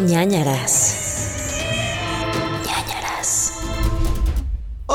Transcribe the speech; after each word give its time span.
ñañaras. 0.00 1.03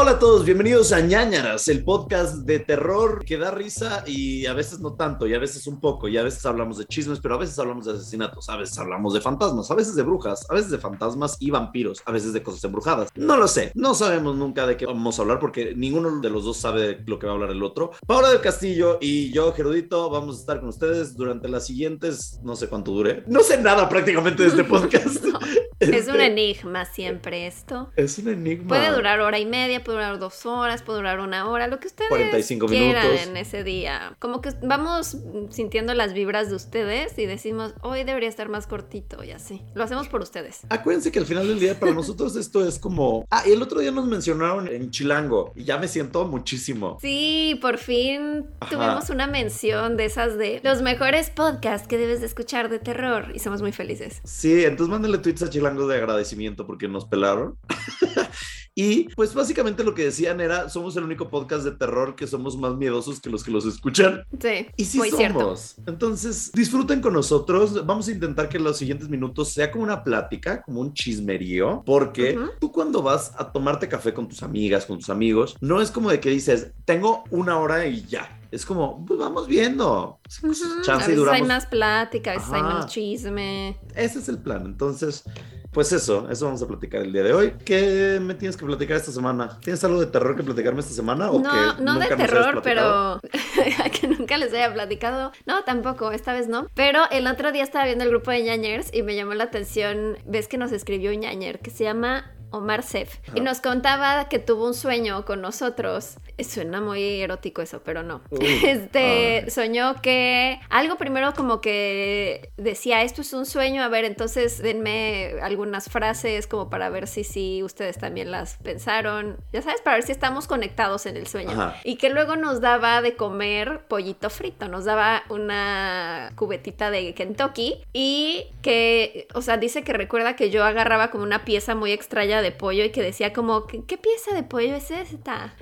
Hola 0.01 0.11
a 0.11 0.19
todos, 0.19 0.45
bienvenidos 0.45 0.93
a 0.93 1.01
ñañaras, 1.01 1.67
el 1.67 1.83
podcast 1.83 2.45
de 2.45 2.59
terror 2.59 3.25
que 3.25 3.37
da 3.37 3.51
risa 3.51 4.05
y 4.07 4.45
a 4.45 4.53
veces 4.53 4.79
no 4.79 4.93
tanto, 4.93 5.27
y 5.27 5.33
a 5.33 5.39
veces 5.39 5.67
un 5.67 5.81
poco, 5.81 6.07
y 6.07 6.15
a 6.15 6.23
veces 6.23 6.45
hablamos 6.45 6.77
de 6.77 6.85
chismes, 6.85 7.19
pero 7.19 7.35
a 7.35 7.37
veces 7.37 7.59
hablamos 7.59 7.85
de 7.85 7.91
asesinatos, 7.91 8.47
a 8.47 8.55
veces 8.55 8.79
hablamos 8.79 9.13
de 9.13 9.19
fantasmas, 9.19 9.69
a 9.69 9.75
veces 9.75 9.97
de 9.97 10.03
brujas, 10.03 10.49
a 10.49 10.53
veces 10.53 10.71
de 10.71 10.77
fantasmas 10.77 11.35
y 11.41 11.51
vampiros, 11.51 12.01
a 12.05 12.13
veces 12.13 12.31
de 12.31 12.41
cosas 12.41 12.63
embrujadas. 12.63 13.09
No 13.15 13.35
lo 13.35 13.49
sé, 13.49 13.73
no 13.75 13.93
sabemos 13.93 14.37
nunca 14.37 14.65
de 14.65 14.77
qué 14.77 14.85
vamos 14.85 15.19
a 15.19 15.23
hablar 15.23 15.37
porque 15.37 15.75
ninguno 15.75 16.21
de 16.21 16.29
los 16.29 16.45
dos 16.45 16.55
sabe 16.55 17.03
lo 17.05 17.19
que 17.19 17.25
va 17.25 17.33
a 17.33 17.35
hablar 17.35 17.51
el 17.51 17.61
otro. 17.61 17.91
Paula 18.07 18.29
del 18.29 18.39
Castillo 18.39 18.99
y 19.01 19.33
yo, 19.33 19.51
Gerudito, 19.51 20.09
vamos 20.09 20.37
a 20.37 20.39
estar 20.39 20.61
con 20.61 20.69
ustedes 20.69 21.17
durante 21.17 21.49
las 21.49 21.65
siguientes, 21.65 22.39
no 22.41 22.55
sé 22.55 22.69
cuánto 22.69 22.91
dure. 22.91 23.25
No 23.27 23.41
sé 23.41 23.61
nada 23.61 23.89
prácticamente 23.89 24.43
de 24.43 24.49
este 24.49 24.63
podcast. 24.63 25.25
Es 25.79 26.07
un 26.07 26.15
Este, 26.19 26.25
enigma 26.25 26.85
siempre 26.85 27.47
esto. 27.47 27.89
Es 27.95 28.17
un 28.17 28.27
enigma. 28.29 28.67
Puede 28.67 28.91
durar 28.91 29.19
hora 29.21 29.39
y 29.39 29.45
media, 29.45 29.83
puede 29.83 29.97
durar 29.99 30.19
dos 30.19 30.45
horas, 30.45 30.83
puede 30.83 30.99
durar 30.99 31.19
una 31.19 31.49
hora, 31.49 31.67
lo 31.67 31.79
que 31.79 31.87
ustedes 31.87 32.09
45 32.09 32.65
quieran 32.67 33.05
minutos. 33.07 33.27
en 33.27 33.37
ese 33.37 33.63
día. 33.63 34.15
Como 34.19 34.41
que 34.41 34.51
vamos 34.61 35.17
sintiendo 35.51 35.93
las 35.93 36.13
vibras 36.13 36.49
de 36.49 36.55
ustedes 36.55 37.17
y 37.17 37.25
decimos, 37.25 37.73
hoy 37.81 38.03
debería 38.03 38.27
estar 38.29 38.49
más 38.49 38.67
cortito 38.67 39.23
y 39.23 39.31
así. 39.31 39.61
Lo 39.73 39.83
hacemos 39.83 40.07
por 40.09 40.21
ustedes. 40.21 40.61
Acuérdense 40.69 41.11
que 41.11 41.19
al 41.19 41.25
final 41.25 41.47
del 41.47 41.59
día 41.59 41.79
para 41.79 41.93
nosotros 41.99 42.35
esto 42.35 42.67
es 42.67 42.77
como... 42.77 43.25
Ah, 43.31 43.43
y 43.45 43.51
el 43.53 43.61
otro 43.61 43.79
día 43.79 43.91
nos 43.91 44.05
mencionaron 44.05 44.67
en 44.67 44.91
Chilango 44.91 45.53
y 45.55 45.63
ya 45.63 45.77
me 45.77 45.87
siento 45.87 46.25
muchísimo. 46.25 46.97
Sí, 47.01 47.57
por 47.61 47.77
fin 47.77 48.45
Ajá. 48.59 48.69
tuvimos 48.69 49.09
una 49.09 49.27
mención 49.27 49.95
de 49.95 50.05
esas 50.05 50.37
de 50.37 50.59
los 50.63 50.81
mejores 50.81 51.29
podcasts 51.29 51.87
que 51.87 51.97
debes 51.97 52.19
de 52.19 52.25
escuchar 52.25 52.67
de 52.69 52.79
terror 52.79 53.31
y 53.33 53.39
somos 53.39 53.61
muy 53.61 53.71
felices. 53.71 54.19
Sí, 54.25 54.65
entonces 54.65 54.89
mándenle 54.91 55.19
tweets 55.19 55.43
a 55.43 55.49
Chilango 55.49 55.68
de 55.75 55.95
agradecimiento 55.97 56.65
porque 56.65 56.87
nos 56.87 57.05
pelaron. 57.05 57.57
y 58.75 59.03
pues 59.15 59.33
básicamente 59.33 59.83
lo 59.83 59.93
que 59.93 60.05
decían 60.05 60.41
era, 60.41 60.69
somos 60.69 60.95
el 60.97 61.03
único 61.03 61.29
podcast 61.29 61.63
de 61.63 61.71
terror 61.71 62.15
que 62.15 62.27
somos 62.27 62.57
más 62.57 62.75
miedosos 62.75 63.19
que 63.19 63.29
los 63.29 63.43
que 63.43 63.51
los 63.51 63.65
escuchan. 63.65 64.23
Sí, 64.41 64.67
Y 64.75 64.85
sí 64.85 64.97
muy 64.97 65.11
cierto. 65.11 65.39
somos. 65.39 65.75
Entonces, 65.85 66.51
disfruten 66.53 67.01
con 67.01 67.13
nosotros. 67.13 67.85
Vamos 67.85 68.07
a 68.07 68.11
intentar 68.11 68.49
que 68.49 68.59
los 68.59 68.77
siguientes 68.77 69.09
minutos 69.09 69.53
sea 69.53 69.71
como 69.71 69.83
una 69.83 70.03
plática, 70.03 70.61
como 70.61 70.81
un 70.81 70.93
chismerío, 70.93 71.83
porque 71.85 72.37
tú 72.59 72.71
cuando 72.71 73.01
vas 73.01 73.33
a 73.37 73.51
tomarte 73.51 73.87
café 73.87 74.13
con 74.13 74.27
tus 74.27 74.43
amigas, 74.43 74.85
con 74.85 74.97
tus 74.97 75.09
amigos, 75.09 75.55
no 75.61 75.81
es 75.81 75.91
como 75.91 76.09
de 76.09 76.19
que 76.19 76.29
dices, 76.29 76.71
tengo 76.85 77.23
una 77.29 77.59
hora 77.59 77.85
y 77.85 78.03
ya. 78.05 78.38
Es 78.51 78.65
como, 78.65 79.05
pues 79.05 79.19
vamos 79.19 79.47
viendo. 79.47 80.19
Pues, 80.41 80.63
chance 80.83 81.11
A 81.11 81.13
y 81.13 81.17
veces 81.17 81.33
hay 81.33 81.43
más 81.43 81.65
plática, 81.67 82.31
a 82.31 82.33
veces 82.35 82.51
hay 82.51 82.63
menos 82.63 82.87
chisme. 82.87 83.79
Ese 83.95 84.19
es 84.19 84.29
el 84.29 84.39
plan. 84.39 84.65
Entonces, 84.65 85.23
pues 85.71 85.91
eso, 85.91 86.27
eso 86.31 86.45
vamos 86.45 86.63
a 86.63 86.67
platicar 86.67 87.01
el 87.03 87.13
día 87.13 87.21
de 87.21 87.31
hoy. 87.31 87.53
¿Qué 87.63 88.19
me 88.19 88.33
tienes 88.33 88.57
que 88.57 88.65
platicar 88.65 88.97
esta 88.97 89.11
semana? 89.11 89.59
¿Tienes 89.61 89.83
algo 89.83 89.99
de 89.99 90.07
terror 90.07 90.35
que 90.35 90.41
platicarme 90.41 90.79
esta 90.79 90.93
semana? 90.93 91.29
¿O 91.29 91.39
No, 91.39 91.51
que 91.51 91.83
no 91.83 91.93
de 91.99 92.09
nunca 92.09 92.17
terror, 92.17 92.61
pero 92.63 93.21
que 94.01 94.07
nunca 94.07 94.37
les 94.39 94.51
haya 94.51 94.73
platicado. 94.73 95.31
No, 95.45 95.63
tampoco, 95.63 96.11
esta 96.11 96.33
vez 96.33 96.47
no. 96.47 96.67
Pero 96.73 97.03
el 97.11 97.27
otro 97.27 97.51
día 97.51 97.61
estaba 97.61 97.85
viendo 97.85 98.03
el 98.03 98.09
grupo 98.09 98.31
de 98.31 98.41
ñañers 98.41 98.89
y 98.91 99.03
me 99.03 99.15
llamó 99.15 99.35
la 99.35 99.43
atención, 99.43 100.17
ves 100.25 100.47
que 100.47 100.57
nos 100.57 100.71
escribió 100.71 101.11
un 101.11 101.19
ñañer 101.19 101.59
que 101.59 101.69
se 101.69 101.83
llama 101.83 102.33
Omar 102.51 102.83
Sef 102.83 103.17
y 103.35 103.41
nos 103.41 103.61
contaba 103.61 104.29
que 104.29 104.39
tuvo 104.39 104.65
un 104.65 104.73
sueño 104.73 105.25
con 105.25 105.41
nosotros. 105.41 106.17
Suena 106.39 106.81
muy 106.81 107.21
erótico 107.21 107.61
eso, 107.61 107.81
pero 107.83 108.03
no. 108.03 108.21
Este 108.39 109.43
ay. 109.43 109.49
soñó 109.49 110.01
que 110.01 110.59
algo 110.69 110.97
primero 110.97 111.33
como 111.33 111.61
que 111.61 112.51
decía, 112.57 113.03
esto 113.03 113.21
es 113.21 113.33
un 113.33 113.45
sueño, 113.45 113.83
a 113.83 113.87
ver, 113.89 114.05
entonces 114.05 114.61
denme 114.61 115.35
algunas 115.41 115.89
frases 115.89 116.47
como 116.47 116.69
para 116.69 116.89
ver 116.89 117.07
si 117.07 117.23
sí 117.23 117.63
ustedes 117.63 117.97
también 117.97 118.31
las 118.31 118.57
pensaron. 118.57 119.37
Ya 119.51 119.61
sabes, 119.61 119.81
para 119.81 119.97
ver 119.97 120.05
si 120.05 120.11
estamos 120.11 120.47
conectados 120.47 121.05
en 121.05 121.17
el 121.17 121.27
sueño. 121.27 121.51
Ajá. 121.51 121.75
Y 121.83 121.97
que 121.97 122.09
luego 122.09 122.35
nos 122.35 122.61
daba 122.61 123.01
de 123.01 123.15
comer 123.15 123.81
pollito 123.87 124.29
frito, 124.29 124.67
nos 124.67 124.85
daba 124.85 125.23
una 125.29 126.31
cubetita 126.35 126.91
de 126.91 127.13
Kentucky 127.13 127.83
y 127.93 128.47
que, 128.61 129.27
o 129.33 129.41
sea, 129.41 129.57
dice 129.57 129.83
que 129.83 129.93
recuerda 129.93 130.35
que 130.35 130.49
yo 130.49 130.63
agarraba 130.63 131.11
como 131.11 131.23
una 131.23 131.45
pieza 131.45 131.75
muy 131.75 131.91
extraña 131.91 132.38
de 132.41 132.51
pollo 132.51 132.83
y 132.83 132.91
que 132.91 133.01
decía 133.01 133.33
como, 133.33 133.67
¿qué, 133.67 133.83
qué 133.85 133.97
pieza 133.97 134.33
de 134.33 134.43
pollo 134.43 134.75
es 134.75 134.91
esta? 134.91 135.55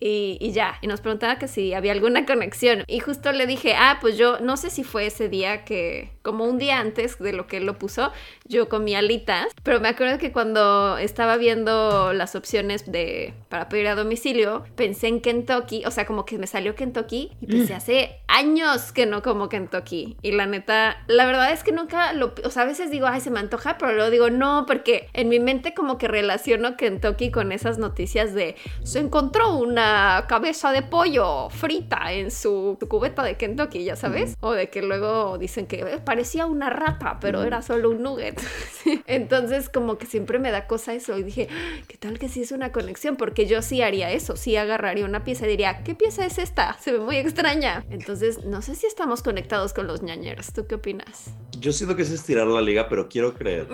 Y, 0.00 0.38
y 0.40 0.52
ya, 0.52 0.78
y 0.80 0.86
nos 0.86 1.00
preguntaba 1.00 1.38
que 1.38 1.48
si 1.48 1.74
había 1.74 1.92
alguna 1.92 2.26
conexión. 2.26 2.84
Y 2.86 3.00
justo 3.00 3.32
le 3.32 3.46
dije, 3.46 3.74
ah, 3.76 3.98
pues 4.00 4.16
yo 4.16 4.40
no 4.40 4.56
sé 4.56 4.70
si 4.70 4.84
fue 4.84 5.06
ese 5.06 5.28
día 5.28 5.64
que, 5.64 6.10
como 6.22 6.44
un 6.44 6.58
día 6.58 6.78
antes 6.78 7.18
de 7.18 7.32
lo 7.32 7.46
que 7.46 7.58
él 7.58 7.66
lo 7.66 7.78
puso, 7.78 8.12
yo 8.46 8.68
comí 8.68 8.94
alitas, 8.94 9.46
pero 9.62 9.80
me 9.80 9.88
acuerdo 9.88 10.18
que 10.18 10.32
cuando 10.32 10.98
estaba 10.98 11.36
viendo 11.36 12.12
las 12.12 12.34
opciones 12.34 12.90
de 12.90 13.34
para 13.48 13.68
pedir 13.68 13.88
a 13.88 13.94
domicilio, 13.94 14.64
pensé 14.76 15.08
en 15.08 15.20
Kentucky, 15.20 15.84
o 15.84 15.90
sea, 15.90 16.06
como 16.06 16.24
que 16.24 16.38
me 16.38 16.46
salió 16.46 16.74
Kentucky 16.74 17.32
y 17.40 17.46
pensé, 17.46 17.74
hace 17.74 18.20
años 18.28 18.92
que 18.92 19.06
no 19.06 19.22
como 19.22 19.48
Kentucky. 19.48 20.16
Y 20.22 20.32
la 20.32 20.46
neta, 20.46 21.02
la 21.06 21.26
verdad 21.26 21.52
es 21.52 21.62
que 21.62 21.72
nunca 21.72 22.12
lo, 22.12 22.34
o 22.44 22.50
sea, 22.50 22.62
a 22.62 22.66
veces 22.66 22.90
digo, 22.90 23.06
ay, 23.06 23.20
se 23.20 23.30
me 23.30 23.40
antoja, 23.40 23.76
pero 23.78 23.92
luego 23.92 24.10
digo, 24.10 24.30
no, 24.30 24.64
porque 24.66 25.08
en 25.12 25.28
mi 25.28 25.40
mente 25.40 25.74
como 25.74 25.98
que 25.98 26.08
relaciono 26.08 26.76
Kentucky 26.76 27.30
con 27.30 27.52
esas 27.52 27.78
noticias 27.78 28.34
de 28.34 28.56
se 28.82 29.00
encontró 29.00 29.56
una 29.56 30.26
cabeza 30.28 30.72
de 30.72 30.82
pollo 30.82 31.50
frita 31.50 32.12
en 32.12 32.30
su 32.30 32.78
cubeta 32.88 33.22
de 33.22 33.36
Kentucky, 33.36 33.84
ya 33.84 33.96
sabes, 33.96 34.36
o 34.40 34.52
de 34.52 34.70
que 34.70 34.82
luego 34.82 35.38
dicen 35.38 35.66
que 35.66 35.80
"Eh, 35.80 35.98
parecía 36.12 36.44
una 36.44 36.68
rata, 36.68 37.16
pero 37.22 37.42
era 37.42 37.62
solo 37.62 37.88
un 37.88 38.02
nugget. 38.02 38.38
Entonces 39.06 39.70
como 39.70 39.96
que 39.96 40.04
siempre 40.04 40.38
me 40.38 40.50
da 40.50 40.66
cosa 40.66 40.92
eso 40.92 41.16
y 41.16 41.22
dije, 41.22 41.48
"Ah, 41.50 41.80
¿qué 41.88 41.96
tal 41.96 42.18
que 42.18 42.28
sí 42.28 42.42
es 42.42 42.52
una 42.52 42.70
conexión? 42.70 43.16
Porque 43.16 43.46
yo 43.46 43.62
sí 43.62 43.80
haría 43.80 44.10
eso, 44.10 44.36
sí 44.36 44.54
agarraría 44.56 45.06
una 45.06 45.24
pieza 45.24 45.46
y 45.46 45.48
diría, 45.48 45.82
¿qué 45.84 45.94
pieza 45.94 46.26
es 46.26 46.36
esta? 46.36 46.76
Se 46.80 46.92
ve 46.92 46.98
muy 46.98 47.16
extraña. 47.16 47.86
Entonces 47.88 48.44
no 48.44 48.60
sé 48.60 48.74
si 48.74 48.86
estamos 48.86 49.22
conectados 49.22 49.72
con 49.72 49.86
los 49.86 50.02
ñañeros. 50.02 50.52
¿Tú 50.52 50.66
qué 50.66 50.74
opinas? 50.74 51.30
Yo 51.58 51.72
siento 51.72 51.96
que 51.96 52.02
es 52.02 52.10
estirar 52.10 52.46
la 52.46 52.60
liga, 52.60 52.90
pero 52.90 53.08
quiero 53.08 53.32
creer. 53.32 53.66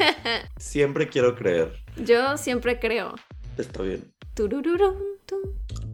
Siempre 0.58 1.08
quiero 1.08 1.34
creer. 1.34 1.72
Yo 1.96 2.36
siempre 2.36 2.78
creo. 2.78 3.16
Está 3.58 3.82
bien. 3.82 4.14
Turururum, 4.34 4.94
tum. 5.26 5.40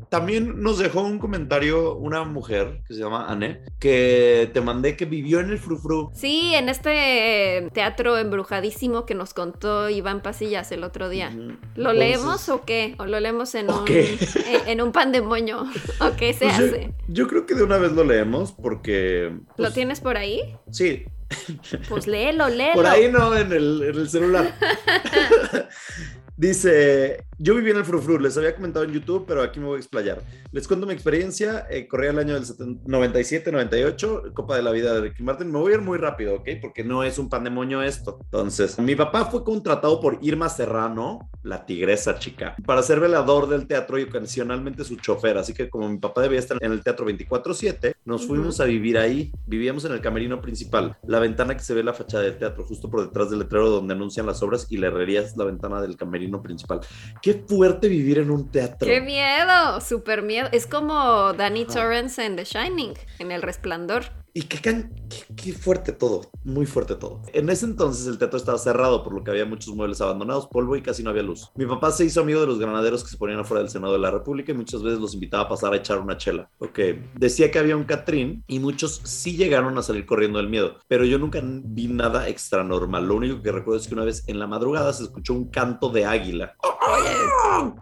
También 0.09 0.63
nos 0.63 0.79
dejó 0.79 1.03
un 1.03 1.19
comentario 1.19 1.95
una 1.95 2.25
mujer 2.25 2.83
que 2.87 2.95
se 2.95 3.01
llama 3.01 3.27
Anne, 3.29 3.63
que 3.79 4.51
te 4.53 4.61
mandé 4.61 4.97
que 4.97 5.05
vivió 5.05 5.41
en 5.41 5.51
el 5.51 5.59
frufru. 5.59 6.11
Sí, 6.15 6.55
en 6.55 6.69
este 6.69 7.69
teatro 7.73 8.17
embrujadísimo 8.19 9.07
que 9.07 9.15
nos 9.15 9.35
contó 9.35 9.91
Iván 9.91 10.23
Pasillas 10.23 10.71
el 10.73 10.85
otro 10.85 11.09
día. 11.09 11.31
¿Lo 11.31 11.91
Entonces, 11.91 11.99
leemos 11.99 12.49
o 12.49 12.65
qué? 12.65 12.95
¿O 12.99 13.07
lo 13.07 13.21
leemos 13.21 13.55
en 13.55 13.71
¿O 13.71 13.83
un, 13.83 13.89
en, 13.89 14.81
un 14.81 14.93
pandemonio? 14.93 15.65
¿O 16.01 16.17
qué 16.17 16.33
se 16.33 16.47
pues 16.47 16.55
hace? 16.55 16.95
Yo, 17.09 17.27
creo 17.29 17.47
que 17.47 17.55
de 17.55 17.65
una 17.65 17.79
vez 17.79 17.93
lo 17.93 18.05
leemos 18.05 18.53
porque... 18.53 19.31
¿Lo 19.33 19.55
pues, 19.57 19.75
tienes 19.75 20.01
por 20.01 20.17
ahí? 20.17 20.57
Sí, 20.71 21.05
Pues 21.89 22.07
léelo, 22.07 22.49
léelo. 22.49 22.75
Por 22.75 22.87
ahí 22.87 23.11
no, 23.11 23.37
en 23.37 23.53
el, 23.53 23.83
en 23.83 23.97
el 23.97 24.09
celular. 24.09 24.55
Dice, 26.37 27.25
yo 27.39 27.55
viví 27.55 27.71
en 27.71 27.77
el 27.77 27.85
Frufru, 27.85 28.19
les 28.19 28.37
había 28.39 28.55
comentado 28.55 28.85
en 28.85 28.93
YouTube, 28.93 29.25
pero 29.27 29.43
aquí 29.43 29.61
me 29.61 29.67
voy 29.67 29.77
a 29.77 29.79
explayar. 29.79 30.23
Les 30.53 30.67
cuento 30.67 30.87
mi 30.87 30.95
experiencia, 30.95 31.67
eh, 31.69 31.87
corría 31.87 32.11
el 32.11 32.19
año 32.19 32.35
del 32.35 32.45
97, 32.87 33.53
98, 33.53 34.33
Copa 34.33 34.57
de 34.57 34.63
la 34.63 34.71
Vida 34.71 34.95
de 34.95 35.03
Ricky 35.03 35.23
Martin. 35.23 35.53
Me 35.53 35.59
voy 35.59 35.73
a 35.73 35.75
ir 35.77 35.83
muy 35.83 35.99
rápido, 35.99 36.37
¿ok? 36.37 36.49
Porque 36.63 36.83
no 36.83 37.05
es 37.05 37.19
un 37.19 37.29
pandemonio 37.29 37.83
esto. 37.83 38.19
Entonces, 38.23 38.79
mi 38.79 38.97
papá 38.97 39.27
fue 39.27 39.45
contratado 39.45 40.01
por 40.01 40.19
Irma 40.23 40.49
Serrano, 40.49 41.29
la 41.43 41.67
tigresa 41.67 42.19
chica, 42.19 42.57
para 42.65 42.83
ser 42.83 43.01
velador 43.01 43.49
del 43.49 43.67
teatro 43.67 43.99
y 43.99 44.05
ocasionalmente 44.05 44.83
su 44.85 44.97
chofer. 44.97 45.37
Así 45.37 45.53
que 45.53 45.69
como 45.69 45.89
mi 45.89 45.99
papá 45.99 46.23
debía 46.23 46.39
estar 46.39 46.57
en 46.61 46.73
el 46.73 46.83
teatro 46.83 47.05
24/7, 47.05 47.97
nos 48.07 48.27
fuimos 48.27 48.61
a 48.61 48.65
vivir 48.65 48.97
ahí. 48.97 49.31
Vivíamos 49.47 49.85
en 49.85 49.93
el 49.93 50.01
camerino 50.01 50.41
principal, 50.41 50.97
la 51.07 51.19
ventana 51.19 51.55
que 51.55 51.63
se 51.63 51.75
ve 51.75 51.83
la 51.83 51.93
fachada 51.93 52.25
del 52.25 52.39
teatro, 52.39 52.65
justo 52.65 52.91
por 52.91 53.03
detrás 53.03 53.29
del 53.29 53.41
letrero 53.41 53.69
donde 53.69 53.95
anuncian 53.95 54.25
las 54.25 54.43
obras 54.43 54.67
y 54.71 54.79
la 54.79 54.87
herrería 54.87 55.21
es 55.21 55.37
la 55.37 55.45
ventana 55.45 55.81
del 55.83 55.97
camerino 55.97 56.43
principal. 56.43 56.81
Qué 57.27 57.35
fuerte 57.35 57.89
vivir 57.89 58.19
en 58.19 58.31
un 58.31 58.53
teatro. 58.53 58.87
¡Qué 58.87 59.01
miedo! 59.01 59.81
¡Súper 59.81 60.23
miedo! 60.23 60.49
Es 60.53 60.69
como 60.69 61.33
Danny. 61.33 61.65
Torrance 61.65 62.25
en 62.25 62.37
The 62.37 62.45
Shining, 62.45 62.95
en 63.19 63.33
El 63.33 63.43
Resplandor. 63.43 64.05
Y 64.37 64.43
qué, 64.43 64.59
qué- 64.61 64.85
qué 65.35 65.53
fuerte 65.55 65.93
todo, 65.93 66.21
muy 66.45 66.67
fuerte 66.67 66.95
todo. 66.95 67.23
En 67.33 67.49
ese 67.49 67.65
entonces 67.65 68.07
el 68.07 68.19
teatro 68.19 68.37
estaba 68.37 68.59
cerrado, 68.59 69.03
por 69.03 69.15
lo 69.15 69.25
que 69.25 69.31
había 69.31 69.47
muchos 69.47 69.75
muebles 69.75 70.03
abandonados, 70.03 70.47
polvo 70.49 70.77
y 70.77 70.83
casi 70.83 71.03
no 71.03 71.09
había 71.09 71.23
luz. 71.23 71.51
Mi 71.55 71.65
papá 71.65 71.91
se 71.91 72.05
hizo 72.05 72.21
amigo 72.21 72.43
de 72.43 72.47
los 72.47 72.59
granaderos 72.59 73.03
que 73.03 73.09
se 73.09 73.17
ponían 73.17 73.39
afuera 73.39 73.63
del 73.63 73.71
Senado 73.71 73.95
de 73.95 73.99
la 73.99 74.11
República 74.11 74.53
y 74.53 74.55
muchas 74.55 74.83
veces 74.83 74.99
los 75.01 75.15
invitaba 75.15 75.45
a 75.45 75.49
pasar 75.49 75.73
a 75.73 75.77
echar 75.77 75.99
una 76.01 76.19
chela. 76.19 76.51
Ok, 76.59 76.79
decía 77.15 77.51
que 77.51 77.59
había 77.59 77.79
un 77.79 77.85
Catrín 77.85 78.45
y 78.47 78.59
muchos 78.59 79.01
sí 79.05 79.39
llegaron 79.39 79.79
a 79.79 79.83
salir 79.83 80.05
corriendo 80.05 80.39
del 80.39 80.51
miedo, 80.51 80.75
pero 80.87 81.07
yo 81.07 81.19
nunca 81.19 81.41
vi 81.43 81.89
nada 81.89 82.29
extra 82.29 82.63
normal. 82.63 83.09
Lo 83.09 83.15
único 83.17 83.41
que 83.41 83.51
recuerdo 83.53 83.81
es 83.81 83.89
que 83.89 83.95
una 83.95 84.05
vez 84.05 84.23
en 84.29 84.39
la 84.39 84.47
madrugada 84.47 84.93
se 84.93 85.05
escuchó 85.05 85.33
un 85.33 85.49
canto 85.49 85.89
de 85.89 86.05
águila. 86.05 86.55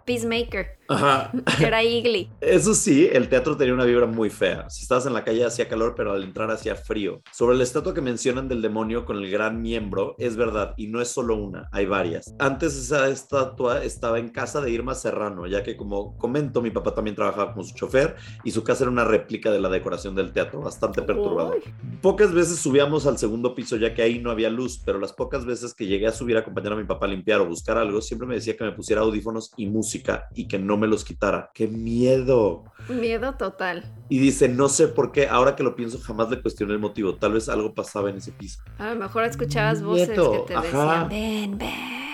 Peacemaker. 0.05 0.77
Ajá. 0.87 1.31
Era 1.59 1.83
Igly. 1.83 2.29
Eso 2.41 2.73
sí, 2.73 3.09
el 3.11 3.27
teatro 3.27 3.57
tenía 3.57 3.73
una 3.73 3.85
vibra 3.85 4.05
muy 4.05 4.29
fea. 4.29 4.69
Si 4.69 4.83
estabas 4.83 5.05
en 5.05 5.13
la 5.13 5.23
calle 5.23 5.43
hacía 5.43 5.67
calor, 5.67 5.95
pero 5.97 6.13
al 6.13 6.23
entrar 6.23 6.44
entrar 6.45 6.55
hacía 6.55 6.75
frío. 6.75 7.21
Sobre 7.31 7.57
la 7.57 7.63
estatua 7.63 7.93
que 7.93 8.01
mencionan 8.01 8.47
del 8.47 8.61
demonio 8.61 9.05
con 9.05 9.17
el 9.17 9.29
gran 9.29 9.61
miembro, 9.61 10.15
es 10.17 10.35
verdad, 10.35 10.73
y 10.77 10.87
no 10.87 11.01
es 11.01 11.09
solo 11.09 11.35
una, 11.35 11.69
hay 11.71 11.85
varias. 11.85 12.33
Antes 12.39 12.75
esa 12.75 13.09
estatua 13.09 13.83
estaba 13.83 14.19
en 14.19 14.29
casa 14.29 14.61
de 14.61 14.71
Irma 14.71 14.95
Serrano, 14.95 15.47
ya 15.47 15.63
que 15.63 15.75
como 15.75 16.17
comento, 16.17 16.61
mi 16.61 16.71
papá 16.71 16.93
también 16.93 17.15
trabajaba 17.15 17.53
como 17.53 17.63
su 17.63 17.75
chofer 17.75 18.15
y 18.43 18.51
su 18.51 18.63
casa 18.63 18.83
era 18.83 18.91
una 18.91 19.05
réplica 19.05 19.51
de 19.51 19.59
la 19.59 19.69
decoración 19.69 20.15
del 20.15 20.31
teatro, 20.31 20.61
bastante 20.61 21.01
perturbador. 21.01 21.61
Pocas 22.01 22.33
veces 22.33 22.59
subíamos 22.59 23.05
al 23.05 23.17
segundo 23.17 23.55
piso 23.55 23.77
ya 23.77 23.93
que 23.93 24.01
ahí 24.01 24.19
no 24.19 24.31
había 24.31 24.49
luz, 24.49 24.81
pero 24.85 24.99
las 24.99 25.13
pocas 25.13 25.45
veces 25.45 25.73
que 25.73 25.87
llegué 25.87 26.07
a 26.07 26.11
subir 26.11 26.37
a 26.37 26.41
acompañar 26.41 26.73
a 26.73 26.77
mi 26.77 26.85
papá 26.85 27.05
a 27.05 27.09
limpiar 27.09 27.41
o 27.41 27.47
buscar 27.47 27.77
algo, 27.77 28.01
siempre 28.01 28.27
me 28.27 28.35
decía 28.35 28.55
que 28.55 28.63
me 28.63 28.71
pusiera 28.71 29.01
audífonos 29.01 29.51
y 29.57 29.67
música 29.67 30.27
y 30.33 30.47
que 30.47 30.59
no 30.59 30.77
me 30.77 30.87
los 30.87 31.03
quitara. 31.03 31.51
¡Qué 31.53 31.67
miedo! 31.67 32.65
Miedo 32.89 33.33
total. 33.35 33.83
Y 34.09 34.19
dice, 34.19 34.47
no 34.47 34.69
sé 34.69 34.87
por 34.87 35.11
qué, 35.11 35.27
ahora 35.27 35.55
que 35.55 35.63
lo 35.63 35.75
pienso 35.75 35.99
jamás 35.99 36.29
le 36.35 36.41
cuestioné 36.41 36.73
el 36.73 36.79
motivo, 36.79 37.15
tal 37.15 37.33
vez 37.33 37.49
algo 37.49 37.73
pasaba 37.73 38.09
en 38.09 38.17
ese 38.17 38.31
piso. 38.31 38.61
A 38.77 38.89
lo 38.93 38.95
mejor 38.99 39.23
escuchabas 39.23 39.81
voces 39.81 40.09
Nieto, 40.09 40.31
que 40.31 40.53
te 40.53 40.55
ajá. 40.55 40.63
decían, 40.63 41.09
ven, 41.09 41.57
ven. 41.57 42.05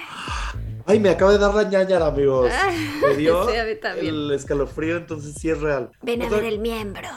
Ay, 0.85 1.00
me 1.00 1.09
acaba 1.09 1.31
de 1.31 1.38
dar 1.38 1.53
la 1.53 1.63
ñañara, 1.63 2.07
amigos. 2.07 2.51
Me 3.07 3.15
dio 3.15 3.47
Sí, 3.50 4.07
el 4.07 4.31
escalofrío, 4.31 4.97
entonces 4.97 5.35
sí 5.39 5.50
es 5.50 5.59
real. 5.62 5.91
Ven 6.01 6.21
a 6.23 6.29
ver 6.29 6.44
el 6.45 6.59
miembro. 6.59 7.07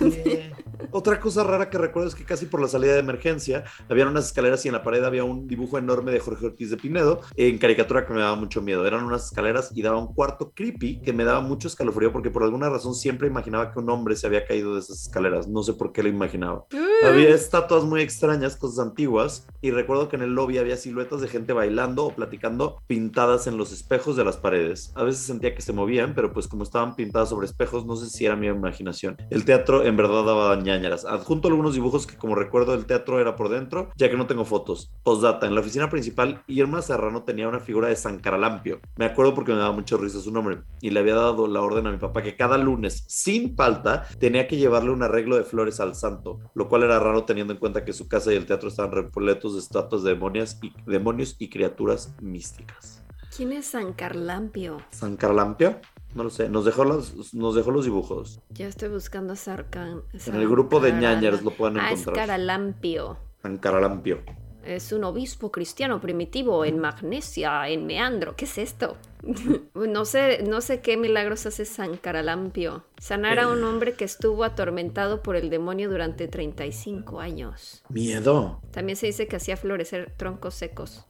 Eh, 0.00 0.52
Otra 0.90 1.20
cosa 1.20 1.44
rara 1.44 1.70
que 1.70 1.78
recuerdo 1.78 2.08
es 2.08 2.14
que 2.14 2.24
casi 2.24 2.46
por 2.46 2.60
la 2.60 2.68
salida 2.68 2.94
de 2.94 3.00
emergencia 3.00 3.64
había 3.88 4.06
unas 4.06 4.26
escaleras 4.26 4.64
y 4.64 4.68
en 4.68 4.74
la 4.74 4.82
pared 4.82 5.04
había 5.04 5.24
un 5.24 5.46
dibujo 5.46 5.78
enorme 5.78 6.12
de 6.12 6.20
Jorge 6.20 6.46
Ortiz 6.46 6.70
de 6.70 6.76
Pinedo 6.76 7.20
en 7.36 7.58
caricatura 7.58 8.06
que 8.06 8.12
me 8.12 8.20
daba 8.20 8.36
mucho 8.36 8.62
miedo. 8.62 8.86
Eran 8.86 9.04
unas 9.04 9.26
escaleras 9.26 9.72
y 9.74 9.82
daba 9.82 9.98
un 9.98 10.14
cuarto 10.14 10.52
creepy 10.54 11.00
que 11.00 11.12
me 11.12 11.24
daba 11.24 11.40
mucho 11.40 11.68
escalofrío 11.68 12.12
porque 12.12 12.30
por 12.30 12.42
alguna 12.42 12.68
razón 12.70 12.94
siempre 12.94 13.28
imaginaba 13.28 13.72
que 13.72 13.78
un 13.78 13.90
hombre 13.90 14.16
se 14.16 14.26
había 14.26 14.46
caído 14.46 14.74
de 14.74 14.80
esas 14.80 15.02
escaleras. 15.02 15.48
No 15.48 15.62
sé 15.62 15.74
por 15.74 15.92
qué 15.92 16.02
lo 16.02 16.08
imaginaba. 16.08 16.64
Había 17.04 17.30
estatuas 17.30 17.84
muy 17.84 18.00
extrañas, 18.00 18.56
cosas 18.56 18.78
antiguas, 18.78 19.46
y 19.60 19.70
recuerdo 19.70 20.08
que 20.08 20.16
en 20.16 20.22
el 20.22 20.34
lobby 20.34 20.58
había 20.58 20.76
siluetas 20.76 21.20
de 21.20 21.28
gente 21.28 21.52
bailando 21.52 22.06
o 22.06 22.14
platicando 22.14 22.80
pintadas 22.86 23.46
en 23.46 23.56
los 23.56 23.72
espejos 23.72 24.16
de 24.16 24.24
las 24.24 24.36
paredes. 24.36 24.92
A 24.94 25.02
veces 25.02 25.22
sentía 25.22 25.54
que 25.54 25.62
se 25.62 25.72
movían, 25.72 26.14
pero 26.14 26.32
pues 26.32 26.48
como 26.48 26.62
estaban 26.62 26.96
pintadas 26.96 27.28
sobre 27.28 27.46
espejos, 27.46 27.84
no 27.86 27.96
sé 27.96 28.08
si 28.08 28.26
era 28.26 28.36
mi 28.36 28.46
imaginación. 28.46 29.16
El 29.30 29.44
teatro 29.44 29.84
en 29.84 29.96
verdad 29.96 30.24
daba 30.24 30.56
ñañaras. 30.64 31.04
Adjunto 31.04 31.48
algunos 31.48 31.74
dibujos 31.74 32.06
que 32.06 32.16
como 32.16 32.34
recuerdo 32.34 32.74
el 32.74 32.86
teatro 32.86 33.20
era 33.20 33.36
por 33.36 33.48
dentro, 33.48 33.92
ya 33.96 34.10
que 34.10 34.16
no 34.16 34.26
tengo 34.26 34.44
fotos. 34.44 34.90
Postdata, 35.04 35.46
en 35.46 35.54
la 35.54 35.60
oficina 35.60 35.88
principal, 35.88 36.42
Irma 36.48 36.82
Serrano 36.82 37.22
tenía 37.22 37.48
una 37.48 37.60
figura 37.60 37.88
de 37.88 37.96
San 37.96 38.18
Caralampio. 38.18 38.80
Me 38.96 39.04
acuerdo 39.04 39.34
porque 39.34 39.52
me 39.52 39.58
daba 39.58 39.72
mucho 39.72 39.96
risa 39.96 40.20
su 40.20 40.32
nombre, 40.32 40.62
y 40.80 40.90
le 40.90 41.00
había 41.00 41.14
dado 41.14 41.46
la 41.46 41.60
orden 41.60 41.86
a 41.86 41.92
mi 41.92 41.98
papá 41.98 42.22
que 42.22 42.36
cada 42.36 42.58
lunes, 42.58 43.04
sin 43.06 43.54
falta, 43.54 44.06
tenía 44.18 44.48
que 44.48 44.56
llevarle 44.56 44.90
un 44.90 45.02
arreglo 45.02 45.36
de 45.36 45.44
flores 45.44 45.78
al 45.80 45.94
santo, 45.94 46.40
lo 46.54 46.68
cual 46.68 46.82
era 46.82 46.98
raro 46.98 47.24
teniendo 47.24 47.52
en 47.52 47.58
cuenta 47.60 47.84
que 47.84 47.92
su 47.92 48.08
casa 48.08 48.32
y 48.32 48.36
el 48.36 48.46
teatro 48.46 48.68
estaban 48.68 48.92
repletos 48.92 49.54
de 49.54 49.60
estatuas 49.60 50.02
de 50.02 50.10
demonios 50.10 50.58
y, 50.62 50.72
demonios 50.86 51.36
y 51.38 51.50
criaturas 51.50 52.14
místicas. 52.20 53.04
¿Quién 53.36 53.52
es 53.52 53.66
San 53.66 53.92
Carlampio? 53.92 54.78
¿San 54.90 55.16
Carlampio? 55.16 55.80
No 56.14 56.24
lo 56.24 56.30
sé, 56.30 56.48
nos 56.48 56.64
dejó 56.64 56.84
los, 56.84 57.34
nos 57.34 57.54
dejó 57.54 57.70
los 57.70 57.84
dibujos. 57.84 58.40
Ya 58.50 58.68
estoy 58.68 58.88
buscando 58.88 59.34
Sarcan. 59.36 60.02
En 60.26 60.34
el 60.36 60.48
grupo 60.48 60.80
de 60.80 60.92
ñañers 60.92 61.42
lo 61.42 61.50
pueden 61.50 61.78
Ah, 61.80 61.90
encontrar. 61.90 62.14
Caralampio. 62.16 63.16
San 63.42 63.58
Caralampio. 63.58 64.20
Es 64.64 64.92
un 64.92 65.04
obispo 65.04 65.52
cristiano 65.52 66.00
primitivo 66.00 66.64
en 66.64 66.78
Magnesia, 66.78 67.68
en 67.68 67.84
Meandro. 67.84 68.34
¿Qué 68.34 68.46
es 68.46 68.56
esto? 68.56 68.96
no 69.74 70.04
sé, 70.06 70.42
no 70.48 70.62
sé 70.62 70.80
qué 70.80 70.96
milagros 70.96 71.44
hace 71.44 71.66
San 71.66 71.96
Caralampio. 71.98 72.84
Sanar 72.98 73.38
a 73.40 73.48
un 73.48 73.62
hombre 73.64 73.92
que 73.92 74.04
estuvo 74.06 74.42
atormentado 74.44 75.22
por 75.22 75.36
el 75.36 75.50
demonio 75.50 75.90
durante 75.90 76.28
35 76.28 77.20
años. 77.20 77.82
Miedo. 77.90 78.62
También 78.70 78.96
se 78.96 79.06
dice 79.06 79.26
que 79.26 79.36
hacía 79.36 79.58
florecer 79.58 80.14
troncos 80.16 80.54
secos. 80.54 81.04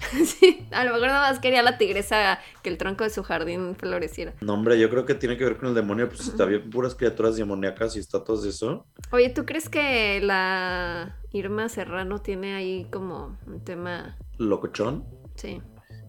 sí, 0.24 0.66
a 0.70 0.84
lo 0.84 0.92
mejor 0.92 1.08
nada 1.08 1.30
más 1.30 1.40
quería 1.40 1.62
la 1.62 1.76
tigresa 1.78 2.38
que 2.62 2.70
el 2.70 2.78
tronco 2.78 3.04
de 3.04 3.10
su 3.10 3.22
jardín 3.22 3.74
floreciera. 3.76 4.34
No, 4.40 4.54
hombre, 4.54 4.78
yo 4.78 4.88
creo 4.90 5.04
que 5.04 5.14
tiene 5.14 5.36
que 5.36 5.44
ver 5.44 5.56
con 5.56 5.68
el 5.68 5.74
demonio. 5.74 6.08
Pues 6.08 6.20
si 6.22 6.42
había 6.42 6.62
puras 6.62 6.94
criaturas 6.94 7.36
demoníacas 7.36 7.96
y 7.96 7.98
estatuas 7.98 8.42
de 8.42 8.50
eso. 8.50 8.86
Oye, 9.10 9.30
¿tú 9.30 9.44
crees 9.44 9.68
que 9.68 10.20
la 10.20 11.16
Irma 11.32 11.68
Serrano 11.68 12.20
tiene 12.20 12.54
ahí 12.54 12.86
como 12.90 13.36
un 13.46 13.64
tema? 13.64 14.16
Locochón. 14.38 15.04
Sí, 15.34 15.60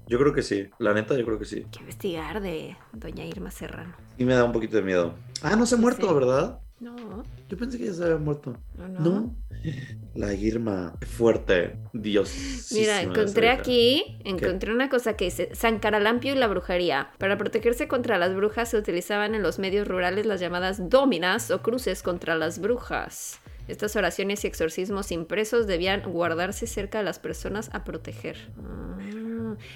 Yo 0.07 0.18
creo 0.19 0.33
que 0.33 0.42
sí. 0.44 0.69
La 0.80 0.94
neta, 0.94 1.15
yo 1.18 1.25
creo 1.25 1.38
que 1.39 1.45
sí. 1.45 1.65
que 1.71 1.80
investigar 1.80 2.42
de 2.42 2.75
doña 2.94 3.25
Irma 3.25 3.51
Serrano. 3.51 3.95
Y 4.18 4.25
me 4.25 4.33
da 4.33 4.44
un 4.44 4.51
poquito 4.51 4.75
de 4.77 4.83
miedo. 4.83 5.13
Ah, 5.44 5.56
no 5.56 5.65
se 5.65 5.75
ha 5.75 5.77
muerto, 5.77 6.07
Sí. 6.07 6.13
¿verdad? 6.13 6.59
No, 6.79 7.23
Yo 7.49 7.57
pensé 7.57 7.77
que 7.77 7.85
ya 7.85 7.93
se 7.93 8.03
había 8.03 8.17
muerto. 8.17 8.57
no, 8.77 8.87
no. 8.87 8.99
No. 8.99 9.35
La 10.15 10.33
Irma. 10.33 10.93
Fuerte. 11.01 11.75
Dios. 11.91 12.69
Mira, 12.71 13.01
encontré 13.01 13.49
aquí, 13.49 14.17
encontré 14.23 14.71
una 14.71 14.89
cosa 14.89 15.17
que 15.17 15.25
dice 15.25 15.49
San 15.53 15.79
Caralampio 15.79 16.33
y 16.33 16.37
la 16.37 16.47
brujería. 16.47 17.11
Para 17.17 17.37
protegerse 17.37 17.87
contra 17.89 18.17
las 18.17 18.33
brujas 18.33 18.69
se 18.69 18.77
utilizaban 18.77 19.35
en 19.35 19.43
los 19.43 19.59
medios 19.59 19.87
rurales 19.87 20.25
las 20.25 20.39
llamadas 20.39 20.89
dóminas 20.89 21.51
o 21.51 21.61
cruces 21.61 22.01
contra 22.03 22.35
las 22.35 22.59
brujas. 22.59 23.39
Estas 23.67 23.95
oraciones 23.95 24.43
y 24.43 24.47
exorcismos 24.47 25.11
impresos 25.11 25.67
debían 25.67 26.01
guardarse 26.01 26.65
cerca 26.65 26.99
de 26.99 27.03
las 27.03 27.19
personas 27.19 27.69
a 27.73 27.83
proteger. 27.83 28.37
Ah. 28.57 28.97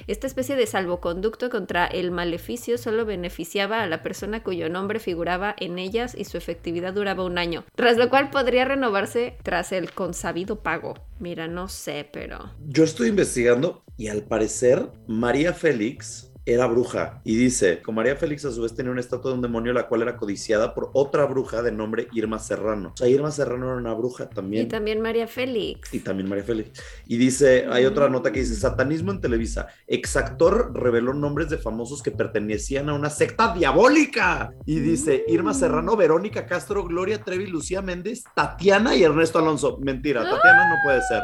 Esta 0.07 0.27
especie 0.27 0.55
de 0.55 0.67
salvoconducto 0.67 1.49
contra 1.49 1.85
el 1.85 2.11
maleficio 2.11 2.77
solo 2.77 3.05
beneficiaba 3.05 3.83
a 3.83 3.87
la 3.87 4.03
persona 4.03 4.43
cuyo 4.43 4.69
nombre 4.69 4.99
figuraba 4.99 5.55
en 5.59 5.79
ellas 5.79 6.15
y 6.17 6.25
su 6.25 6.37
efectividad 6.37 6.93
duraba 6.93 7.25
un 7.25 7.37
año, 7.37 7.63
tras 7.75 7.97
lo 7.97 8.09
cual 8.09 8.29
podría 8.29 8.65
renovarse 8.65 9.37
tras 9.43 9.71
el 9.71 9.91
consabido 9.91 10.61
pago. 10.61 10.95
Mira, 11.19 11.47
no 11.47 11.67
sé, 11.69 12.09
pero... 12.11 12.51
Yo 12.67 12.83
estoy 12.83 13.09
investigando 13.09 13.83
y 13.97 14.07
al 14.07 14.23
parecer 14.23 14.89
María 15.07 15.53
Félix 15.53 16.32
era 16.45 16.67
bruja 16.67 17.21
y 17.23 17.35
dice, 17.35 17.81
con 17.81 17.95
María 17.95 18.15
Félix 18.15 18.43
a 18.45 18.51
su 18.51 18.61
vez 18.61 18.75
tenía 18.75 18.91
una 18.91 18.99
estatua 18.99 19.31
de 19.31 19.35
un 19.35 19.41
demonio 19.41 19.71
la 19.73 19.87
cual 19.87 20.01
era 20.01 20.17
codiciada 20.17 20.73
por 20.73 20.89
otra 20.93 21.25
bruja 21.25 21.61
de 21.61 21.71
nombre 21.71 22.07
Irma 22.11 22.39
Serrano. 22.39 22.91
O 22.93 22.97
sea, 22.97 23.07
Irma 23.07 23.31
Serrano 23.31 23.67
era 23.67 23.77
una 23.77 23.93
bruja 23.93 24.29
también. 24.29 24.65
Y 24.65 24.69
también 24.69 25.01
María 25.01 25.27
Félix. 25.27 25.93
Y 25.93 25.99
también 25.99 26.27
María 26.27 26.43
Félix. 26.43 26.81
Y 27.07 27.17
dice, 27.17 27.65
hay 27.69 27.85
otra 27.85 28.09
nota 28.09 28.31
que 28.31 28.41
dice, 28.41 28.55
satanismo 28.55 29.11
en 29.11 29.21
Televisa. 29.21 29.67
Exactor 29.87 30.73
reveló 30.73 31.13
nombres 31.13 31.49
de 31.49 31.57
famosos 31.57 32.03
que 32.03 32.11
pertenecían 32.11 32.89
a 32.89 32.93
una 32.93 33.09
secta 33.09 33.53
diabólica. 33.53 34.53
Y 34.65 34.79
dice, 34.79 35.23
Irma 35.27 35.53
Serrano, 35.53 35.95
Verónica 35.95 36.45
Castro, 36.45 36.83
Gloria 36.83 37.23
Trevi, 37.23 37.47
Lucía 37.47 37.81
Méndez, 37.81 38.23
Tatiana 38.35 38.95
y 38.95 39.03
Ernesto 39.03 39.39
Alonso. 39.39 39.77
Mentira, 39.81 40.23
Tatiana 40.23 40.69
no 40.69 40.75
puede 40.83 41.01
ser. 41.07 41.23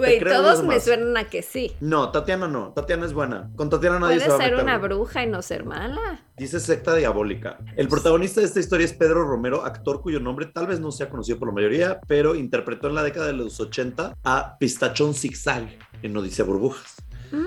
Güey, 0.00 0.20
todos 0.20 0.64
me 0.64 0.80
suenan 0.80 1.16
a 1.16 1.24
que 1.24 1.42
sí. 1.42 1.72
No, 1.80 2.10
Tatiana 2.10 2.48
no. 2.48 2.72
Tatiana 2.74 3.06
es 3.06 3.12
buena. 3.12 3.50
Con 3.56 3.70
Tatiana 3.70 3.98
nadie 3.98 4.16
Puede 4.16 4.24
se 4.26 4.28
va 4.30 4.34
a 4.36 4.38
ser 4.38 4.50
meter. 4.52 4.64
una 4.64 4.78
bruja 4.78 5.22
y 5.22 5.26
no 5.26 5.42
ser 5.42 5.64
mala. 5.64 6.22
Dice 6.36 6.58
secta 6.58 6.94
diabólica. 6.94 7.58
El 7.76 7.88
protagonista 7.88 8.40
de 8.40 8.46
esta 8.46 8.60
historia 8.60 8.84
es 8.86 8.92
Pedro 8.92 9.24
Romero, 9.24 9.64
actor 9.64 10.00
cuyo 10.00 10.20
nombre 10.20 10.46
tal 10.46 10.66
vez 10.66 10.80
no 10.80 10.90
sea 10.90 11.08
conocido 11.10 11.38
por 11.38 11.48
la 11.48 11.54
mayoría, 11.54 12.00
pero 12.06 12.34
interpretó 12.34 12.88
en 12.88 12.94
la 12.94 13.02
década 13.02 13.26
de 13.26 13.34
los 13.34 13.60
80 13.60 14.16
a 14.24 14.56
Pistachón 14.58 15.14
Zigzag 15.14 15.68
en 16.02 16.16
Odisea 16.16 16.44
Burbujas. 16.44 16.96
Mm. 17.30 17.44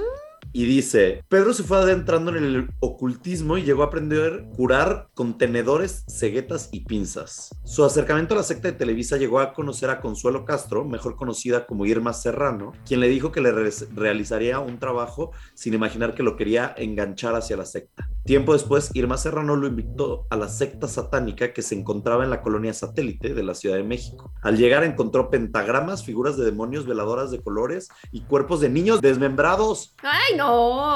Y 0.55 0.65
dice, 0.65 1.24
Pedro 1.29 1.51
se 1.53 1.63
fue 1.63 1.77
adentrando 1.77 2.29
en 2.36 2.43
el 2.43 2.69
ocultismo 2.79 3.57
y 3.57 3.63
llegó 3.63 3.81
a 3.81 3.88
aprender 3.88 4.45
curar 4.55 5.07
con 5.15 5.38
tenedores, 5.39 6.05
ceguetas 6.07 6.69
y 6.72 6.81
pinzas. 6.86 7.50
Su 7.63 7.83
acercamiento 7.83 8.36
a 8.36 8.38
la 8.38 8.43
secta 8.43 8.67
de 8.67 8.77
Televisa 8.77 9.17
llegó 9.17 9.39
a 9.39 9.53
conocer 9.53 9.89
a 9.89 10.00
Consuelo 10.00 10.45
Castro, 10.45 10.86
mejor 10.86 11.15
conocida 11.15 11.65
como 11.65 11.88
Irma 11.88 12.13
Serrano, 12.13 12.72
quien 12.86 13.00
le 13.00 13.07
dijo 13.10 13.31
que 13.31 13.41
le 13.41 13.51
re- 13.51 13.72
realizaría 13.95 14.60
un 14.60 14.77
trabajo 14.77 15.31
sin 15.55 15.74
imaginar 15.74 16.13
que 16.13 16.22
lo 16.22 16.36
quería 16.36 16.74
enganchar 16.77 17.36
hacia 17.36 17.57
la 17.57 17.65
secta. 17.65 18.07
Tiempo 18.24 18.53
después, 18.53 18.91
Irma 18.93 19.17
Serrano 19.17 19.55
lo 19.55 19.67
invitó 19.67 20.27
a 20.29 20.38
la 20.38 20.48
secta 20.48 20.88
satánica 20.88 21.51
que 21.51 21.62
se 21.63 21.75
encontraba 21.75 22.24
en 22.24 22.29
la 22.29 22.41
colonia 22.41 22.74
satélite 22.74 23.33
de 23.33 23.43
la 23.43 23.55
Ciudad 23.55 23.75
de 23.75 23.83
México. 23.83 24.31
Al 24.43 24.55
llegar 24.55 24.83
encontró 24.83 25.29
pentagramas, 25.31 26.05
figuras 26.05 26.38
de 26.38 26.45
demonios, 26.45 26.86
veladoras 26.86 27.31
de 27.31 27.41
colores 27.41 27.89
y 28.12 28.22
cuerpos 28.22 28.62
de 28.62 28.69
niños 28.69 29.01
desmembrados. 29.01 29.95
Ay, 30.03 30.38
no. 30.38 30.42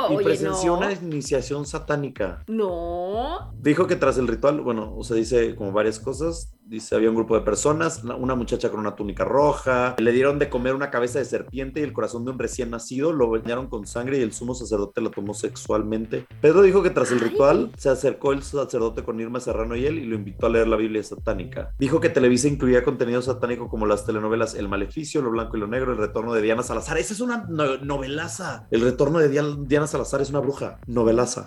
Y 0.09 0.15
Oye, 0.15 0.25
presenció 0.25 0.73
no. 0.73 0.77
una 0.79 0.91
iniciación 0.93 1.65
satánica. 1.65 2.43
No. 2.47 3.53
Dijo 3.59 3.87
que 3.87 3.95
tras 3.95 4.17
el 4.17 4.27
ritual, 4.27 4.61
bueno, 4.61 4.93
o 4.95 5.03
sea, 5.03 5.15
dice 5.15 5.55
como 5.55 5.71
varias 5.71 5.99
cosas. 5.99 6.53
Dice, 6.67 6.95
había 6.95 7.09
un 7.09 7.15
grupo 7.15 7.33
de 7.33 7.41
personas, 7.41 8.03
una- 8.03 8.35
muchacha 8.35 8.69
con 8.69 8.81
una 8.81 8.93
túnica 8.95 9.23
roja, 9.23 9.95
le 9.97 10.11
dieron 10.11 10.37
de 10.37 10.49
comer 10.49 10.75
una 10.75 10.91
cabeza 10.91 11.17
de 11.17 11.23
serpiente 11.25 11.79
y 11.79 11.83
el 11.83 11.93
corazón 11.93 12.25
de 12.25 12.31
un 12.31 12.37
recién 12.39 12.69
nacido, 12.71 13.13
lo 13.13 13.29
bañaron 13.29 13.67
con 13.67 13.87
sangre 13.87 14.19
y 14.19 14.21
el 14.21 14.33
sumo 14.33 14.53
sacerdote 14.53 14.99
la 15.01 15.09
tomó 15.09 15.33
sexualmente. 15.33 16.27
Pedro 16.41 16.61
dijo 16.61 16.83
que 16.83 16.89
tras 16.89 17.11
el 17.11 17.19
ritual 17.21 17.71
se 17.77 17.89
acercó 17.89 18.33
el 18.33 18.43
sacerdote 18.43 19.03
con 19.03 19.19
Irma 19.19 19.39
Serrano 19.39 19.75
y 19.77 19.85
él 19.85 19.97
y 19.97 20.05
lo 20.05 20.15
invitó 20.15 20.47
a 20.47 20.49
leer 20.49 20.67
la 20.67 20.75
Biblia 20.75 21.01
satánica. 21.03 21.71
Dijo 21.79 21.99
que 22.01 22.09
Televisa 22.09 22.47
incluía 22.49 22.83
contenido 22.83 23.21
satánico 23.21 23.69
como 23.69 23.85
las 23.85 24.05
telenovelas 24.05 24.53
El 24.53 24.67
Maleficio, 24.67 25.21
Lo 25.21 25.31
Blanco 25.31 25.55
y 25.57 25.61
Lo 25.61 25.67
Negro, 25.67 25.93
El 25.93 25.97
Retorno 25.97 26.33
de 26.33 26.41
Diana 26.41 26.63
Salazar. 26.63 26.97
Esa 26.97 27.13
es 27.13 27.21
una 27.21 27.45
no- 27.49 27.77
novelaza. 27.77 28.67
El 28.71 28.81
Retorno 28.81 29.19
de 29.19 29.29
Diana, 29.29 29.55
Diana 29.61 29.87
Salazar 29.87 30.21
es 30.21 30.29
una 30.29 30.39
bruja, 30.39 30.79
novelaza. 30.85 31.45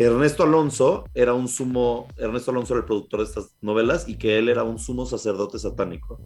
Ernesto 0.00 0.44
Alonso 0.44 1.06
era 1.12 1.34
un 1.34 1.48
sumo, 1.48 2.06
Ernesto 2.16 2.52
Alonso 2.52 2.72
era 2.72 2.82
el 2.82 2.86
productor 2.86 3.18
de 3.18 3.26
estas 3.26 3.56
novelas 3.60 4.08
y 4.08 4.16
que 4.16 4.38
él 4.38 4.48
era 4.48 4.62
un 4.62 4.78
sumo 4.78 5.06
sacerdote 5.06 5.58
satánico. 5.58 6.20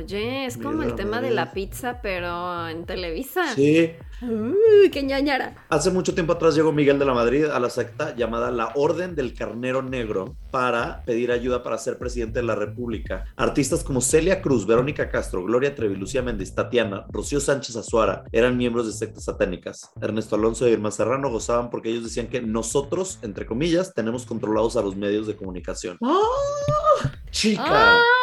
Oye, 0.00 0.46
es 0.46 0.56
como 0.56 0.82
el 0.82 0.94
tema 0.94 1.20
de 1.20 1.30
la 1.30 1.52
pizza, 1.52 2.00
pero 2.00 2.68
en 2.68 2.86
Televisa. 2.86 3.54
Sí. 3.54 3.92
Uy, 4.22 4.90
qué 4.90 5.02
ñañara. 5.02 5.66
Hace 5.68 5.90
mucho 5.90 6.14
tiempo 6.14 6.32
atrás 6.32 6.54
llegó 6.54 6.72
Miguel 6.72 6.98
de 6.98 7.04
la 7.04 7.12
Madrid 7.12 7.44
a 7.44 7.60
la 7.60 7.68
secta 7.68 8.14
llamada 8.16 8.50
la 8.50 8.72
Orden 8.74 9.14
del 9.14 9.34
Carnero 9.34 9.82
Negro 9.82 10.36
para 10.50 11.02
pedir 11.04 11.32
ayuda 11.32 11.62
para 11.62 11.76
ser 11.76 11.98
presidente 11.98 12.40
de 12.40 12.46
la 12.46 12.54
República. 12.54 13.26
Artistas 13.36 13.84
como 13.84 14.00
Celia 14.00 14.40
Cruz, 14.40 14.66
Verónica 14.66 15.10
Castro, 15.10 15.44
Gloria 15.44 15.74
Trevi, 15.74 15.96
Lucía 15.96 16.22
Méndez, 16.22 16.54
Tatiana, 16.54 17.04
Rocío 17.10 17.40
Sánchez 17.40 17.76
Azuara 17.76 18.24
eran 18.32 18.56
miembros 18.56 18.86
de 18.86 18.92
sectas 18.92 19.24
satánicas. 19.24 19.90
Ernesto 20.00 20.36
Alonso 20.36 20.66
y 20.66 20.72
Irma 20.72 20.90
Serrano 20.90 21.30
gozaban 21.30 21.68
porque 21.68 21.90
ellos 21.90 22.04
decían 22.04 22.28
que 22.28 22.40
nosotros, 22.40 23.18
entre 23.22 23.44
comillas, 23.44 23.92
tenemos 23.94 24.24
controlados 24.24 24.76
a 24.76 24.82
los 24.82 24.96
medios 24.96 25.26
de 25.26 25.36
comunicación. 25.36 25.98
¡Ah! 26.02 27.10
Chica. 27.30 27.64
¡Ah! 27.66 28.19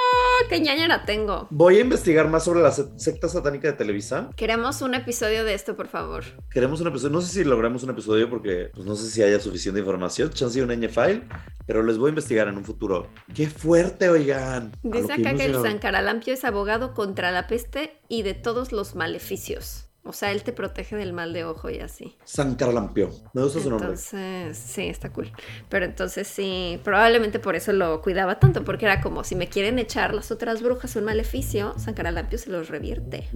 ¡Qué 0.49 0.59
ñañara 0.59 1.05
tengo! 1.05 1.47
Voy 1.49 1.77
a 1.77 1.81
investigar 1.81 2.29
más 2.29 2.43
sobre 2.45 2.61
la 2.61 2.71
se- 2.71 2.97
secta 2.97 3.27
satánica 3.27 3.67
de 3.67 3.73
Televisa. 3.73 4.29
Queremos 4.35 4.81
un 4.81 4.93
episodio 4.93 5.43
de 5.43 5.53
esto, 5.53 5.75
por 5.75 5.87
favor. 5.87 6.23
Queremos 6.49 6.79
un 6.81 6.87
episodio, 6.87 7.11
no 7.13 7.21
sé 7.21 7.31
si 7.33 7.43
logramos 7.43 7.83
un 7.83 7.89
episodio 7.89 8.29
porque 8.29 8.69
pues, 8.73 8.85
no 8.85 8.95
sé 8.95 9.09
si 9.09 9.21
haya 9.23 9.39
suficiente 9.39 9.79
información, 9.79 10.29
chance 10.31 10.57
de 10.59 10.65
un 10.65 10.71
ñ 10.71 10.87
file, 10.89 11.23
pero 11.65 11.83
les 11.83 11.97
voy 11.97 12.07
a 12.07 12.09
investigar 12.09 12.47
en 12.47 12.57
un 12.57 12.63
futuro. 12.63 13.07
¡Qué 13.35 13.47
fuerte, 13.49 14.09
oigan! 14.09 14.71
Dice 14.83 15.13
acá 15.13 15.31
hemos 15.31 15.63
que 15.63 15.69
el 15.69 15.79
Caralampio 15.79 16.33
es 16.33 16.43
abogado 16.45 16.93
contra 16.93 17.31
la 17.31 17.47
peste 17.47 17.99
y 18.07 18.21
de 18.23 18.33
todos 18.33 18.71
los 18.71 18.95
maleficios. 18.95 19.86
O 20.07 20.13
sea, 20.13 20.31
él 20.31 20.43
te 20.43 20.51
protege 20.53 20.95
del 20.95 21.13
mal 21.13 21.33
de 21.33 21.43
ojo 21.45 21.69
y 21.69 21.79
así. 21.79 22.15
San 22.23 22.55
Carlampio. 22.55 23.09
Me 23.33 23.43
gusta 23.43 23.59
su 23.59 23.69
nombre. 23.69 23.87
Entonces, 23.89 24.57
sí, 24.57 24.87
está 24.87 25.11
cool. 25.11 25.31
Pero 25.69 25.85
entonces 25.85 26.27
sí, 26.27 26.79
probablemente 26.83 27.39
por 27.39 27.55
eso 27.55 27.73
lo 27.73 28.01
cuidaba 28.01 28.39
tanto, 28.39 28.63
porque 28.63 28.85
era 28.85 29.01
como 29.01 29.23
si 29.23 29.35
me 29.35 29.47
quieren 29.47 29.79
echar 29.79 30.13
las 30.13 30.31
otras 30.31 30.61
brujas 30.61 30.95
un 30.95 31.03
maleficio, 31.05 31.73
San 31.77 31.93
Caralampio 31.93 32.37
se 32.37 32.49
los 32.49 32.69
revierte. 32.69 33.29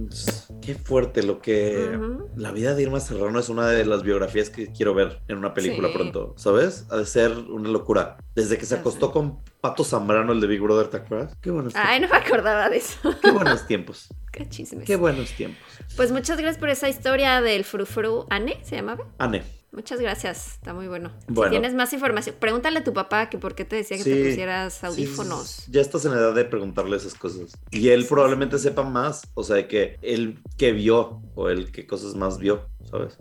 Qué 0.60 0.74
fuerte 0.74 1.22
lo 1.22 1.40
que... 1.40 1.98
La 2.36 2.50
vida 2.52 2.74
de 2.74 2.82
Irma 2.82 3.00
Serrano 3.00 3.38
es 3.38 3.48
una 3.48 3.68
de 3.68 3.84
las 3.84 4.02
biografías 4.02 4.50
que 4.50 4.72
quiero 4.72 4.94
ver 4.94 5.20
en 5.28 5.38
una 5.38 5.54
película 5.54 5.88
Sí. 5.88 5.94
pronto, 5.94 6.34
¿sabes? 6.36 6.86
Ha 6.90 6.96
de 6.96 7.06
ser 7.06 7.32
una 7.32 7.68
locura. 7.68 8.16
Desde 8.34 8.56
que 8.58 8.66
se 8.66 8.74
acostó 8.76 9.10
con 9.12 9.40
Pato 9.62 9.84
Zambrano, 9.84 10.32
el 10.32 10.40
de 10.40 10.48
Big 10.48 10.60
Brother, 10.60 10.88
¿te 10.88 10.96
acuerdas? 10.96 11.36
Qué 11.40 11.52
buenos 11.52 11.72
tiempos. 11.72 11.90
Ay, 11.92 12.00
no 12.00 12.08
me 12.08 12.16
acordaba 12.16 12.68
de 12.68 12.78
eso. 12.78 12.98
Qué 13.22 13.30
buenos 13.30 13.64
tiempos. 13.64 14.08
Qué 14.32 14.48
chismes. 14.48 14.84
Qué 14.84 14.96
buenos 14.96 15.30
tiempos. 15.34 15.62
Pues 15.96 16.10
muchas 16.10 16.36
gracias 16.36 16.58
por 16.58 16.68
esa 16.68 16.88
historia 16.88 17.40
del 17.40 17.62
frufru. 17.62 18.26
¿Ane 18.28 18.58
se 18.64 18.74
llamaba? 18.74 19.06
Ane. 19.18 19.44
Muchas 19.70 20.00
gracias, 20.00 20.54
está 20.54 20.74
muy 20.74 20.88
bueno. 20.88 21.12
Bueno. 21.28 21.48
Si 21.48 21.50
tienes 21.50 21.74
más 21.74 21.92
información, 21.92 22.34
pregúntale 22.40 22.80
a 22.80 22.84
tu 22.84 22.92
papá 22.92 23.30
que 23.30 23.38
por 23.38 23.54
qué 23.54 23.64
te 23.64 23.76
decía 23.76 23.96
que 23.98 24.02
te 24.02 24.24
pusieras 24.30 24.82
audífonos. 24.82 25.46
sí, 25.46 25.70
ya 25.70 25.80
estás 25.80 26.04
en 26.06 26.12
edad 26.12 26.34
de 26.34 26.44
preguntarle 26.44 26.96
esas 26.96 27.14
cosas. 27.14 27.56
Y 27.70 27.90
él 27.90 28.04
probablemente 28.04 28.58
sepa 28.58 28.82
más, 28.82 29.22
o 29.34 29.44
sea, 29.44 29.68
que 29.68 29.96
él 30.02 30.40
que 30.58 30.72
vio 30.72 31.22
o 31.36 31.48
él 31.48 31.70
qué 31.70 31.86
cosas 31.86 32.16
más 32.16 32.38
vio, 32.38 32.66
¿sabes? 32.90 33.16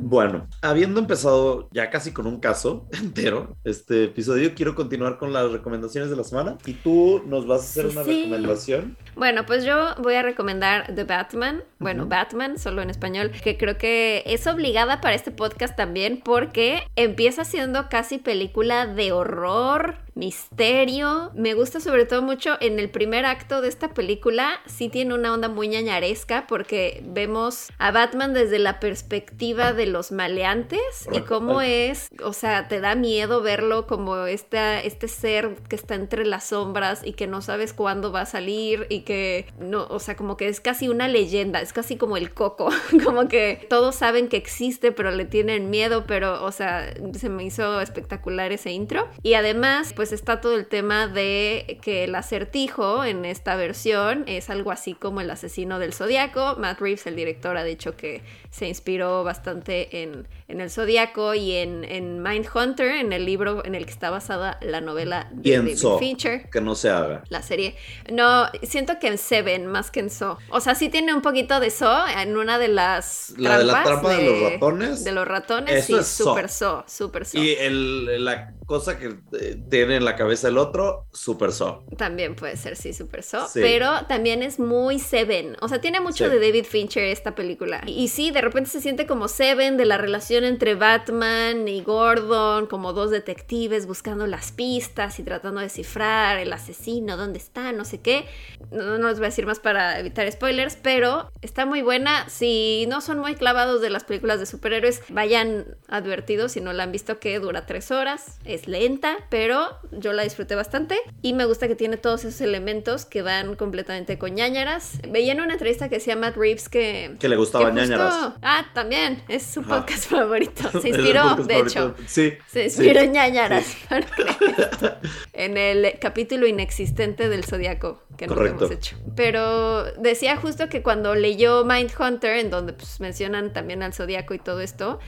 Bueno, 0.00 0.46
habiendo 0.62 1.00
empezado 1.00 1.68
ya 1.72 1.90
casi 1.90 2.12
con 2.12 2.26
un 2.28 2.38
caso 2.38 2.88
entero 2.92 3.56
este 3.64 4.04
episodio, 4.04 4.54
quiero 4.54 4.74
continuar 4.76 5.18
con 5.18 5.32
las 5.32 5.50
recomendaciones 5.50 6.08
de 6.08 6.16
la 6.16 6.22
semana. 6.24 6.56
Y 6.64 6.74
tú 6.74 7.22
nos 7.26 7.46
vas 7.46 7.62
a 7.62 7.64
hacer 7.64 7.86
Sí, 7.86 7.92
una 7.92 8.04
sí. 8.04 8.10
recomendación. 8.22 8.96
Bueno, 9.16 9.44
pues 9.44 9.64
yo 9.64 9.94
voy 10.00 10.14
a 10.14 10.22
recomendar 10.22 10.94
The 10.94 11.02
Batman, 11.04 11.64
bueno. 11.80 12.06
Batman, 12.06 12.58
solo 12.58 12.80
en 12.82 12.90
español, 12.90 13.32
que 13.42 13.56
creo 13.58 13.76
que 13.76 14.22
es 14.26 14.46
obligada 14.46 15.00
para 15.00 15.16
este 15.16 15.32
podcast 15.32 15.76
también 15.76 16.20
porque 16.24 16.82
empieza 16.94 17.44
siendo 17.44 17.88
casi 17.88 18.18
película 18.18 18.86
de 18.86 19.10
horror, 19.12 19.96
misterio. 20.18 21.30
Me 21.34 21.54
gusta 21.54 21.80
sobre 21.80 22.04
todo 22.04 22.22
mucho 22.22 22.56
en 22.60 22.78
el 22.78 22.90
primer 22.90 23.24
acto 23.24 23.62
de 23.62 23.68
esta 23.68 23.94
película, 23.94 24.60
sí 24.66 24.88
tiene 24.88 25.14
una 25.14 25.32
onda 25.32 25.48
muy 25.48 25.68
ñañaresca 25.68 26.46
porque 26.46 27.02
vemos 27.06 27.68
a 27.78 27.90
Batman 27.92 28.34
desde 28.34 28.58
la 28.58 28.80
perspectiva 28.80 29.72
de 29.72 29.86
los 29.86 30.12
maleantes 30.12 31.08
y 31.12 31.20
cómo 31.20 31.62
es, 31.62 32.08
o 32.22 32.32
sea, 32.32 32.68
te 32.68 32.80
da 32.80 32.94
miedo 32.94 33.40
verlo 33.40 33.86
como 33.86 34.26
esta, 34.26 34.82
este 34.82 35.08
ser 35.08 35.56
que 35.68 35.76
está 35.76 35.94
entre 35.94 36.26
las 36.26 36.48
sombras 36.48 37.02
y 37.04 37.12
que 37.12 37.26
no 37.26 37.40
sabes 37.40 37.72
cuándo 37.72 38.12
va 38.12 38.22
a 38.22 38.26
salir 38.26 38.86
y 38.90 39.00
que 39.00 39.46
no, 39.58 39.86
o 39.88 40.00
sea, 40.00 40.16
como 40.16 40.36
que 40.36 40.48
es 40.48 40.60
casi 40.60 40.88
una 40.88 41.08
leyenda, 41.08 41.60
es 41.60 41.72
casi 41.72 41.96
como 41.96 42.16
el 42.16 42.34
coco, 42.34 42.68
como 43.04 43.28
que 43.28 43.66
todos 43.70 43.94
saben 43.94 44.28
que 44.28 44.36
existe 44.36 44.92
pero 44.98 45.12
le 45.12 45.24
tienen 45.24 45.70
miedo, 45.70 46.04
pero, 46.06 46.44
o 46.44 46.50
sea, 46.50 46.92
se 47.16 47.28
me 47.28 47.44
hizo 47.44 47.80
espectacular 47.80 48.52
ese 48.52 48.72
intro. 48.72 49.08
Y 49.22 49.34
además, 49.34 49.92
pues 49.94 50.07
está 50.12 50.40
todo 50.40 50.54
el 50.54 50.66
tema 50.66 51.06
de 51.06 51.78
que 51.82 52.04
el 52.04 52.14
acertijo 52.14 53.04
en 53.04 53.24
esta 53.24 53.56
versión 53.56 54.24
es 54.26 54.50
algo 54.50 54.70
así 54.70 54.94
como 54.94 55.20
el 55.20 55.30
asesino 55.30 55.78
del 55.78 55.92
zodiaco. 55.92 56.56
Matt 56.58 56.80
Reeves, 56.80 57.06
el 57.06 57.16
director, 57.16 57.56
ha 57.56 57.64
dicho 57.64 57.96
que 57.96 58.22
se 58.50 58.66
inspiró 58.68 59.24
bastante 59.24 60.02
en, 60.02 60.26
en 60.48 60.60
el 60.60 60.70
zodiaco 60.70 61.34
y 61.34 61.52
en, 61.56 61.84
en 61.84 62.22
Mindhunter, 62.22 62.88
en 62.96 63.12
el 63.12 63.24
libro 63.26 63.64
en 63.64 63.74
el 63.74 63.84
que 63.84 63.92
está 63.92 64.10
basada 64.10 64.58
la 64.62 64.80
novela 64.80 65.28
de 65.32 65.56
David 65.56 65.66
Pienso 65.66 65.98
Fincher 65.98 66.48
que 66.50 66.60
no 66.60 66.74
se 66.74 66.90
haga. 66.90 67.22
la 67.28 67.42
serie. 67.42 67.76
No, 68.12 68.46
siento 68.62 68.98
que 68.98 69.08
en 69.08 69.18
Seven 69.18 69.66
más 69.66 69.90
que 69.90 70.00
en 70.00 70.10
So. 70.10 70.38
O 70.50 70.60
sea, 70.60 70.74
sí 70.74 70.88
tiene 70.88 71.14
un 71.14 71.22
poquito 71.22 71.60
de 71.60 71.70
So 71.70 71.92
en 72.06 72.36
una 72.36 72.58
de 72.58 72.68
las 72.68 73.34
La 73.36 73.58
de 73.58 73.64
la 73.64 73.82
trampas 73.84 74.00
trampa 74.02 74.16
de 74.16 74.24
los 74.24 74.52
ratones. 74.52 75.04
De 75.04 75.12
los 75.12 75.28
ratones, 75.28 75.74
Eso 75.74 75.86
sí, 75.86 76.00
es 76.00 76.06
So. 76.06 76.24
super 76.24 76.48
So, 76.48 76.84
super 76.86 77.24
So. 77.26 77.38
Y 77.38 77.52
el, 77.52 78.24
la 78.24 78.54
cosa 78.68 78.98
que 78.98 79.16
eh, 79.40 79.56
tiene 79.70 79.96
en 79.96 80.04
la 80.04 80.14
cabeza 80.14 80.48
el 80.48 80.58
otro, 80.58 81.06
super 81.10 81.52
so. 81.52 81.84
También 81.96 82.36
puede 82.36 82.56
ser, 82.58 82.76
sí, 82.76 82.92
super 82.92 83.22
So. 83.22 83.48
Sí. 83.48 83.60
Pero 83.62 84.04
también 84.06 84.42
es 84.42 84.60
muy 84.60 84.98
Seven. 84.98 85.56
O 85.62 85.68
sea, 85.68 85.80
tiene 85.80 86.00
mucho 86.00 86.26
Sí. 86.26 86.30
de 86.30 86.38
David 86.38 86.64
Fincher 86.64 87.04
esta 87.04 87.34
película. 87.34 87.80
Y, 87.86 87.92
y 88.04 88.08
sí, 88.08 88.30
de 88.30 88.42
repente 88.42 88.68
se 88.68 88.82
siente 88.82 89.06
como 89.06 89.26
Seven 89.26 89.78
de 89.78 89.86
la 89.86 89.96
relación 89.96 90.44
entre 90.44 90.74
Batman 90.74 91.66
y 91.66 91.82
Gordon, 91.82 92.66
como 92.66 92.92
dos 92.92 93.10
detectives 93.10 93.86
buscando 93.86 94.26
las 94.26 94.52
pistas 94.52 95.18
y 95.18 95.22
tratando 95.22 95.60
de 95.60 95.66
descifrar 95.66 96.38
el 96.38 96.52
asesino, 96.52 97.16
dónde 97.16 97.38
está, 97.38 97.72
no 97.72 97.86
sé 97.86 98.00
qué. 98.02 98.26
No, 98.70 98.98
no 98.98 99.08
les 99.08 99.16
voy 99.18 99.24
a 99.26 99.30
decir 99.30 99.46
más 99.46 99.60
para 99.60 99.98
evitar 99.98 100.30
spoilers, 100.30 100.76
pero 100.76 101.32
está 101.40 101.64
muy 101.64 101.80
buena. 101.80 102.28
Si 102.28 102.84
no 102.88 103.00
son 103.00 103.18
muy 103.18 103.34
clavados 103.34 103.80
de 103.80 103.88
las 103.88 104.04
películas 104.04 104.40
de 104.40 104.44
superhéroes, 104.46 105.00
vayan 105.08 105.76
advertidos 105.88 106.52
si 106.52 106.60
no 106.60 106.74
la 106.74 106.82
han 106.82 106.92
visto 106.92 107.18
que 107.18 107.38
dura 107.40 107.64
tres 107.64 107.90
horas. 107.90 108.38
Es 108.44 108.57
lenta, 108.66 109.16
pero 109.30 109.78
yo 109.92 110.12
la 110.12 110.22
disfruté 110.24 110.54
bastante 110.54 110.96
y 111.22 111.34
me 111.34 111.44
gusta 111.44 111.68
que 111.68 111.74
tiene 111.76 111.96
todos 111.98 112.24
esos 112.24 112.40
elementos 112.40 113.04
que 113.04 113.22
van 113.22 113.54
completamente 113.56 114.18
con 114.18 114.34
ñañaras. 114.34 114.98
Veía 115.08 115.32
en 115.32 115.40
una 115.40 115.52
entrevista 115.52 115.88
que 115.88 115.96
decía 115.96 116.16
Matt 116.16 116.36
Reeves 116.36 116.68
que... 116.68 117.14
Que 117.20 117.28
le 117.28 117.36
gustaba 117.36 117.66
que 117.66 117.70
justo- 117.72 117.86
ñañaras. 117.86 118.32
Ah, 118.42 118.66
también, 118.74 119.22
es 119.28 119.42
su 119.44 119.60
Ajá. 119.60 119.76
podcast 119.84 120.06
favorito. 120.10 120.68
Se 120.80 120.88
inspiró, 120.88 121.22
de 121.36 121.54
favorito. 121.54 121.56
hecho. 121.66 121.94
Sí. 122.06 122.32
Se 122.46 122.70
sí. 122.70 122.80
inspiró 122.82 123.00
en 123.00 123.12
ñañaras 123.12 123.76
en 125.32 125.56
el 125.56 125.98
capítulo 126.00 126.46
inexistente 126.46 127.28
del 127.28 127.44
Zodíaco 127.44 128.02
que 128.16 128.26
no 128.26 128.44
hemos 128.44 128.70
hecho. 128.70 128.96
Pero 129.14 129.84
decía 129.94 130.36
justo 130.36 130.68
que 130.68 130.82
cuando 130.82 131.14
leyó 131.14 131.64
Mindhunter, 131.64 132.38
en 132.38 132.50
donde 132.50 132.72
pues, 132.72 133.00
mencionan 133.00 133.52
también 133.52 133.82
al 133.82 133.94
Zodíaco 133.94 134.34
y 134.34 134.38
todo 134.38 134.60
esto, 134.60 134.98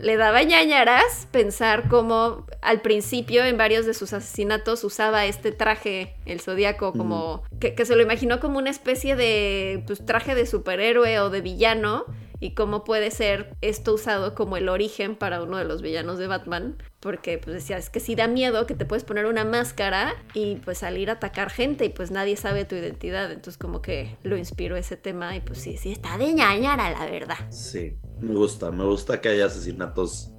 le 0.00 0.16
daba 0.16 0.42
ñañaras 0.42 1.26
pensar 1.30 1.88
cómo 1.88 2.46
al 2.60 2.80
principio 2.80 3.44
en 3.44 3.56
varios 3.56 3.86
de 3.86 3.94
sus 3.94 4.12
asesinatos 4.12 4.84
usaba 4.84 5.26
este 5.26 5.52
traje, 5.52 6.14
el 6.26 6.40
Zodíaco, 6.40 6.92
como 6.92 7.42
que, 7.60 7.74
que 7.74 7.84
se 7.84 7.96
lo 7.96 8.02
imaginó 8.02 8.40
como 8.40 8.58
una 8.58 8.70
especie 8.70 9.16
de 9.16 9.82
pues, 9.86 10.04
traje 10.04 10.34
de 10.34 10.46
superhéroe 10.46 11.20
o 11.20 11.30
de 11.30 11.40
villano 11.40 12.04
y 12.42 12.54
cómo 12.54 12.82
puede 12.82 13.12
ser 13.12 13.54
esto 13.60 13.94
usado 13.94 14.34
como 14.34 14.56
el 14.56 14.68
origen 14.68 15.14
para 15.14 15.40
uno 15.44 15.58
de 15.58 15.64
los 15.64 15.80
villanos 15.80 16.18
de 16.18 16.26
Batman. 16.26 16.76
Porque 16.98 17.38
pues 17.38 17.54
decía, 17.54 17.76
es 17.76 17.88
que 17.88 18.00
sí 18.00 18.16
da 18.16 18.26
miedo 18.26 18.66
que 18.66 18.74
te 18.74 18.84
puedes 18.84 19.04
poner 19.04 19.26
una 19.26 19.44
máscara 19.44 20.12
y 20.34 20.56
pues 20.56 20.78
salir 20.78 21.08
a 21.08 21.14
atacar 21.14 21.50
gente 21.50 21.84
y 21.84 21.88
pues 21.90 22.10
nadie 22.10 22.36
sabe 22.36 22.64
tu 22.64 22.74
identidad. 22.74 23.30
Entonces 23.30 23.58
como 23.58 23.80
que 23.80 24.16
lo 24.24 24.36
inspiró 24.36 24.76
ese 24.76 24.96
tema 24.96 25.36
y 25.36 25.40
pues 25.40 25.60
sí, 25.60 25.76
sí, 25.76 25.92
está 25.92 26.18
de 26.18 26.34
ñañara 26.34 26.90
la 26.90 27.06
verdad. 27.06 27.36
Sí, 27.50 27.96
me 28.18 28.34
gusta, 28.34 28.72
me 28.72 28.84
gusta 28.84 29.20
que 29.20 29.28
haya 29.28 29.46
asesinatos. 29.46 30.32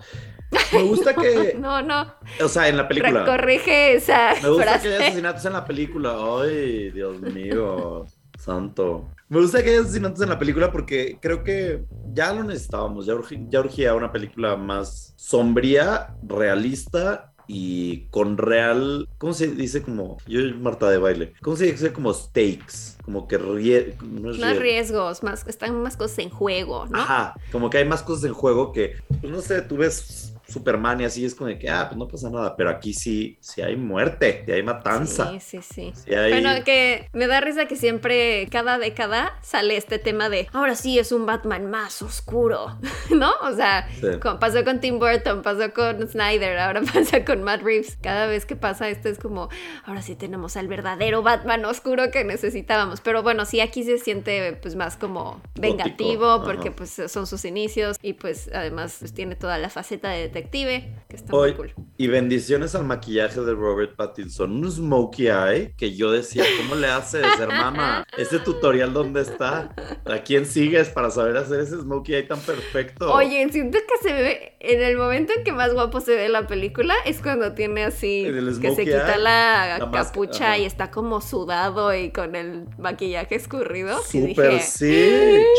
Me 0.73 0.83
gusta 0.83 1.15
que, 1.15 1.55
No, 1.59 1.81
no, 1.81 2.13
o 2.43 2.49
sea, 2.49 2.67
en 2.67 2.75
la 2.75 2.87
película. 2.87 3.23
corrige 3.23 3.95
esa 3.95 4.33
Me 4.43 4.49
gusta 4.49 4.63
frase. 4.63 4.89
que 4.89 4.95
haya 4.95 5.05
asesinatos 5.07 5.45
en 5.45 5.53
la 5.53 5.65
película. 5.65 6.17
Ay, 6.41 6.91
Dios 6.91 7.21
mío, 7.21 8.05
santo. 8.43 9.09
Me 9.29 9.39
gusta 9.39 9.63
que 9.63 9.71
haya 9.71 9.81
asesinatos 9.81 10.21
en 10.21 10.29
la 10.29 10.37
película 10.39 10.71
porque 10.71 11.17
creo 11.21 11.43
que 11.43 11.85
ya 12.13 12.33
lo 12.33 12.43
necesitábamos. 12.43 13.05
Ya, 13.05 13.15
urgía 13.59 13.95
una 13.95 14.11
película 14.11 14.55
más 14.55 15.13
sombría, 15.15 16.15
realista 16.21 17.33
y 17.47 18.05
con 18.09 18.37
real. 18.37 19.09
¿Cómo 19.17 19.33
se 19.33 19.47
dice? 19.47 19.81
Como. 19.81 20.17
Yo, 20.27 20.39
Marta 20.59 20.89
de 20.89 20.97
baile. 20.97 21.33
¿Cómo 21.41 21.55
se 21.55 21.71
dice? 21.71 21.91
Como 21.91 22.13
stakes. 22.13 22.97
Como 23.03 23.27
que 23.27 23.39
rie- 23.39 23.95
no 24.01 24.31
es 24.31 24.39
Más 24.39 24.55
rie- 24.55 24.59
riesgos, 24.59 25.23
más, 25.23 25.45
están 25.47 25.81
más 25.81 25.97
cosas 25.97 26.19
en 26.19 26.29
juego, 26.29 26.85
¿no? 26.87 26.99
Ajá, 26.99 27.35
como 27.51 27.69
que 27.69 27.79
hay 27.79 27.85
más 27.85 28.01
cosas 28.03 28.25
en 28.25 28.33
juego 28.33 28.71
que, 28.71 28.95
pues 29.19 29.31
no 29.33 29.41
sé, 29.41 29.61
tú 29.61 29.77
ves 29.77 30.33
Superman 30.47 31.01
y 31.01 31.05
así 31.05 31.25
es 31.25 31.35
como 31.35 31.47
de 31.47 31.57
que, 31.59 31.69
ah, 31.69 31.85
pues 31.89 31.97
no 31.97 32.07
pasa 32.07 32.29
nada, 32.29 32.55
pero 32.55 32.69
aquí 32.69 32.93
sí, 32.93 33.37
sí 33.39 33.61
hay 33.61 33.75
muerte, 33.75 34.43
sí 34.45 34.51
hay 34.51 34.63
matanza. 34.63 35.31
Sí, 35.31 35.39
sí, 35.39 35.59
sí. 35.61 35.93
sí 35.95 36.13
hay- 36.13 36.31
Bueno, 36.31 36.63
que 36.63 37.09
me 37.13 37.27
da 37.27 37.39
risa 37.41 37.65
que 37.65 37.75
siempre, 37.75 38.47
cada 38.51 38.77
década, 38.77 39.37
sale 39.41 39.77
este 39.77 39.99
tema 39.99 40.29
de 40.29 40.47
ahora 40.53 40.75
sí 40.75 40.99
es 40.99 41.11
un 41.11 41.25
Batman 41.25 41.69
más 41.69 42.01
oscuro, 42.01 42.77
¿no? 43.09 43.31
O 43.43 43.53
sea, 43.55 43.87
Sí. 43.99 44.19
con- 44.21 44.39
pasó 44.39 44.63
con 44.63 44.79
Tim 44.79 44.99
Burton, 44.99 45.41
pasó 45.41 45.73
con 45.73 46.07
Snyder, 46.07 46.57
ahora 46.59 46.81
pasa 46.93 47.23
con 47.25 47.43
Matt 47.43 47.61
Reeves. 47.61 47.97
Cada 48.01 48.27
vez 48.27 48.45
que 48.45 48.55
pasa 48.55 48.89
esto 48.89 49.09
es 49.09 49.19
como, 49.19 49.49
ahora 49.85 50.01
sí 50.01 50.15
tenemos 50.15 50.57
al 50.57 50.67
verdadero 50.67 51.21
Batman 51.23 51.63
oscuro 51.65 52.11
que 52.11 52.23
necesitábamos. 52.23 52.99
Pero 53.01 53.23
bueno, 53.23 53.45
sí, 53.45 53.59
aquí 53.61 53.83
se 53.83 53.97
siente 53.97 54.53
pues 54.61 54.75
más 54.75 54.97
como 54.97 55.41
vengativo, 55.55 56.25
Gótico, 56.39 56.43
porque 56.45 56.67
ajá. 56.69 56.75
pues 56.77 57.01
son 57.11 57.27
sus 57.27 57.45
inicios 57.45 57.97
y 58.01 58.13
pues 58.13 58.49
además 58.53 58.97
pues, 58.99 59.13
tiene 59.13 59.35
toda 59.35 59.57
la 59.57 59.69
faceta 59.69 60.09
de 60.09 60.29
detective, 60.43 60.93
que 61.09 61.15
está 61.15 61.35
Hoy- 61.35 61.51
muy 61.51 61.57
cool. 61.57 61.85
Y 61.95 62.07
bendiciones 62.07 62.75
al 62.75 62.85
maquillaje 62.85 63.39
de 63.41 63.53
Robert 63.53 63.95
Pattinson. 63.95 64.51
Un 64.51 64.71
smokey 64.71 65.27
eye 65.27 65.73
que 65.77 65.95
yo 65.95 66.11
decía, 66.11 66.43
¿cómo 66.57 66.75
le 66.75 66.87
haces, 66.87 67.25
hermana? 67.39 68.05
Ese 68.17 68.39
tutorial, 68.39 68.93
¿dónde 68.93 69.21
está? 69.21 69.73
¿A 70.05 70.17
quién 70.23 70.45
sigues 70.45 70.89
para 70.89 71.11
saber 71.11 71.37
hacer 71.37 71.59
ese 71.59 71.79
smokey 71.79 72.15
eye 72.15 72.23
tan 72.23 72.39
perfecto? 72.39 73.13
Oye, 73.13 73.47
siento 73.51 73.77
que 73.77 74.07
se 74.07 74.13
ve 74.13 74.53
en 74.59 74.81
el 74.81 74.97
momento 74.97 75.33
en 75.37 75.43
que 75.43 75.51
más 75.51 75.73
guapo 75.73 76.01
se 76.01 76.15
ve 76.15 76.29
la 76.29 76.47
película 76.47 76.95
es 77.05 77.21
cuando 77.21 77.53
tiene 77.53 77.83
así 77.83 78.25
que 78.61 78.73
se 78.73 78.85
quita 78.85 79.15
eye, 79.15 79.21
la, 79.21 79.89
capucha 79.91 80.57
y 80.57 80.65
está 80.65 80.89
como 80.89 81.21
sudado 81.21 81.93
y 81.93 82.11
con 82.11 82.35
el 82.35 82.65
maquillaje 82.79 83.35
escurrido. 83.35 84.01
Súper 84.01 84.61
sí, 84.61 85.11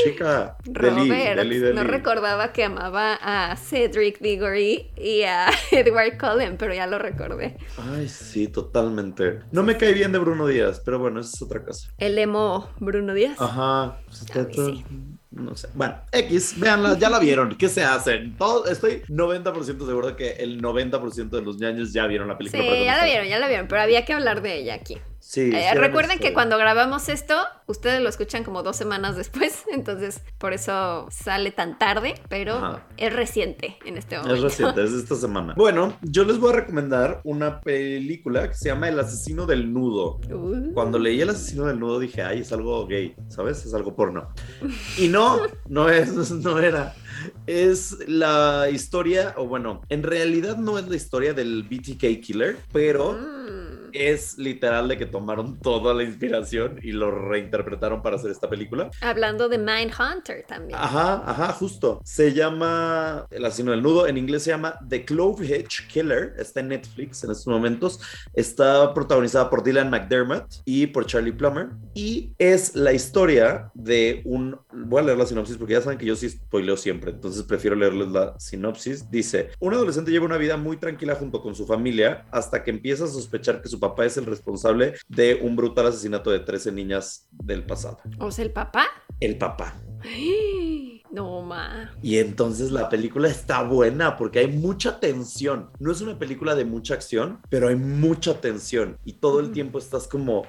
chica. 0.05 0.57
Deli, 0.65 1.09
Robert, 1.09 1.37
deli, 1.37 1.59
deli. 1.59 1.77
no 1.77 1.85
recordaba 1.85 2.53
que 2.53 2.65
amaba 2.65 3.19
a 3.23 3.57
Cedric 3.57 4.19
Diggory 4.21 4.64
y 4.97 5.23
a 5.23 5.49
Edward 5.71 6.19
Cullen, 6.19 6.57
pero 6.57 6.75
ya 6.75 6.87
lo 6.87 6.99
recordé. 6.99 7.57
Ay, 7.79 8.09
sí, 8.09 8.49
totalmente. 8.49 9.41
No 9.53 9.63
me 9.63 9.77
cae 9.77 9.93
bien 9.93 10.13
de 10.13 10.19
Bruno 10.19 10.47
Díaz, 10.47 10.81
pero 10.85 10.99
bueno, 10.99 11.21
esa 11.21 11.31
es 11.37 11.43
otra 11.43 11.63
cosa. 11.65 11.89
El 11.99 12.19
emo 12.19 12.69
Bruno 12.81 13.15
Díaz. 13.15 13.41
Ajá. 13.41 13.99
pues 14.07 14.47
sí. 14.55 14.85
No 15.31 15.57
sé. 15.57 15.69
Bueno, 15.75 15.97
X, 16.13 16.55
véanla, 16.61 16.97
ya 16.97 17.11
la 17.11 17.19
vieron. 17.19 17.57
¿Qué 17.57 17.69
se 17.69 17.83
hacen? 17.83 18.37
Todo, 18.37 18.67
estoy 18.67 19.03
90% 19.09 19.85
seguro 19.85 20.07
de 20.09 20.17
que 20.17 20.31
el 20.35 20.63
90% 20.63 21.29
de 21.31 21.43
los 21.43 21.59
ñaños 21.59 21.93
ya 21.93 22.07
vieron 22.07 22.29
la 22.29 22.35
Sí, 22.35 22.39
película. 22.51 22.63
pero 22.65 22.85
ya 22.85 22.97
la 22.99 23.05
vieron, 23.05 23.27
ya 23.29 23.39
la 23.41 23.49
vieron, 23.49 23.67
pero 23.67 23.83
había 23.83 24.05
que 24.05 24.13
hablar 24.13 24.43
de 24.43 24.59
ella 24.59 24.75
aquí. 24.75 24.97
Sí. 25.27 25.51
Eh, 25.55 25.71
sí 25.73 25.79
recuerden 25.79 26.19
que 26.19 26.25
necesario. 26.25 26.35
cuando 26.35 26.59
grabamos 26.59 27.09
esto, 27.09 27.35
ustedes 27.67 28.03
lo 28.03 28.11
escuchan 28.11 28.45
como 28.45 28.63
dos 28.63 28.77
semanas 28.77 29.17
después, 29.17 29.65
entonces 29.73 30.21
por 30.39 30.53
eso 30.53 31.09
sale 31.11 31.51
tan 31.51 31.79
tarde, 31.79 32.15
pero 32.29 32.57
Ajá. 32.57 32.87
es 32.99 33.13
reciente 33.13 33.79
en 33.87 33.97
este 33.97 34.17
momento. 34.19 34.35
Es 34.35 34.43
reciente, 34.43 34.85
es 34.85 34.93
esta 34.93 35.15
semana. 35.15 35.55
Bueno, 35.57 35.97
yo 36.03 36.25
les 36.25 36.39
voy 36.39 36.53
a 36.53 36.57
recomendar 36.57 37.23
una 37.25 37.63
película 37.63 38.49
que 38.49 38.55
se 38.55 38.69
llama 38.69 38.91
El 38.91 39.01
asesino 39.01 39.47
del 39.47 39.73
nudo. 39.73 40.21
Uh, 40.31 40.75
Cuando 40.75 40.99
leí 40.99 41.21
El 41.23 41.31
asesino 41.31 41.65
del 41.65 41.81
nudo 41.81 41.99
dije, 41.99 42.23
ay, 42.23 42.41
es 42.41 42.53
algo 42.53 42.87
gay, 42.87 43.17
¿sabes? 43.29 43.65
Es 43.65 43.73
algo 43.73 43.97
porno. 43.97 44.29
Y 44.99 45.09
no, 45.09 45.41
no 45.69 45.89
es, 45.89 46.31
no 46.31 46.59
era. 46.59 46.95
Es 47.47 47.97
la 48.07 48.69
historia, 48.71 49.35
o 49.39 49.47
bueno, 49.47 49.81
en 49.89 50.03
realidad 50.03 50.59
no 50.59 50.79
es 50.79 50.87
la 50.87 50.97
historia 50.97 51.33
del 51.33 51.63
BTK 51.63 52.21
Killer, 52.21 52.59
pero 52.73 53.15
mm, 53.15 53.64
es 53.95 54.37
literal 54.39 54.89
de 54.89 54.99
que 54.99 55.07
tomaron 55.07 55.59
toda 55.61 55.95
la 55.95 56.03
inspiración 56.03 56.81
y 56.83 56.93
lo 56.93 57.11
reinterpretaron 57.11 58.03
para 58.03 58.17
hacer 58.17 58.31
esta 58.31 58.51
película. 58.51 58.91
Hablando 59.01 59.49
de 59.49 59.59
Mindhunter 59.59 60.45
también. 60.47 60.79
Ajá, 60.79 61.23
ajá, 61.25 61.53
justo. 61.53 62.01
Se 62.05 62.33
llama 62.33 63.27
El 63.31 63.45
asesino 63.45 63.71
del 63.71 63.83
nudo. 63.83 64.07
En 64.07 64.19
inglés 64.19 64.43
se 64.43 64.51
llama 64.51 64.79
The 64.89 65.05
Clove 65.05 65.47
Hitch 65.47 65.87
Killer. 65.87 66.35
Está 66.39 66.61
en 66.61 66.69
Netflix 66.69 67.23
en 67.25 67.31
estos 67.31 67.47
momentos. 67.47 68.01
Está 68.35 68.93
protagonizada 68.93 69.49
por 69.49 69.63
Dylan 69.63 69.91
McDermott 69.91 70.63
y 70.65 70.89
por 70.89 71.07
Charlie 71.07 71.33
Plummer. 71.33 71.69
Y 71.95 72.33
es 72.39 72.75
la 72.75 72.93
historia 72.93 73.71
de 73.75 74.23
un. 74.25 74.59
Voy 74.73 75.01
a 75.01 75.05
leer 75.05 75.19
la 75.19 75.27
sinopsis 75.27 75.57
porque 75.57 75.75
ya 75.75 75.81
saben 75.81 75.99
que 75.99 76.07
yo 76.07 76.17
sí 76.17 76.29
spoileo 76.29 76.77
siempre. 76.77 77.13
Entonces 77.13 77.43
prefiero 77.45 77.77
leerles 77.77 78.09
la 78.09 78.39
sinopsis. 78.39 79.11
Dice: 79.11 79.51
Un 79.61 79.75
adolescente 79.75 80.11
lleva 80.11 80.27
una 80.27 80.37
vida 80.37 80.57
muy 80.57 80.77
tranquila 80.79 81.15
junto 81.15 81.41
con 81.41 81.55
su 81.55 81.67
familia 81.67 82.27
hasta 82.33 82.65
que 82.65 82.71
empieza 82.71 83.05
a 83.05 83.09
sospechar 83.09 83.63
que 83.63 83.69
su 83.69 83.79
papá 83.89 84.07
es 84.07 84.17
el 84.17 84.27
responsable 84.27 84.95
de 85.09 85.35
un 85.43 85.57
brutal 85.57 85.87
asesinato 85.87 86.31
de 86.31 86.41
13 86.41 86.73
niñas 86.73 87.29
del 87.31 87.65
pasado. 87.65 87.99
¿O 88.19 88.31
sea, 88.31 88.45
el 88.45 88.53
papá? 88.53 88.87
El 89.21 89.37
papá. 89.39 89.75
No, 91.11 91.43
ma. 91.43 91.93
Y 92.03 92.19
entonces 92.19 92.73
la 92.73 92.89
película 92.89 93.29
está 93.29 93.63
buena 93.63 94.17
porque 94.17 94.41
hay 94.41 94.49
mucha 94.49 94.99
tensión. 95.01 95.71
No 95.79 95.93
es 95.93 96.01
una 96.01 96.19
película 96.19 96.55
de 96.55 96.65
mucha 96.65 96.95
acción, 96.95 97.41
pero 97.51 97.69
hay 97.69 97.77
mucha 97.77 98.41
tensión. 98.41 98.99
Y 99.05 99.15
todo 99.15 99.41
el 99.41 99.53
tiempo 99.53 99.79
estás 99.79 100.09
como, 100.09 100.45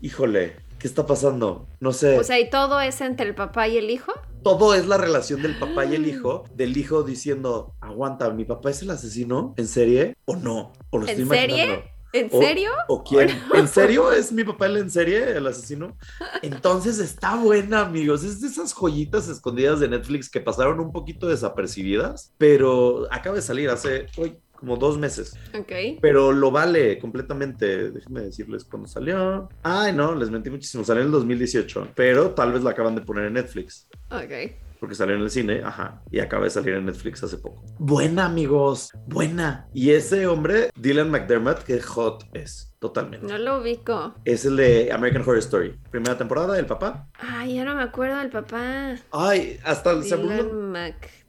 híjole, 0.00 0.56
¿qué 0.78 0.88
está 0.88 1.06
pasando? 1.06 1.68
No 1.78 1.92
sé. 1.92 2.18
O 2.18 2.24
sea, 2.24 2.40
¿y 2.40 2.50
todo 2.50 2.80
es 2.80 3.00
entre 3.00 3.28
el 3.28 3.34
papá 3.34 3.68
y 3.68 3.76
el 3.76 3.90
hijo? 3.90 4.12
todo 4.42 4.74
es 4.74 4.86
la 4.86 4.96
relación 4.96 5.42
del 5.42 5.58
papá 5.58 5.84
y 5.84 5.94
el 5.94 6.06
hijo. 6.06 6.44
Del 6.54 6.76
hijo 6.76 7.02
diciendo, 7.02 7.74
aguanta, 7.80 8.30
¿mi 8.30 8.44
papá 8.44 8.70
es 8.70 8.82
el 8.82 8.90
asesino 8.90 9.54
en 9.56 9.66
serie 9.66 10.16
o 10.24 10.36
no? 10.36 10.72
¿O 10.90 10.98
lo 10.98 11.06
estoy 11.06 11.22
¿En 11.22 11.28
serie? 11.28 11.92
¿En 12.12 12.28
O- 12.32 12.40
serio? 12.40 12.70
¿O 12.88 13.04
quién? 13.04 13.28
¿En 13.54 13.68
serio 13.68 14.10
es 14.12 14.32
mi 14.32 14.42
papá 14.44 14.66
el 14.66 14.76
en 14.78 14.90
serie, 14.90 15.36
el 15.36 15.46
asesino? 15.46 15.96
Entonces 16.42 16.98
está 16.98 17.36
buena, 17.36 17.82
amigos. 17.82 18.24
Es 18.24 18.40
de 18.40 18.48
esas 18.48 18.72
joyitas 18.74 19.28
escondidas 19.28 19.80
de 19.80 19.88
Netflix 19.88 20.28
que 20.28 20.40
pasaron 20.40 20.80
un 20.80 20.92
poquito 20.92 21.28
desapercibidas, 21.28 22.32
pero 22.38 23.06
acaba 23.10 23.36
de 23.36 23.42
salir 23.42 23.70
hace 23.70 24.06
hoy 24.16 24.38
como 24.56 24.76
dos 24.76 24.98
meses. 24.98 25.34
Ok. 25.58 25.72
Pero 26.02 26.32
lo 26.32 26.50
vale 26.50 26.98
completamente. 26.98 27.90
Déjenme 27.92 28.20
decirles 28.22 28.64
cuándo 28.64 28.88
salió. 28.88 29.48
Ay, 29.62 29.92
no, 29.94 30.14
les 30.14 30.30
mentí 30.30 30.50
muchísimo. 30.50 30.84
Salió 30.84 31.00
en 31.02 31.06
el 31.06 31.12
2018, 31.12 31.88
pero 31.94 32.30
tal 32.32 32.52
vez 32.52 32.62
la 32.62 32.70
acaban 32.70 32.94
de 32.94 33.00
poner 33.02 33.26
en 33.26 33.34
Netflix. 33.34 33.88
Ok. 34.10 34.52
Porque 34.80 34.94
salió 34.94 35.14
en 35.14 35.20
el 35.20 35.30
cine, 35.30 35.60
ajá, 35.62 36.02
y 36.10 36.20
acaba 36.20 36.44
de 36.44 36.50
salir 36.50 36.72
en 36.74 36.86
Netflix 36.86 37.22
hace 37.22 37.36
poco. 37.36 37.62
Buena, 37.78 38.24
amigos, 38.26 38.90
buena. 39.06 39.68
Y 39.74 39.90
ese 39.90 40.26
hombre, 40.26 40.70
Dylan 40.74 41.10
McDermott, 41.10 41.58
que 41.64 41.80
hot 41.82 42.24
es, 42.32 42.74
totalmente. 42.78 43.26
No 43.26 43.36
lo 43.36 43.60
ubico. 43.60 44.14
Es 44.24 44.46
el 44.46 44.56
de 44.56 44.90
American 44.90 45.20
Horror 45.22 45.36
Story. 45.38 45.78
Primera 45.90 46.16
temporada, 46.16 46.58
el 46.58 46.64
papá. 46.64 47.08
Ay, 47.18 47.56
ya 47.56 47.64
no 47.66 47.74
me 47.76 47.82
acuerdo 47.82 48.16
del 48.18 48.30
papá. 48.30 48.94
Ay, 49.12 49.58
hasta 49.64 50.02
se 50.02 50.16
burlan. 50.16 50.38
Dylan 50.48 50.72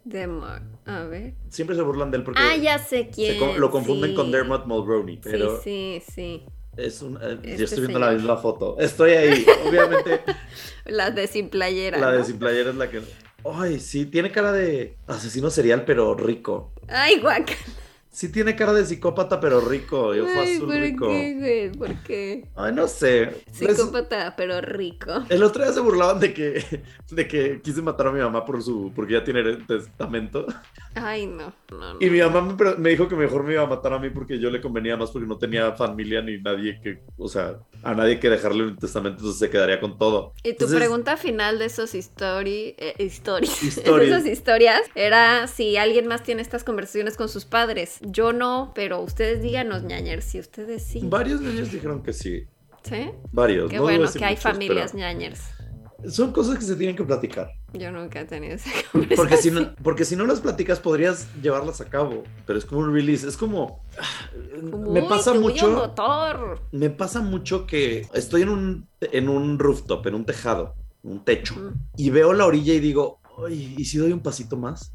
McDermott. 0.06 0.62
A 0.86 1.04
ver. 1.04 1.34
Siempre 1.50 1.76
se 1.76 1.82
burlan 1.82 2.10
de 2.10 2.18
él 2.20 2.24
porque 2.24 2.42
Ah, 2.42 2.56
ya 2.56 2.80
sé 2.80 3.10
quién. 3.14 3.60
lo 3.60 3.70
confunden 3.70 4.12
sí. 4.12 4.16
con 4.16 4.32
Dermot 4.32 4.66
Mulroney. 4.66 5.20
Pero 5.22 5.62
Sí, 5.62 6.02
sí, 6.08 6.14
sí. 6.14 6.46
es 6.78 7.02
un. 7.02 7.18
eh, 7.22 7.34
Este 7.44 7.58
yo 7.58 7.66
estoy 7.66 7.80
viendo 7.82 8.00
la 8.00 8.12
misma 8.12 8.38
foto. 8.38 8.78
Estoy 8.80 9.12
ahí. 9.12 9.46
Obviamente, 9.68 10.22
La 10.86 11.12
de 11.12 11.28
sin 11.28 11.50
playera. 11.50 12.00
la 12.00 12.12
¿no? 12.12 12.18
de 12.18 12.24
Sin 12.24 12.40
Playera 12.40 12.70
es 12.72 12.76
la 12.78 12.90
que. 12.90 13.02
Ay, 13.44 13.80
sí, 13.80 14.06
tiene 14.06 14.32
cara 14.32 14.52
de 14.52 14.98
asesino 15.08 15.50
serial, 15.50 15.84
pero 15.86 16.14
rico. 16.16 16.74
Ay, 16.88 17.20
guaca. 17.20 17.54
Sí, 18.12 18.30
tiene 18.30 18.58
cara 18.58 18.74
de 18.74 18.86
psicópata, 18.86 19.40
pero 19.40 19.62
rico. 19.62 20.10
Ojo 20.10 20.16
Ay, 20.38 20.56
azul 20.56 20.68
¿por 20.68 20.76
rico. 20.76 21.08
qué, 21.08 21.34
güey? 21.40 21.72
¿Por 21.72 22.04
qué? 22.04 22.46
Ay, 22.56 22.74
no 22.74 22.88
sé. 22.88 23.46
Les- 23.60 23.78
Psicópata, 23.78 24.36
pero 24.36 24.60
rico. 24.60 25.24
El 25.30 25.42
otro 25.44 25.64
día 25.64 25.72
se 25.72 25.80
burlaban 25.80 26.20
de 26.20 26.34
que, 26.34 26.84
de 27.10 27.28
que 27.28 27.62
quise 27.62 27.82
matar 27.82 28.08
a 28.08 28.12
mi 28.12 28.20
mamá 28.20 28.44
por 28.44 28.62
su, 28.62 28.92
porque 28.94 29.14
ya 29.14 29.24
tiene 29.24 29.56
testamento. 29.66 30.46
Ay, 30.94 31.26
no. 31.26 31.54
no, 31.72 31.94
no. 31.94 31.98
Y 32.02 32.10
mi 32.10 32.20
mamá 32.20 32.58
me, 32.78 32.90
dijo 32.90 33.08
que 33.08 33.16
mejor 33.16 33.44
me 33.44 33.54
iba 33.54 33.64
a 33.64 33.66
matar 33.68 33.94
a 33.94 34.00
mí 34.00 34.10
porque 34.10 34.40
yo 34.40 34.50
le 34.50 34.60
convenía 34.60 34.98
más 34.98 35.10
porque 35.12 35.28
no 35.28 35.38
tenía 35.38 35.72
familia 35.74 36.22
ni 36.22 36.38
nadie 36.42 36.82
que, 36.82 37.00
o 37.18 37.30
sea, 37.30 37.60
a 37.82 37.96
nadie 37.96 38.20
que 38.20 38.30
dejarle 38.30 38.66
un 38.66 38.78
testamento, 38.78 39.20
entonces 39.20 39.40
se 39.40 39.50
quedaría 39.50 39.80
con 39.80 39.98
todo. 39.98 40.34
Y 40.44 40.50
tu 40.50 40.50
Entonces, 40.50 40.78
pregunta 40.78 41.16
final 41.16 41.60
de 41.60 41.66
esos 41.66 41.96
story, 41.96 42.76
eh, 42.78 42.96
stories, 43.00 43.78
Stories. 43.78 44.10
de 44.10 44.18
esas 44.18 44.26
historias 44.26 44.82
era 44.96 45.48
si 45.48 45.78
alguien 45.78 46.08
más 46.08 46.24
tiene 46.24 46.42
estas 46.42 46.66
conversaciones 46.66 47.16
con 47.16 47.30
sus 47.30 47.46
padres. 47.46 48.00
Yo 48.02 48.34
no, 48.34 48.72
pero 48.74 49.02
ustedes 49.02 49.42
díganos, 49.42 49.84
ñañers, 49.84 50.26
si 50.26 50.40
ustedes 50.40 50.84
sí. 50.84 51.02
Varios 51.04 51.42
niños 51.42 51.72
dijeron 51.72 52.02
que 52.02 52.14
sí. 52.14 52.46
¿Sí? 52.84 53.12
Varios. 53.32 53.70
Qué 53.70 53.78
no 53.78 53.84
bueno 53.84 54.12
que 54.12 54.26
hay 54.26 54.34
muchos, 54.36 54.44
familias 54.44 54.92
pero 54.92 55.00
ñañers. 55.06 55.42
Son 56.10 56.32
cosas 56.32 56.58
que 56.58 56.66
se 56.66 56.76
tienen 56.76 56.96
que 56.96 57.04
platicar. 57.04 57.52
Yo 57.74 57.92
nunca 57.92 58.22
he 58.22 58.26
tenido 58.26 58.56
esa 58.56 58.72
Porque 59.16 59.38
si, 59.38 59.52
no, 59.52 59.76
porque 59.84 60.04
si 60.04 60.16
no 60.16 60.26
las 60.26 60.40
platicas 60.40 60.80
podrías 60.80 61.28
llevarlas 61.44 61.80
a 61.80 61.86
cabo, 61.86 62.24
pero 62.48 62.58
es 62.58 62.66
como 62.66 62.82
un 62.82 62.92
release, 62.92 63.28
es 63.28 63.38
como... 63.38 63.84
me 64.64 65.04
pasa 65.04 65.36
mucho... 65.36 65.94
Me 66.72 66.90
pasa 66.90 67.22
mucho 67.22 67.68
que 67.68 68.08
estoy 68.16 68.42
en 68.42 68.50
un, 68.50 68.88
en 69.00 69.30
un 69.30 69.60
rooftop, 69.60 70.08
en 70.08 70.16
un 70.16 70.26
tejado, 70.26 70.74
un 71.04 71.24
techo, 71.24 71.56
y 71.98 72.10
veo 72.10 72.34
la 72.34 72.48
orilla 72.48 72.74
y 72.74 72.80
digo, 72.80 73.20
"Ay, 73.46 73.76
¿y 73.78 73.86
si 73.86 74.00
doy 74.00 74.12
un 74.12 74.22
pasito 74.22 74.58
más? 74.58 74.92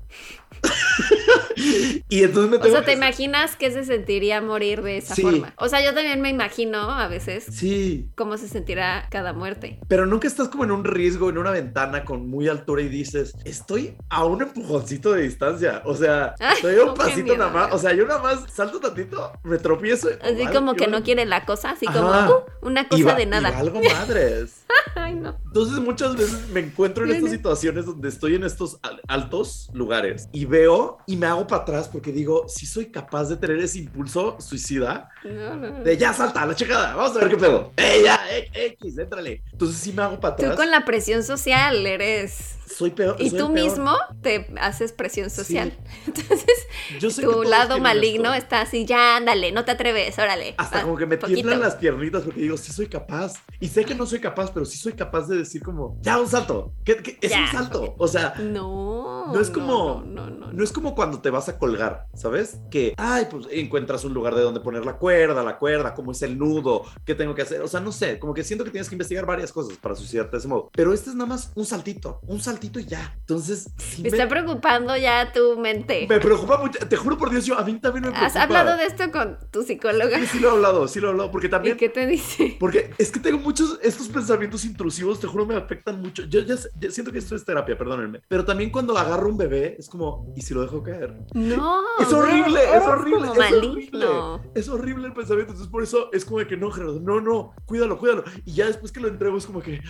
y 2.09 2.23
entonces 2.23 2.51
me 2.51 2.57
O 2.57 2.61
tengo 2.61 2.75
sea, 2.77 2.85
¿te 2.85 2.92
imaginas 2.92 3.57
que 3.57 3.71
se 3.71 3.85
sentiría 3.85 4.40
morir 4.40 4.83
de 4.83 4.99
esa 4.99 5.14
Sí. 5.14 5.23
forma? 5.23 5.55
O 5.59 5.69
sea, 5.69 5.85
yo 5.85 5.95
también 5.95 6.21
me 6.21 6.29
imagino 6.31 6.90
a 6.90 7.09
veces 7.09 7.47
Sí, 7.51 8.11
cómo 8.16 8.37
se 8.37 8.49
sentirá 8.49 9.07
cada 9.11 9.33
muerte. 9.33 9.81
pero 9.88 10.07
nunca 10.07 10.29
estás 10.29 10.49
como 10.49 10.64
en 10.64 10.71
un 10.71 10.85
riesgo, 10.85 11.31
en 11.31 11.38
una 11.38 11.51
ventana 11.51 12.05
con 12.05 12.29
muy 12.29 12.49
altura 12.49 12.83
y 12.83 12.88
dices, 12.88 13.35
estoy 13.45 13.97
a 14.11 14.25
un 14.25 14.42
empujoncito 14.42 15.12
de 15.12 15.23
distancia. 15.23 15.83
O 15.85 15.95
sea, 15.95 16.35
Ay, 16.38 16.55
estoy 16.57 16.77
a 16.77 16.81
un 16.83 16.87
no, 16.88 16.95
qué 16.95 16.99
pasito 17.01 17.23
miedo, 17.25 17.37
nada 17.38 17.51
más. 17.51 17.73
O 17.75 17.79
sea, 17.79 17.92
yo 17.95 18.07
nada 18.07 18.23
más 18.23 18.45
salto 18.53 18.79
tantito, 18.81 19.33
me 19.45 19.59
tropiezo. 19.59 20.09
Así 20.23 20.42
Vale, 20.45 20.53
como 20.55 20.75
que 20.75 20.87
no 20.87 21.03
quiere 21.03 21.25
la 21.27 21.45
cosa, 21.45 21.71
así 21.71 21.87
como 21.87 22.09
uh, 22.11 22.42
una 22.66 22.88
cosa 22.88 23.05
va- 23.05 23.14
de 23.14 23.27
nada. 23.27 23.51
valgo 23.51 23.81
madres. 23.95 24.64
Ay, 24.95 25.14
no. 25.14 25.37
Entonces 25.47 25.79
muchas 25.79 26.16
veces 26.16 26.49
me 26.51 26.61
encuentro 26.61 27.05
en 27.05 27.12
estas 27.12 27.31
situaciones 27.31 27.87
donde 27.87 28.09
estoy 28.09 28.35
en 28.35 28.45
estos 28.45 28.79
al- 28.83 29.01
altos 29.09 29.69
lugares 29.73 30.29
y 30.33 30.45
veo 30.45 30.99
y 31.07 31.16
me 31.16 31.27
hago 31.27 31.46
para 31.47 31.63
atrás 31.63 31.89
porque 31.89 32.13
digo, 32.13 32.47
si 32.49 32.67
soy 32.67 32.87
capaz 32.87 33.25
de 33.29 33.37
tener 33.37 33.59
ese 33.59 33.79
impulso 33.79 34.37
suicida 34.41 35.09
No, 35.25 35.57
no, 35.57 35.71
no. 35.71 35.85
de 35.85 35.97
ya 35.97 36.13
salta 36.13 36.45
la 36.47 36.55
checada, 36.55 36.95
vamos 36.95 37.17
a 37.17 37.21
ver 37.21 37.29
qué 37.31 37.37
pedo. 37.37 37.73
¡Eh, 37.77 38.01
ya! 38.05 38.21
eh, 38.31 38.51
X, 38.79 38.99
éntrale! 38.99 39.43
Entonces 39.53 39.77
sí 39.79 39.93
me 39.93 40.03
hago 40.03 40.19
para 40.21 40.37
Tú 40.37 40.43
atrás. 40.45 40.57
con 40.57 40.71
la 40.71 40.85
presión 40.85 41.23
social 41.23 41.87
eres... 41.87 42.53
Soy 42.67 42.91
peor. 42.91 43.15
Y 43.21 43.31
soy 43.31 43.39
tú 43.39 43.53
peor. 43.53 43.65
mismo 43.65 43.97
te 44.23 44.49
haces 44.61 44.93
presión 44.93 45.31
social. 45.31 45.73
Sí. 45.73 46.03
Entonces, 46.09 46.67
Yo 47.01 47.11
sé 47.11 47.23
tu 47.23 47.45
lado 47.45 47.79
maligno 47.79 48.35
esto. 48.35 48.43
está 48.45 48.61
así, 48.63 48.85
ya 48.85 49.17
ándale, 49.17 49.53
no 49.53 49.65
te 49.65 49.71
atreves, 49.71 50.19
órale. 50.19 50.55
Hasta 50.59 50.79
va, 50.79 50.83
como 50.83 50.97
que 50.97 51.07
me 51.07 51.17
poquito. 51.17 51.37
tiemblan 51.37 51.61
las 51.61 51.77
piernitas 51.77 52.25
porque 52.25 52.41
digo, 52.41 52.57
sí 52.57 52.73
soy 52.73 52.89
capaz. 52.89 53.35
Y 53.61 53.69
sé 53.69 53.85
que 53.85 53.95
no 53.95 54.05
soy 54.05 54.19
capaz, 54.19 54.51
pero 54.53 54.67
sí 54.67 54.77
soy 54.79 54.95
capaz 54.95 55.29
de 55.29 55.37
decir 55.39 55.63
como, 55.63 55.97
ya, 56.03 56.19
un 56.19 56.27
salto. 56.29 56.73
¿Qué, 56.85 56.97
qué- 56.97 57.19
es 57.23 57.31
Ya, 57.31 57.43
un 57.43 57.47
salto. 57.53 57.95
O 57.99 58.09
sea, 58.09 58.35
No. 58.41 59.33
No 59.33 59.41
es 59.41 59.49
como- 59.51 60.03
No, 60.05 60.27
no, 60.27 60.31
no. 60.31 60.53
No 60.53 60.65
es 60.65 60.73
como 60.73 60.95
cuando 60.97 61.21
te 61.21 61.31
vas 61.37 61.49
a 61.49 61.59
colgar, 61.59 62.07
¿sabes? 62.14 62.59
Que, 62.70 62.94
ay, 62.96 63.27
pues 63.31 63.46
encuentras 63.51 64.05
un 64.05 64.14
lugar 64.14 64.35
de 64.35 64.42
donde 64.42 64.61
poner 64.61 64.85
la 64.85 64.96
cuerda, 64.99 65.42
la 65.42 65.59
cuerda, 65.59 65.94
cómo 65.94 66.12
es 66.12 66.22
el 66.22 66.38
nudo, 66.38 66.85
qué 67.05 67.14
tengo 67.14 67.35
que 67.35 67.42
hacer. 67.42 67.61
O 67.62 67.68
sea, 67.68 67.81
no 67.81 67.92
sé, 67.92 68.18
como 68.18 68.35
que 68.35 68.44
siento 68.44 68.64
que 68.64 68.70
tienes 68.70 68.88
que 68.88 68.94
investigar 68.94 69.27
varias 69.27 69.53
cosas 69.53 69.77
para 69.79 69.94
suicidarte 69.94 70.33
de 70.33 70.38
ese 70.38 70.49
modo. 70.49 70.70
Pero 70.72 70.92
este 70.92 71.11
es 71.11 71.16
nada 71.16 71.29
más 71.29 71.53
un 71.55 71.64
saltito, 71.64 72.20
un 72.27 72.40
saltito 72.40 72.81
y 72.81 72.87
ya. 72.87 73.14
Entonces, 73.20 73.68
Me 73.99 74.03
me, 74.05 74.09
está 74.09 74.29
preocupando 74.29 74.96
ya 74.96 75.33
tu 75.33 75.59
mente. 75.59 76.07
me 76.09 76.18
preocupa 76.20 76.59
mucho. 76.59 76.79
Te 76.87 76.96
juro 76.96 77.16
por 77.18 77.31
Dios, 77.31 77.44
yo 77.46 77.59
a 77.59 77.64
mí 77.64 77.79
también 77.79 78.05
me 78.05 78.11
preocupa. 78.11 78.27
¿Has 78.27 78.37
hablado 78.37 78.77
de 78.77 78.87
esto 78.87 79.11
con 79.12 79.38
tu 79.51 79.62
psicóloga? 79.62 80.18
Sí, 80.18 80.27
sí 80.27 80.38
lo 80.40 80.49
he 80.49 80.53
hablado, 80.53 80.88
sí 80.88 81.01
lo 81.01 81.09
he 81.09 81.11
hablado, 81.11 81.31
porque 81.31 81.46
¿Y 81.49 81.51
también... 81.51 81.77
qué 81.77 81.88
te 81.88 82.07
dice? 82.07 82.57
Porque 82.59 82.90
es 82.99 83.11
que 83.11 83.20
tengo 83.20 83.38
muchos, 83.38 83.79
estos 83.83 84.09
pensamientos 84.09 84.64
intrusivos, 84.64 85.20
te 85.20 85.27
juro, 85.27 85.46
me 85.46 85.57
afectan 85.57 86.01
mucho. 86.01 86.25
Yo 86.25 86.40
ya, 86.40 86.57
ya 86.81 86.90
siento 86.90 87.12
que 87.12 87.18
esto 87.18 87.35
es 87.37 87.44
terapia, 87.44 87.77
perdónenme. 87.77 88.20
Pero 88.29 88.44
también 88.44 88.70
cuando 88.70 88.96
agarro 88.96 89.29
un 89.29 89.37
bebé, 89.37 89.77
es 89.79 89.88
como, 89.88 90.33
¿y 90.37 90.42
si 90.42 90.55
lo 90.55 90.62
dejo 90.62 90.83
caer? 90.83 91.14
No. 91.35 91.83
Es 91.99 92.12
horrible, 92.12 92.61
es 92.75 92.83
horrible, 92.83 93.29
es 93.29 93.53
horrible. 93.53 94.07
Es 94.55 94.69
horrible 94.69 95.07
el 95.09 95.12
pensamiento. 95.12 95.53
Entonces, 95.53 95.71
por 95.71 95.83
eso 95.83 96.11
es 96.12 96.25
como 96.25 96.39
de 96.39 96.47
que 96.47 96.57
no, 96.57 96.71
Gerardo, 96.71 97.01
no, 97.01 97.21
no, 97.21 97.53
cuídalo, 97.67 97.99
cuídalo. 97.99 98.25
Y 98.45 98.55
ya 98.55 98.67
después 98.67 98.93
que 98.93 99.01
lo 99.01 99.09
entrego, 99.09 99.37
es 99.37 99.47
como 99.47 99.61
que 99.61 99.81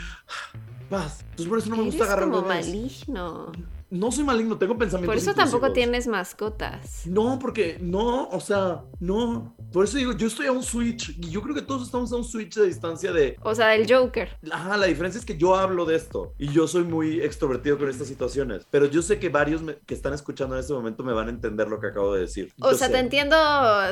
paz. 0.90 1.20
Entonces, 1.22 1.48
por 1.48 1.58
eso 1.58 1.70
no 1.70 1.76
me 1.76 1.82
gusta 1.84 2.04
Eres 2.04 2.08
agarrar 2.12 2.30
como 2.30 2.46
maligno. 2.46 3.52
No 3.88 4.10
soy 4.10 4.24
maligno, 4.24 4.58
tengo 4.58 4.76
pensamientos. 4.76 5.14
Por 5.14 5.22
eso 5.22 5.34
tampoco 5.34 5.72
tienes 5.72 6.08
mascotas. 6.08 7.06
No, 7.06 7.38
porque 7.38 7.78
no, 7.80 8.28
o 8.28 8.40
sea, 8.40 8.82
no. 8.98 9.54
Por 9.72 9.84
eso 9.84 9.96
digo, 9.98 10.12
yo 10.12 10.26
estoy 10.26 10.46
a 10.46 10.52
un 10.52 10.62
switch 10.62 11.10
y 11.10 11.30
yo 11.30 11.40
creo 11.42 11.54
que 11.54 11.62
todos 11.62 11.82
estamos 11.84 12.10
a 12.12 12.16
un 12.16 12.24
switch 12.24 12.54
de 12.56 12.66
distancia 12.66 13.12
de. 13.12 13.36
O 13.42 13.54
sea, 13.54 13.68
del 13.68 13.86
Joker. 13.92 14.38
Ajá, 14.50 14.76
la 14.76 14.86
diferencia 14.86 15.18
es 15.20 15.24
que 15.24 15.36
yo 15.36 15.54
hablo 15.54 15.84
de 15.84 15.94
esto 15.96 16.34
y 16.38 16.48
yo 16.48 16.66
soy 16.66 16.82
muy 16.84 17.20
extrovertido 17.20 17.78
con 17.78 17.88
estas 17.88 18.08
situaciones, 18.08 18.66
pero 18.70 18.86
yo 18.86 19.02
sé 19.02 19.18
que 19.18 19.28
varios 19.28 19.62
me- 19.62 19.76
que 19.86 19.94
están 19.94 20.14
escuchando 20.14 20.56
en 20.56 20.60
este 20.62 20.72
momento 20.72 21.04
me 21.04 21.12
van 21.12 21.28
a 21.28 21.30
entender 21.30 21.68
lo 21.68 21.78
que 21.80 21.86
acabo 21.88 22.14
de 22.14 22.22
decir. 22.22 22.52
O 22.60 22.70
Yo 22.72 22.76
sea, 22.76 22.88
sé. 22.88 22.94
te 22.94 22.98
entiendo, 23.00 23.36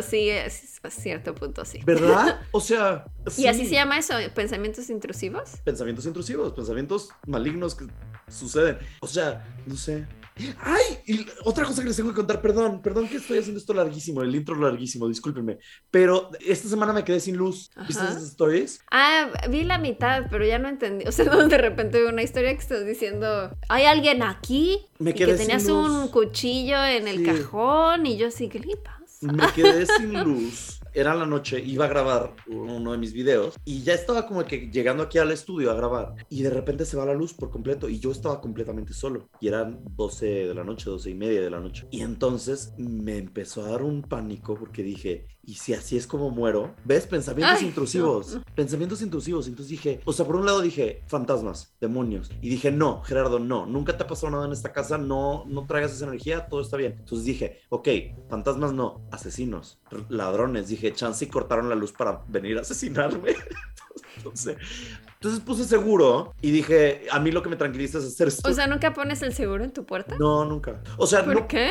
sí, 0.03 0.29
es- 0.29 0.81
a 0.83 0.91
cierto 0.91 1.35
punto, 1.35 1.65
sí. 1.65 1.81
¿Verdad? 1.85 2.41
O 2.53 2.61
sea, 2.61 3.07
¿Y 3.27 3.31
sí. 3.31 3.47
así 3.47 3.65
se 3.67 3.75
llama 3.75 3.99
eso? 3.99 4.15
¿Pensamientos 4.35 4.91
intrusivos? 4.91 5.51
Pensamientos 5.65 6.05
intrusivos, 6.07 6.53
pensamientos 6.53 7.09
malignos 7.27 7.75
que 7.75 7.87
suceden. 8.29 8.79
O 9.01 9.07
sea, 9.07 9.45
no 9.67 9.77
sé. 9.77 10.07
Ay, 10.61 10.83
y 11.07 11.27
otra 11.45 11.65
cosa 11.65 11.81
que 11.83 11.87
les 11.89 11.97
tengo 11.97 12.11
que 12.11 12.17
contar, 12.17 12.43
perdón, 12.43 12.83
perdón 12.83 13.07
que 13.07 13.19
estoy 13.19 13.39
haciendo 13.39 13.61
esto 13.61 13.73
larguísimo, 13.73 14.21
el 14.21 14.35
intro 14.35 14.57
larguísimo, 14.57 15.07
discúlpenme, 15.09 15.59
pero 15.93 16.29
esta 16.45 16.69
semana 16.69 16.93
me 16.93 17.05
quedé 17.05 17.21
sin 17.21 17.37
luz. 17.37 17.71
¿Viste 17.87 18.03
Ajá. 18.03 18.11
esas 18.11 18.25
stories? 18.25 18.81
Ah, 18.91 19.31
vi 19.49 19.63
la 19.63 19.79
mitad, 19.79 20.25
pero 20.33 20.45
ya 20.45 20.59
no 20.59 20.69
entendí. 20.69 21.07
O 21.07 21.13
sea, 21.13 21.25
de 21.47 21.57
repente 21.59 22.01
veo 22.01 22.09
una 22.09 22.25
historia 22.25 22.53
que 22.53 22.59
estás 22.61 22.85
diciendo, 22.85 23.57
¿hay 23.69 23.85
alguien 23.85 24.25
aquí? 24.25 24.81
Me 24.99 25.11
y 25.11 25.15
quedé 25.15 25.33
que 25.33 25.39
tenías 25.39 25.63
sin 25.63 25.75
luz. 25.75 25.89
un 25.89 26.09
cuchillo 26.09 26.85
en 26.85 27.07
el 27.07 27.19
Sí. 27.19 27.25
cajón 27.27 28.05
y 28.07 28.17
yo 28.17 28.27
así, 28.27 28.49
¿qué 28.49 28.59
le 28.59 28.77
pasa? 28.77 29.33
Me 29.33 29.53
quedé 29.53 29.87
sin 29.87 30.13
luz. 30.25 30.81
Era 30.97 31.13
la 31.13 31.27
noche, 31.27 31.61
iba 31.61 31.87
a 31.87 31.89
grabar 31.89 32.37
uno 32.47 32.93
de 32.93 32.99
mis 32.99 33.13
videos 33.13 33.59
y 33.65 33.83
ya 33.83 33.95
estaba 33.95 34.29
como 34.29 34.45
que 34.45 34.71
llegando 34.71 35.03
aquí 35.03 35.19
al 35.19 35.33
estudio 35.33 35.73
a 35.73 35.75
grabar 35.75 36.15
y 36.29 36.43
de 36.43 36.51
repente 36.51 36.85
se 36.85 36.97
va 36.97 37.05
la 37.05 37.15
luz 37.15 37.35
por 37.35 37.51
completo 37.51 37.89
y 37.89 37.99
yo 37.99 38.13
estaba 38.13 38.41
completamente 38.41 38.93
solo 38.93 39.29
y 39.41 39.49
eran 39.49 39.81
12 39.97 40.27
de 40.47 40.55
la 40.55 40.63
noche, 40.63 40.89
12 40.89 41.11
y 41.11 41.15
media 41.15 41.41
de 41.41 41.51
la 41.51 41.59
noche. 41.59 41.89
Y 41.91 42.03
entonces 42.03 42.75
me 42.79 43.19
empezó 43.19 43.65
a 43.65 43.71
dar 43.71 43.83
un 43.83 44.03
pánico 44.03 44.55
porque 44.55 44.85
dije, 44.85 45.27
¿y 45.47 45.55
si 45.55 45.75
así 45.75 45.97
es 45.97 46.07
como 46.07 46.31
muero? 46.31 46.75
¿Ves? 46.85 47.07
Pensamientos 47.07 47.59
Ay, 47.61 47.67
intrusivos. 47.67 48.35
no, 48.35 48.43
Pensamientos 48.55 49.03
intrusivos. 49.03 49.47
Entonces 49.49 49.71
dije, 49.71 50.01
o 50.05 50.13
sea, 50.13 50.27
por 50.27 50.37
un 50.37 50.47
lado 50.47 50.61
dije, 50.61 51.03
fantasmas, 51.07 51.75
demonios. 51.81 52.31
Y 52.41 52.49
dije, 52.49 52.71
no, 52.71 53.03
Gerardo, 53.03 53.39
no, 53.39 53.67
nunca 53.67 53.97
te 53.97 54.05
ha 54.05 54.07
pasado 54.07 54.31
nada 54.31 54.47
en 54.47 54.53
esta 54.53 54.73
casa, 54.73 54.99
no, 54.99 55.45
no 55.47 55.67
traigas 55.67 55.93
esa 55.93 56.07
energía, 56.07 56.47
todo 56.47 56.61
está 56.61 56.77
bien. 56.77 56.97
Entonces 56.99 57.25
dije, 57.25 57.61
ok, 57.69 57.89
fantasmas 58.29 58.73
no, 58.73 59.07
asesinos, 59.11 59.79
ladrones. 60.09 60.69
Dije, 60.69 60.93
chance 60.93 61.25
y 61.25 61.29
cortaron 61.29 61.69
la 61.69 61.75
luz 61.75 61.93
para 61.93 62.23
venir 62.29 62.59
a 62.59 62.63
asesinarme. 62.63 63.35
Entonces, 64.17 64.57
entonces 65.15 65.41
puse 65.41 65.65
seguro 65.65 66.35
y 66.41 66.51
dije, 66.51 67.07
a 67.11 67.19
mí 67.21 67.31
lo 67.31 67.43
que 67.43 67.49
me 67.49 67.57
tranquiliza 67.57 67.99
es 67.99 68.05
hacer 68.05 68.29
esto. 68.29 68.49
O 68.49 68.53
sea, 68.53 68.67
¿nunca 68.67 68.93
pones 68.93 69.23
el 69.23 69.33
seguro 69.35 69.65
en 69.65 69.73
tu 69.73 69.85
puerta? 69.85 70.17
no, 70.19 70.45
nunca. 70.45 70.83
O 70.97 71.07
sea, 71.07 71.25
¿Por 71.25 71.35
no, 71.35 71.49
qué? 71.49 71.71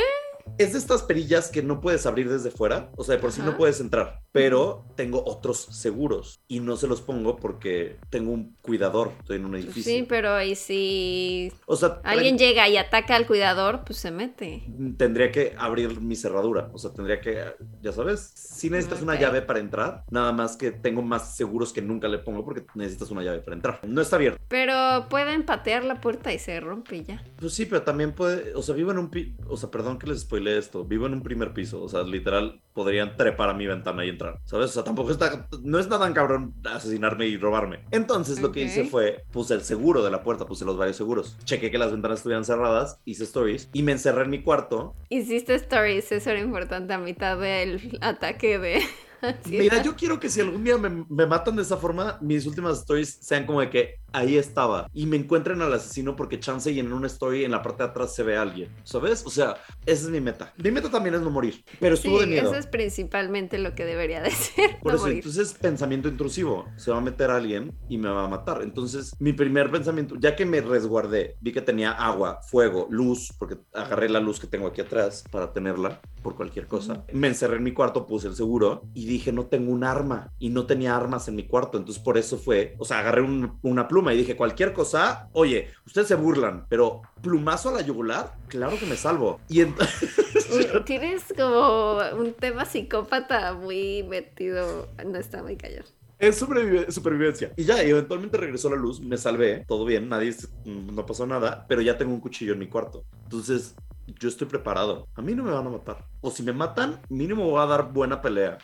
Es 0.57 0.73
de 0.73 0.79
estas 0.79 1.03
perillas 1.03 1.49
que 1.49 1.63
no 1.63 1.81
puedes 1.81 2.05
abrir 2.05 2.29
desde 2.29 2.51
fuera, 2.51 2.91
o 2.95 3.03
sea, 3.03 3.15
de 3.15 3.21
por 3.21 3.31
sí 3.31 3.41
no 3.41 3.49
Ajá. 3.49 3.57
puedes 3.57 3.79
entrar, 3.79 4.21
pero 4.31 4.85
tengo 4.95 5.23
otros 5.25 5.57
seguros 5.71 6.41
y 6.47 6.59
no 6.59 6.75
se 6.77 6.87
los 6.87 7.01
pongo 7.01 7.35
porque 7.37 7.97
tengo 8.09 8.31
un 8.31 8.55
cuidador, 8.61 9.11
estoy 9.19 9.37
en 9.37 9.45
un 9.45 9.51
Pues 9.51 9.63
edificio. 9.65 9.91
sí, 9.91 10.05
pero 10.07 10.41
¿y 10.41 10.55
si 10.55 11.51
O 11.65 11.75
sea, 11.75 12.01
alguien 12.03 12.37
llega 12.37 12.67
y 12.69 12.77
ataca 12.77 13.15
al 13.15 13.25
cuidador? 13.27 13.83
Pues 13.85 13.99
se 13.99 14.11
mete. 14.11 14.63
tendría 14.97 15.31
que 15.31 15.55
abrir 15.57 15.99
mi 16.01 16.15
cerradura, 16.15 16.69
o 16.73 16.77
sea, 16.77 16.91
tendría 16.93 17.19
que, 17.21 17.43
ya 17.81 17.91
sabes, 17.91 18.31
si 18.35 18.69
necesitas 18.69 19.01
una 19.01 19.13
Ok. 19.13 19.19
llave 19.19 19.41
para 19.41 19.59
entrar, 19.59 20.03
nada 20.11 20.31
más 20.31 20.55
que 20.57 20.71
tengo 20.71 21.01
más 21.01 21.35
seguros 21.35 21.73
que 21.73 21.81
nunca 21.81 22.07
le 22.07 22.19
pongo 22.19 22.43
porque 22.45 22.65
necesitas 22.75 23.09
una 23.11 23.23
llave 23.23 23.39
para 23.39 23.55
entrar. 23.55 23.79
No 23.87 24.01
está 24.01 24.17
abierto. 24.17 24.39
Pero 24.47 25.07
pueden 25.09 25.43
patear 25.45 25.83
la 25.83 25.99
puerta 26.01 26.31
y 26.33 26.39
se 26.39 26.59
rompe 26.59 27.03
ya. 27.03 27.23
Pues 27.37 27.53
sí, 27.53 27.65
pero 27.65 27.81
también 27.83 28.13
puede, 28.13 28.53
o 28.55 28.61
sea, 28.61 28.75
vivo 28.75 28.91
en 28.91 28.97
un 28.99 29.11
o 29.47 29.57
sea, 29.57 29.69
perdón 29.69 29.99
que 29.99 30.07
les 30.07 30.25
spoile 30.33 30.57
esto, 30.57 30.83
vivo 30.83 31.05
en 31.05 31.13
un 31.13 31.21
primer 31.21 31.53
piso, 31.53 31.83
o 31.83 31.87
sea, 31.87 32.01
literal 32.01 32.59
podrían 32.73 33.15
trepar 33.15 33.49
a 33.49 33.53
mi 33.53 33.67
ventana 33.67 34.03
y 34.03 34.09
entrar, 34.09 34.39
¿sabes? 34.45 34.71
O 34.71 34.73
sea, 34.73 34.83
tampoco 34.83 35.11
está, 35.11 35.47
no 35.61 35.77
está 35.77 35.99
tan 35.99 36.13
cabrón 36.13 36.55
asesinarme 36.65 37.27
y 37.27 37.37
robarme. 37.37 37.81
Entonces 37.91 38.41
lo 38.41 38.51
que 38.51 38.63
hice 38.63 38.85
fue, 38.85 39.23
puse 39.31 39.53
el 39.53 39.61
seguro 39.61 40.03
de 40.03 40.09
la 40.09 40.23
puerta, 40.23 40.47
puse 40.47 40.65
los 40.65 40.75
varios 40.75 40.97
seguros, 40.97 41.37
chequé 41.43 41.69
que 41.69 41.77
las 41.77 41.91
ventanas 41.91 42.19
estuvieran 42.19 42.45
cerradas, 42.45 42.99
hice 43.05 43.25
stories 43.25 43.69
y 43.73 43.83
me 43.83 43.91
encerré 43.91 44.23
en 44.23 44.31
mi 44.31 44.41
cuarto. 44.41 44.95
Hiciste 45.09 45.53
stories, 45.53 46.11
eso 46.11 46.31
era 46.31 46.39
importante 46.39 46.93
a 46.93 46.97
mitad 46.97 47.37
del 47.37 47.99
ataque 48.01 48.57
de. 48.57 48.81
Mira, 49.49 49.81
yo 49.81 49.95
quiero 49.95 50.19
que 50.19 50.29
si 50.29 50.41
algún 50.41 50.63
día 50.63 50.77
me, 50.77 51.05
me 51.09 51.25
matan 51.25 51.55
de 51.55 51.61
esa 51.61 51.77
forma, 51.77 52.17
mis 52.21 52.45
últimas 52.45 52.79
stories 52.79 53.17
sean 53.21 53.45
como 53.45 53.61
de 53.61 53.69
que 53.69 53.95
ahí 54.11 54.37
estaba 54.37 54.87
y 54.93 55.07
me 55.07 55.17
encuentren 55.17 55.61
al 55.63 55.73
asesino 55.73 56.15
porque 56.15 56.39
chance 56.39 56.71
y 56.71 56.79
en 56.79 56.93
una 56.93 57.07
story 57.07 57.45
en 57.45 57.51
la 57.51 57.63
parte 57.63 57.81
de 57.83 57.89
atrás 57.89 58.13
se 58.13 58.21
ve 58.23 58.37
a 58.37 58.43
alguien, 58.43 58.69
¿sabes? 58.83 59.23
O 59.25 59.29
sea, 59.31 59.55
esa 59.85 60.05
es 60.05 60.09
mi 60.09 60.21
meta. 60.21 60.53
Mi 60.57 60.69
meta 60.71 60.91
también 60.91 61.15
es 61.15 61.21
no 61.21 61.31
morir, 61.31 61.63
pero 61.79 61.95
Sí, 61.95 62.03
estuvo 62.03 62.19
de 62.19 62.27
miedo. 62.27 62.49
eso 62.49 62.55
es 62.59 62.67
principalmente 62.67 63.57
lo 63.57 63.73
que 63.73 63.85
debería 63.85 64.21
de 64.21 64.29
ser. 64.31 64.79
Por 64.81 64.91
no 64.91 64.97
eso, 64.97 65.05
morir. 65.05 65.17
entonces, 65.17 65.53
pensamiento 65.53 66.09
intrusivo. 66.09 66.65
Se 66.77 66.91
va 66.91 66.97
a 66.97 67.01
meter 67.01 67.31
alguien 67.31 67.75
y 67.89 67.97
me 67.97 68.09
va 68.09 68.25
a 68.25 68.27
matar. 68.27 68.61
Entonces, 68.61 69.15
mi 69.19 69.33
primer 69.33 69.71
pensamiento, 69.71 70.15
ya 70.19 70.35
que 70.35 70.45
me 70.45 70.61
resguardé, 70.61 71.35
vi 71.41 71.51
que 71.51 71.61
tenía 71.61 71.91
agua, 71.91 72.39
fuego, 72.49 72.87
luz, 72.91 73.31
porque 73.39 73.57
agarré 73.73 74.09
la 74.09 74.19
luz 74.19 74.39
que 74.39 74.47
tengo 74.47 74.67
aquí 74.67 74.81
atrás 74.81 75.23
para 75.31 75.51
tenerla 75.53 76.01
por 76.21 76.35
cualquier 76.35 76.67
cosa. 76.67 77.03
Me 77.13 77.27
encerré 77.27 77.57
en 77.57 77.63
mi 77.63 77.73
cuarto, 77.73 78.05
puse 78.05 78.27
el 78.27 78.35
seguro 78.35 78.83
y 78.93 79.05
dije, 79.13 79.31
no 79.31 79.45
tengo 79.47 79.71
un 79.71 79.83
arma. 79.83 80.31
Y 80.39 80.49
no 80.49 80.65
tenía 80.65 80.95
armas 80.95 81.27
en 81.27 81.35
mi 81.35 81.47
cuarto. 81.47 81.77
Entonces, 81.77 82.03
por 82.03 82.17
eso 82.17 82.37
fue, 82.37 82.75
o 82.79 82.85
sea, 82.85 82.99
agarré 82.99 83.21
un- 83.21 83.57
una 83.61 83.87
pluma 83.87 84.13
y 84.13 84.17
dije, 84.17 84.35
cualquier 84.35 84.73
cosa, 84.73 85.29
oye, 85.33 85.69
ustedes 85.85 86.07
se 86.07 86.15
burlan, 86.15 86.65
pero 86.69 87.01
plumazo 87.21 87.69
a 87.69 87.73
la 87.73 87.81
yugular, 87.81 88.33
claro 88.47 88.77
que 88.79 88.85
me 88.85 88.95
salvo. 88.95 89.39
Y 89.49 89.61
entonces... 89.61 90.09
Tienes 90.85 91.23
como 91.35 91.97
un 92.19 92.33
tema 92.33 92.65
psicópata 92.65 93.53
muy 93.53 94.03
metido. 94.03 94.87
No 95.05 95.17
está 95.17 95.41
muy 95.41 95.55
callado. 95.55 95.85
Es 96.19 96.41
sobrevive- 96.41 96.89
supervivencia. 96.91 97.51
Y 97.57 97.63
ya, 97.65 97.81
eventualmente 97.81 98.37
regresó 98.37 98.69
la 98.69 98.75
luz, 98.77 99.01
me 99.01 99.17
salvé, 99.17 99.65
todo 99.67 99.83
bien, 99.83 100.07
nadie, 100.07 100.33
no 100.63 101.05
pasó 101.05 101.25
nada, 101.27 101.65
pero 101.67 101.81
ya 101.81 101.97
tengo 101.97 102.13
un 102.13 102.21
cuchillo 102.21 102.53
en 102.53 102.59
mi 102.59 102.67
cuarto. 102.67 103.03
Entonces, 103.23 103.75
yo 104.07 104.29
estoy 104.29 104.47
preparado. 104.47 105.07
A 105.15 105.21
mí 105.21 105.33
no 105.35 105.43
me 105.43 105.51
van 105.51 105.67
a 105.67 105.69
matar. 105.69 106.05
O 106.21 106.31
si 106.31 106.43
me 106.43 106.53
matan, 106.53 107.01
mínimo 107.09 107.49
voy 107.49 107.61
a 107.61 107.65
dar 107.65 107.91
buena 107.91 108.21
pelea. 108.21 108.57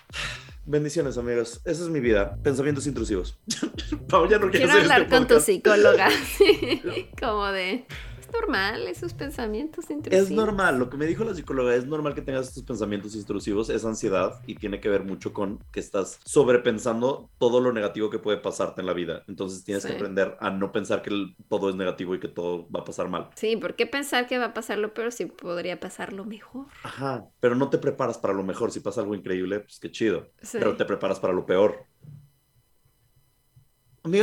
Bendiciones, 0.65 1.17
amigos. 1.17 1.61
Esa 1.65 1.83
es 1.83 1.89
mi 1.89 1.99
vida. 1.99 2.37
Pensamientos 2.43 2.85
intrusivos. 2.85 3.39
Pau, 4.09 4.27
ya 4.27 4.37
no 4.37 4.49
quiero, 4.51 4.67
quiero 4.67 4.81
hablar 4.81 5.01
este 5.01 5.15
con 5.15 5.27
tu 5.27 5.39
psicóloga. 5.39 6.09
Como 7.19 7.47
de 7.47 7.85
normal 8.31 8.87
esos 8.87 9.13
pensamientos 9.13 9.89
intrusivos. 9.89 10.29
Es 10.29 10.35
normal, 10.35 10.79
lo 10.79 10.89
que 10.89 10.97
me 10.97 11.05
dijo 11.05 11.23
la 11.23 11.33
psicóloga, 11.33 11.75
es 11.75 11.85
normal 11.85 12.13
que 12.13 12.21
tengas 12.21 12.47
estos 12.47 12.63
pensamientos 12.63 13.15
intrusivos, 13.15 13.69
es 13.69 13.85
ansiedad 13.85 14.39
y 14.45 14.55
tiene 14.55 14.79
que 14.79 14.89
ver 14.89 15.03
mucho 15.03 15.33
con 15.33 15.59
que 15.71 15.79
estás 15.79 16.19
sobrepensando 16.25 17.29
todo 17.37 17.61
lo 17.61 17.71
negativo 17.73 18.09
que 18.09 18.19
puede 18.19 18.37
pasarte 18.37 18.81
en 18.81 18.87
la 18.87 18.93
vida. 18.93 19.23
Entonces 19.27 19.63
tienes 19.63 19.85
que 19.85 19.93
aprender 19.93 20.37
a 20.39 20.49
no 20.49 20.71
pensar 20.71 21.01
que 21.01 21.11
todo 21.47 21.69
es 21.69 21.75
negativo 21.75 22.15
y 22.15 22.19
que 22.19 22.27
todo 22.27 22.67
va 22.69 22.81
a 22.81 22.85
pasar 22.85 23.09
mal. 23.09 23.29
Sí, 23.35 23.55
¿por 23.55 23.75
qué 23.75 23.85
pensar 23.85 24.27
que 24.27 24.37
va 24.37 24.45
a 24.45 24.53
pasar 24.53 24.77
lo 24.77 24.93
peor 24.93 25.11
si 25.11 25.25
podría 25.25 25.79
pasar 25.79 26.13
lo 26.13 26.25
mejor? 26.25 26.65
Ajá, 26.83 27.25
pero 27.39 27.55
no 27.55 27.69
te 27.69 27.77
preparas 27.77 28.17
para 28.17 28.33
lo 28.33 28.43
mejor. 28.43 28.71
Si 28.71 28.79
pasa 28.79 29.01
algo 29.01 29.15
increíble, 29.15 29.59
pues 29.61 29.79
qué 29.79 29.91
chido. 29.91 30.29
Pero 30.51 30.75
te 30.75 30.85
preparas 30.85 31.19
para 31.19 31.33
lo 31.33 31.45
peor 31.45 31.85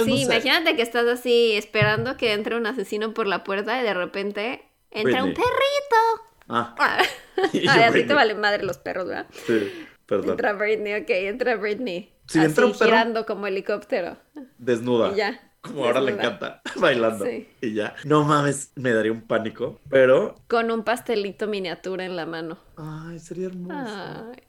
sí, 0.04 0.22
imagínate 0.22 0.76
que 0.76 0.82
estás 0.82 1.06
así 1.06 1.52
esperando 1.56 2.16
que 2.16 2.32
entre 2.32 2.56
un 2.56 2.66
asesino 2.66 3.14
por 3.14 3.26
la 3.26 3.44
puerta 3.44 3.80
y 3.80 3.84
de 3.84 3.94
repente 3.94 4.62
entra 4.90 5.24
un 5.24 5.30
perrito. 5.30 6.22
Ah. 6.48 6.74
ah. 6.78 7.02
a 7.86 7.92
ti 7.92 8.04
te 8.04 8.14
valen 8.14 8.40
madre 8.40 8.62
los 8.62 8.78
perros, 8.78 9.08
¿verdad? 9.08 9.26
Sí, 9.46 9.86
perdón. 10.06 10.30
Entra 10.30 10.52
Britney, 10.52 10.94
ok, 10.94 11.10
entra 11.10 11.56
Britney. 11.56 12.12
Sí, 12.26 12.38
así, 12.38 12.48
entra 12.48 12.66
un 12.66 12.72
perro. 12.72 12.84
girando 12.86 13.26
como 13.26 13.46
helicóptero. 13.46 14.16
Desnuda. 14.58 15.12
Y 15.12 15.16
ya. 15.16 15.42
Como 15.60 15.84
ahora 15.84 16.00
le 16.00 16.12
encanta, 16.12 16.62
bailando. 16.76 17.24
Sí. 17.24 17.48
Y 17.60 17.74
ya. 17.74 17.94
No 18.04 18.24
mames, 18.24 18.72
me 18.76 18.92
daría 18.92 19.12
un 19.12 19.22
pánico, 19.22 19.80
pero... 19.90 20.36
Con 20.46 20.70
un 20.70 20.84
pastelito 20.84 21.46
miniatura 21.48 22.04
en 22.04 22.14
la 22.14 22.26
mano. 22.26 22.58
Ay, 22.76 23.18
sería 23.18 23.46
hermoso. 23.46 23.74
Ay. 23.74 24.42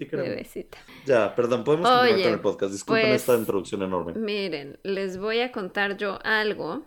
Sí, 0.00 0.16
Bebecita. 0.16 0.78
Ya, 1.04 1.34
perdón, 1.34 1.62
podemos 1.62 1.88
continuar 1.88 2.22
con 2.22 2.32
el 2.32 2.40
podcast. 2.40 2.72
Disculpen 2.72 3.08
pues, 3.08 3.20
esta 3.20 3.36
introducción 3.36 3.82
enorme. 3.82 4.14
Miren, 4.14 4.78
les 4.82 5.18
voy 5.18 5.40
a 5.40 5.52
contar 5.52 5.98
yo 5.98 6.18
algo. 6.24 6.86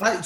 Ay, 0.00 0.18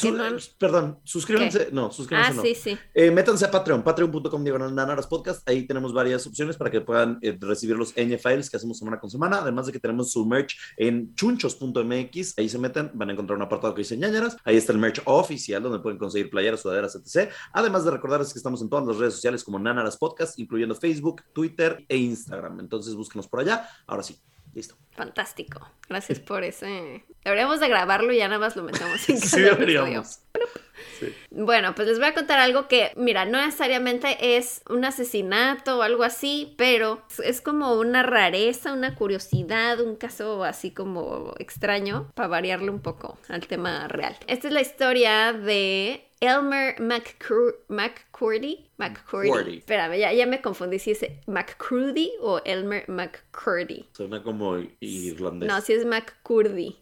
perdón, 0.59 1.01
suscríbanse. 1.03 1.69
No, 1.73 1.91
suscríbanse. 1.91 2.39
Ah, 2.39 2.43
sí, 2.43 2.55
sí. 2.55 2.79
Eh, 2.95 3.11
métanse 3.11 3.45
a 3.45 3.51
Patreon, 3.51 3.83
patreon.com 3.83 4.45
diagonal 4.45 4.73
Nanaras 4.73 5.09
Podcast. 5.09 5.49
Ahí 5.49 5.67
tenemos 5.67 5.93
varias 5.93 6.25
opciones 6.27 6.57
para 6.57 6.71
que 6.71 6.81
puedan 6.81 7.19
eh, 7.23 7.37
recibir 7.41 7.77
los 7.77 7.93
ñ 7.97 8.17
files 8.19 8.49
que 8.49 8.57
hacemos 8.57 8.79
semana 8.79 9.01
con 9.01 9.11
semana. 9.11 9.39
Además 9.39 9.67
de 9.67 9.73
que 9.73 9.81
tenemos 9.81 10.13
su 10.13 10.25
merch 10.25 10.57
en 10.77 11.15
chunchos.mx. 11.17 12.39
Ahí 12.39 12.49
se 12.49 12.59
meten, 12.59 12.93
van 12.95 13.11
a 13.11 13.13
encontrar 13.13 13.37
un 13.37 13.43
apartado 13.43 13.75
que 13.75 13.81
dice 13.81 13.97
ñañaras. 13.97 14.37
Ahí 14.45 14.57
está 14.57 14.73
el 14.73 14.79
merch 14.79 15.03
oficial 15.05 15.63
donde 15.63 15.81
pueden 15.81 15.99
conseguir 15.99 16.31
playeras, 16.31 16.61
sudaderas, 16.61 16.95
etc. 16.95 17.31
Además 17.53 17.85
de 17.85 17.91
recordarles 17.91 18.33
que 18.33 18.39
estamos 18.39 18.63
en 18.63 18.69
todas 18.69 18.87
las 18.87 18.99
redes 18.99 19.15
sociales 19.15 19.43
como 19.43 19.59
Nanaras 19.59 19.97
Podcast, 19.97 20.39
incluyendo 20.39 20.77
Facebook, 20.77 21.23
Twitter 21.33 21.85
e 21.89 22.04
Instagram. 22.05 22.61
Entonces 22.61 22.95
búsquenos 22.95 23.29
por 23.29 23.41
allá. 23.41 23.69
Ahora 23.87 24.03
sí, 24.03 24.19
listo. 24.53 24.77
Fantástico. 24.95 25.69
Gracias 25.89 26.21
por 26.21 26.45
ese. 26.45 27.05
Deberíamos 27.25 27.61
de 27.61 27.69
grabarlo 27.69 28.13
y 28.13 28.19
ya 28.19 28.29
nada 28.29 28.39
más 28.39 28.57
lo 28.57 28.63
metemos 28.63 29.09
en 29.09 29.19
Sí, 29.21 29.41
deberíamos. 29.41 30.21
Bueno, 31.31 31.75
pues 31.75 31.89
les 31.89 31.99
voy 31.99 32.09
a 32.09 32.15
contar 32.15 32.39
algo 32.39 32.69
que, 32.69 32.93
mira, 32.97 33.25
no 33.25 33.45
necesariamente 33.45 34.37
es 34.37 34.63
un 34.69 34.85
asesinato 34.85 35.79
o 35.79 35.83
algo 35.83 36.05
así, 36.05 36.55
pero 36.57 37.03
es 37.23 37.41
como 37.41 37.75
una 37.75 38.03
rareza, 38.03 38.73
una 38.73 38.95
curiosidad, 38.95 39.81
un 39.81 39.97
caso 39.97 40.45
así 40.45 40.71
como 40.71 41.35
extraño, 41.39 42.11
para 42.15 42.29
variarle 42.29 42.71
un 42.71 42.81
poco 42.81 43.19
al 43.29 43.47
tema 43.47 43.89
real. 43.89 44.17
Esta 44.27 44.49
es 44.49 44.55
la 44.55 44.61
historia 44.61 45.33
de 45.33 46.09
Elmer 46.21 46.81
McCurdy. 46.81 48.67
McCurdy. 48.79 49.59
Espérame, 49.59 49.99
ya, 49.99 50.13
ya 50.13 50.27
me 50.27 50.41
confundí 50.41 50.79
si 50.79 50.93
es 50.93 51.05
McCurdy 51.27 52.13
o 52.21 52.41
Elmer 52.45 52.89
McCurdy. 52.89 53.87
Suena 53.93 54.23
como 54.23 54.57
irlandés. 54.85 55.49
No, 55.49 55.61
si 55.61 55.73
es 55.73 55.85
McCurdy. 55.85 56.77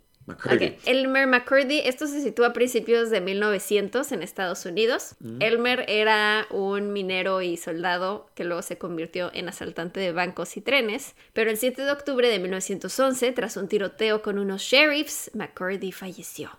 Elmer 0.86 1.26
McCurdy, 1.26 1.80
esto 1.80 2.06
se 2.06 2.20
sitúa 2.20 2.48
a 2.48 2.52
principios 2.52 3.10
de 3.10 3.20
1900 3.20 4.12
en 4.12 4.22
Estados 4.22 4.64
Unidos. 4.66 5.16
Mm. 5.20 5.42
Elmer 5.42 5.84
era 5.88 6.46
un 6.50 6.92
minero 6.92 7.42
y 7.42 7.56
soldado 7.56 8.30
que 8.34 8.44
luego 8.44 8.62
se 8.62 8.78
convirtió 8.78 9.30
en 9.34 9.48
asaltante 9.48 10.00
de 10.00 10.12
bancos 10.12 10.56
y 10.56 10.60
trenes, 10.60 11.14
pero 11.32 11.50
el 11.50 11.56
7 11.56 11.82
de 11.82 11.90
octubre 11.90 12.28
de 12.28 12.38
1911, 12.38 13.32
tras 13.32 13.56
un 13.56 13.68
tiroteo 13.68 14.22
con 14.22 14.38
unos 14.38 14.62
sheriffs, 14.62 15.30
McCurdy 15.34 15.92
falleció. 15.92 16.50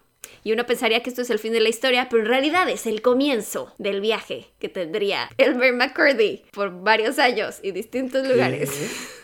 Y 0.43 0.51
uno 0.51 0.65
pensaría 0.65 1.01
que 1.01 1.09
esto 1.09 1.21
es 1.21 1.29
el 1.29 1.39
fin 1.39 1.53
de 1.53 1.61
la 1.61 1.69
historia, 1.69 2.07
pero 2.09 2.23
en 2.23 2.29
realidad 2.29 2.67
es 2.69 2.85
el 2.85 3.01
comienzo 3.01 3.73
del 3.77 4.01
viaje 4.01 4.47
que 4.59 4.67
tendría 4.67 5.29
Elmer 5.37 5.73
McCurdy 5.73 6.43
por 6.51 6.83
varios 6.83 7.17
años 7.19 7.59
y 7.61 7.71
distintos 7.71 8.27
lugares. 8.27 8.71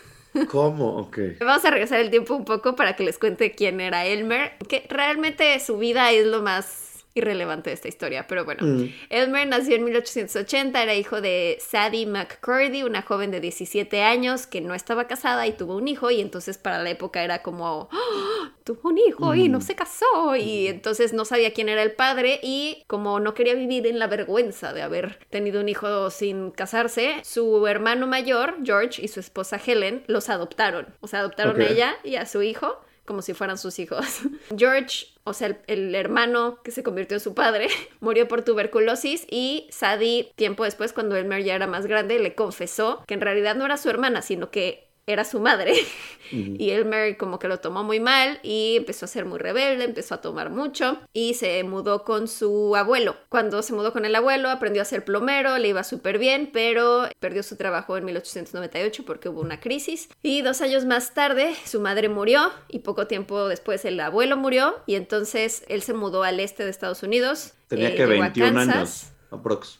¿Cómo? 0.50 0.96
Ok. 0.96 1.18
Vamos 1.40 1.64
a 1.64 1.70
regresar 1.70 2.00
el 2.00 2.10
tiempo 2.10 2.34
un 2.34 2.44
poco 2.44 2.76
para 2.76 2.94
que 2.94 3.04
les 3.04 3.18
cuente 3.18 3.52
quién 3.52 3.80
era 3.80 4.06
Elmer, 4.06 4.52
que 4.68 4.86
realmente 4.88 5.58
su 5.60 5.78
vida 5.78 6.10
es 6.12 6.26
lo 6.26 6.42
más 6.42 6.89
irrelevante 7.14 7.70
de 7.70 7.74
esta 7.74 7.88
historia, 7.88 8.26
pero 8.26 8.44
bueno. 8.44 8.64
Mm. 8.64 8.92
Elmer 9.10 9.46
nació 9.48 9.76
en 9.76 9.84
1880, 9.84 10.82
era 10.82 10.94
hijo 10.94 11.20
de 11.20 11.58
Sadie 11.60 12.06
McCurdy, 12.06 12.82
una 12.82 13.02
joven 13.02 13.30
de 13.30 13.40
17 13.40 14.02
años 14.02 14.46
que 14.46 14.60
no 14.60 14.74
estaba 14.74 15.06
casada 15.06 15.46
y 15.46 15.52
tuvo 15.52 15.76
un 15.76 15.88
hijo 15.88 16.10
y 16.10 16.20
entonces 16.20 16.58
para 16.58 16.82
la 16.82 16.90
época 16.90 17.22
era 17.24 17.42
como, 17.42 17.88
¡Ah! 17.90 18.52
tuvo 18.64 18.90
un 18.90 18.98
hijo 18.98 19.34
y 19.34 19.48
no 19.48 19.58
mm. 19.58 19.62
se 19.62 19.74
casó 19.74 20.36
y 20.36 20.66
mm. 20.66 20.70
entonces 20.70 21.12
no 21.12 21.24
sabía 21.24 21.52
quién 21.52 21.68
era 21.68 21.82
el 21.82 21.92
padre 21.92 22.38
y 22.42 22.84
como 22.86 23.18
no 23.18 23.34
quería 23.34 23.54
vivir 23.54 23.86
en 23.86 23.98
la 23.98 24.06
vergüenza 24.06 24.72
de 24.72 24.82
haber 24.82 25.18
tenido 25.30 25.60
un 25.60 25.68
hijo 25.68 26.10
sin 26.10 26.50
casarse, 26.50 27.20
su 27.24 27.66
hermano 27.66 28.06
mayor, 28.06 28.56
George, 28.64 29.02
y 29.02 29.08
su 29.08 29.20
esposa 29.20 29.60
Helen 29.64 30.04
los 30.06 30.28
adoptaron, 30.28 30.94
o 31.00 31.08
sea, 31.08 31.20
adoptaron 31.20 31.60
a 31.60 31.66
ella 31.66 31.96
y 32.04 32.16
a 32.16 32.26
su 32.26 32.42
hijo 32.42 32.80
como 33.10 33.22
si 33.22 33.34
fueran 33.34 33.58
sus 33.58 33.80
hijos. 33.80 34.20
George, 34.56 35.08
o 35.24 35.32
sea, 35.34 35.58
el, 35.66 35.94
hermano 35.96 36.62
que 36.62 36.70
se 36.70 36.84
convirtió 36.84 37.16
en 37.16 37.20
su 37.20 37.34
padre, 37.34 37.66
murió 38.00 38.28
por 38.28 38.42
tuberculosis 38.42 39.26
y 39.28 39.66
Sadie, 39.72 40.32
tiempo 40.36 40.62
después, 40.62 40.92
cuando 40.92 41.16
Elmer 41.16 41.42
ya 41.42 41.56
era 41.56 41.66
más 41.66 41.86
grande, 41.86 42.20
le 42.20 42.36
confesó 42.36 43.02
que 43.08 43.14
en 43.14 43.20
realidad 43.20 43.56
no 43.56 43.64
era 43.64 43.78
su 43.78 43.90
hermana, 43.90 44.22
sino 44.22 44.52
que 44.52 44.89
era 45.12 45.24
su 45.24 45.40
madre. 45.40 45.74
Y 46.32 46.70
Elmer 46.70 47.16
como 47.16 47.40
que 47.40 47.48
lo 47.48 47.58
tomó 47.58 47.82
muy 47.82 47.98
mal 47.98 48.38
y 48.44 48.76
empezó 48.76 49.04
a 49.04 49.08
ser 49.08 49.24
muy 49.24 49.40
rebelde, 49.40 49.82
empezó 49.82 50.14
a 50.14 50.20
tomar 50.20 50.50
mucho 50.50 51.00
y 51.12 51.34
se 51.34 51.64
mudó 51.64 52.04
con 52.04 52.28
su 52.28 52.76
abuelo. 52.76 53.16
Cuando 53.28 53.62
se 53.62 53.72
mudó 53.72 53.92
con 53.92 54.04
el 54.04 54.14
abuelo 54.14 54.48
aprendió 54.48 54.82
a 54.82 54.84
ser 54.84 55.04
plomero, 55.04 55.58
le 55.58 55.66
iba 55.66 55.82
súper 55.82 56.18
bien, 56.18 56.50
pero 56.52 57.08
perdió 57.18 57.42
su 57.42 57.56
trabajo 57.56 57.96
en 57.96 58.04
1898 58.04 59.04
porque 59.04 59.28
hubo 59.28 59.40
una 59.40 59.58
crisis. 59.58 60.08
Y 60.22 60.42
dos 60.42 60.60
años 60.60 60.84
más 60.84 61.14
tarde 61.14 61.52
su 61.64 61.80
madre 61.80 62.08
murió 62.08 62.52
y 62.68 62.80
poco 62.80 63.08
tiempo 63.08 63.48
después 63.48 63.84
el 63.84 63.98
abuelo 63.98 64.36
murió 64.36 64.76
y 64.86 64.94
entonces 64.94 65.64
él 65.68 65.82
se 65.82 65.94
mudó 65.94 66.22
al 66.22 66.38
este 66.38 66.64
de 66.64 66.70
Estados 66.70 67.02
Unidos. 67.02 67.54
Tenía 67.66 67.90
eh, 67.90 67.96
que 67.96 68.06
21 68.06 68.60
años. 68.60 69.09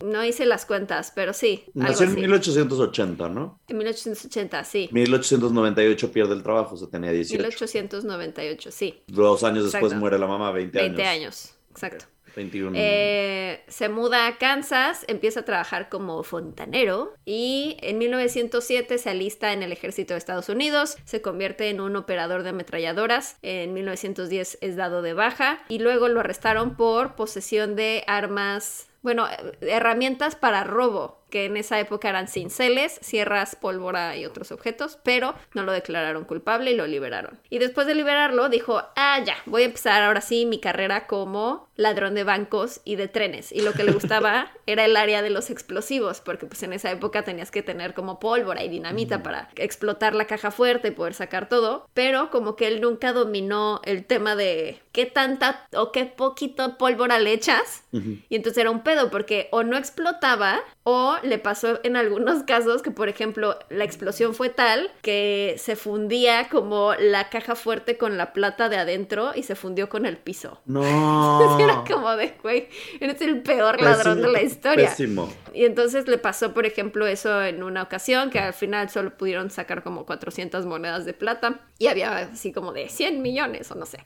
No 0.04 0.24
hice 0.24 0.46
las 0.46 0.66
cuentas, 0.66 1.12
pero 1.14 1.32
sí. 1.32 1.64
Nació 1.74 2.06
en 2.06 2.14
1880, 2.14 3.28
¿no? 3.28 3.60
En 3.68 3.78
1880, 3.78 4.64
sí. 4.64 4.88
1898 4.92 6.12
pierde 6.12 6.34
el 6.34 6.42
trabajo, 6.42 6.76
se 6.76 6.86
tenía 6.86 7.10
18. 7.10 7.42
1898, 7.42 8.70
sí. 8.70 9.02
Dos 9.06 9.44
años 9.44 9.70
después 9.70 9.94
muere 9.94 10.18
la 10.18 10.26
mamá, 10.26 10.52
20 10.52 10.78
años. 10.78 10.96
20 10.96 11.04
años, 11.04 11.54
exacto. 11.70 12.06
21. 12.36 12.72
Eh, 12.76 13.64
se 13.68 13.88
muda 13.88 14.26
a 14.26 14.38
Kansas, 14.38 15.04
empieza 15.08 15.40
a 15.40 15.44
trabajar 15.44 15.88
como 15.88 16.22
fontanero 16.22 17.14
y 17.24 17.76
en 17.80 17.98
1907 17.98 18.98
se 18.98 19.10
alista 19.10 19.52
en 19.52 19.62
el 19.62 19.72
ejército 19.72 20.14
de 20.14 20.18
Estados 20.18 20.48
Unidos, 20.48 20.96
se 21.04 21.22
convierte 21.22 21.68
en 21.68 21.80
un 21.80 21.96
operador 21.96 22.42
de 22.42 22.50
ametralladoras, 22.50 23.36
en 23.42 23.72
1910 23.72 24.58
es 24.60 24.76
dado 24.76 25.02
de 25.02 25.14
baja 25.14 25.62
y 25.68 25.78
luego 25.78 26.08
lo 26.08 26.20
arrestaron 26.20 26.76
por 26.76 27.14
posesión 27.14 27.76
de 27.76 28.04
armas 28.06 28.89
bueno, 29.02 29.26
herramientas 29.60 30.36
para 30.36 30.64
robo 30.64 31.19
que 31.30 31.46
en 31.46 31.56
esa 31.56 31.80
época 31.80 32.08
eran 32.08 32.28
cinceles, 32.28 32.98
sierras, 33.00 33.56
pólvora 33.56 34.16
y 34.16 34.26
otros 34.26 34.52
objetos, 34.52 34.98
pero 35.02 35.34
no 35.54 35.62
lo 35.62 35.72
declararon 35.72 36.24
culpable 36.24 36.72
y 36.72 36.76
lo 36.76 36.86
liberaron. 36.86 37.38
Y 37.48 37.58
después 37.58 37.86
de 37.86 37.94
liberarlo 37.94 38.48
dijo, 38.48 38.82
ah, 38.96 39.20
ya, 39.24 39.36
voy 39.46 39.62
a 39.62 39.66
empezar 39.66 40.02
ahora 40.02 40.20
sí 40.20 40.46
mi 40.46 40.60
carrera 40.60 41.06
como 41.06 41.68
ladrón 41.76 42.14
de 42.14 42.24
bancos 42.24 42.80
y 42.84 42.96
de 42.96 43.08
trenes. 43.08 43.52
Y 43.52 43.62
lo 43.62 43.72
que 43.72 43.84
le 43.84 43.92
gustaba 43.92 44.52
era 44.66 44.84
el 44.84 44.96
área 44.96 45.22
de 45.22 45.30
los 45.30 45.50
explosivos, 45.50 46.20
porque 46.20 46.46
pues 46.46 46.62
en 46.62 46.72
esa 46.72 46.90
época 46.90 47.24
tenías 47.24 47.50
que 47.50 47.62
tener 47.62 47.94
como 47.94 48.20
pólvora 48.20 48.62
y 48.62 48.68
dinamita 48.68 49.22
para 49.22 49.48
explotar 49.56 50.14
la 50.14 50.26
caja 50.26 50.50
fuerte 50.50 50.88
y 50.88 50.92
poder 50.92 51.14
sacar 51.14 51.48
todo, 51.48 51.88
pero 51.94 52.30
como 52.30 52.56
que 52.56 52.66
él 52.66 52.80
nunca 52.80 53.12
dominó 53.12 53.80
el 53.84 54.04
tema 54.04 54.36
de 54.36 54.82
qué 54.92 55.06
tanta 55.06 55.66
o 55.74 55.92
qué 55.92 56.04
poquito 56.04 56.76
pólvora 56.76 57.18
le 57.18 57.32
echas. 57.32 57.84
Y 57.92 58.36
entonces 58.36 58.58
era 58.58 58.70
un 58.70 58.82
pedo, 58.82 59.10
porque 59.10 59.48
o 59.50 59.62
no 59.62 59.76
explotaba 59.76 60.60
O 60.92 61.18
le 61.22 61.38
pasó 61.38 61.79
en 61.85 61.94
algunos 61.94 62.42
casos 62.42 62.83
que, 62.83 62.90
por 62.90 63.09
ejemplo, 63.09 63.57
la 63.68 63.85
explosión 63.85 64.35
fue 64.35 64.48
tal 64.48 64.90
que 65.03 65.55
se 65.57 65.76
fundía 65.76 66.48
como 66.48 66.94
la 66.94 67.29
caja 67.29 67.55
fuerte 67.55 67.96
con 67.96 68.18
la 68.18 68.33
plata 68.33 68.68
de 68.68 68.76
adentro 68.76 69.31
y 69.37 69.44
se 69.44 69.55
fundió 69.55 69.88
con 69.88 70.05
el 70.05 70.16
piso. 70.16 70.61
No. 70.66 71.61
Era 71.61 71.85
como 71.88 72.11
de, 72.16 72.35
güey, 72.42 72.68
eres 72.98 73.20
el 73.20 73.40
peor 73.42 73.81
ladrón 73.81 74.20
de 74.20 74.33
la 74.33 74.42
historia. 74.42 74.88
Pésimo. 74.88 75.33
Y 75.55 75.64
entonces 75.64 76.09
le 76.09 76.18
pasó, 76.18 76.53
por 76.53 76.66
ejemplo, 76.66 77.07
eso 77.07 77.40
en 77.40 77.62
una 77.62 77.85
ocasión, 77.85 78.31
que 78.31 78.40
al 78.40 78.53
final 78.53 78.90
solo 78.90 79.16
pudieron 79.16 79.50
sacar 79.50 79.85
como 79.85 80.05
400 80.07 80.66
monedas 80.66 81.05
de 81.05 81.12
plata 81.12 81.61
y 81.79 81.87
había 81.87 82.18
así 82.18 82.50
como 82.53 82.72
de 82.72 82.88
100 82.88 83.22
millones 83.22 83.70
o 83.70 83.76
no 83.76 83.87
sé. 83.87 83.98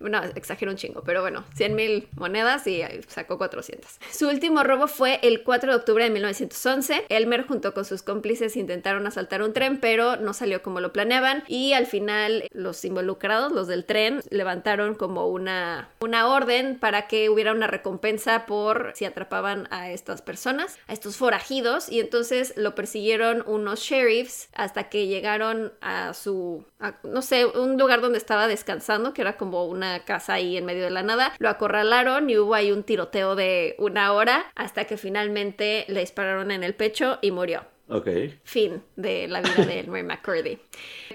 No, 0.00 0.22
exagero 0.34 0.70
un 0.70 0.76
chingo, 0.76 1.02
pero 1.04 1.22
bueno, 1.22 1.44
100 1.54 1.74
mil 1.74 2.08
monedas 2.16 2.66
y 2.66 2.82
sacó 3.08 3.38
400. 3.38 3.98
Su 4.12 4.28
último 4.28 4.62
robo 4.62 4.86
fue 4.86 5.18
el 5.22 5.42
4 5.42 5.70
de 5.70 5.76
octubre 5.76 6.04
de 6.04 6.10
1911. 6.10 7.06
Elmer 7.08 7.46
junto 7.46 7.74
con 7.74 7.84
sus 7.84 8.02
cómplices 8.02 8.56
intentaron 8.56 9.06
asaltar 9.06 9.42
un 9.42 9.52
tren, 9.52 9.78
pero 9.78 10.16
no 10.16 10.34
salió 10.34 10.62
como 10.62 10.80
lo 10.80 10.92
planeaban 10.92 11.44
y 11.48 11.72
al 11.72 11.86
final 11.86 12.44
los 12.52 12.84
involucrados, 12.84 13.52
los 13.52 13.68
del 13.68 13.84
tren, 13.84 14.20
levantaron 14.30 14.94
como 14.94 15.28
una, 15.28 15.88
una 16.00 16.28
orden 16.28 16.78
para 16.78 17.06
que 17.06 17.28
hubiera 17.30 17.52
una 17.52 17.66
recompensa 17.66 18.46
por 18.46 18.92
si 18.94 19.04
atrapaban 19.04 19.68
a 19.70 19.90
estas 19.90 20.22
personas, 20.22 20.78
a 20.88 20.92
estos 20.92 21.16
forajidos, 21.16 21.88
y 21.90 22.00
entonces 22.00 22.54
lo 22.56 22.74
persiguieron 22.74 23.44
unos 23.46 23.80
sheriffs 23.80 24.48
hasta 24.54 24.88
que 24.88 25.06
llegaron 25.06 25.72
a 25.80 26.14
su, 26.14 26.64
no 27.02 27.22
sé, 27.22 27.46
un 27.46 27.78
lugar 27.78 28.00
donde 28.00 28.18
estaba 28.18 28.48
descansando, 28.48 29.14
que 29.14 29.22
era 29.22 29.36
como 29.36 29.66
una 29.66 29.83
casa 30.04 30.34
ahí 30.34 30.56
en 30.56 30.64
medio 30.64 30.84
de 30.84 30.90
la 30.90 31.02
nada. 31.02 31.32
Lo 31.38 31.48
acorralaron 31.48 32.30
y 32.30 32.38
hubo 32.38 32.54
ahí 32.54 32.72
un 32.72 32.82
tiroteo 32.82 33.36
de 33.36 33.74
una 33.78 34.12
hora 34.12 34.46
hasta 34.54 34.84
que 34.84 34.96
finalmente 34.96 35.84
le 35.88 36.00
dispararon 36.00 36.50
en 36.50 36.64
el 36.64 36.74
pecho 36.74 37.18
y 37.22 37.30
murió. 37.30 37.64
Ok. 37.88 38.08
Fin 38.44 38.82
de 38.96 39.28
la 39.28 39.40
vida 39.40 39.66
de 39.66 39.80
Elmer 39.80 40.04
McCurdy. 40.04 40.58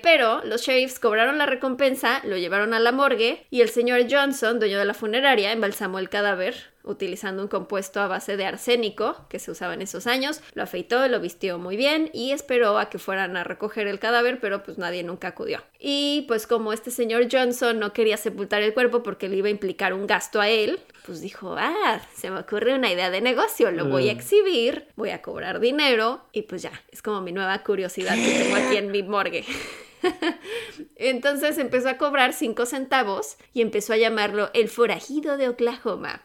Pero 0.04 0.44
los 0.46 0.62
sheriffs 0.62 1.00
cobraron 1.00 1.38
la 1.38 1.46
recompensa, 1.46 2.22
lo 2.24 2.38
llevaron 2.38 2.74
a 2.74 2.80
la 2.80 2.92
morgue 2.92 3.48
y 3.50 3.62
el 3.62 3.70
señor 3.70 4.02
Johnson, 4.10 4.60
dueño 4.60 4.78
de 4.78 4.86
la 4.86 4.94
funeraria, 4.94 5.52
embalsamó 5.52 6.00
el 6.00 6.10
cadáver 6.10 6.72
utilizando 6.84 7.42
un 7.42 7.48
compuesto 7.48 8.00
a 8.00 8.08
base 8.08 8.38
de 8.38 8.46
arsénico 8.46 9.26
que 9.30 9.40
se 9.40 9.52
usaba 9.52 9.74
en 9.74 9.82
esos 9.82 10.08
años. 10.08 10.42
Lo 10.54 10.64
afeitó, 10.64 11.08
lo 11.08 11.20
vistió 11.20 11.60
muy 11.60 11.78
bien 11.78 12.10
y 12.14 12.32
esperó 12.32 12.80
a 12.80 12.90
que 12.90 13.00
fueran 13.00 13.38
a 13.38 13.44
recoger 13.44 13.88
el 13.88 14.00
cadáver, 14.00 14.40
pero 14.40 14.64
pues 14.64 14.78
nadie 14.78 15.04
nunca 15.04 15.30
acudió. 15.30 15.62
Y 15.80 16.26
pues 16.28 16.48
como 16.48 16.74
este 16.74 16.92
señor 16.92 17.28
Johnson 17.32 17.80
no 17.80 17.94
quería 17.94 18.18
sepultar 18.18 18.62
el 18.62 18.74
cuerpo 18.74 19.04
porque 19.04 19.30
le 19.30 19.38
iba 19.38 19.48
a 19.48 19.52
implicar 19.52 19.94
un 19.94 20.08
gasto 20.08 20.42
a 20.42 20.50
él, 20.50 20.80
pues 21.06 21.22
dijo, 21.22 21.56
ah, 21.58 22.02
se 22.16 22.30
me 22.30 22.40
ocurre 22.40 22.76
una 22.76 22.92
idea 22.92 23.10
de 23.10 23.22
negocio, 23.22 23.72
lo 23.72 23.86
voy 23.86 24.10
a 24.10 24.12
exhibir, 24.12 24.88
voy 24.96 25.10
a 25.10 25.22
cobrar 25.22 25.60
dinero 25.60 26.22
y 26.32 26.44
pues 26.44 26.62
ya, 26.62 26.72
es 26.92 27.02
como 27.02 27.22
mi 27.22 27.32
nueva 27.32 27.64
curiosidad 27.64 28.16
que 28.16 28.44
tengo 28.44 28.56
aquí 28.56 28.78
en 28.78 28.92
mi 28.92 29.04
morgue. 29.04 29.46
Entonces 30.96 31.58
empezó 31.58 31.90
a 31.90 31.98
cobrar 31.98 32.34
5 32.34 32.66
centavos 32.66 33.38
y 33.54 33.62
empezó 33.62 33.94
a 33.94 33.98
llamarlo 33.98 34.50
el 34.54 34.70
forajido 34.70 35.38
de 35.38 35.50
Oklahoma. 35.50 36.22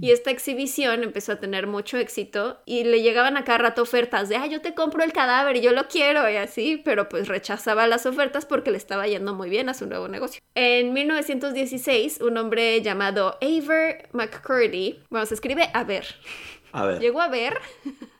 Y 0.00 0.10
esta 0.10 0.30
exhibición 0.30 1.02
empezó 1.02 1.32
a 1.32 1.40
tener 1.40 1.66
mucho 1.66 1.96
éxito 1.96 2.60
y 2.66 2.84
le 2.84 3.02
llegaban 3.02 3.36
a 3.36 3.44
cada 3.44 3.58
rato 3.58 3.82
ofertas 3.82 4.28
de, 4.28 4.36
ah, 4.36 4.46
yo 4.46 4.60
te 4.60 4.74
compro 4.74 5.02
el 5.04 5.12
cadáver 5.12 5.56
y 5.56 5.62
yo 5.62 5.72
lo 5.72 5.88
quiero 5.88 6.28
y 6.28 6.36
así, 6.36 6.80
pero 6.84 7.08
pues 7.08 7.28
rechazaba 7.28 7.86
las 7.86 8.06
ofertas 8.06 8.44
porque 8.44 8.70
le 8.70 8.76
estaba 8.76 9.06
yendo 9.06 9.34
muy 9.34 9.48
bien 9.48 9.68
a 9.68 9.74
su 9.74 9.86
nuevo 9.86 10.08
negocio. 10.08 10.42
En 10.54 10.92
1916, 10.92 12.20
un 12.20 12.36
hombre 12.36 12.82
llamado 12.82 13.38
Aver 13.40 14.08
McCurdy, 14.12 15.00
bueno, 15.10 15.26
se 15.26 15.34
escribe 15.34 15.70
a 15.72 15.84
ver. 15.84 16.06
A 16.72 16.86
ver. 16.86 17.00
Llegó 17.00 17.20
a 17.20 17.28
ver 17.28 17.58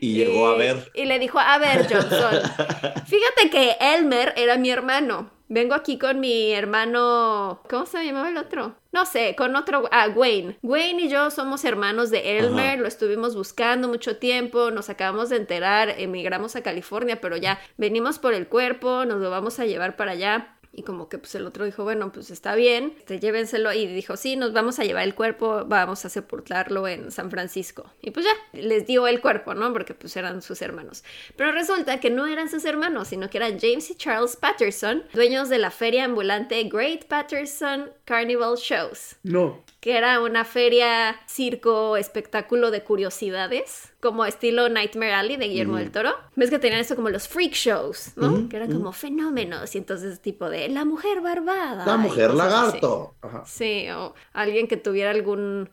y 0.00 0.14
llegó 0.14 0.46
a 0.48 0.56
ver. 0.56 0.90
Y 0.94 1.04
le 1.04 1.18
dijo, 1.18 1.38
a 1.38 1.58
ver, 1.58 1.86
Johnson, 1.90 2.42
fíjate 3.06 3.50
que 3.50 3.76
Elmer 3.80 4.34
era 4.36 4.56
mi 4.56 4.70
hermano. 4.70 5.30
Vengo 5.48 5.74
aquí 5.74 5.98
con 5.98 6.18
mi 6.18 6.52
hermano. 6.52 7.60
¿Cómo 7.68 7.84
se 7.84 8.02
llamaba 8.02 8.30
el 8.30 8.38
otro? 8.38 8.74
No 8.90 9.04
sé, 9.04 9.34
con 9.36 9.54
otro. 9.54 9.86
Ah, 9.92 10.08
Wayne. 10.08 10.56
Wayne 10.62 11.02
y 11.02 11.08
yo 11.10 11.30
somos 11.30 11.66
hermanos 11.66 12.08
de 12.08 12.38
Elmer. 12.38 12.78
Lo 12.78 12.88
estuvimos 12.88 13.36
buscando 13.36 13.86
mucho 13.86 14.16
tiempo. 14.16 14.70
Nos 14.70 14.88
acabamos 14.88 15.28
de 15.28 15.36
enterar. 15.36 15.90
Emigramos 15.98 16.56
a 16.56 16.62
California, 16.62 17.20
pero 17.20 17.36
ya 17.36 17.60
venimos 17.76 18.18
por 18.18 18.32
el 18.32 18.48
cuerpo. 18.48 19.04
Nos 19.04 19.20
lo 19.20 19.28
vamos 19.28 19.58
a 19.58 19.66
llevar 19.66 19.96
para 19.96 20.12
allá. 20.12 20.56
Y 20.74 20.84
como 20.84 21.08
que 21.08 21.18
pues 21.18 21.34
el 21.34 21.46
otro 21.46 21.66
dijo, 21.66 21.84
bueno, 21.84 22.12
pues 22.12 22.30
está 22.30 22.54
bien, 22.54 22.94
llévenselo. 23.06 23.72
Y 23.72 23.86
dijo, 23.86 24.16
sí, 24.16 24.36
nos 24.36 24.54
vamos 24.54 24.78
a 24.78 24.84
llevar 24.84 25.04
el 25.04 25.14
cuerpo, 25.14 25.64
vamos 25.66 26.04
a 26.04 26.08
sepultarlo 26.08 26.88
en 26.88 27.10
San 27.10 27.30
Francisco. 27.30 27.92
Y 28.00 28.10
pues 28.10 28.24
ya, 28.24 28.58
les 28.58 28.86
dio 28.86 29.06
el 29.06 29.20
cuerpo, 29.20 29.54
¿no? 29.54 29.70
Porque 29.72 29.92
pues 29.94 30.16
eran 30.16 30.40
sus 30.40 30.62
hermanos. 30.62 31.04
Pero 31.36 31.52
resulta 31.52 32.00
que 32.00 32.08
no 32.08 32.26
eran 32.26 32.48
sus 32.48 32.64
hermanos, 32.64 33.08
sino 33.08 33.28
que 33.28 33.38
eran 33.38 33.58
James 33.60 33.90
y 33.90 33.96
Charles 33.96 34.36
Patterson, 34.36 35.02
dueños 35.12 35.50
de 35.50 35.58
la 35.58 35.70
feria 35.70 36.04
ambulante 36.04 36.62
Great 36.64 37.04
Patterson 37.04 37.90
Carnival 38.04 38.56
Shows. 38.56 39.16
No. 39.22 39.62
Que 39.82 39.98
era 39.98 40.20
una 40.20 40.44
feria, 40.44 41.18
circo, 41.26 41.96
espectáculo 41.96 42.70
de 42.70 42.84
curiosidades 42.84 43.92
como 43.98 44.24
estilo 44.24 44.68
Nightmare 44.68 45.12
Alley 45.12 45.36
de 45.36 45.48
Guillermo 45.48 45.76
del 45.76 45.90
Toro. 45.90 46.14
Ves 46.36 46.50
que 46.50 46.60
tenían 46.60 46.80
eso 46.80 46.94
como 46.94 47.10
los 47.10 47.26
freak 47.26 47.52
shows, 47.52 48.12
¿no? 48.14 48.48
que 48.48 48.56
eran 48.58 48.70
como 48.70 48.92
fenómenos 48.92 49.74
y 49.74 49.78
entonces 49.78 50.20
tipo 50.20 50.48
de 50.48 50.68
la 50.68 50.84
mujer 50.84 51.20
barbada. 51.20 51.84
La 51.84 51.96
mujer 51.96 52.32
lagarto. 52.32 53.16
Sí, 53.44 53.88
o 53.90 54.14
alguien 54.32 54.68
que 54.68 54.76
tuviera 54.76 55.10
algún 55.10 55.68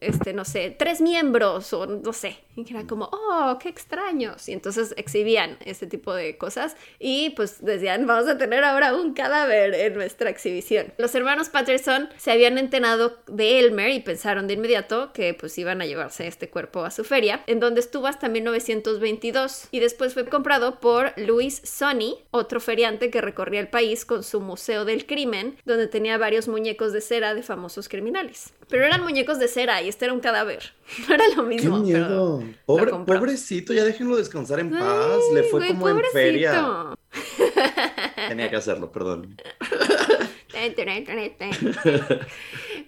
este, 0.00 0.32
no 0.32 0.44
sé, 0.44 0.74
tres 0.78 1.00
miembros 1.00 1.72
o 1.72 1.86
no 1.86 2.12
sé. 2.12 2.38
Y 2.56 2.70
era 2.70 2.86
como, 2.86 3.08
oh, 3.12 3.58
qué 3.60 3.68
extraños. 3.68 4.48
Y 4.48 4.52
entonces 4.52 4.94
exhibían 4.96 5.56
ese 5.64 5.86
tipo 5.86 6.12
de 6.14 6.36
cosas 6.36 6.76
y 6.98 7.30
pues 7.30 7.64
decían, 7.64 8.06
vamos 8.06 8.28
a 8.28 8.38
tener 8.38 8.64
ahora 8.64 8.94
un 8.94 9.14
cadáver 9.14 9.74
en 9.74 9.94
nuestra 9.94 10.30
exhibición. 10.30 10.92
Los 10.98 11.14
hermanos 11.14 11.48
Patterson 11.48 12.08
se 12.18 12.32
habían 12.32 12.58
enterado 12.58 13.18
de 13.26 13.60
Elmer 13.60 13.90
y 13.90 14.00
pensaron 14.00 14.46
de 14.46 14.54
inmediato 14.54 15.12
que 15.12 15.34
pues 15.34 15.56
iban 15.58 15.80
a 15.80 15.86
llevarse 15.86 16.26
este 16.26 16.50
cuerpo 16.50 16.84
a 16.84 16.90
su 16.90 17.04
feria, 17.04 17.42
en 17.46 17.60
donde 17.60 17.80
estuvo 17.80 18.06
hasta 18.06 18.28
1922 18.28 19.68
y 19.70 19.80
después 19.80 20.14
fue 20.14 20.26
comprado 20.26 20.80
por 20.80 21.12
Louis 21.16 21.60
Sonny, 21.64 22.18
otro 22.30 22.60
feriante 22.60 23.10
que 23.10 23.20
recorría 23.20 23.60
el 23.60 23.68
país 23.68 24.04
con 24.04 24.22
su 24.22 24.40
Museo 24.40 24.84
del 24.84 25.06
Crimen, 25.06 25.56
donde 25.64 25.86
tenía 25.86 26.18
varios 26.18 26.48
muñecos 26.48 26.92
de 26.92 27.00
cera 27.00 27.34
de 27.34 27.42
famosos 27.42 27.88
criminales. 27.88 28.52
Pero 28.70 28.84
eran 28.84 29.02
muñecos 29.02 29.38
de 29.38 29.48
cera 29.48 29.82
y 29.82 29.88
este 29.88 30.04
era 30.06 30.14
un 30.14 30.20
cadáver. 30.20 30.72
No 31.08 31.14
era 31.14 31.24
lo 31.36 31.42
mismo. 31.44 31.76
Qué 31.76 31.82
miedo. 31.92 32.42
Pobre, 32.66 32.90
pobrecito, 33.06 33.72
ya 33.72 33.84
déjenlo 33.84 34.16
descansar 34.16 34.58
en 34.60 34.70
paz. 34.70 35.18
Le 35.32 35.44
fue 35.44 35.68
como 35.68 35.88
en 35.88 36.02
feria. 36.12 36.94
Tenía 38.28 38.50
que 38.50 38.56
hacerlo, 38.56 38.90
perdón. 38.90 39.36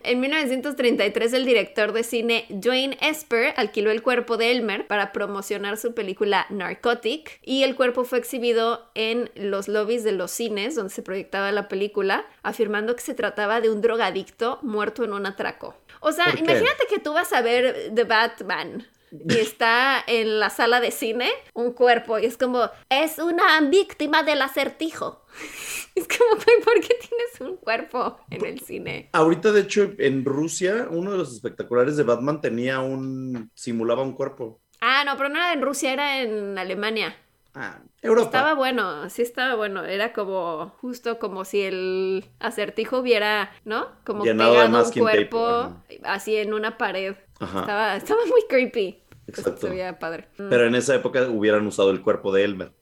En 0.04 0.18
1933 0.20 1.32
el 1.32 1.44
director 1.44 1.92
de 1.92 2.02
cine 2.02 2.46
Dwayne 2.48 2.98
Esper 3.00 3.54
alquiló 3.56 3.92
el 3.92 4.02
cuerpo 4.02 4.36
de 4.36 4.50
Elmer 4.50 4.86
para 4.88 5.12
promocionar 5.12 5.78
su 5.78 5.94
película 5.94 6.46
Narcotic 6.50 7.38
y 7.42 7.62
el 7.62 7.76
cuerpo 7.76 8.04
fue 8.04 8.18
exhibido 8.18 8.90
en 8.94 9.30
los 9.36 9.68
lobbies 9.68 10.02
de 10.02 10.12
los 10.12 10.32
cines 10.32 10.74
donde 10.74 10.92
se 10.92 11.02
proyectaba 11.02 11.52
la 11.52 11.68
película, 11.68 12.26
afirmando 12.42 12.96
que 12.96 13.02
se 13.02 13.14
trataba 13.14 13.60
de 13.60 13.70
un 13.70 13.80
drogadicto 13.80 14.58
muerto 14.62 15.04
en 15.04 15.12
un 15.12 15.24
atraco. 15.24 15.76
O 16.00 16.10
sea, 16.10 16.26
imagínate 16.36 16.86
que 16.88 16.98
tú 16.98 17.12
vas 17.12 17.32
a 17.32 17.42
ver 17.42 17.92
The 17.94 18.04
Batman 18.04 18.86
y 19.12 19.38
está 19.38 20.02
en 20.06 20.40
la 20.40 20.48
sala 20.50 20.80
de 20.80 20.90
cine 20.90 21.30
un 21.52 21.72
cuerpo 21.72 22.18
y 22.18 22.24
es 22.24 22.38
como, 22.38 22.70
es 22.88 23.18
una 23.18 23.60
víctima 23.60 24.22
del 24.22 24.42
acertijo. 24.42 25.24
Es 25.94 26.08
como, 26.08 26.40
¿por 26.40 26.80
qué 26.80 26.96
tienes 27.06 27.40
un 27.40 27.58
cuerpo 27.58 28.18
en 28.30 28.46
el 28.46 28.60
cine? 28.60 29.10
Ahorita, 29.12 29.52
de 29.52 29.60
hecho, 29.60 29.92
en 29.98 30.24
Rusia, 30.24 30.86
uno 30.90 31.12
de 31.12 31.18
los 31.18 31.34
espectaculares 31.34 31.98
de 31.98 32.02
Batman 32.02 32.40
tenía 32.40 32.80
un. 32.80 33.50
simulaba 33.54 34.02
un 34.02 34.14
cuerpo. 34.14 34.62
Ah, 34.80 35.04
no, 35.04 35.18
pero 35.18 35.28
no 35.28 35.36
era 35.36 35.52
en 35.52 35.60
Rusia, 35.60 35.92
era 35.92 36.22
en 36.22 36.56
Alemania. 36.56 37.14
Ah, 37.54 37.80
Europa. 38.00 38.24
Estaba 38.24 38.54
bueno, 38.54 39.10
sí 39.10 39.20
estaba 39.20 39.54
bueno. 39.54 39.84
Era 39.84 40.14
como 40.14 40.70
justo 40.80 41.18
como 41.18 41.44
si 41.44 41.60
el 41.60 42.24
acertijo 42.40 42.98
hubiera, 42.98 43.52
¿no? 43.66 43.88
Como 44.04 44.24
pegado 44.24 44.64
un 44.64 44.92
cuerpo 44.92 45.74
así 46.04 46.36
en 46.36 46.54
una 46.54 46.78
pared. 46.78 47.16
Estaba, 47.34 47.96
estaba 47.96 48.24
muy 48.26 48.42
creepy. 48.48 49.01
Exacto. 49.26 49.60
Se 49.62 49.70
veía 49.70 49.98
padre. 49.98 50.28
Pero 50.36 50.66
en 50.66 50.74
esa 50.74 50.94
época 50.94 51.28
hubieran 51.28 51.66
usado 51.66 51.90
el 51.90 52.02
cuerpo 52.02 52.32
de 52.32 52.44
Elmer. 52.44 52.72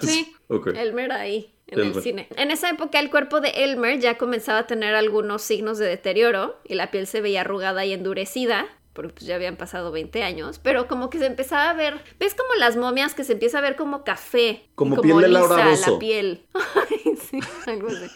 Sí, 0.00 0.34
Elmer 0.74 1.12
ahí 1.12 1.54
en 1.66 1.80
el 1.80 2.02
cine. 2.02 2.28
En 2.36 2.50
esa 2.50 2.70
época 2.70 2.98
el 2.98 3.10
cuerpo 3.10 3.40
de 3.40 3.50
Elmer 3.50 4.00
ya 4.00 4.18
comenzaba 4.18 4.60
a 4.60 4.66
tener 4.66 4.94
algunos 4.94 5.42
signos 5.42 5.78
de 5.78 5.86
deterioro 5.86 6.58
y 6.64 6.74
la 6.74 6.90
piel 6.90 7.06
se 7.06 7.20
veía 7.20 7.42
arrugada 7.42 7.84
y 7.84 7.92
endurecida. 7.92 8.66
Porque 8.92 9.12
pues 9.12 9.26
ya 9.26 9.36
habían 9.36 9.56
pasado 9.56 9.92
20 9.92 10.24
años, 10.24 10.58
pero 10.58 10.88
como 10.88 11.10
que 11.10 11.18
se 11.18 11.26
empezaba 11.26 11.70
a 11.70 11.74
ver, 11.74 12.00
ves 12.18 12.34
como 12.34 12.54
las 12.54 12.76
momias 12.76 13.14
que 13.14 13.22
se 13.22 13.34
empieza 13.34 13.58
a 13.58 13.60
ver 13.60 13.76
como 13.76 14.02
café, 14.02 14.68
como, 14.74 15.00
piel 15.00 15.20
de 15.20 15.28
Laura 15.28 15.64
la 15.64 15.98
piel. 16.00 16.44
sí, 17.30 17.38
algo 17.66 17.86
así. 17.86 18.10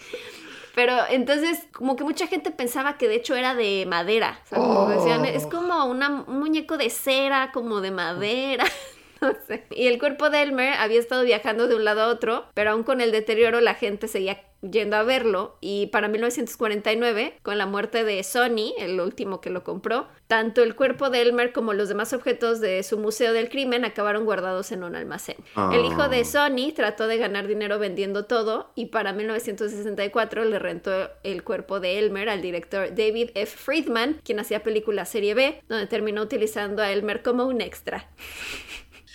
Pero 0.75 0.97
entonces, 1.09 1.66
como 1.72 1.97
que 1.97 2.05
mucha 2.05 2.27
gente 2.27 2.51
pensaba 2.51 2.99
que 2.99 3.09
de 3.09 3.16
hecho 3.16 3.35
era 3.35 3.55
de 3.55 3.87
madera. 3.87 4.41
O 4.45 4.49
sea, 4.49 4.59
como 4.59 4.89
decían, 4.89 5.25
es 5.25 5.47
como 5.47 5.85
un 5.87 6.25
muñeco 6.27 6.77
de 6.77 6.91
cera, 6.91 7.51
como 7.53 7.81
de 7.81 7.91
madera. 7.91 8.64
no 9.33 9.35
sé. 9.47 9.64
Y 9.70 9.87
el 9.87 9.99
cuerpo 9.99 10.31
de 10.31 10.43
Elmer 10.43 10.75
había 10.75 11.01
estado 11.01 11.22
viajando 11.25 11.68
de 11.68 11.75
un 11.75 11.85
lado 11.85 12.03
a 12.03 12.09
otro, 12.09 12.47
pero 12.55 12.70
aún 12.70 12.83
con 12.83 13.01
el 13.01 13.12
deterioro 13.12 13.61
la 13.61 13.75
gente 13.75 14.09
seguía 14.09 14.41
yendo 14.70 14.97
a 14.97 15.03
verlo 15.03 15.59
y 15.61 15.89
para 15.89 16.09
1949, 16.09 17.39
con 17.43 17.59
la 17.59 17.66
muerte 17.66 18.03
de 18.03 18.22
Sony, 18.22 18.72
el 18.79 18.99
último 18.99 19.43
que 19.43 19.51
lo 19.51 19.62
compró, 19.62 20.09
tanto 20.27 20.62
el 20.62 20.75
cuerpo 20.75 21.11
de 21.11 21.20
Elmer 21.20 21.53
como 21.53 21.75
los 21.75 21.91
demás 21.91 22.14
objetos 22.14 22.61
de 22.61 22.83
su 22.83 22.99
museo 22.99 23.35
del 23.35 23.51
crimen 23.51 23.85
acabaron 23.85 24.25
guardados 24.25 24.72
en 24.72 24.83
un 24.83 24.97
almacén. 24.97 25.37
El 25.72 25.85
hijo 25.85 26.09
de 26.09 26.20
Ah. 26.20 26.25
Sony 26.25 26.72
trató 26.75 27.07
de 27.07 27.18
ganar 27.18 27.47
dinero 27.47 27.79
vendiendo 27.79 28.25
todo 28.25 28.70
y 28.75 28.87
para 28.87 29.12
1964 29.12 30.45
le 30.47 30.59
rentó 30.59 31.11
el 31.22 31.45
cuerpo 31.45 31.79
de 31.79 31.99
Elmer 31.99 32.31
al 32.31 32.41
director 32.41 32.89
David 32.95 33.31
F. 33.35 33.57
Friedman, 33.59 34.20
quien 34.25 34.41
hacía 34.41 34.62
película 34.62 35.05
serie 35.05 35.35
B, 35.35 35.62
donde 35.68 35.87
terminó 35.87 36.22
utilizando 36.22 36.83
a 36.83 36.91
Elmer 36.91 37.22
como 37.22 37.45
un 37.45 37.61
extra. 37.61 38.09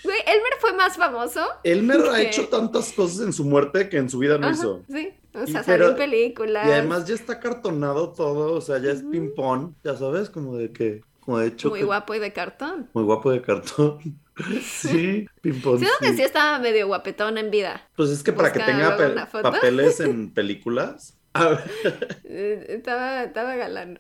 Güey, 0.04 0.18
Elmer 0.26 0.54
fue 0.60 0.74
más 0.74 0.95
famoso. 0.97 1.41
Elmer 1.64 2.02
ha 2.12 2.22
hecho 2.22 2.47
tantas 2.47 2.91
cosas 2.93 3.26
en 3.26 3.34
su 3.34 3.45
muerte 3.45 3.89
que 3.89 3.97
en 3.97 4.10
su 4.10 4.20
vida 4.20 4.38
no 4.38 4.47
Ajá, 4.47 4.56
hizo. 4.56 4.84
sí, 4.89 5.10
o 5.34 5.43
Y 5.43 5.52
sea, 5.52 5.64
salió 5.64 5.89
en 5.89 5.95
películas. 5.95 6.68
Y 6.68 6.72
además 6.72 7.06
ya 7.06 7.16
está 7.16 7.39
cartonado 7.39 8.14
todo, 8.14 8.54
o 8.54 8.62
sea, 8.62 8.78
ya 8.80 8.91
es 8.91 9.04
ping-pong, 9.04 9.74
ya 9.84 9.95
sabes, 9.95 10.30
como 10.30 10.56
de 10.58 10.72
que, 10.72 11.02
como 11.20 11.39
de 11.39 11.47
hecho. 11.47 11.70
Muy 11.70 11.80
que- 11.80 11.86
guapo 11.86 12.16
y 12.16 12.20
de 12.20 12.32
cartón. 12.34 12.89
Muy 12.93 13.04
guapo 13.04 13.32
de 13.32 13.41
cartón. 13.41 14.00
sí, 14.64 15.28
ping-pong. 15.41 15.80
Siento 15.80 15.97
que 16.00 16.14
sí. 16.14 16.22
estaba 16.24 16.60
medio 16.60 16.88
guapetón 16.88 17.38
en 17.38 17.52
vida. 17.52 17.88
Pues 17.95 18.10
es 18.10 18.24
que 18.24 18.32
para 18.34 18.52
que 18.52 18.60
tenga 18.60 18.95
papeles 19.32 20.00
en 20.00 20.34
películas. 20.34 21.16
A 21.34 21.50
ver, 21.50 21.60
Eh, 22.24 22.66
Estaba, 22.70 23.24
estaba 23.24 23.56
galán. 23.56 24.00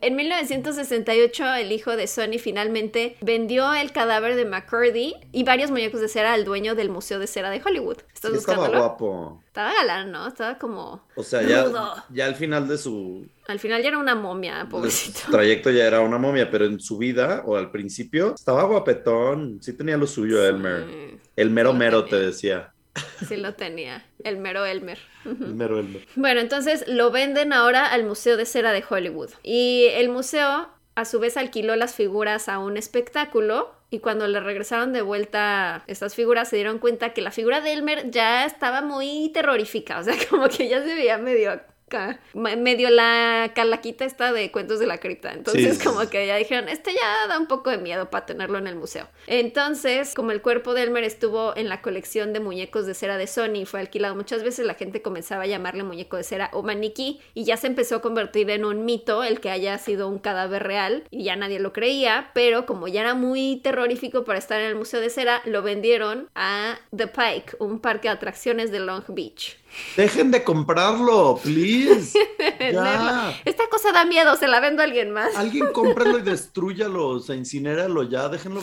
En 0.00 0.16
1968, 0.16 1.54
el 1.54 1.72
hijo 1.72 1.96
de 1.96 2.06
Sony 2.06 2.38
finalmente 2.40 3.16
vendió 3.20 3.74
el 3.74 3.92
cadáver 3.92 4.36
de 4.36 4.44
McCurdy 4.44 5.14
y 5.32 5.44
varios 5.44 5.70
muñecos 5.70 6.00
de 6.00 6.08
cera 6.08 6.32
al 6.32 6.44
dueño 6.44 6.74
del 6.74 6.90
Museo 6.90 7.18
de 7.18 7.26
Cera 7.26 7.50
de 7.50 7.62
Hollywood. 7.64 7.98
¿Estás 8.12 8.32
sí 8.32 8.38
estaba 8.38 8.68
guapo. 8.68 9.42
Estaba 9.46 9.72
galán, 9.72 10.12
¿no? 10.12 10.26
Estaba 10.26 10.58
como... 10.58 11.02
O 11.14 11.22
sea, 11.22 11.42
ya, 11.42 11.66
ya 12.10 12.26
al 12.26 12.34
final 12.34 12.68
de 12.68 12.78
su, 12.78 13.26
Al 13.46 13.58
final 13.58 13.82
ya 13.82 13.88
era 13.88 13.98
una 13.98 14.14
momia, 14.14 14.56
de 14.56 14.62
su 14.64 14.68
pobrecito. 14.68 15.20
trayecto 15.30 15.70
ya 15.70 15.86
era 15.86 16.00
una 16.00 16.18
momia, 16.18 16.50
pero 16.50 16.66
en 16.66 16.80
su 16.80 16.98
vida 16.98 17.42
o 17.46 17.56
al 17.56 17.70
principio 17.70 18.34
estaba 18.34 18.64
guapetón. 18.64 19.58
Sí 19.62 19.72
tenía 19.72 19.96
lo 19.96 20.06
suyo, 20.06 20.44
Elmer. 20.44 20.84
Sí, 20.88 21.18
El 21.36 21.50
mero 21.50 21.72
mero, 21.72 22.04
te 22.04 22.16
decía. 22.16 22.72
Sí 23.26 23.36
lo 23.36 23.54
tenía. 23.54 24.04
El 24.24 24.38
mero 24.38 24.64
Elmer. 24.64 24.98
El 25.24 25.54
mero 25.54 25.78
Elmer. 25.78 26.06
Bueno, 26.16 26.40
entonces 26.40 26.84
lo 26.86 27.10
venden 27.10 27.52
ahora 27.52 27.86
al 27.86 28.04
Museo 28.04 28.36
de 28.36 28.46
Cera 28.46 28.72
de 28.72 28.84
Hollywood. 28.88 29.30
Y 29.42 29.86
el 29.92 30.08
museo 30.08 30.68
a 30.94 31.04
su 31.04 31.20
vez 31.20 31.36
alquiló 31.36 31.76
las 31.76 31.94
figuras 31.94 32.48
a 32.48 32.58
un 32.58 32.76
espectáculo. 32.76 33.74
Y 33.90 34.00
cuando 34.00 34.26
le 34.26 34.40
regresaron 34.40 34.92
de 34.92 35.02
vuelta 35.02 35.84
estas 35.86 36.14
figuras, 36.14 36.48
se 36.48 36.56
dieron 36.56 36.78
cuenta 36.78 37.12
que 37.12 37.22
la 37.22 37.30
figura 37.30 37.60
de 37.60 37.72
Elmer 37.72 38.10
ya 38.10 38.44
estaba 38.44 38.82
muy 38.82 39.30
terrorífica. 39.32 39.98
O 40.00 40.02
sea, 40.02 40.14
como 40.30 40.48
que 40.48 40.68
ya 40.68 40.82
se 40.82 40.94
veía 40.94 41.18
medio 41.18 41.60
medio 42.34 42.90
la 42.90 43.52
calaquita 43.54 44.04
esta 44.04 44.32
de 44.32 44.50
cuentos 44.50 44.78
de 44.78 44.86
la 44.86 44.98
cripta. 44.98 45.32
Entonces, 45.32 45.78
Sí, 45.78 45.84
como 45.84 46.08
que 46.08 46.26
ya 46.26 46.36
dijeron, 46.36 46.68
este 46.68 46.92
ya 46.92 47.26
da 47.28 47.38
un 47.38 47.46
poco 47.46 47.70
de 47.70 47.78
miedo 47.78 48.10
para 48.10 48.26
tenerlo 48.26 48.58
en 48.58 48.66
el 48.66 48.76
museo. 48.76 49.08
Entonces, 49.26 50.14
como 50.14 50.32
el 50.32 50.42
cuerpo 50.42 50.74
de 50.74 50.82
Elmer 50.82 51.04
estuvo 51.04 51.56
en 51.56 51.68
la 51.68 51.82
colección 51.82 52.32
de 52.32 52.40
muñecos 52.40 52.86
de 52.86 52.94
cera 52.94 53.16
de 53.16 53.26
Sony 53.26 53.60
y 53.62 53.66
fue 53.66 53.80
alquilado 53.80 54.14
muchas 54.14 54.42
veces, 54.42 54.66
la 54.66 54.74
gente 54.74 55.02
comenzaba 55.02 55.44
a 55.44 55.46
llamarle 55.46 55.84
muñeco 55.84 56.16
de 56.16 56.24
cera 56.24 56.50
o 56.52 56.62
maniquí 56.62 57.20
y 57.34 57.44
ya 57.44 57.56
se 57.56 57.66
empezó 57.68 57.96
a 57.96 58.02
convertir 58.02 58.50
en 58.50 58.64
un 58.64 58.84
mito 58.84 59.22
el 59.24 59.40
que 59.40 59.50
haya 59.50 59.78
sido 59.78 60.08
un 60.08 60.18
cadáver 60.18 60.64
real 60.64 61.04
y 61.10 61.24
ya 61.24 61.36
nadie 61.36 61.60
lo 61.60 61.72
creía, 61.72 62.30
pero 62.34 62.66
como 62.66 62.88
ya 62.88 63.02
era 63.02 63.14
muy 63.14 63.60
terrorífico 63.62 64.24
para 64.24 64.38
estar 64.38 64.60
en 64.60 64.66
el 64.66 64.74
museo 64.76 65.00
de 65.00 65.10
cera, 65.10 65.42
lo 65.44 65.62
vendieron 65.62 66.28
a 66.34 66.78
The 66.94 67.06
Pike, 67.06 67.56
un 67.60 67.80
parque 67.80 68.08
de 68.08 68.14
atracciones 68.14 68.70
de 68.70 68.80
Long 68.80 69.04
Beach. 69.08 69.58
Dejen 69.96 70.30
de 70.30 70.44
comprarlo, 70.44 71.38
please. 71.42 72.18
Ya. 72.58 73.38
Esta 73.44 73.68
cosa 73.68 73.92
da 73.92 74.04
miedo, 74.04 74.34
se 74.36 74.48
la 74.48 74.60
vendo 74.60 74.82
a 74.82 74.86
alguien 74.86 75.10
más. 75.12 75.36
Alguien 75.36 75.72
cómpralo 75.72 76.18
y 76.18 76.22
destrúyalo, 76.22 77.08
o 77.08 77.20
sea, 77.20 77.36
incinéralo 77.36 78.02
ya, 78.02 78.28
déjenlo 78.28 78.60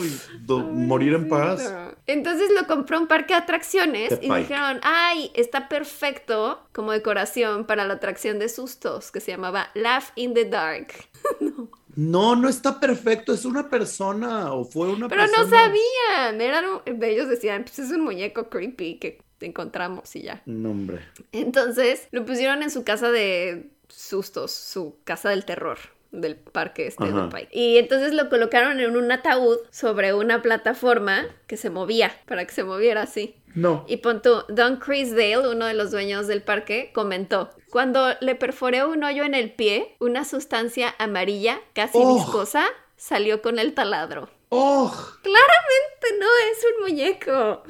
morir 0.74 1.14
en 1.14 1.30
paz. 1.30 1.74
Entonces 2.08 2.50
lo 2.60 2.68
compró 2.68 3.00
un 3.00 3.08
parque 3.08 3.34
de 3.34 3.40
atracciones 3.40 4.10
The 4.10 4.16
y 4.16 4.30
Pike. 4.30 4.40
dijeron, 4.40 4.80
ay, 4.84 5.32
está 5.36 5.70
perfecto 5.70 6.60
como 6.74 6.92
decoración 6.92 7.66
para 7.66 7.86
la 7.86 7.96
atracción 7.96 8.40
de 8.40 8.50
sustos 8.50 9.12
que 9.12 9.20
se 9.20 9.32
llamaba 9.32 9.70
Laugh 9.74 10.12
in 10.16 10.34
the 10.34 10.46
Dark. 10.46 10.94
No, 11.96 12.36
no 12.36 12.50
está 12.50 12.80
perfecto, 12.80 13.34
es 13.34 13.46
una 13.46 13.70
persona 13.70 14.52
o 14.54 14.66
fue 14.66 14.90
una 14.90 15.08
Pero 15.08 15.22
persona. 15.22 15.44
no 15.44 15.48
sabían, 15.48 16.42
eran, 16.42 16.66
ellos 17.04 17.28
decían, 17.28 17.64
pues 17.66 17.78
es 17.78 17.92
un 17.92 18.02
muñeco 18.02 18.50
creepy 18.50 18.98
que 18.98 19.22
encontramos 19.46 20.16
y 20.16 20.24
ya. 20.24 20.42
No, 20.46 20.72
hombre. 20.72 21.00
Entonces 21.32 22.08
lo 22.12 22.26
pusieron 22.26 22.64
en 22.64 22.70
su 22.72 22.84
casa 22.84 23.12
de 23.12 23.70
sustos, 23.90 24.52
su 24.52 24.98
casa 25.04 25.30
del 25.30 25.46
terror 25.46 25.78
del 26.12 26.36
parque 26.36 26.86
este 26.86 27.04
Ajá. 27.06 27.24
de 27.26 27.28
Pike. 27.30 27.50
Y 27.52 27.78
entonces 27.80 28.14
lo 28.14 28.30
colocaron 28.30 28.80
en 28.80 28.96
un 28.96 29.12
ataúd 29.12 29.58
sobre 29.72 30.14
una 30.14 30.44
plataforma 30.44 31.26
que 31.48 31.58
se 31.58 31.72
movía, 31.72 32.16
para 32.28 32.46
que 32.46 32.54
se 32.54 32.64
moviera 32.64 33.02
así. 33.02 33.36
No. 33.56 33.84
Y 33.88 33.98
pon 33.98 34.22
tú, 34.22 34.44
Don 34.48 34.78
Chrisdale, 34.78 35.48
uno 35.50 35.66
de 35.66 35.74
los 35.74 35.90
dueños 35.90 36.28
del 36.28 36.44
parque, 36.44 36.92
comentó, 36.94 37.50
cuando 37.72 38.14
le 38.22 38.36
perforé 38.36 38.86
un 38.86 39.04
hoyo 39.04 39.24
en 39.24 39.34
el 39.34 39.54
pie, 39.54 39.96
una 40.00 40.24
sustancia 40.24 40.94
amarilla, 41.00 41.60
casi 41.74 41.98
Oh. 42.00 42.16
viscosa, 42.16 42.64
salió 42.96 43.42
con 43.42 43.58
el 43.58 43.74
taladro. 43.74 44.30
¡Oh! 44.50 44.92
Claramente 45.24 46.08
no 46.20 46.28
es 46.52 46.66
un 46.76 46.84
muñeco. 46.84 47.64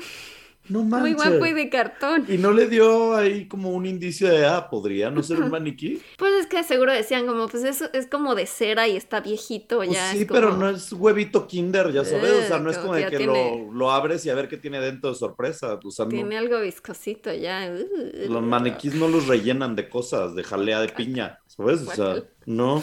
No 0.69 0.79
Muy 0.83 1.13
manches. 1.13 1.15
guapo 1.31 1.45
y 1.45 1.53
de 1.53 1.69
cartón. 1.69 2.25
Y 2.29 2.37
no 2.37 2.51
le 2.53 2.67
dio 2.69 3.15
ahí 3.15 3.47
como 3.49 3.71
un 3.71 3.85
indicio 3.85 4.29
de, 4.29 4.45
ah, 4.45 4.69
podría 4.69 5.09
no 5.11 5.21
ser 5.21 5.41
un 5.41 5.49
maniquí. 5.51 6.01
Pues 6.17 6.33
es 6.35 6.47
que 6.47 6.63
seguro 6.63 6.93
decían 6.93 7.27
como, 7.27 7.47
pues 7.49 7.63
eso 7.65 7.89
es 7.91 8.07
como 8.07 8.33
de 8.33 8.45
cera 8.45 8.87
y 8.87 8.95
está 8.95 9.19
viejito 9.19 9.77
Pues 9.77 9.91
ya. 9.91 10.11
sí, 10.11 10.21
es 10.21 10.25
como- 10.27 10.39
pero 10.39 10.55
no 10.55 10.69
es 10.69 10.93
huevito 10.93 11.47
kinder, 11.47 11.91
ya 11.91 12.05
sabes. 12.05 12.31
O 12.45 12.47
sea, 12.47 12.59
no 12.59 12.69
es 12.69 12.77
Eh, 12.77 12.81
como 12.81 12.95
de 12.95 13.07
que 13.07 13.17
tiene- 13.17 13.65
lo, 13.67 13.73
lo 13.73 13.91
abres 13.91 14.25
y 14.25 14.29
a 14.29 14.35
ver 14.35 14.47
qué 14.47 14.57
tiene 14.57 14.79
dentro 14.79 15.09
de 15.09 15.15
sorpresa. 15.17 15.79
O 15.83 15.91
sea, 15.91 16.05
no- 16.05 16.11
Tiene 16.11 16.37
algo 16.37 16.59
viscosito 16.61 17.33
ya. 17.33 17.69
Uh, 17.69 18.31
los 18.31 18.41
maniquís 18.41 18.95
no 18.95 19.07
los 19.09 19.27
rellenan 19.27 19.75
de 19.75 19.89
cosas, 19.89 20.33
de 20.33 20.43
jalea 20.43 20.79
de 20.79 20.89
piña, 20.89 21.39
¿sabes? 21.47 21.81
O 21.81 21.91
sea, 21.93 22.23
no. 22.45 22.81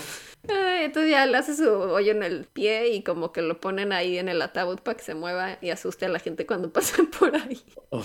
Entonces 0.49 1.11
ya 1.11 1.27
le 1.27 1.37
hace 1.37 1.55
su 1.55 1.69
hoyo 1.71 2.13
en 2.13 2.23
el 2.23 2.47
pie 2.47 2.89
y 2.89 3.03
como 3.03 3.33
que 3.33 3.43
lo 3.43 3.61
ponen 3.61 3.93
ahí 3.93 4.17
en 4.19 4.29
el 4.29 4.41
ataúd 4.41 4.79
para 4.81 4.97
que 4.97 5.05
se 5.05 5.15
mueva 5.15 5.59
y 5.61 5.71
asuste 5.71 6.07
a 6.07 6.09
la 6.09 6.19
gente 6.19 6.47
cuando 6.47 6.73
pasan 6.73 7.07
por 7.09 7.37
ahí. 7.37 7.61
Oh, 7.91 8.03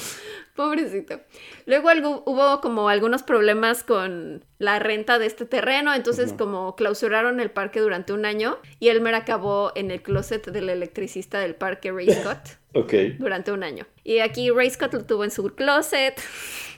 Pobrecito. 0.56 1.22
Luego 1.66 1.90
algo- 1.90 2.24
hubo 2.26 2.60
como 2.62 2.90
algunos 2.90 3.24
problemas 3.24 3.84
con 3.84 4.44
la 4.60 4.80
renta 4.80 5.18
de 5.20 5.26
este 5.26 5.46
terreno, 5.46 5.94
entonces 5.94 6.34
como 6.34 6.76
clausuraron 6.76 7.40
el 7.40 7.52
parque 7.52 7.80
durante 7.80 8.14
un 8.14 8.26
año 8.26 8.58
y 8.80 8.90
Elmer 8.90 9.16
acabó 9.16 9.72
en 9.76 9.90
el 9.92 10.02
closet 10.02 10.46
del 10.52 10.70
electricista 10.70 11.40
del 11.40 11.56
parque 11.56 11.92
Ray 11.92 12.12
Scott 12.12 12.58
ok. 12.74 12.94
durante 13.18 13.52
un 13.52 13.64
año. 13.64 13.88
Y 14.04 14.20
aquí 14.20 14.50
Ray 14.52 14.70
Scott 14.70 14.94
lo 14.94 15.06
tuvo 15.06 15.24
en 15.24 15.32
su 15.32 15.44
closet. 15.56 16.20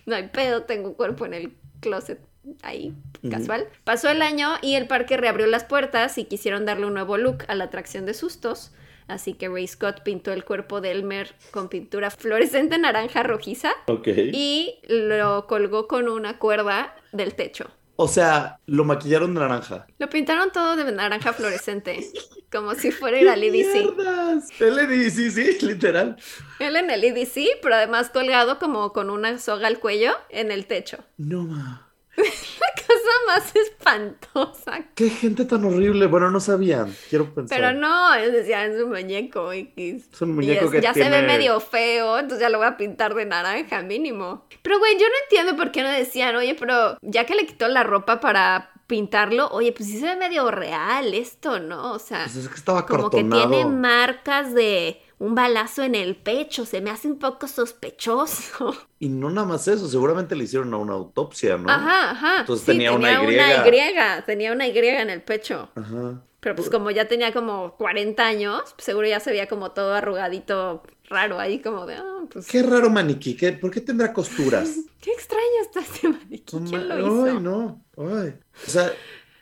No 0.06 0.16
hay 0.16 0.30
pedo, 0.30 0.64
tengo 0.64 0.88
un 0.88 0.94
cuerpo 0.96 1.26
en 1.26 1.34
el 1.34 1.54
closet 1.82 2.18
ahí, 2.62 2.94
casual. 3.30 3.68
Pasó 3.84 4.10
el 4.10 4.22
año 4.22 4.56
y 4.62 4.76
el 4.76 4.88
parque 4.88 5.18
reabrió 5.18 5.48
las 5.48 5.64
puertas 5.64 6.18
y 6.18 6.26
quisieron 6.26 6.66
darle 6.66 6.86
un 6.86 6.94
nuevo 6.94 7.18
look 7.18 7.44
a 7.48 7.56
la 7.56 7.66
atracción 7.66 8.06
de 8.06 8.14
sustos. 8.14 8.72
Así 9.08 9.34
que 9.34 9.48
Ray 9.48 9.68
Scott 9.68 10.02
pintó 10.04 10.34
el 10.34 10.44
cuerpo 10.44 10.82
de 10.82 10.92
Elmer 10.92 11.34
con 11.52 11.70
pintura 11.70 12.12
fluorescente 12.12 12.78
naranja 12.78 13.24
rojiza 13.24 13.72
Ok. 13.88 14.08
y 14.34 14.80
lo 14.90 15.48
colgó 15.48 15.88
con 15.88 16.10
una 16.10 16.38
cuerda 16.40 16.94
del 17.14 17.34
techo. 17.36 17.72
O 18.00 18.08
sea, 18.08 18.60
lo 18.68 18.84
maquillaron 18.84 19.34
de 19.34 19.40
naranja. 19.40 19.88
Lo 19.98 20.08
pintaron 20.10 20.52
todo 20.52 20.76
de 20.76 20.92
naranja 20.92 21.34
fluorescente, 21.34 22.06
como 22.52 22.76
si 22.76 22.92
fuera. 22.92 23.34
El 23.34 23.44
EDC, 23.44 25.32
sí, 25.32 25.58
literal. 25.66 26.16
Él 26.60 26.76
en 26.76 26.92
el 26.92 27.04
EDC, 27.04 27.60
pero 27.62 27.74
además 27.76 28.10
colgado 28.10 28.60
como 28.60 28.94
con 28.94 29.10
una 29.10 29.40
soga 29.40 29.68
al 29.68 29.80
cuello 29.80 30.12
en 30.30 30.52
el 30.52 30.68
techo. 30.68 31.00
No, 31.18 31.44
ma. 31.46 31.87
La 32.60 32.84
cosa 32.88 33.12
más 33.28 33.56
espantosa. 33.56 34.86
Qué 34.96 35.10
gente 35.10 35.46
tan 35.46 35.64
horrible. 35.66 36.08
Bueno, 36.08 36.32
no 36.32 36.40
sabían. 36.40 36.96
Quiero 37.10 37.34
pensar. 37.34 37.58
Pero 37.60 37.74
no, 37.74 38.12
decían, 38.14 38.72
es 38.72 38.82
un 38.82 38.90
muñeco 38.90 39.52
X. 39.52 40.10
Es 40.12 40.22
un 40.22 40.34
muñeco 40.36 40.66
es- 40.66 40.72
que 40.72 40.82
ya 40.82 40.94
se 40.94 41.10
ve 41.10 41.22
medio 41.22 41.60
feo, 41.60 42.18
entonces 42.18 42.40
ya 42.42 42.50
lo 42.50 42.58
voy 42.58 42.68
a 42.68 42.78
pintar 42.78 43.14
de 43.14 43.26
naranja 43.26 43.82
mínimo. 43.84 44.46
Pero 44.62 44.80
güey, 44.80 44.94
yo 44.94 45.06
no 45.08 45.14
entiendo 45.24 45.56
por 45.56 45.72
qué 45.72 45.84
no 45.84 45.90
decían, 45.90 46.36
oye, 46.36 46.56
pero 46.60 46.98
ya 47.02 47.26
que 47.26 47.36
le 47.36 47.46
quitó 47.46 47.68
la 47.68 47.84
ropa 47.84 48.20
para 48.20 48.72
pintarlo, 48.88 49.50
oye, 49.50 49.74
pues 49.74 49.90
sí 49.90 50.00
se 50.00 50.06
ve 50.08 50.16
medio 50.16 50.50
real 50.50 51.14
esto, 51.14 51.60
¿no? 51.60 51.92
O 51.94 52.00
sea, 52.00 52.24
Pues 52.24 52.38
es 52.38 52.48
que 52.50 52.56
estaba 52.56 52.86
como 52.86 53.10
que 53.10 53.24
tiene 53.24 53.66
marcas 53.66 54.54
de 54.54 55.02
un 55.20 55.36
balazo 55.36 55.84
en 55.84 55.96
el 55.96 56.16
pecho, 56.16 56.66
se 56.66 56.82
me 56.82 56.90
hace 56.90 57.08
un 57.08 57.20
poco 57.20 57.48
sospechoso. 57.48 58.76
Y 59.00 59.10
no 59.10 59.30
nada 59.30 59.46
más 59.46 59.68
eso, 59.68 59.88
seguramente 59.88 60.36
le 60.36 60.46
hicieron 60.46 60.74
a 60.74 60.78
una 60.78 60.94
autopsia, 60.94 61.56
¿no? 61.56 61.70
Ajá, 61.70 62.12
ajá. 62.12 62.40
Entonces 62.40 62.66
Sí, 62.66 62.72
tenía 62.72 62.92
una 62.94 63.14
Y. 63.14 63.28
una 63.28 63.68
Y, 63.68 64.24
tenía 64.26 64.52
una 64.52 64.68
Y 64.68 64.76
en 64.76 65.12
el 65.12 65.22
pecho. 65.22 65.70
Ajá. 65.76 66.24
Pero 66.40 66.56
pues 66.56 66.70
como 66.70 66.92
ya 66.92 67.08
tenía 67.08 67.34
como 67.34 67.76
40 67.78 68.26
años, 68.26 68.62
pues, 68.74 68.86
seguro 68.86 69.08
ya 69.08 69.20
se 69.20 69.32
veía 69.32 69.48
como 69.48 69.72
todo 69.72 69.94
arrugadito, 69.94 70.82
raro 71.10 71.40
ahí, 71.40 71.60
como 71.60 71.86
de, 71.86 71.96
ah, 71.96 72.24
pues... 72.32 72.48
Qué 72.48 72.64
raro 72.64 72.90
maniquí, 72.90 73.36
¿qué, 73.36 73.54
¿por 73.54 73.72
qué 73.72 73.82
tendrá 73.82 74.14
costuras? 74.14 74.70
Qué 75.02 75.12
extraño 75.12 75.62
está 75.62 75.80
este 75.80 76.10
maniquí, 76.10 76.58
¿quién 76.68 76.90
lo 76.90 77.00
hizo? 77.00 77.26
Ay, 77.26 77.40
no, 77.40 77.86
ay. 77.98 78.34
O 78.66 78.70
sea, 78.70 78.92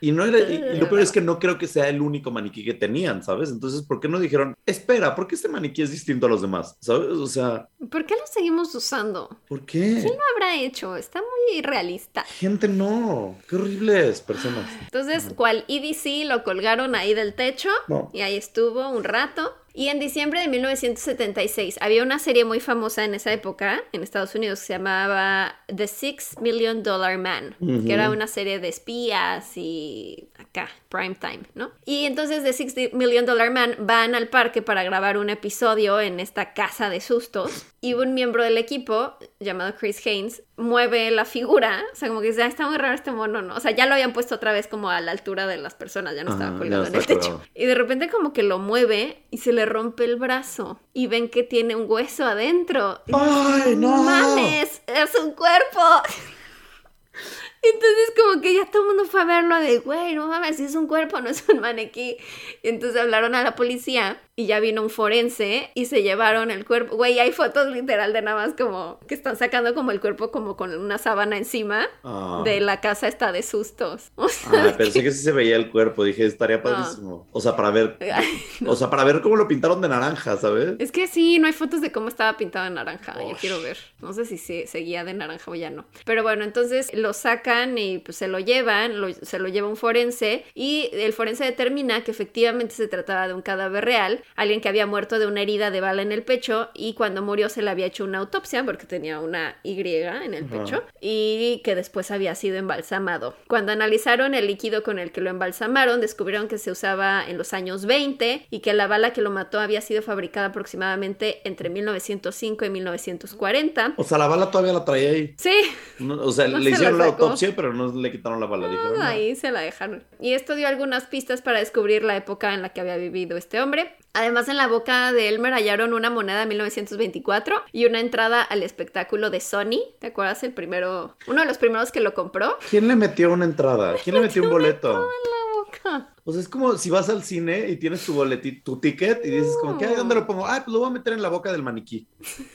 y, 0.00 0.12
no 0.12 0.24
era, 0.24 0.38
y, 0.38 0.76
y 0.76 0.78
lo 0.78 0.88
peor 0.88 1.00
es 1.00 1.12
que 1.12 1.20
no 1.22 1.38
creo 1.38 1.58
que 1.58 1.66
sea 1.66 1.88
el 1.88 2.00
único 2.00 2.30
maniquí 2.30 2.64
que 2.64 2.74
tenían, 2.74 3.22
¿sabes? 3.22 3.50
Entonces, 3.50 3.82
¿por 3.82 4.00
qué 4.00 4.08
no 4.08 4.18
dijeron, 4.18 4.56
espera, 4.66 5.14
¿por 5.14 5.26
qué 5.26 5.34
este 5.34 5.48
maniquí 5.48 5.82
es 5.82 5.90
distinto 5.90 6.26
a 6.26 6.28
los 6.28 6.42
demás? 6.42 6.76
¿Sabes? 6.80 7.08
O 7.10 7.26
sea, 7.26 7.68
¿Por 7.90 8.04
qué 8.06 8.14
lo 8.14 8.26
seguimos 8.26 8.74
usando? 8.74 9.28
¿por 9.48 9.64
qué? 9.64 9.80
¿Quién 9.80 10.14
lo 10.14 10.22
habrá 10.34 10.56
hecho? 10.56 10.96
Está 10.96 11.20
muy 11.20 11.35
realista. 11.62 12.24
Gente, 12.24 12.68
no. 12.68 13.36
Qué 13.48 13.56
horribles 13.56 14.20
personas. 14.20 14.68
Entonces, 14.82 15.32
cual 15.34 15.64
EDC 15.68 16.26
lo 16.28 16.42
colgaron 16.44 16.94
ahí 16.94 17.14
del 17.14 17.34
techo 17.34 17.68
No. 17.88 18.10
y 18.12 18.20
ahí 18.22 18.36
estuvo 18.36 18.88
un 18.88 19.04
rato. 19.04 19.54
Y 19.74 19.88
en 19.88 19.98
diciembre 20.00 20.40
de 20.40 20.48
1976 20.48 21.76
había 21.82 22.02
una 22.02 22.18
serie 22.18 22.46
muy 22.46 22.60
famosa 22.60 23.04
en 23.04 23.14
esa 23.14 23.30
época 23.32 23.82
en 23.92 24.02
Estados 24.02 24.34
Unidos 24.34 24.60
que 24.60 24.66
se 24.68 24.72
llamaba 24.72 25.54
The 25.74 25.86
Six 25.86 26.40
Million 26.40 26.82
Dollar 26.82 27.18
Man, 27.18 27.54
Ujú. 27.60 27.84
que 27.86 27.92
era 27.92 28.08
una 28.10 28.26
serie 28.26 28.58
de 28.58 28.68
espías 28.68 29.52
y 29.56 30.30
acá, 30.38 30.70
prime 30.88 31.14
time, 31.16 31.40
¿no? 31.54 31.72
Y 31.84 32.06
entonces 32.06 32.42
The 32.42 32.54
Six 32.54 32.94
Million 32.94 33.26
Dollar 33.26 33.50
Man 33.50 33.74
van 33.80 34.14
al 34.14 34.28
parque 34.28 34.62
para 34.62 34.82
grabar 34.82 35.18
un 35.18 35.28
episodio 35.28 36.00
en 36.00 36.20
esta 36.20 36.54
casa 36.54 36.88
de 36.88 37.02
sustos 37.02 37.66
y 37.82 37.92
un 37.92 38.14
miembro 38.14 38.42
del 38.44 38.56
equipo 38.56 39.14
llamado 39.40 39.74
Chris 39.78 40.04
Haynes 40.06 40.42
mueve 40.56 41.10
la 41.10 41.26
figura, 41.36 41.84
o 41.92 41.94
sea, 41.94 42.08
como 42.08 42.22
que 42.22 42.28
dice, 42.28 42.42
"Ah, 42.42 42.46
está 42.46 42.66
muy 42.66 42.78
raro 42.78 42.94
este 42.94 43.10
mono, 43.12 43.42
¿no? 43.42 43.56
O 43.56 43.60
sea, 43.60 43.70
ya 43.72 43.84
lo 43.84 43.92
habían 43.92 44.14
puesto 44.14 44.34
otra 44.36 44.52
vez 44.52 44.68
como 44.68 44.88
a 44.88 45.02
la 45.02 45.12
altura 45.12 45.46
de 45.46 45.58
las 45.58 45.74
personas, 45.74 46.14
ya 46.14 46.24
no 46.24 46.30
Ajá, 46.30 46.38
estaba 46.38 46.52
ya 46.54 46.58
colgado 46.58 46.82
no 46.84 46.88
en 46.88 46.94
el 46.94 47.04
techo. 47.06 47.20
colgado. 47.20 47.42
Y 47.54 47.66
de 47.66 47.74
repente 47.74 48.08
como 48.08 48.32
que 48.32 48.42
lo 48.42 48.58
mueve 48.58 49.22
y 49.30 49.36
se 49.38 49.52
le 49.52 49.66
rompe 49.66 50.04
el 50.04 50.16
brazo 50.16 50.80
y 50.94 51.08
ven 51.08 51.28
que 51.28 51.42
tiene 51.42 51.76
un 51.76 51.84
hueso 51.90 52.24
adentro. 52.24 53.02
Y 53.06 53.12
¡Ay, 53.14 53.76
no! 53.76 54.02
¡Mames! 54.02 54.80
¡Es 54.86 55.14
un 55.20 55.32
cuerpo! 55.32 55.80
Entonces 57.62 58.12
como 58.16 58.40
que 58.40 58.54
ya 58.54 58.64
todo 58.70 58.82
el 58.82 58.88
mundo 58.88 59.04
fue 59.04 59.20
a 59.22 59.24
verlo 59.24 59.56
de, 59.58 59.78
güey, 59.80 60.14
no 60.14 60.28
mames, 60.28 60.56
si 60.56 60.64
es 60.64 60.74
un 60.74 60.86
cuerpo, 60.86 61.20
no 61.20 61.28
es 61.28 61.44
un 61.48 61.60
maniquí. 61.60 62.16
Y 62.62 62.68
entonces 62.68 63.00
hablaron 63.00 63.34
a 63.34 63.42
la 63.42 63.56
policía 63.56 64.20
y 64.38 64.46
ya 64.46 64.60
vino 64.60 64.82
un 64.82 64.90
forense 64.90 65.70
y 65.74 65.86
se 65.86 66.02
llevaron 66.02 66.50
el 66.50 66.66
cuerpo. 66.66 66.96
Güey, 66.96 67.18
hay 67.18 67.32
fotos 67.32 67.68
literal 67.68 68.12
de 68.12 68.20
nada 68.20 68.46
más 68.46 68.54
como 68.54 69.00
que 69.08 69.14
están 69.14 69.36
sacando 69.36 69.74
como 69.74 69.92
el 69.92 70.00
cuerpo 70.00 70.30
como 70.30 70.56
con 70.56 70.74
una 70.78 70.98
sábana 70.98 71.38
encima 71.38 71.86
Ah. 72.04 72.42
de 72.44 72.60
la 72.60 72.80
casa 72.82 73.08
está 73.08 73.32
de 73.32 73.42
sustos. 73.42 74.10
O 74.16 74.28
sea, 74.28 74.66
Ah, 74.68 74.74
pensé 74.76 75.02
que 75.02 75.10
sí 75.10 75.22
se 75.22 75.32
veía 75.32 75.56
el 75.56 75.70
cuerpo. 75.70 76.04
Dije, 76.04 76.26
estaría 76.26 76.62
padrísimo. 76.62 77.26
O 77.32 77.40
sea, 77.40 77.56
para 77.56 77.70
ver. 77.70 77.96
O 78.66 78.76
sea, 78.76 78.90
para 78.90 79.04
ver 79.04 79.20
cómo 79.22 79.36
lo 79.36 79.48
pintaron 79.48 79.80
de 79.80 79.88
naranja, 79.88 80.36
¿sabes? 80.36 80.74
Es 80.78 80.92
que 80.92 81.06
sí, 81.06 81.38
no 81.38 81.46
hay 81.46 81.52
fotos 81.52 81.80
de 81.80 81.90
cómo 81.92 82.08
estaba 82.08 82.36
pintado 82.36 82.64
de 82.66 82.70
naranja. 82.72 83.16
Ush. 83.24 83.38
quiero 83.40 83.60
ver. 83.62 83.78
No 84.00 84.12
sé 84.12 84.24
si 84.26 84.36
se 84.38 84.66
seguía 84.66 85.04
de 85.04 85.14
naranja 85.14 85.50
o 85.50 85.54
ya 85.54 85.70
no. 85.70 85.86
Pero 86.04 86.22
bueno, 86.22 86.44
entonces 86.44 86.92
lo 86.94 87.12
sacan 87.12 87.78
y 87.78 87.98
pues 87.98 88.16
se 88.18 88.28
lo 88.28 88.38
llevan, 88.38 89.00
lo- 89.00 89.12
se 89.12 89.38
lo 89.38 89.48
lleva 89.48 89.68
un 89.68 89.76
forense 89.76 90.44
y 90.54 90.90
el 90.92 91.12
forense 91.12 91.44
determina 91.44 92.04
que 92.04 92.10
efectivamente 92.10 92.74
se 92.74 92.88
trataba 92.88 93.28
de 93.28 93.34
un 93.34 93.42
cadáver 93.42 93.84
real, 93.84 94.22
alguien 94.34 94.60
que 94.60 94.68
había 94.68 94.86
muerto 94.86 95.18
de 95.18 95.26
una 95.26 95.42
herida 95.42 95.70
de 95.70 95.80
bala 95.80 96.02
en 96.02 96.12
el 96.12 96.22
pecho 96.22 96.70
y 96.74 96.94
cuando 96.94 97.22
murió 97.22 97.48
se 97.48 97.62
le 97.62 97.70
había 97.70 97.86
hecho 97.86 98.04
una 98.04 98.18
autopsia 98.18 98.64
porque 98.64 98.86
tenía 98.86 99.20
una 99.20 99.56
Y 99.62 99.76
en 99.80 100.34
el 100.34 100.44
pecho 100.44 100.82
y 101.00 101.60
que 101.64 101.74
después 101.74 102.10
había 102.10 102.34
sido 102.34 102.56
embalsamado. 102.56 103.34
Cuando 103.46 103.72
analizaron 103.72 104.34
el 104.34 104.46
líquido 104.46 104.82
con 104.82 104.98
el 104.98 105.12
que 105.12 105.20
lo 105.20 105.30
embalsamaron, 105.30 106.00
descubrieron 106.00 106.48
que 106.48 106.58
se 106.58 106.70
usaba 106.70 107.24
en 107.28 107.38
los 107.38 107.52
años 107.52 107.86
20 107.86 108.46
y 108.50 108.60
que 108.60 108.72
la 108.72 108.86
bala 108.86 109.12
que 109.12 109.20
lo 109.20 109.30
mató 109.30 109.60
había 109.60 109.80
sido 109.80 110.02
fabricada 110.02 110.48
aproximadamente 110.48 111.40
entre 111.44 111.68
1905 111.70 112.64
y 112.64 112.70
1940. 112.70 113.94
O 113.96 114.04
sea, 114.04 114.18
la 114.18 114.26
bala 114.26 114.50
todavía 114.50 114.72
la 114.72 114.84
traía 114.84 115.10
ahí. 115.10 115.34
Sí, 115.38 115.54
No, 115.98 116.14
o 116.14 116.32
sea, 116.32 116.48
No 116.48 116.58
le 116.58 116.70
se 116.70 116.76
hicieron 116.76 116.98
la 116.98 117.06
autopsia, 117.06 117.52
pero 117.54 117.72
no 117.72 117.92
le 117.92 118.10
quitaron 118.10 118.40
la 118.40 118.46
bala. 118.46 118.68
Dijeron, 118.68 118.98
no. 118.98 119.02
ahí 119.02 119.34
se 119.36 119.50
la 119.50 119.60
dejaron. 119.60 120.04
Y 120.20 120.32
esto 120.32 120.54
dio 120.54 120.68
algunas 120.68 121.04
pistas 121.04 121.42
para 121.42 121.58
descubrir 121.58 122.04
la 122.04 122.16
época 122.16 122.54
en 122.54 122.62
la 122.62 122.70
que 122.70 122.80
había 122.80 122.96
vivido 122.96 123.36
este 123.36 123.60
hombre. 123.60 123.94
Además, 124.16 124.48
en 124.48 124.56
la 124.56 124.66
boca 124.66 125.12
de 125.12 125.28
Elmer 125.28 125.52
hallaron 125.52 125.92
una 125.92 126.08
moneda 126.08 126.40
de 126.40 126.46
1924 126.46 127.56
y 127.70 127.84
una 127.84 128.00
entrada 128.00 128.40
al 128.40 128.62
espectáculo 128.62 129.28
de 129.28 129.40
Sony. 129.40 129.82
¿Te 129.98 130.06
acuerdas? 130.06 130.42
El 130.42 130.54
primero, 130.54 131.14
uno 131.26 131.42
de 131.42 131.46
los 131.46 131.58
primeros 131.58 131.92
que 131.92 132.00
lo 132.00 132.14
compró. 132.14 132.56
¿Quién 132.70 132.88
le 132.88 132.96
metió 132.96 133.30
una 133.30 133.44
entrada? 133.44 133.94
¿Quién 134.02 134.16
le 134.16 134.22
metió 134.22 134.42
un 134.44 134.48
boleto? 134.48 134.90
La 134.94 135.60
boca. 135.60 136.14
O 136.24 136.32
sea, 136.32 136.40
es 136.40 136.48
como 136.48 136.78
si 136.78 136.88
vas 136.88 137.10
al 137.10 137.24
cine 137.24 137.68
y 137.68 137.76
tienes 137.76 138.06
tu 138.06 138.14
boletito, 138.14 138.72
tu 138.72 138.80
ticket 138.80 139.22
y 139.22 139.32
dices 139.32 139.54
como, 139.60 139.76
¿qué? 139.76 139.88
¿Dónde 139.88 140.14
lo 140.14 140.26
pongo? 140.26 140.46
Ah, 140.46 140.62
pues 140.64 140.72
lo 140.72 140.78
voy 140.78 140.88
a 140.88 140.92
meter 140.92 141.12
en 141.12 141.20
la 141.20 141.28
boca 141.28 141.52
del 141.52 141.62
maniquí. 141.62 142.08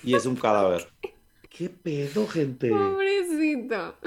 Y 0.04 0.16
es 0.16 0.26
un 0.26 0.38
cadáver. 0.38 0.92
¿Qué 1.48 1.70
pedo, 1.70 2.26
gente? 2.26 2.72
Pobrecito. 2.72 3.98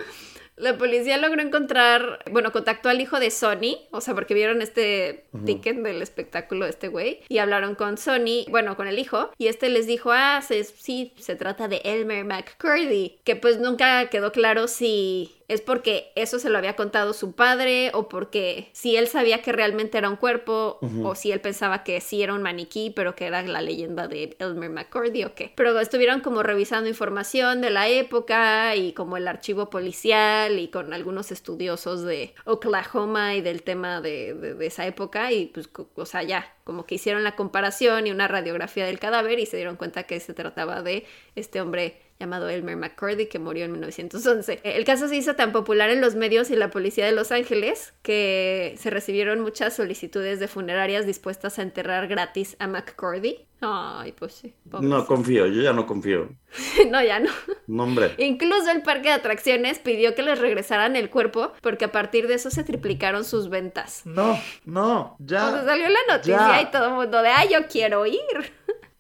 La 0.57 0.79
policía 0.79 1.19
logró 1.19 1.43
encontrar, 1.43 2.21
bueno, 2.31 2.53
contactó 2.53 2.89
al 2.89 3.01
hijo 3.01 3.19
de 3.19 3.31
Sony, 3.31 3.79
o 3.91 4.01
sea, 4.01 4.15
porque 4.15 4.35
vieron 4.35 4.63
este 4.63 5.25
ticket 5.45 5.77
del 5.79 6.01
espectáculo 6.01 6.65
de 6.65 6.71
este 6.71 6.89
güey, 6.89 7.21
y 7.29 7.39
hablaron 7.39 7.75
con 7.75 7.99
Sony, 7.99 8.45
bueno, 8.51 8.77
con 8.77 8.87
el 8.87 8.99
hijo, 9.01 9.31
y 9.37 9.49
este 9.49 9.69
les 9.69 9.87
dijo, 9.89 10.13
ah, 10.13 10.41
se- 10.47 10.63
sí, 10.63 11.13
se 11.19 11.35
trata 11.35 11.67
de 11.67 11.81
Elmer 11.85 12.25
McCurdy, 12.25 13.19
que 13.25 13.35
pues 13.37 13.59
nunca 13.59 14.09
quedó 14.11 14.31
claro 14.31 14.69
si 14.69 15.33
es 15.49 15.61
porque 15.61 16.11
eso 16.15 16.39
se 16.39 16.49
lo 16.51 16.59
había 16.59 16.75
contado 16.77 17.13
su 17.13 17.33
padre, 17.33 17.91
o 17.95 18.09
porque 18.09 18.71
si 18.73 18.97
él 18.97 19.07
sabía 19.09 19.43
que 19.43 19.53
realmente 19.53 19.99
era 19.99 20.09
un 20.09 20.17
cuerpo, 20.17 20.79
o 21.05 21.15
si 21.15 21.33
él 21.33 21.41
pensaba 21.41 21.85
que 21.85 22.01
sí 22.01 22.23
era 22.23 22.33
un 22.35 22.43
maniquí, 22.43 22.91
pero 22.91 23.15
que 23.15 23.27
era 23.27 23.43
la 23.43 23.61
leyenda 23.61 24.09
de 24.09 24.37
Elmer 24.39 24.71
McCurdy 24.71 25.25
o 25.25 25.35
qué. 25.35 25.53
Pero 25.55 25.79
estuvieron 25.81 26.21
como 26.21 26.43
revisando 26.43 26.89
información 26.89 27.61
de 27.61 27.71
la 27.71 27.89
época 27.89 28.75
y 28.77 28.93
como 28.93 29.17
el 29.17 29.29
archivo 29.29 29.69
policial 29.71 30.59
y 30.59 30.69
con 30.69 30.93
algunos 30.93 31.31
estudiosos 31.33 32.03
de 32.03 32.35
Oklahoma 32.45 33.35
y 33.35 33.41
del 33.43 33.63
tema 33.63 34.01
de, 34.01 34.35
de- 34.35 34.55
de 34.55 34.67
esa 34.67 34.87
época 34.87 35.33
y 35.33 35.47
pues, 35.47 35.69
o 35.97 36.07
sea, 36.07 36.23
ya, 36.23 36.55
como 36.65 36.87
que 36.87 36.95
hicieron 36.95 37.25
la 37.25 37.37
comparación 37.37 38.07
y 38.07 38.11
una 38.11 38.29
radiografía 38.29 38.87
del 38.87 38.99
cadáver 38.99 39.39
y 39.39 39.47
se 39.47 39.57
dieron 39.57 39.77
cuenta 39.77 40.05
que 40.05 40.19
se 40.21 40.33
trataba 40.35 40.83
de 40.83 41.05
este 41.37 41.61
hombre 41.61 42.01
llamado 42.25 42.49
Elmer 42.49 42.77
McCurdy, 42.77 43.27
que 43.27 43.39
murió 43.39 43.65
en 43.65 43.73
1911. 43.73 44.61
El 44.65 44.85
caso 44.85 45.09
se 45.09 45.17
hizo 45.17 45.35
tan 45.35 45.53
popular 45.53 45.91
en 45.91 46.01
los 46.01 46.15
medios 46.15 46.51
y 46.51 46.57
la 46.57 46.71
policía 46.71 47.07
de 47.07 47.13
Los 47.13 47.33
Ángeles 47.33 47.93
que 48.03 48.75
se 48.79 48.91
recibieron 48.91 49.41
muchas 49.41 49.77
solicitudes 49.77 50.41
de 50.41 50.49
funerarias 50.49 51.07
dispuestas 51.07 51.59
a 51.59 51.63
enterrar 51.63 52.09
gratis 52.09 52.57
a 52.59 52.67
McCurdy. 52.67 53.47
Ay, 53.61 54.13
pues 54.13 54.35
sí. 54.35 54.55
No 54.65 55.07
confío, 55.07 55.47
yo 55.47 55.63
ya 55.63 55.73
no 55.73 55.87
confío. 55.87 56.29
no, 56.91 57.03
ya 57.03 57.19
no. 57.19 57.31
No, 57.67 57.85
hombre. 57.85 58.15
Incluso 58.19 58.71
el 58.71 58.83
parque 58.83 59.09
de 59.09 59.15
atracciones 59.15 59.79
pidió 59.79 60.15
que 60.15 60.23
les 60.23 60.39
regresaran 60.39 60.97
el 60.97 61.09
cuerpo 61.11 61.53
porque 61.63 61.87
a 61.87 61.93
partir 61.93 62.29
de 62.29 62.35
eso 62.35 62.51
se 62.51 62.65
triplicaron 62.65 63.25
sus 63.25 63.49
ventas. 63.49 64.03
No, 64.05 64.39
no, 64.65 65.17
ya. 65.19 65.63
salió 65.65 65.89
la 65.89 66.17
noticia 66.17 66.37
ya. 66.37 66.63
y 66.63 66.71
todo 66.71 66.89
el 66.89 66.95
mundo 66.95 67.23
de, 67.23 67.29
ay, 67.29 67.49
yo 67.53 67.67
quiero 67.67 68.05
ir. 68.07 68.21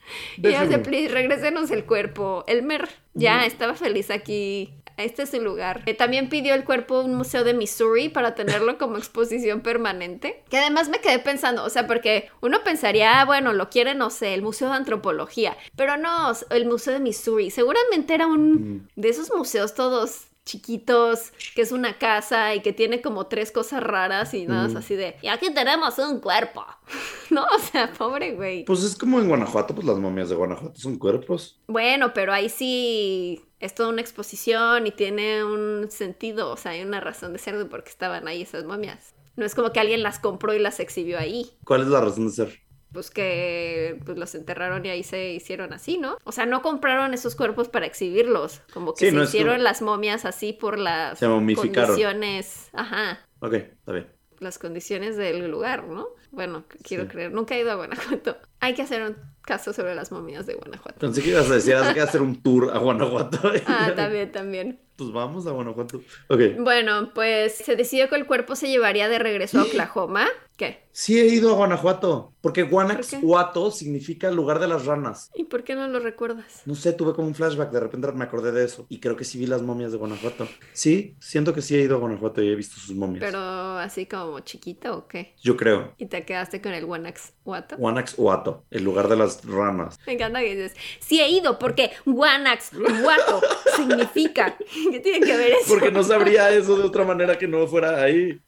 Y 0.36 0.42
please, 0.78 1.08
regrésenos 1.08 1.70
el 1.70 1.84
cuerpo. 1.84 2.44
Elmer 2.46 2.88
ya 3.14 3.46
estaba 3.46 3.74
feliz 3.74 4.10
aquí. 4.10 4.74
Este 4.96 5.24
es 5.24 5.30
su 5.30 5.40
lugar. 5.40 5.82
Eh, 5.86 5.94
también 5.94 6.28
pidió 6.28 6.54
el 6.54 6.64
cuerpo 6.64 6.96
a 6.96 7.04
un 7.04 7.14
museo 7.16 7.42
de 7.42 7.52
Missouri 7.52 8.08
para 8.08 8.34
tenerlo 8.34 8.78
como 8.78 8.96
exposición 8.96 9.60
permanente. 9.60 10.42
Que 10.48 10.58
además 10.58 10.88
me 10.88 11.00
quedé 11.00 11.18
pensando, 11.18 11.64
o 11.64 11.70
sea, 11.70 11.86
porque 11.86 12.28
uno 12.40 12.62
pensaría, 12.62 13.20
ah, 13.20 13.24
bueno, 13.24 13.52
lo 13.52 13.70
quiere, 13.70 13.94
no 13.94 14.10
sé, 14.10 14.34
el 14.34 14.42
Museo 14.42 14.68
de 14.68 14.76
Antropología. 14.76 15.56
Pero 15.76 15.96
no, 15.96 16.32
el 16.50 16.66
Museo 16.66 16.92
de 16.92 17.00
Missouri. 17.00 17.50
Seguramente 17.50 18.14
era 18.14 18.26
un 18.26 18.88
de 18.94 19.08
esos 19.08 19.32
museos 19.34 19.74
todos 19.74 20.28
chiquitos, 20.44 21.32
que 21.54 21.62
es 21.62 21.72
una 21.72 21.98
casa 21.98 22.54
y 22.54 22.60
que 22.60 22.72
tiene 22.72 23.00
como 23.00 23.26
tres 23.26 23.50
cosas 23.50 23.82
raras 23.82 24.34
y 24.34 24.46
nada 24.46 24.64
más 24.64 24.74
Mm. 24.74 24.76
así 24.76 24.94
de, 24.94 25.16
y 25.22 25.28
aquí 25.28 25.52
tenemos 25.52 25.98
un 25.98 26.20
cuerpo. 26.20 26.64
no, 27.30 27.44
o 27.44 27.58
sea, 27.58 27.92
pobre 27.92 28.34
güey. 28.34 28.64
Pues 28.64 28.82
es 28.82 28.96
como 28.96 29.20
en 29.20 29.28
Guanajuato, 29.28 29.74
pues 29.74 29.86
las 29.86 29.98
momias 29.98 30.28
de 30.28 30.34
Guanajuato 30.36 30.78
son 30.78 30.98
cuerpos. 30.98 31.58
Bueno, 31.66 32.12
pero 32.14 32.32
ahí 32.32 32.48
sí 32.48 33.42
es 33.60 33.74
toda 33.74 33.88
una 33.88 34.00
exposición 34.02 34.86
y 34.86 34.90
tiene 34.90 35.42
un 35.44 35.90
sentido, 35.90 36.50
o 36.50 36.56
sea, 36.56 36.72
hay 36.72 36.82
una 36.82 37.00
razón 37.00 37.32
de 37.32 37.38
ser 37.38 37.56
de 37.56 37.64
por 37.64 37.82
qué 37.84 37.90
estaban 37.90 38.28
ahí 38.28 38.42
esas 38.42 38.64
momias. 38.64 39.14
No 39.36 39.44
es 39.44 39.54
como 39.54 39.72
que 39.72 39.80
alguien 39.80 40.02
las 40.02 40.18
compró 40.18 40.54
y 40.54 40.58
las 40.60 40.78
exhibió 40.78 41.18
ahí. 41.18 41.50
¿Cuál 41.64 41.80
es 41.82 41.88
la 41.88 42.00
razón 42.00 42.26
de 42.28 42.32
ser? 42.32 42.60
Pues 42.94 43.10
que 43.10 44.00
pues 44.06 44.16
los 44.16 44.34
enterraron 44.34 44.86
y 44.86 44.88
ahí 44.88 45.02
se 45.02 45.32
hicieron 45.32 45.72
así, 45.74 45.98
¿no? 45.98 46.16
O 46.24 46.32
sea, 46.32 46.46
no 46.46 46.62
compraron 46.62 47.12
esos 47.12 47.34
cuerpos 47.36 47.68
para 47.68 47.84
exhibirlos, 47.84 48.62
como 48.72 48.94
que 48.94 49.06
Sí, 49.06 49.10
se 49.10 49.16
no 49.16 49.24
hicieron 49.24 49.62
las 49.62 49.82
momias 49.82 50.24
así 50.24 50.54
por 50.54 50.78
las 50.78 51.18
Se 51.18 51.26
condiciones, 51.26 52.70
ajá, 52.72 53.18
Ok, 53.40 53.54
está 53.54 53.92
bien. 53.92 54.06
las 54.38 54.58
condiciones 54.58 55.16
del 55.16 55.50
lugar, 55.50 55.84
¿no? 55.84 56.06
Bueno, 56.34 56.64
quiero 56.82 57.04
Sí. 57.04 57.08
creer, 57.10 57.32
nunca 57.32 57.54
he 57.56 57.60
ido 57.60 57.70
a 57.70 57.74
Guanajuato. 57.76 58.36
Hay 58.60 58.74
que 58.74 58.82
hacer 58.82 59.02
un 59.02 59.16
caso 59.42 59.72
sobre 59.72 59.94
las 59.94 60.10
momias 60.10 60.46
de 60.46 60.54
Guanajuato. 60.54 60.98
Pensé 60.98 61.22
que 61.22 61.30
ibas 61.30 61.50
a 61.50 61.54
decir, 61.54 61.74
hay 61.74 61.92
que 61.92 62.00
hacer 62.00 62.22
un 62.22 62.42
tour 62.42 62.70
a 62.74 62.78
Guanajuato. 62.78 63.38
Ah, 63.66 63.92
también, 63.94 64.32
también. 64.32 64.80
Pues 64.96 65.10
vamos 65.12 65.46
a 65.46 65.50
Guanajuato. 65.50 66.00
Ok. 66.28 66.40
Bueno, 66.60 67.10
pues 67.12 67.56
se 67.56 67.76
decidió 67.76 68.08
que 68.08 68.14
el 68.14 68.26
cuerpo 68.26 68.56
se 68.56 68.68
llevaría 68.68 69.08
de 69.08 69.18
regreso 69.18 69.58
a 69.58 69.62
Oklahoma. 69.64 70.26
¿Qué? 70.56 70.84
Sí 70.92 71.18
he 71.18 71.26
ido 71.26 71.50
a 71.50 71.54
Guanajuato, 71.56 72.32
porque. 72.40 72.62
Guanajuato 72.62 73.70
significa 73.72 74.30
lugar 74.30 74.60
de 74.60 74.68
las 74.68 74.86
ranas. 74.86 75.30
¿Y 75.34 75.44
por 75.44 75.64
qué 75.64 75.74
no 75.74 75.88
lo 75.88 75.98
recuerdas? 75.98 76.62
No 76.64 76.76
sé, 76.76 76.92
tuve 76.92 77.12
como 77.12 77.26
un 77.26 77.34
flashback, 77.34 77.70
de 77.72 77.80
repente 77.80 78.12
me 78.12 78.24
acordé 78.24 78.52
de 78.52 78.64
eso. 78.64 78.86
Y 78.88 79.00
creo 79.00 79.16
que 79.16 79.24
sí 79.24 79.36
vi 79.36 79.46
las 79.46 79.62
momias 79.62 79.90
de 79.90 79.98
Guanajuato. 79.98 80.46
Sí, 80.72 81.16
siento 81.18 81.52
que 81.52 81.60
sí 81.60 81.74
he 81.76 81.80
ido 81.82 81.96
a 81.96 81.98
Guanajuato 81.98 82.40
y 82.40 82.48
he 82.50 82.54
visto 82.54 82.76
sus 82.80 82.94
momias. 82.94 83.24
Pero 83.24 83.40
así 83.40 84.06
como 84.06 84.38
chiquito 84.40 84.96
o 84.96 85.08
qué? 85.08 85.34
Yo 85.42 85.56
creo. 85.56 85.92
Y 85.98 86.06
te 86.06 86.23
quedaste 86.24 86.60
con 86.60 86.72
el 86.72 86.84
Guanajuato. 86.86 87.76
Guanajuato, 87.76 88.64
el 88.70 88.84
lugar 88.84 89.08
de 89.08 89.16
las 89.16 89.44
ranas. 89.44 89.98
Me 90.06 90.14
encanta 90.14 90.40
que 90.40 90.54
dices, 90.54 90.74
sí 91.00 91.20
he 91.20 91.28
ido 91.28 91.58
porque 91.58 91.90
Guanajuato 92.04 93.40
significa. 93.76 94.56
¿Qué 94.90 95.00
tiene 95.00 95.24
que 95.24 95.36
ver 95.36 95.52
eso? 95.52 95.68
Porque 95.68 95.90
no 95.90 96.02
sabría 96.02 96.50
eso 96.50 96.76
de 96.76 96.84
otra 96.84 97.04
manera 97.04 97.38
que 97.38 97.46
no 97.48 97.66
fuera 97.66 98.02
ahí. 98.02 98.40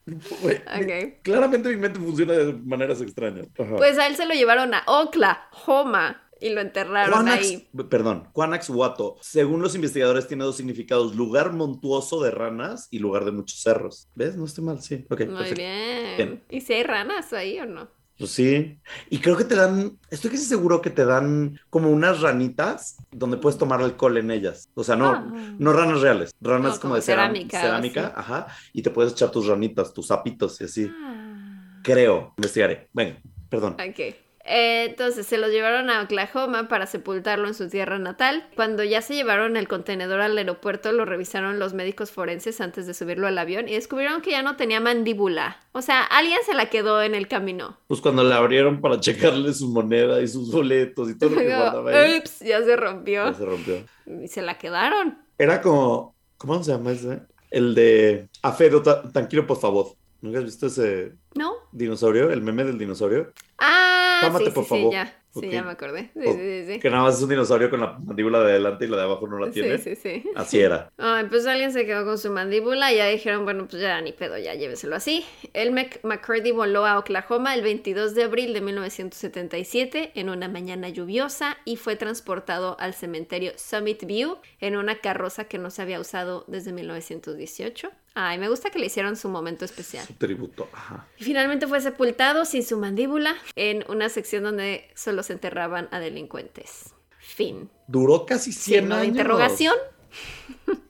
Güey, 0.42 0.56
Ok. 0.56 1.14
Claramente 1.22 1.68
mi 1.68 1.76
mente 1.76 1.98
funciona 1.98 2.32
de 2.34 2.52
maneras 2.52 3.00
extrañas. 3.00 3.46
Ajá. 3.58 3.76
Pues 3.76 3.98
a 3.98 4.06
él 4.06 4.16
se 4.16 4.26
lo 4.26 4.34
llevaron 4.34 4.74
a 4.74 4.82
Oklahoma 4.86 6.22
y 6.40 6.50
lo 6.50 6.60
enterraron 6.60 7.26
Quanax- 7.26 7.38
ahí. 7.38 7.68
perdón, 7.88 8.28
Quanaxuato, 8.32 9.16
según 9.20 9.62
los 9.62 9.74
investigadores, 9.74 10.28
tiene 10.28 10.44
dos 10.44 10.56
significados: 10.56 11.14
lugar 11.16 11.52
montuoso 11.52 12.22
de 12.22 12.30
ranas 12.30 12.88
y 12.90 12.98
lugar 12.98 13.24
de 13.24 13.32
muchos 13.32 13.60
cerros. 13.60 14.08
¿Ves? 14.14 14.36
No 14.36 14.44
estoy 14.44 14.64
mal, 14.64 14.80
sí. 14.82 15.06
Ok, 15.10 15.26
Muy 15.28 15.52
bien. 15.52 16.16
Bien. 16.16 16.42
¿Y 16.50 16.60
si 16.60 16.72
hay 16.74 16.82
ranas 16.82 17.32
ahí 17.32 17.58
o 17.60 17.66
no? 17.66 17.88
Pues 18.18 18.30
sí. 18.30 18.78
Y 19.10 19.18
creo 19.18 19.36
que 19.36 19.44
te 19.44 19.54
dan, 19.54 19.98
estoy 20.10 20.30
casi 20.30 20.44
seguro 20.46 20.80
que 20.80 20.88
te 20.88 21.04
dan 21.04 21.60
como 21.68 21.90
unas 21.90 22.22
ranitas 22.22 22.96
donde 23.10 23.36
puedes 23.36 23.58
tomar 23.58 23.82
alcohol 23.82 24.16
en 24.16 24.30
ellas. 24.30 24.70
O 24.74 24.82
sea, 24.84 24.96
no, 24.96 25.08
Ah. 25.10 25.54
no 25.58 25.72
ranas 25.74 26.00
reales, 26.00 26.30
ranas 26.40 26.62
No, 26.62 26.70
como, 26.70 26.80
como 26.80 26.94
de 26.96 27.02
cerámica 27.02 27.60
cerámica, 27.60 28.06
así. 28.06 28.14
ajá, 28.16 28.46
y 28.72 28.80
te 28.80 28.88
puedes 28.90 29.12
echar 29.12 29.30
tus 29.30 29.46
ranitas, 29.46 29.92
tus 29.92 30.06
sapitos 30.06 30.58
y 30.62 30.64
así. 30.64 30.90
Ah. 30.90 31.80
Creo, 31.82 32.32
investigaré. 32.38 32.88
Venga, 32.94 33.18
perdón. 33.50 33.74
Ok. 33.74 34.16
Eh, 34.48 34.86
entonces 34.90 35.26
se 35.26 35.38
lo 35.38 35.48
llevaron 35.48 35.90
a 35.90 36.02
Oklahoma 36.02 36.68
para 36.68 36.86
sepultarlo 36.86 37.48
en 37.48 37.54
su 37.54 37.68
tierra 37.68 37.98
natal. 37.98 38.46
Cuando 38.54 38.84
ya 38.84 39.02
se 39.02 39.14
llevaron 39.14 39.56
el 39.56 39.66
contenedor 39.68 40.20
al 40.20 40.38
aeropuerto, 40.38 40.92
lo 40.92 41.04
revisaron 41.04 41.58
los 41.58 41.74
médicos 41.74 42.10
forenses 42.12 42.60
antes 42.60 42.86
de 42.86 42.94
subirlo 42.94 43.26
al 43.26 43.36
avión 43.38 43.68
y 43.68 43.72
descubrieron 43.74 44.22
que 44.22 44.30
ya 44.30 44.42
no 44.42 44.56
tenía 44.56 44.80
mandíbula. 44.80 45.58
O 45.72 45.82
sea, 45.82 46.02
alguien 46.02 46.38
se 46.46 46.54
la 46.54 46.70
quedó 46.70 47.02
en 47.02 47.14
el 47.14 47.28
camino. 47.28 47.76
Pues 47.88 48.00
cuando 48.00 48.22
le 48.24 48.34
abrieron 48.34 48.80
para 48.80 49.00
checarle 49.00 49.52
su 49.52 49.68
moneda 49.68 50.20
y 50.22 50.28
sus 50.28 50.50
boletos 50.52 51.10
y 51.10 51.18
todo 51.18 51.30
lo 51.30 51.36
que 51.38 51.46
guardaba 51.48 51.90
ahí, 51.90 52.18
Ups, 52.18 52.40
ya 52.40 52.62
se 52.62 52.76
rompió. 52.76 53.24
ya 53.26 53.34
se 53.34 53.44
rompió. 53.44 53.84
Y 54.22 54.28
se 54.28 54.42
la 54.42 54.56
quedaron. 54.58 55.18
Era 55.38 55.60
como, 55.60 56.14
¿cómo 56.38 56.62
se 56.62 56.70
llama 56.72 56.92
ese? 56.92 57.20
El 57.50 57.74
de 57.74 58.28
Afedo, 58.42 58.82
ta- 58.82 59.02
tranquilo, 59.10 59.46
por 59.46 59.58
favor. 59.58 59.88
¿Nunca 60.22 60.38
has 60.38 60.44
visto 60.44 60.66
ese 60.66 61.12
¿No? 61.34 61.52
dinosaurio? 61.72 62.30
El 62.30 62.40
meme 62.42 62.64
del 62.64 62.78
dinosaurio. 62.78 63.32
Ah, 63.58 64.05
Cálmate, 64.20 64.46
sí, 64.46 64.50
por 64.52 64.64
sí, 64.64 64.68
favor. 64.70 64.90
sí, 64.90 64.92
ya. 64.92 65.22
Sí, 65.36 65.46
Ok. 65.46 65.52
ya 65.52 65.62
me 65.62 65.70
acordé. 65.72 66.10
Sí, 66.14 66.20
O- 66.24 66.32
sí, 66.32 66.38
sí, 66.38 66.72
sí. 66.74 66.80
Que 66.80 66.88
nada 66.90 67.02
más 67.02 67.16
es 67.16 67.22
un 67.22 67.28
dinosaurio 67.28 67.68
con 67.68 67.80
la 67.80 67.98
mandíbula 67.98 68.40
de 68.40 68.52
adelante 68.52 68.86
y 68.86 68.88
la 68.88 68.96
de 68.96 69.02
abajo 69.02 69.28
no 69.28 69.38
la 69.38 69.50
tiene. 69.50 69.76
Sí, 69.76 69.94
sí, 69.94 70.22
sí. 70.22 70.30
Así 70.34 70.58
era. 70.60 70.88
Ay, 70.96 71.26
pues 71.28 71.46
alguien 71.46 71.72
se 71.72 71.84
quedó 71.84 72.06
con 72.06 72.16
su 72.16 72.30
mandíbula 72.32 72.90
y 72.92 72.96
ya 72.96 73.06
dijeron, 73.06 73.44
bueno, 73.44 73.66
pues 73.68 73.82
ya 73.82 74.00
ni 74.00 74.12
pedo, 74.12 74.38
ya 74.38 74.54
lléveselo 74.54 74.96
así. 74.96 75.26
El 75.52 75.72
Mac 75.72 76.00
McCurdy 76.04 76.52
voló 76.52 76.86
a 76.86 76.98
Oklahoma 76.98 77.54
el 77.54 77.60
22 77.62 78.14
de 78.14 78.22
abril 78.24 78.54
de 78.54 78.62
1977 78.62 80.12
en 80.14 80.30
una 80.30 80.48
mañana 80.48 80.88
lluviosa 80.88 81.58
y 81.66 81.76
fue 81.76 81.96
transportado 81.96 82.76
al 82.80 82.94
cementerio 82.94 83.52
Summit 83.56 84.04
View 84.06 84.38
en 84.60 84.76
una 84.76 85.00
carroza 85.00 85.44
que 85.44 85.58
no 85.58 85.70
se 85.70 85.82
había 85.82 86.00
usado 86.00 86.44
desde 86.48 86.72
1918. 86.72 87.90
Ay, 88.18 88.38
me 88.38 88.48
gusta 88.48 88.70
que 88.70 88.78
le 88.78 88.86
hicieron 88.86 89.14
su 89.14 89.28
momento 89.28 89.64
especial. 89.66 90.06
Su 90.06 90.14
tributo. 90.14 90.68
Ajá. 90.72 91.06
Y 91.18 91.24
finalmente 91.24 91.66
fue 91.66 91.80
sepultado 91.82 92.46
sin 92.46 92.62
su 92.64 92.78
mandíbula 92.78 93.36
en 93.56 93.84
una 93.90 94.08
sección 94.08 94.42
donde 94.44 94.88
solo 94.94 95.22
se 95.22 95.34
enterraban 95.34 95.86
a 95.90 96.00
delincuentes. 96.00 96.94
Fin. 97.18 97.68
Duró 97.88 98.24
casi 98.24 98.52
100 98.52 98.80
Signo 98.84 98.94
de 98.96 99.02
años. 99.02 99.12
interrogación. 99.16 99.74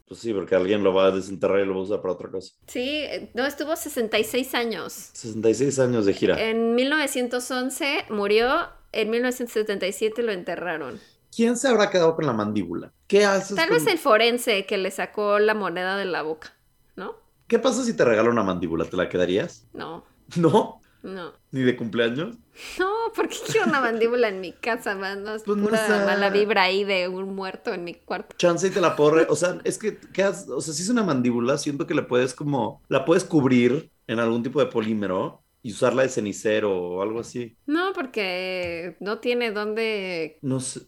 Pues 0.08 0.20
sí, 0.20 0.32
porque 0.32 0.54
alguien 0.54 0.84
lo 0.84 0.94
va 0.94 1.06
a 1.06 1.10
desenterrar 1.10 1.58
y 1.58 1.66
lo 1.66 1.74
va 1.74 1.80
a 1.80 1.82
usar 1.82 2.00
para 2.00 2.14
otra 2.14 2.30
cosa. 2.30 2.54
Sí, 2.68 3.00
eh, 3.02 3.28
no, 3.34 3.44
estuvo 3.44 3.74
66 3.74 4.54
años. 4.54 4.92
66 5.14 5.80
años 5.80 6.06
de 6.06 6.14
gira. 6.14 6.40
En 6.40 6.76
1911 6.76 8.04
murió, 8.10 8.68
en 8.92 9.10
1977 9.10 10.22
lo 10.22 10.30
enterraron. 10.30 11.00
¿Quién 11.34 11.56
se 11.56 11.66
habrá 11.66 11.90
quedado 11.90 12.14
con 12.14 12.24
la 12.24 12.32
mandíbula? 12.32 12.92
¿Qué 13.08 13.24
haces 13.24 13.56
Tal 13.56 13.68
con- 13.68 13.78
vez 13.78 13.86
el 13.88 13.98
forense 13.98 14.64
que 14.64 14.78
le 14.78 14.92
sacó 14.92 15.40
la 15.40 15.54
moneda 15.54 15.96
de 15.96 16.04
la 16.04 16.22
boca, 16.22 16.54
¿no? 16.96 17.14
¿Qué 17.46 17.58
pasa 17.58 17.84
si 17.84 17.94
te 17.96 18.04
regalo 18.04 18.30
una 18.30 18.42
mandíbula? 18.42 18.84
¿Te 18.86 18.96
la 18.96 19.08
quedarías? 19.08 19.68
No, 19.72 20.04
¿No? 20.36 20.80
no. 21.02 21.32
¿Ni 21.52 21.60
de 21.62 21.76
cumpleaños? 21.76 22.36
No, 22.78 22.90
¿por 23.14 23.28
qué 23.28 23.36
quiero 23.52 23.66
una 23.68 23.80
mandíbula 23.80 24.28
en 24.28 24.40
mi 24.40 24.52
casa, 24.52 24.96
man? 24.96 25.22
No, 25.22 25.34
es 25.34 25.44
Pues 25.44 25.56
no 25.56 25.64
pura 25.64 25.86
sé. 25.86 26.04
mala 26.04 26.30
vibra 26.30 26.62
ahí 26.64 26.82
de 26.84 27.06
un 27.08 27.34
muerto 27.36 27.72
en 27.72 27.84
mi 27.84 27.94
cuarto. 27.94 28.34
Chance 28.38 28.66
y 28.66 28.70
te 28.70 28.80
la 28.80 28.96
puedo... 28.96 29.10
re- 29.12 29.26
O 29.28 29.36
sea, 29.36 29.58
es 29.64 29.78
que, 29.78 29.98
¿qué 30.12 30.24
haces? 30.24 30.48
O 30.48 30.60
sea, 30.60 30.74
si 30.74 30.82
es 30.82 30.88
una 30.88 31.04
mandíbula, 31.04 31.58
siento 31.58 31.86
que 31.86 31.94
le 31.94 32.02
puedes 32.02 32.34
como... 32.34 32.82
La 32.88 33.04
puedes 33.04 33.24
cubrir 33.24 33.92
en 34.08 34.18
algún 34.18 34.42
tipo 34.42 34.58
de 34.58 34.66
polímero 34.66 35.44
y 35.66 35.72
usarla 35.72 36.02
de 36.02 36.08
cenicero 36.08 36.76
o 36.76 37.02
algo 37.02 37.20
así. 37.20 37.56
No, 37.66 37.92
porque 37.92 38.96
no 39.00 39.18
tiene 39.18 39.50
dónde... 39.50 40.38
No 40.42 40.60
sé. 40.60 40.80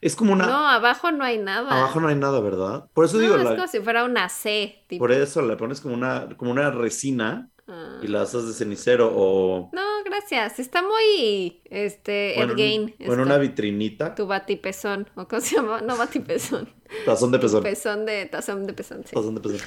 Es 0.00 0.14
como 0.14 0.32
una... 0.32 0.46
No, 0.46 0.68
abajo 0.68 1.10
no 1.10 1.24
hay 1.24 1.38
nada. 1.38 1.76
Abajo 1.76 2.00
no 2.00 2.08
hay 2.08 2.14
nada, 2.14 2.38
¿verdad? 2.40 2.88
Por 2.94 3.04
eso 3.04 3.16
No, 3.16 3.22
digo, 3.22 3.36
es 3.36 3.44
la- 3.44 3.56
como 3.56 3.66
si 3.68 3.80
fuera 3.80 4.04
una 4.04 4.28
C, 4.28 4.84
tipo. 4.88 5.02
por 5.02 5.10
eso 5.12 5.42
le 5.42 5.56
pones 5.56 5.80
como 5.80 5.94
una, 5.94 6.28
como 6.36 6.50
una 6.52 6.70
resina 6.70 7.48
Ah. 7.68 8.00
y 8.02 8.08
la 8.08 8.22
haces 8.22 8.46
de 8.46 8.52
cenicero 8.54 9.12
o... 9.14 9.70
No, 9.72 9.82
gracias. 10.04 10.58
Está 10.58 10.82
muy, 10.82 11.62
este, 11.70 12.34
o 12.38 12.42
en 12.42 12.42
Ed 12.42 12.50
un- 12.50 12.56
Gain. 12.56 12.94
o 13.08 13.12
en 13.14 13.20
una 13.20 13.38
vitrinita. 13.38 14.14
Tu 14.16 14.26
batipezón. 14.26 15.08
¿O 15.14 15.26
cómo 15.28 15.40
se 15.40 15.56
llama? 15.56 15.80
No 15.80 15.96
batipezón. 15.96 16.68
Tazón 17.06 17.30
de 17.30 17.38
pezón. 17.38 17.62
Pezón 17.62 18.04
de, 18.04 18.26
tazón 18.26 18.66
de 18.66 18.72
pezón, 18.74 19.04
sí. 19.04 19.14
Tazón 19.14 19.34
de 19.36 19.40
pezón. 19.40 19.60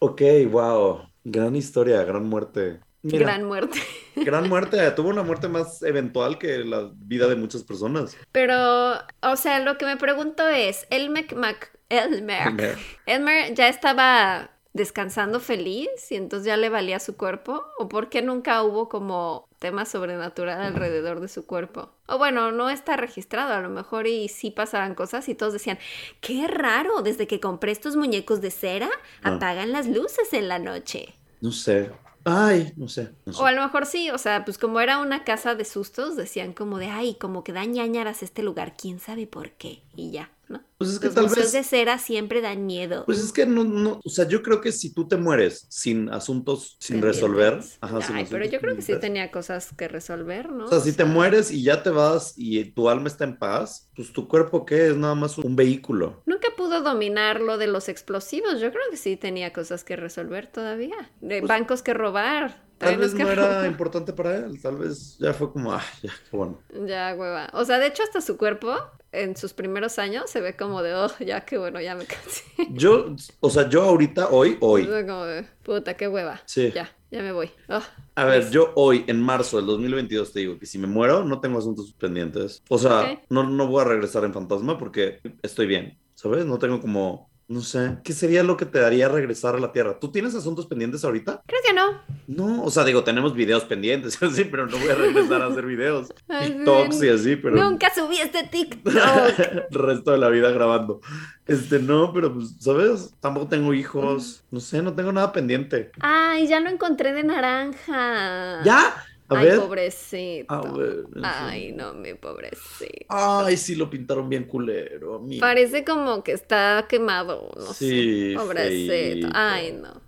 Ok, 0.00 0.22
wow. 0.50 1.02
Gran 1.24 1.54
historia, 1.56 2.02
gran 2.04 2.24
muerte. 2.26 2.80
Mira, 3.02 3.18
Gran 3.26 3.44
muerte. 3.44 3.78
gran 4.16 4.48
muerte. 4.48 4.90
Tuvo 4.92 5.08
una 5.08 5.22
muerte 5.22 5.48
más 5.48 5.82
eventual 5.82 6.38
que 6.38 6.58
la 6.58 6.90
vida 6.94 7.28
de 7.28 7.36
muchas 7.36 7.62
personas. 7.62 8.16
Pero, 8.32 8.94
o 9.22 9.36
sea, 9.36 9.60
lo 9.60 9.78
que 9.78 9.86
me 9.86 9.96
pregunto 9.96 10.46
es, 10.48 10.86
Elmer 10.90 11.34
Mac... 11.36 11.72
Elmer. 11.88 12.48
Elmer. 12.48 12.78
Elmer 13.06 13.54
ya 13.54 13.68
estaba 13.68 14.50
descansando 14.74 15.40
feliz 15.40 15.88
y 16.10 16.14
entonces 16.16 16.46
ya 16.46 16.56
le 16.56 16.68
valía 16.68 17.00
su 17.00 17.16
cuerpo? 17.16 17.64
¿O 17.78 17.88
por 17.88 18.08
qué 18.08 18.22
nunca 18.22 18.62
hubo 18.62 18.88
como 18.88 19.48
tema 19.58 19.84
sobrenatural 19.84 20.60
alrededor 20.62 21.20
de 21.20 21.28
su 21.28 21.46
cuerpo? 21.46 21.90
O 22.06 22.16
bueno, 22.18 22.52
no 22.52 22.70
está 22.70 22.96
registrado, 22.96 23.54
a 23.54 23.60
lo 23.60 23.68
mejor 23.70 24.06
y 24.06 24.28
sí 24.28 24.50
pasaban 24.50 24.94
cosas 24.94 25.28
y 25.28 25.34
todos 25.34 25.52
decían, 25.52 25.78
qué 26.20 26.46
raro, 26.46 27.02
desde 27.02 27.26
que 27.26 27.40
compré 27.40 27.72
estos 27.72 27.96
muñecos 27.96 28.40
de 28.40 28.50
cera, 28.50 28.88
Ah. 29.22 29.34
apagan 29.36 29.72
las 29.72 29.88
luces 29.88 30.32
en 30.32 30.48
la 30.48 30.58
noche. 30.58 31.14
No 31.40 31.50
sé. 31.50 31.90
Ay, 32.30 32.72
no 32.76 32.88
sé. 32.88 33.14
no 33.24 33.32
sé. 33.32 33.42
O 33.42 33.46
a 33.46 33.52
lo 33.52 33.62
mejor 33.62 33.86
sí, 33.86 34.10
o 34.10 34.18
sea, 34.18 34.44
pues 34.44 34.58
como 34.58 34.80
era 34.80 34.98
una 34.98 35.24
casa 35.24 35.54
de 35.54 35.64
sustos, 35.64 36.16
decían 36.16 36.52
como 36.52 36.78
de, 36.78 36.86
ay, 36.88 37.14
como 37.14 37.42
que 37.44 37.52
dan 37.52 37.72
ñañaras 37.72 38.22
este 38.22 38.42
lugar, 38.42 38.76
quién 38.76 38.98
sabe 39.00 39.26
por 39.26 39.52
qué, 39.52 39.82
y 39.98 40.12
ya, 40.12 40.30
¿no? 40.48 40.62
Pues 40.78 40.90
es 40.90 40.98
que 41.00 41.06
Los 41.06 41.14
tal 41.16 41.24
museos 41.24 41.46
vez. 41.46 41.52
de 41.52 41.64
cera 41.64 41.98
siempre 41.98 42.40
dan 42.40 42.66
miedo. 42.66 43.04
Pues 43.04 43.18
es 43.18 43.32
que 43.32 43.46
no, 43.46 43.64
no, 43.64 44.00
o 44.04 44.08
sea, 44.10 44.28
yo 44.28 44.42
creo 44.42 44.60
que 44.60 44.70
si 44.70 44.94
tú 44.94 45.08
te 45.08 45.16
mueres 45.16 45.66
sin 45.68 46.08
asuntos, 46.10 46.76
sin 46.80 47.02
resolver, 47.02 47.60
ajá, 47.80 48.00
sin 48.00 48.16
Ay, 48.16 48.24
pero 48.30 48.44
asuntos 48.44 48.50
yo 48.52 48.60
creo 48.60 48.76
que 48.76 48.82
sí 48.82 48.94
tenía 49.00 49.30
cosas 49.32 49.72
que 49.76 49.88
resolver, 49.88 50.50
¿no? 50.50 50.66
O 50.66 50.68
sea, 50.68 50.80
si 50.80 50.92
te 50.92 51.04
mueres 51.04 51.50
y 51.50 51.62
ya 51.64 51.82
te 51.82 51.90
vas 51.90 52.34
y 52.36 52.64
tu 52.72 52.88
alma 52.88 53.08
está 53.08 53.24
en 53.24 53.38
paz, 53.38 53.90
pues 53.96 54.12
tu 54.12 54.28
cuerpo, 54.28 54.64
¿qué? 54.64 54.88
Es 54.88 54.96
nada 54.96 55.14
más 55.16 55.36
un 55.38 55.56
vehículo. 55.56 56.22
Nunca 56.26 56.48
pudo 56.56 56.80
dominar 56.82 57.40
lo 57.40 57.58
de 57.58 57.66
los 57.66 57.88
explosivos. 57.88 58.60
Yo 58.60 58.70
creo 58.70 58.84
que 58.90 58.96
sí 58.96 59.16
tenía 59.16 59.52
cosas 59.52 59.82
que 59.84 59.96
resolver 59.96 60.46
todavía. 60.46 61.10
De 61.20 61.40
Pues, 61.40 61.48
bancos 61.48 61.82
que 61.82 61.94
robar. 61.94 62.68
Tal 62.78 62.96
vez 62.96 63.14
no 63.14 63.28
era 63.28 63.66
importante 63.66 64.12
para 64.12 64.36
él, 64.36 64.62
tal 64.62 64.76
vez 64.76 65.16
ya 65.18 65.34
fue 65.34 65.50
como, 65.52 65.72
ah, 65.72 65.82
ya, 66.02 66.12
bueno. 66.30 66.60
Ya, 66.86 67.14
hueva. 67.16 67.50
O 67.54 67.64
sea, 67.64 67.78
de 67.78 67.88
hecho, 67.88 68.02
hasta 68.04 68.20
su 68.20 68.36
cuerpo, 68.36 68.76
en 69.12 69.36
sus 69.36 69.52
primeros 69.52 69.98
años, 69.98 70.30
se 70.30 70.40
ve 70.40 70.56
como 70.56 70.82
de, 70.82 70.94
oh, 70.94 71.10
ya, 71.20 71.44
qué 71.44 71.58
bueno, 71.58 71.80
ya 71.80 71.94
me 71.94 72.04
cansé. 72.04 72.44
Yo, 72.70 73.14
o 73.40 73.50
sea, 73.50 73.68
yo 73.68 73.82
ahorita, 73.82 74.28
hoy, 74.28 74.56
hoy, 74.60 74.86
como 74.86 75.24
de, 75.24 75.44
puta, 75.62 75.94
qué 75.94 76.08
hueva. 76.08 76.40
Sí. 76.44 76.70
Ya, 76.74 76.90
ya 77.10 77.22
me 77.22 77.32
voy. 77.32 77.50
Oh, 77.68 77.82
a 78.14 78.24
ver, 78.24 78.50
yo 78.50 78.72
hoy, 78.74 79.04
en 79.06 79.22
marzo 79.22 79.58
del 79.58 79.66
2022, 79.66 80.32
te 80.32 80.40
digo 80.40 80.58
que 80.58 80.66
si 80.66 80.78
me 80.78 80.86
muero, 80.86 81.24
no 81.24 81.40
tengo 81.40 81.58
asuntos 81.58 81.92
pendientes. 81.92 82.62
O 82.68 82.78
sea, 82.78 83.22
no, 83.30 83.44
no 83.44 83.66
voy 83.66 83.82
a 83.82 83.84
regresar 83.84 84.24
en 84.24 84.34
fantasma 84.34 84.76
porque 84.76 85.20
estoy 85.42 85.66
bien, 85.66 85.98
¿sabes? 86.14 86.44
No 86.44 86.58
tengo 86.58 86.80
como 86.80 87.30
No 87.50 87.62
sé, 87.62 87.96
¿qué 88.04 88.12
sería 88.12 88.42
lo 88.42 88.58
que 88.58 88.66
te 88.66 88.78
daría 88.78 89.08
regresar 89.08 89.54
a 89.56 89.58
la 89.58 89.72
Tierra? 89.72 89.98
¿Tú 89.98 90.12
tienes 90.12 90.34
asuntos 90.34 90.66
pendientes 90.66 91.02
ahorita? 91.02 91.40
Creo 91.46 91.60
que 91.66 91.72
no. 91.72 92.02
No, 92.26 92.62
o 92.62 92.70
sea, 92.70 92.84
digo, 92.84 93.04
tenemos 93.04 93.34
videos 93.34 93.64
pendientes, 93.64 94.22
así, 94.22 94.44
pero 94.44 94.66
no 94.66 94.76
voy 94.76 94.90
a 94.90 94.94
regresar 94.94 95.40
a 95.40 95.46
hacer 95.46 95.64
videos. 95.64 96.08
TikToks 96.28 97.02
y 97.02 97.08
así, 97.08 97.36
pero 97.36 97.56
Nunca 97.56 97.90
subí 97.94 98.18
este 98.18 98.42
TikTok. 98.42 98.92
resto 99.70 100.10
de 100.10 100.18
la 100.18 100.28
vida 100.28 100.50
grabando. 100.50 101.00
Este, 101.46 101.78
no, 101.78 102.12
pero 102.12 102.34
pues, 102.34 102.56
¿sabes? 102.60 103.14
Tampoco 103.18 103.48
tengo 103.48 103.72
hijos. 103.72 104.44
No 104.50 104.60
sé, 104.60 104.82
no 104.82 104.92
tengo 104.92 105.10
nada 105.10 105.32
pendiente. 105.32 105.90
Ay, 106.00 106.46
ya 106.48 106.60
lo 106.60 106.68
encontré 106.68 107.14
de 107.14 107.24
naranja. 107.24 108.62
¿Ya? 108.62 108.94
A 109.30 109.38
Ay, 109.38 109.46
ver. 109.46 109.58
pobrecito. 109.60 110.54
A 110.54 110.72
ver, 110.72 111.04
en 111.14 111.24
Ay, 111.24 111.72
no, 111.72 111.92
mi 111.94 112.14
pobrecito. 112.14 113.06
Ay, 113.08 113.56
sí, 113.58 113.74
lo 113.74 113.90
pintaron 113.90 114.28
bien 114.28 114.44
culero. 114.44 115.16
A 115.16 115.18
mí. 115.20 115.38
Parece 115.38 115.84
como 115.84 116.24
que 116.24 116.32
está 116.32 116.86
quemado, 116.88 117.50
no 117.56 117.72
Sí, 117.74 118.30
sé. 118.32 118.38
Pobrecito. 118.38 119.28
Ay, 119.34 119.72
no. 119.72 120.00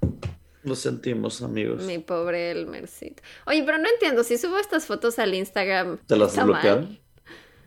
Lo 0.62 0.74
sentimos, 0.74 1.42
amigos. 1.42 1.82
Mi 1.84 1.98
pobre 1.98 2.50
Elmercito. 2.50 3.22
Oye, 3.46 3.62
pero 3.64 3.78
no 3.78 3.88
entiendo, 3.90 4.24
si 4.24 4.36
subo 4.38 4.58
estas 4.58 4.86
fotos 4.86 5.18
al 5.18 5.34
Instagram, 5.34 5.98
¿Te 6.06 6.16
las 6.16 6.42
bloquean? 6.42 6.98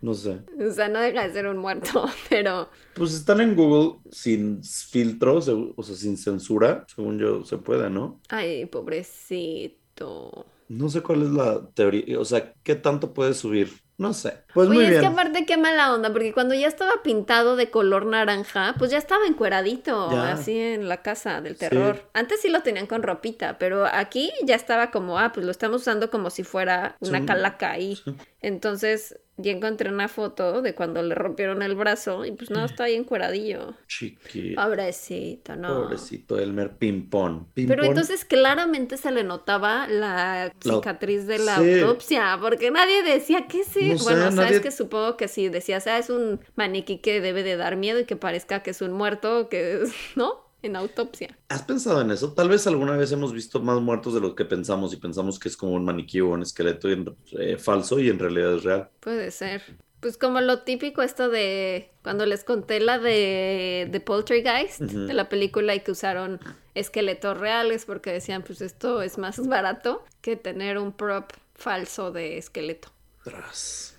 No 0.02 0.14
sé. 0.14 0.42
O 0.60 0.72
sea, 0.72 0.90
no 0.90 1.00
deja 1.00 1.26
de 1.28 1.34
ser 1.34 1.48
un 1.48 1.58
muerto, 1.58 2.06
pero 2.30 2.70
Pues 2.94 3.14
están 3.14 3.42
en 3.42 3.56
Google 3.56 4.00
sin 4.12 4.62
filtro, 4.64 5.40
segu- 5.42 5.74
o 5.78 5.82
sea, 5.84 5.96
sin 5.96 6.18
censura. 6.18 6.86
Según 6.94 7.18
yo, 7.20 7.44
se 7.46 7.58
puede, 7.58 7.90
¿no? 7.90 8.20
ay, 8.30 8.66
pobrecito. 8.66 10.46
No 10.70 10.90
sé 10.90 11.02
cuál 11.02 11.24
es 11.24 11.30
la 11.30 11.68
teoría. 11.74 12.20
O 12.20 12.26
sea, 12.26 12.54
¿qué 12.64 12.76
tanto 12.76 13.14
puedes 13.14 13.38
subir? 13.38 13.82
No 13.98 14.14
sé. 14.14 14.40
Pues 14.56 14.68
Oye, 14.70 14.76
muy 14.76 14.84
es 14.86 14.90
bien. 14.90 15.02
que 15.02 15.08
aparte 15.08 15.46
qué 15.46 15.56
mala 15.56 15.94
onda, 15.94 16.12
porque 16.12 16.34
cuando 16.34 16.56
ya 16.56 16.68
estaba 16.68 16.92
pintado 17.04 17.56
de 17.56 17.70
color 17.70 18.08
naranja, 18.08 18.74
pues 18.80 18.90
ya 18.90 18.98
estaba 18.98 19.28
encueradito, 19.28 20.10
Ya. 20.12 20.32
así 20.32 20.58
en 20.58 20.90
la 20.90 21.04
casa 21.04 21.42
del 21.42 21.54
Sí. 21.54 21.60
terror. 21.60 22.10
Antes 22.14 22.42
sí 22.42 22.50
lo 22.50 22.62
tenían 22.64 22.88
con 22.88 23.04
ropita, 23.04 23.60
pero 23.60 23.86
aquí 23.86 24.32
ya 24.46 24.56
estaba 24.56 24.90
como, 24.90 25.20
ah, 25.20 25.32
pues 25.32 25.46
lo 25.46 25.52
estamos 25.52 25.82
usando 25.82 26.10
como 26.10 26.32
si 26.32 26.44
fuera 26.44 26.98
una 27.02 27.20
Sí. 27.20 27.26
calaca 27.26 27.72
ahí. 27.72 27.98
Sí. 28.04 28.16
Entonces 28.42 29.20
ya 29.38 29.52
encontré 29.52 29.90
una 29.90 30.08
foto 30.08 30.62
de 30.62 30.76
cuando 30.76 31.02
le 31.02 31.16
rompieron 31.16 31.62
el 31.64 31.74
brazo 31.76 32.24
y 32.26 32.32
pues 32.34 32.52
no, 32.52 32.64
está 32.66 32.84
ahí 32.84 32.94
encueradillo. 32.96 33.74
Chiqui. 33.88 34.54
Pobrecito, 34.56 35.56
no. 35.56 35.70
Pobrecito 35.84 36.38
Elmer 36.40 36.78
Pimpón. 36.78 37.48
Pero 37.56 37.84
entonces 37.84 38.26
claramente 38.26 38.98
se 38.98 39.12
le 39.12 39.24
notaba 39.24 39.88
la 39.88 40.54
cicatriz 40.62 41.26
de 41.26 41.40
la 41.40 41.58
Sí. 41.58 41.80
autopsia, 41.80 42.38
porque 42.40 42.70
nadie 42.72 43.02
decía 43.04 43.48
que 43.48 43.64
sí. 43.64 43.90
No 43.94 43.98
sé, 43.98 44.04
bueno, 44.04 44.20
sabes 44.32 44.36
nadie- 44.36 44.62
que 44.62 44.72
supongo 44.72 45.18
que 45.18 45.28
si 45.28 45.50
decías, 45.50 45.88
ah, 45.88 45.98
es 45.98 46.10
un 46.10 46.40
maniquí 46.56 47.00
que 47.00 47.20
debe 47.22 47.42
de 47.44 47.56
dar 47.58 47.76
miedo 47.76 48.00
y 48.00 48.06
que 48.06 48.16
parezca 48.16 48.62
que 48.62 48.70
es 48.72 48.82
un 48.82 48.92
muerto, 48.92 49.50
que 49.50 49.82
es, 49.82 49.94
¿no? 50.16 50.43
En 50.64 50.76
autopsia. 50.76 51.38
¿Has 51.50 51.62
pensado 51.62 52.02
en 52.02 52.10
eso? 52.10 52.34
Tal 52.34 52.50
vez 52.50 52.66
alguna 52.66 52.98
vez 52.98 53.12
hemos 53.12 53.32
visto 53.34 53.60
más 53.60 53.80
muertos 53.82 54.14
de 54.16 54.22
lo 54.22 54.34
que 54.34 54.46
pensamos 54.46 54.92
y 54.94 54.98
pensamos 54.98 55.38
que 55.38 55.50
es 55.50 55.56
como 55.58 55.74
un 55.74 55.86
maniquí 55.86 56.20
o 56.22 56.30
un 56.30 56.42
esqueleto 56.42 56.90
y 56.90 56.94
en- 56.94 57.16
eh, 57.38 57.58
falso 57.58 58.00
y 58.00 58.10
en 58.10 58.18
realidad 58.18 58.56
es 58.56 58.64
real. 58.64 58.90
Puede 59.02 59.30
ser. 59.30 59.62
Pues 60.00 60.18
como 60.18 60.42
lo 60.42 60.64
típico 60.64 61.02
esto 61.02 61.30
de 61.30 61.92
cuando 62.02 62.26
les 62.26 62.44
conté 62.44 62.80
la 62.82 62.98
de, 63.00 63.88
de 63.90 64.00
Poltergeist, 64.02 64.82
de 64.82 65.14
la 65.14 65.30
película 65.30 65.76
y 65.76 65.80
que 65.82 65.92
usaron 65.92 66.40
esqueletos 66.76 67.38
reales 67.38 67.86
porque 67.86 68.12
decían, 68.12 68.44
pues 68.44 68.60
esto 68.62 69.02
es 69.02 69.18
más 69.18 69.46
barato 69.48 70.04
que 70.22 70.36
tener 70.36 70.78
un 70.78 70.92
prop 70.92 71.30
falso 71.56 72.12
de 72.12 72.38
esqueleto. 72.38 72.90
Tras. 73.24 73.93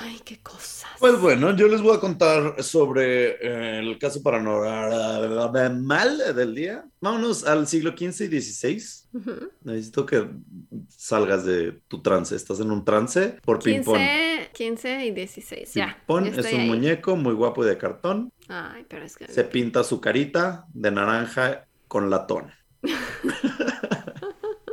Ay, 0.00 0.20
qué 0.24 0.40
cosas. 0.40 0.90
Pues 0.98 1.18
bueno, 1.18 1.54
yo 1.56 1.66
les 1.66 1.82
voy 1.82 1.96
a 1.96 2.00
contar 2.00 2.62
sobre 2.62 3.30
eh, 3.30 3.80
el 3.80 3.98
caso 3.98 4.22
paranormal 4.22 6.36
del 6.36 6.54
día. 6.54 6.84
Vámonos 7.00 7.44
al 7.44 7.66
siglo 7.66 7.90
XV 7.90 8.32
y 8.32 8.40
XVI. 8.40 8.80
Necesito 9.64 10.06
que 10.06 10.28
salgas 10.88 11.44
de 11.44 11.80
tu 11.88 12.00
trance. 12.02 12.36
Estás 12.36 12.60
en 12.60 12.70
un 12.70 12.84
trance 12.84 13.38
por 13.44 13.58
ping-pong. 13.58 13.98
15, 13.98 14.50
15 14.52 15.06
y 15.06 15.10
16, 15.10 15.74
ya. 15.74 15.96
Ping-pong 16.06 16.26
es 16.26 16.52
un 16.52 16.60
ahí. 16.60 16.68
muñeco 16.68 17.16
muy 17.16 17.34
guapo 17.34 17.64
y 17.64 17.68
de 17.68 17.76
cartón. 17.76 18.32
Ay, 18.46 18.86
pero 18.88 19.04
es 19.04 19.16
que... 19.16 19.26
Se 19.26 19.42
pinta 19.42 19.82
su 19.82 20.00
carita 20.00 20.66
de 20.72 20.92
naranja 20.92 21.66
con 21.88 22.10
latón. 22.10 22.52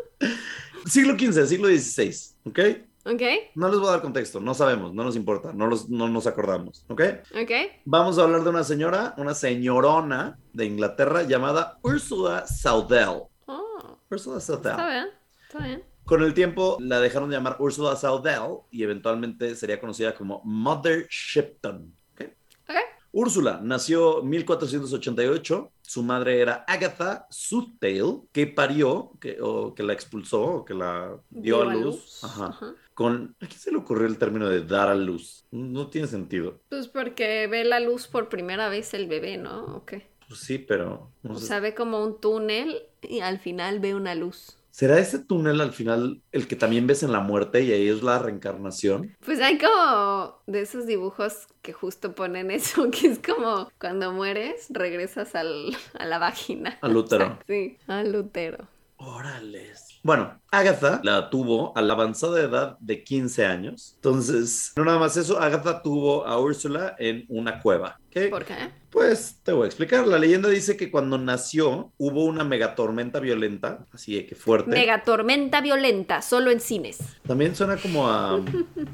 siglo 0.86 1.18
XV, 1.18 1.48
siglo 1.48 1.68
XVI, 1.68 2.16
¿ok? 2.46 2.60
Ok, 3.06 3.22
No 3.56 3.70
les 3.70 3.80
voy 3.80 3.88
a 3.88 3.92
dar 3.92 4.02
contexto, 4.02 4.40
no 4.42 4.54
sabemos, 4.54 4.94
no 4.94 5.04
nos 5.04 5.16
importa, 5.16 5.54
no, 5.54 5.68
los- 5.68 5.90
no 5.90 6.10
nos 6.10 6.28
acordamos, 6.28 6.86
¿ok? 6.90 7.02
ok. 7.42 7.52
Vamos 7.86 8.20
a 8.20 8.24
hablar 8.24 8.44
de 8.44 8.50
una 8.50 8.64
señora, 8.64 9.14
una 9.18 9.34
señorona 9.34 10.38
de 10.54 10.66
Inglaterra 10.66 11.24
llamada 11.24 11.80
Ursula 11.82 12.46
Saudell. 12.46 13.24
Oh, 13.46 13.98
Ursula 14.12 14.38
está 14.40 14.58
Saudell. 14.62 14.76
bien, 14.88 15.08
está 15.48 15.64
bien. 15.66 15.84
Con 16.04 16.24
el 16.24 16.34
tiempo 16.34 16.78
la 16.82 17.00
dejaron 17.00 17.30
de 17.30 17.38
llamar 17.38 17.56
Ursula 17.60 17.96
Saudell 17.96 18.60
y 18.72 18.84
eventualmente 18.84 19.56
sería 19.56 19.80
conocida 19.80 20.14
como 20.14 20.42
Mother 20.44 21.08
Shipton. 21.08 21.94
¿ok? 22.16 22.22
Ok. 22.68 22.76
Úrsula 23.12 23.60
nació 23.64 24.22
1488. 24.24 25.72
Su 25.82 26.04
madre 26.04 26.40
era 26.42 26.64
Agatha 26.68 27.26
Southdale, 27.32 28.22
que 28.32 28.46
parió, 28.46 29.12
que, 29.20 29.38
o 29.42 29.74
que 29.74 29.82
la 29.84 29.94
expulsó, 29.94 30.42
o 30.44 30.66
que 30.66 30.76
la 30.76 31.16
dio, 31.30 31.62
a 31.64 31.74
luz. 31.74 32.24
Ajá. 32.24 32.48
Ajá. 32.48 32.74
Con, 33.00 33.34
¿A 33.40 33.48
quién 33.48 33.60
se 33.60 33.72
le 33.72 33.78
ocurrió 33.78 34.08
el 34.08 34.18
término 34.18 34.50
de 34.50 34.66
dar 34.66 34.90
a 34.90 34.96
luz? 34.96 35.48
No 35.52 35.90
tiene 35.90 36.08
sentido. 36.08 36.60
Pues 36.68 36.90
porque 36.90 37.48
ve 37.48 37.64
la 37.64 37.80
luz 37.80 38.08
por 38.08 38.28
primera 38.28 38.68
vez 38.68 38.94
el 38.94 39.08
bebé, 39.08 39.38
¿no? 39.38 39.78
Ok. 39.78 39.94
Pues 40.28 40.42
sí, 40.42 40.60
pero... 40.60 41.10
no 41.24 41.36
O 41.36 41.40
sé. 41.40 41.48
sea, 41.48 41.60
ve 41.62 41.74
como 41.74 42.04
un 42.04 42.20
túnel 42.20 42.84
y 43.02 43.22
al 43.22 43.40
final 43.40 43.80
ve 43.80 43.96
una 43.96 44.16
luz. 44.16 44.58
¿Será 44.70 45.00
ese 45.00 45.20
túnel 45.20 45.62
al 45.62 45.72
final 45.74 46.22
el 46.34 46.48
que 46.48 46.56
también 46.56 46.88
ves 46.88 47.02
en 47.04 47.12
la 47.12 47.20
muerte 47.22 47.62
y 47.64 47.72
ahí 47.72 47.88
es 47.88 48.04
la 48.04 48.20
reencarnación? 48.20 49.16
Pues 49.26 49.40
hay 49.42 49.58
como 49.58 50.42
de 50.46 50.62
esos 50.62 50.86
dibujos 50.86 51.48
que 51.62 51.74
justo 51.74 52.14
ponen 52.16 52.52
eso, 52.52 52.92
que 52.92 53.08
es 53.08 53.20
como 53.20 53.72
cuando 53.80 54.12
mueres, 54.12 54.68
regresas 54.70 55.36
al, 55.36 55.76
a 55.98 56.06
la 56.06 56.20
vagina. 56.20 56.78
Al 56.82 56.96
útero. 56.98 57.26
O 57.26 57.40
sí, 57.48 57.78
al 57.88 58.16
útero. 58.16 58.68
Órales. 58.98 60.00
Bueno, 60.04 60.39
Agatha 60.52 61.00
la 61.04 61.30
tuvo 61.30 61.78
a 61.78 61.82
la 61.82 61.94
avanzada 61.94 62.42
edad 62.42 62.78
de 62.80 63.04
15 63.04 63.46
años. 63.46 63.94
Entonces, 63.96 64.74
no 64.76 64.86
nada 64.86 65.00
más 65.00 65.16
eso, 65.18 65.40
Agatha 65.40 65.82
tuvo 65.82 66.26
a 66.26 66.40
Úrsula 66.40 66.96
en 66.98 67.26
una 67.30 67.60
cueva. 67.60 68.00
¿Por 68.30 68.44
qué? 68.44 68.72
Pues 68.90 69.40
te 69.44 69.52
voy 69.52 69.66
a 69.66 69.68
explicar. 69.68 70.08
La 70.08 70.18
leyenda 70.18 70.50
dice 70.50 70.76
que 70.76 70.90
cuando 70.90 71.20
nació 71.20 71.92
hubo 71.98 72.26
una 72.26 72.44
megatormenta 72.44 73.20
violenta, 73.20 73.86
así 73.94 74.16
de 74.16 74.26
que 74.26 74.34
fuerte. 74.34 74.72
Megatormenta 74.72 75.62
violenta, 75.62 76.24
solo 76.24 76.50
en 76.50 76.60
cines. 76.60 76.98
También 77.28 77.56
suena 77.56 77.78
como 77.78 78.10
a 78.10 78.40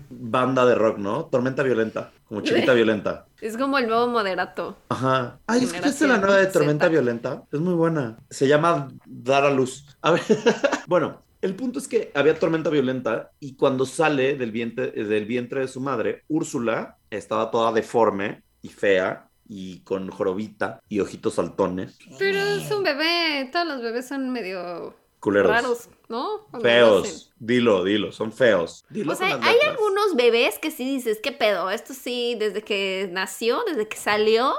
banda 0.10 0.66
de 0.66 0.76
rock, 0.76 0.98
¿no? 0.98 1.26
Tormenta 1.26 1.64
violenta, 1.64 2.12
como 2.28 2.42
chiquita 2.42 2.74
violenta. 2.74 3.28
Es 3.40 3.58
como 3.58 3.78
el 3.78 3.88
nuevo 3.88 4.08
moderato. 4.08 4.76
Ajá. 4.90 5.40
Ay, 5.48 5.64
¿escuchaste 5.64 6.08
la 6.08 6.18
nueva 6.18 6.38
de 6.38 6.46
Z. 6.46 6.54
Tormenta 6.54 6.88
Violenta? 6.90 7.44
Es 7.52 7.60
muy 7.60 7.74
buena. 7.74 8.18
Se 8.30 8.48
llama 8.48 8.90
Dar 9.06 9.46
a 9.46 9.52
Luz. 9.52 9.86
A 10.02 10.12
ver, 10.12 10.22
bueno, 10.88 11.22
el 11.46 11.56
punto 11.56 11.80
es 11.80 11.88
que 11.88 12.12
había 12.14 12.38
tormenta 12.38 12.70
violenta 12.70 13.32
y 13.40 13.56
cuando 13.56 13.86
sale 13.86 14.36
del 14.36 14.52
vientre, 14.52 14.92
del 14.92 15.26
vientre 15.26 15.62
de 15.62 15.68
su 15.68 15.80
madre, 15.80 16.24
Úrsula 16.28 16.98
estaba 17.10 17.52
toda 17.52 17.72
deforme 17.72 18.44
y 18.62 18.70
fea 18.70 19.30
y 19.48 19.80
con 19.82 20.10
jorobita 20.10 20.80
y 20.90 21.00
ojitos 21.00 21.36
saltones. 21.36 21.98
Pero 22.18 22.38
es 22.40 22.70
un 22.72 22.84
bebé, 22.84 23.50
todos 23.52 23.68
los 23.68 23.82
bebés 23.82 24.08
son 24.08 24.32
medio 24.32 24.96
Culeros. 25.20 25.52
raros, 25.52 25.90
¿no? 26.10 26.48
Cuando. 26.52 26.68
Feos. 26.68 27.32
Dilo, 27.38 27.84
dilo, 27.84 28.12
son 28.12 28.32
feos. 28.32 28.84
Dilo 28.90 29.14
O 29.14 29.16
sea, 29.16 29.28
hay 29.28 29.54
letras. 29.54 29.70
algunos 29.70 30.16
bebés 30.16 30.58
que 30.60 30.72
sí 30.72 30.84
dices, 30.86 31.20
¿qué 31.22 31.32
pedo? 31.32 31.70
Esto 31.70 31.94
sí, 31.94 32.36
desde 32.40 32.62
que 32.64 33.10
nació, 33.12 33.64
desde 33.68 33.88
que 33.88 33.98
salió, 33.98 34.54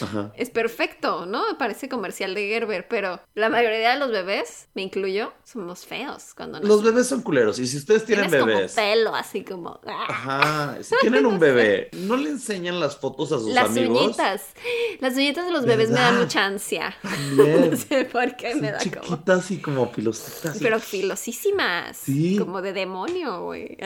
Ajá. 0.00 0.32
es 0.36 0.50
perfecto, 0.50 1.26
¿no? 1.26 1.46
Me 1.48 1.54
parece 1.54 1.88
comercial 1.88 2.34
de 2.34 2.48
Gerber, 2.48 2.86
pero 2.88 3.20
la 3.34 3.48
mayoría 3.48 3.92
de 3.92 3.98
los 3.98 4.10
bebés, 4.10 4.68
me 4.74 4.82
incluyo, 4.82 5.32
somos 5.44 5.86
feos 5.86 6.34
cuando 6.34 6.60
Los 6.60 6.82
bebés 6.82 7.08
son 7.08 7.22
culeros 7.22 7.58
y 7.58 7.66
si 7.66 7.76
ustedes 7.76 8.04
tienen 8.04 8.28
Tienes 8.30 8.46
bebés... 8.46 8.74
como 8.74 8.86
pelo, 8.88 9.14
así 9.14 9.44
como... 9.44 9.80
¡ah! 9.86 10.06
Ajá, 10.08 10.82
si 10.82 10.94
tienen 11.00 11.26
un 11.26 11.38
bebé, 11.40 11.90
no 11.92 12.16
le 12.16 12.30
enseñan 12.30 12.80
las 12.80 12.96
fotos 12.96 13.32
a 13.32 13.38
sus 13.38 13.48
Las 13.50 13.70
amigos. 13.70 14.04
uñitas. 14.06 14.42
Las 15.00 15.14
uñitas 15.14 15.46
de 15.46 15.52
los 15.52 15.64
bebés 15.64 15.90
me 15.90 16.00
dan 16.00 16.18
mucha 16.18 16.44
ansia. 16.44 16.94
No 17.32 17.76
sé 17.76 18.04
por 18.04 18.36
qué 18.36 18.52
Son 18.52 18.60
me 18.60 18.72
da 18.72 18.78
como... 18.78 18.90
chiquitas 19.02 19.50
y 19.50 19.60
como 19.60 19.90
filositas. 19.90 20.58
Pero 20.60 20.78
filosísimas. 20.80 21.96
Sí. 21.96 22.36
Como 22.38 22.60
de 22.62 22.72
demonio, 22.72 23.44
güey. 23.44 23.76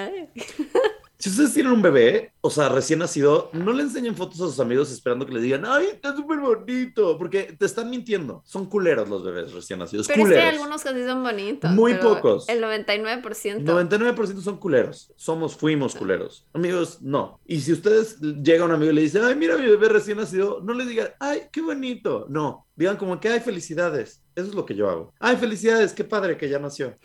Si 1.18 1.30
ustedes 1.30 1.54
tienen 1.54 1.72
un 1.72 1.80
bebé, 1.80 2.32
o 2.42 2.50
sea, 2.50 2.68
recién 2.68 2.98
nacido, 2.98 3.50
no 3.52 3.72
le 3.72 3.82
enseñen 3.82 4.14
fotos 4.14 4.40
a 4.40 4.46
sus 4.46 4.60
amigos 4.60 4.90
esperando 4.90 5.24
que 5.24 5.32
les 5.32 5.42
digan, 5.42 5.64
ay, 5.66 5.86
está 5.86 6.14
súper 6.14 6.38
bonito, 6.38 7.16
porque 7.16 7.54
te 7.58 7.64
están 7.64 7.88
mintiendo. 7.88 8.42
Son 8.44 8.66
culeros 8.66 9.08
los 9.08 9.24
bebés 9.24 9.52
recién 9.52 9.78
nacidos. 9.78 10.06
Pero 10.06 10.22
culeros. 10.22 10.44
es 10.44 10.50
que 10.50 10.56
algunos 10.56 10.82
casi 10.82 11.04
son 11.04 11.22
bonitos. 11.22 11.70
Muy 11.70 11.94
pocos. 11.94 12.48
El 12.48 12.62
99%. 12.62 13.64
99% 13.64 14.40
son 14.40 14.58
culeros. 14.58 15.12
Somos, 15.16 15.56
fuimos 15.56 15.94
culeros. 15.94 16.46
Amigos, 16.52 17.00
no. 17.00 17.40
Y 17.46 17.60
si 17.60 17.72
ustedes 17.72 18.20
llega 18.20 18.64
un 18.64 18.72
amigo 18.72 18.92
y 18.92 18.94
le 18.94 19.02
dice, 19.02 19.20
ay, 19.20 19.34
mira 19.34 19.56
mi 19.56 19.66
bebé 19.66 19.88
recién 19.88 20.18
nacido, 20.18 20.60
no 20.62 20.74
le 20.74 20.84
digan, 20.84 21.08
ay, 21.18 21.42
qué 21.50 21.62
bonito. 21.62 22.26
No. 22.28 22.66
Digan 22.76 22.98
como 22.98 23.18
que 23.20 23.28
hay 23.30 23.40
felicidades. 23.40 24.22
Eso 24.34 24.48
es 24.48 24.54
lo 24.54 24.66
que 24.66 24.74
yo 24.74 24.90
hago. 24.90 25.14
Ay, 25.18 25.36
felicidades, 25.36 25.94
qué 25.94 26.04
padre 26.04 26.36
que 26.36 26.48
ya 26.48 26.58
nació. 26.58 26.98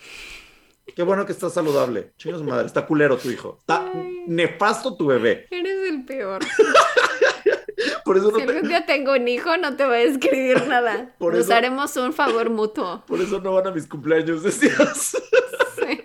Qué 0.95 1.03
bueno 1.03 1.25
que 1.25 1.31
está 1.31 1.49
saludable. 1.49 2.11
Chingos 2.17 2.43
madre, 2.43 2.67
está 2.67 2.85
culero 2.85 3.17
tu 3.17 3.29
hijo. 3.29 3.57
Está 3.59 3.85
Ay. 3.93 4.23
nefasto 4.27 4.95
tu 4.95 5.07
bebé. 5.07 5.47
Eres 5.49 5.89
el 5.89 6.03
peor. 6.05 6.41
Por 8.05 8.17
eso 8.17 8.29
no 8.31 8.37
Si 8.37 8.41
algún 8.43 8.61
te- 8.63 8.67
día 8.67 8.85
tengo 8.85 9.13
un 9.13 9.27
hijo, 9.27 9.55
no 9.57 9.75
te 9.75 9.85
voy 9.85 9.95
a 9.97 10.01
escribir 10.01 10.67
nada. 10.67 11.13
Por 11.19 11.33
Nos 11.33 11.45
eso- 11.45 11.53
haremos 11.53 11.95
un 11.97 12.13
favor 12.13 12.49
mutuo. 12.49 13.03
por 13.07 13.19
eso 13.21 13.39
no 13.39 13.53
van 13.53 13.67
a 13.67 13.71
mis 13.71 13.87
cumpleaños, 13.87 14.43
decías. 14.43 15.15
Sí. 15.75 16.01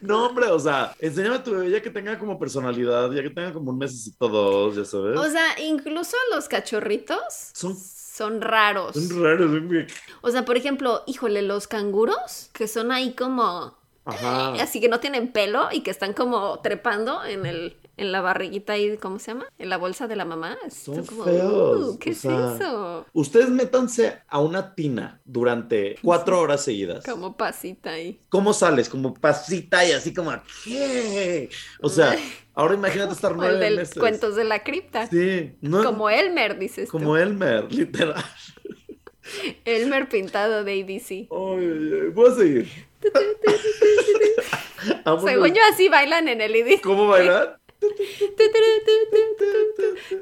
No, 0.00 0.26
hombre, 0.26 0.46
o 0.48 0.58
sea, 0.58 0.94
enséñame 1.00 1.36
a 1.36 1.42
tu 1.44 1.52
bebé 1.52 1.70
ya 1.70 1.82
que 1.82 1.90
tenga 1.90 2.18
como 2.18 2.38
personalidad, 2.38 3.10
ya 3.12 3.22
que 3.22 3.30
tenga 3.30 3.52
como 3.52 3.70
un 3.70 3.78
mesecito 3.78 4.28
dos, 4.28 4.76
ya 4.76 4.84
sabes. 4.84 5.18
O 5.18 5.24
sea, 5.30 5.60
incluso 5.60 6.16
los 6.34 6.48
cachorritos 6.48 7.22
Son- 7.52 7.76
son, 7.76 8.40
raros. 8.40 8.94
Son 8.94 9.22
raros, 9.22 9.50
son 9.50 9.86
O 10.22 10.30
sea, 10.30 10.44
por 10.44 10.56
ejemplo, 10.56 11.02
híjole, 11.06 11.42
los 11.42 11.66
canguros, 11.68 12.50
que 12.52 12.68
son 12.68 12.90
ahí 12.92 13.14
como 13.14 13.76
Ajá. 14.06 14.52
así 14.54 14.80
que 14.80 14.88
no 14.88 15.00
tienen 15.00 15.32
pelo 15.32 15.68
y 15.72 15.80
que 15.80 15.90
están 15.90 16.12
como 16.12 16.58
trepando 16.60 17.24
en 17.24 17.46
el 17.46 17.76
en 17.96 18.10
la 18.10 18.20
barriguita 18.20 18.72
ahí, 18.72 18.96
¿cómo 18.96 19.20
se 19.20 19.30
llama? 19.30 19.46
En 19.56 19.68
la 19.68 19.76
bolsa 19.76 20.08
de 20.08 20.16
la 20.16 20.24
mamá. 20.24 20.58
Son 20.68 20.96
Son 20.96 21.06
como, 21.06 21.24
feos, 21.26 21.78
"Uh, 21.94 21.98
¿Qué 22.00 22.10
o 22.10 22.12
es 22.12 22.18
sea, 22.18 22.54
eso? 22.56 23.06
Ustedes 23.12 23.50
métanse 23.50 24.18
a 24.26 24.40
una 24.40 24.74
tina 24.74 25.20
durante 25.24 25.94
cuatro 26.02 26.40
horas 26.40 26.64
seguidas. 26.64 27.04
Como 27.04 27.36
pasita 27.36 27.90
ahí. 27.90 28.18
¿Cómo 28.30 28.52
sales? 28.52 28.88
Como 28.88 29.14
pasita 29.14 29.88
y 29.88 29.92
así 29.92 30.12
como, 30.12 30.32
¿qué? 30.64 31.48
O 31.80 31.88
sea, 31.88 32.16
ahora 32.54 32.74
imagínate 32.74 33.12
estar 33.12 33.30
Como 33.30 33.44
el 33.44 33.50
nueve 33.50 33.64
del 33.64 33.76
meses. 33.76 33.96
cuentos 33.96 34.34
de 34.34 34.42
la 34.42 34.64
cripta. 34.64 35.06
Sí, 35.06 35.54
no, 35.60 35.84
Como 35.84 36.10
Elmer, 36.10 36.58
dices 36.58 36.90
como 36.90 37.10
tú. 37.10 37.16
Elmer, 37.16 37.72
literal. 37.72 38.24
Elmer 39.64 40.08
pintado 40.08 40.64
de 40.64 40.82
ABC. 40.82 41.10
Ay, 41.10 41.28
ay, 41.30 41.90
ay, 42.02 42.08
voy 42.12 42.30
a 42.30 42.34
seguir. 42.34 42.68
Según 45.24 45.54
yo 45.54 45.60
así 45.72 45.88
bailan 45.88 46.28
en 46.28 46.40
el 46.40 46.54
IDC. 46.56 46.80
¿Cómo 46.82 47.06
bailar? 47.08 47.58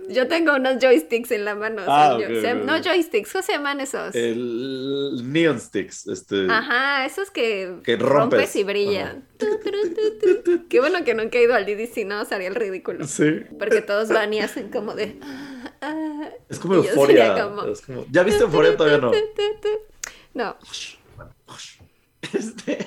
Yo 0.09 0.27
tengo 0.27 0.55
unos 0.57 0.79
joysticks 0.81 1.31
en 1.31 1.45
la 1.45 1.55
mano. 1.55 1.83
Ah, 1.87 2.19
No 2.65 2.83
joysticks, 2.83 3.33
¿cómo 3.33 3.43
se 3.43 3.53
llaman 3.53 3.81
esos? 3.81 4.15
El 4.15 5.23
Neon 5.33 5.61
Sticks. 5.61 6.09
Este. 6.09 6.47
Ajá, 6.51 7.07
esos 7.07 7.31
que, 7.31 7.77
Que 7.85 7.97
rompes. 7.97 8.57
y 8.57 8.65
brillan. 8.65 9.29
Qué 10.69 10.81
bueno 10.81 11.05
que 11.05 11.15
nunca 11.15 11.39
he 11.39 11.45
ido 11.45 11.55
al 11.55 11.65
DDC, 11.67 12.05
no, 12.05 12.25
sería 12.25 12.49
el 12.49 12.55
ridículo. 12.57 13.07
Sí. 13.07 13.43
Porque 13.59 13.81
todos 13.83 14.09
van 14.09 14.33
y 14.35 14.41
hacen 14.41 14.71
como 14.71 14.95
de... 14.95 15.19
ah, 15.81 16.31
Es 16.49 16.59
como 16.59 16.75
euforia. 16.75 17.35
como- 17.45 17.65
es 17.67 17.81
como- 17.83 18.05
¿Ya 18.11 18.23
viste 18.25 18.43
euforia? 18.43 18.77
Todavía 18.77 18.99
no. 18.99 19.13
No, 20.35 20.57
Este, 22.33 22.79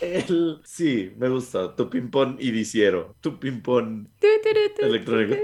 el, 0.00 0.60
sí, 0.64 1.12
me 1.16 1.28
gusta. 1.28 1.74
Tu 1.74 1.88
ping-pong 1.88 2.36
idiciero. 2.40 3.16
Tu 3.20 3.38
ping-pong 3.38 4.08
electrónico. 4.78 5.36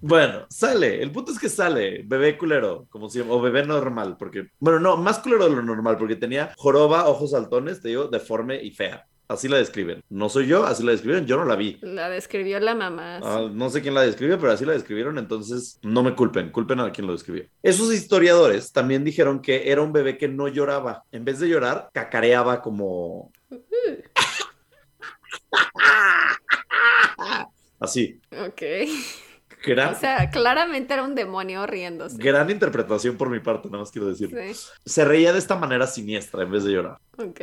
Bueno, 0.00 0.46
sale. 0.50 1.02
El 1.02 1.10
punto 1.10 1.32
es 1.32 1.38
que 1.38 1.48
sale. 1.48 2.02
Bebé 2.04 2.36
culero, 2.36 2.86
como 2.90 3.08
si, 3.08 3.20
o 3.20 3.40
bebé 3.40 3.64
normal, 3.66 4.16
porque, 4.18 4.48
bueno, 4.58 4.78
no, 4.78 4.96
más 4.96 5.18
culero 5.20 5.48
de 5.48 5.56
lo 5.56 5.62
normal, 5.62 5.96
porque 5.98 6.16
tenía 6.16 6.52
joroba, 6.56 7.08
ojos 7.08 7.30
saltones, 7.30 7.80
te 7.80 7.88
digo, 7.88 8.08
deforme 8.08 8.62
y 8.62 8.70
fea. 8.72 9.06
Así 9.28 9.48
la 9.48 9.56
describen. 9.58 10.02
No 10.08 10.28
soy 10.28 10.46
yo, 10.46 10.64
así 10.64 10.84
la 10.84 10.92
describen. 10.92 11.26
Yo 11.26 11.36
no 11.36 11.44
la 11.44 11.56
vi. 11.56 11.78
La 11.82 12.08
describió 12.08 12.60
la 12.60 12.74
mamá. 12.74 13.18
sí. 13.18 13.24
Ah, 13.28 13.48
no 13.52 13.70
sé 13.70 13.82
quién 13.82 13.94
la 13.94 14.02
describió, 14.02 14.38
pero 14.38 14.52
así 14.52 14.64
la 14.64 14.72
describieron, 14.72 15.18
entonces 15.18 15.78
no 15.82 16.02
me 16.04 16.14
culpen, 16.14 16.50
culpen 16.50 16.78
a 16.80 16.92
quien 16.92 17.06
lo 17.06 17.12
describió. 17.12 17.44
Esos 17.62 17.92
historiadores 17.92 18.72
también 18.72 19.02
dijeron 19.04 19.40
que 19.42 19.70
era 19.70 19.82
un 19.82 19.92
bebé 19.92 20.16
que 20.16 20.28
no 20.28 20.46
lloraba. 20.48 21.04
En 21.10 21.24
vez 21.24 21.40
de 21.40 21.48
llorar, 21.48 21.90
cacareaba 21.92 22.62
como... 22.62 23.32
Así. 27.78 28.20
Ok. 28.32 28.62
Gran, 29.64 29.94
O 29.94 29.98
sea, 29.98 30.30
claramente 30.30 30.94
era 30.94 31.02
un 31.02 31.14
demonio 31.16 31.66
riéndose. 31.66 32.16
gran 32.18 32.48
interpretación 32.50 33.16
por 33.16 33.28
mi 33.30 33.40
parte, 33.40 33.68
nada 33.68 33.80
más 33.80 33.90
quiero 33.90 34.06
decir. 34.06 34.30
Sí, 34.54 34.70
Se 34.84 35.04
reía 35.04 35.32
de 35.32 35.38
esta 35.40 35.56
manera 35.56 35.86
siniestra 35.88 36.42
en 36.44 36.52
vez 36.52 36.62
de 36.64 36.72
llorar. 36.72 36.98
ok. 37.18 37.40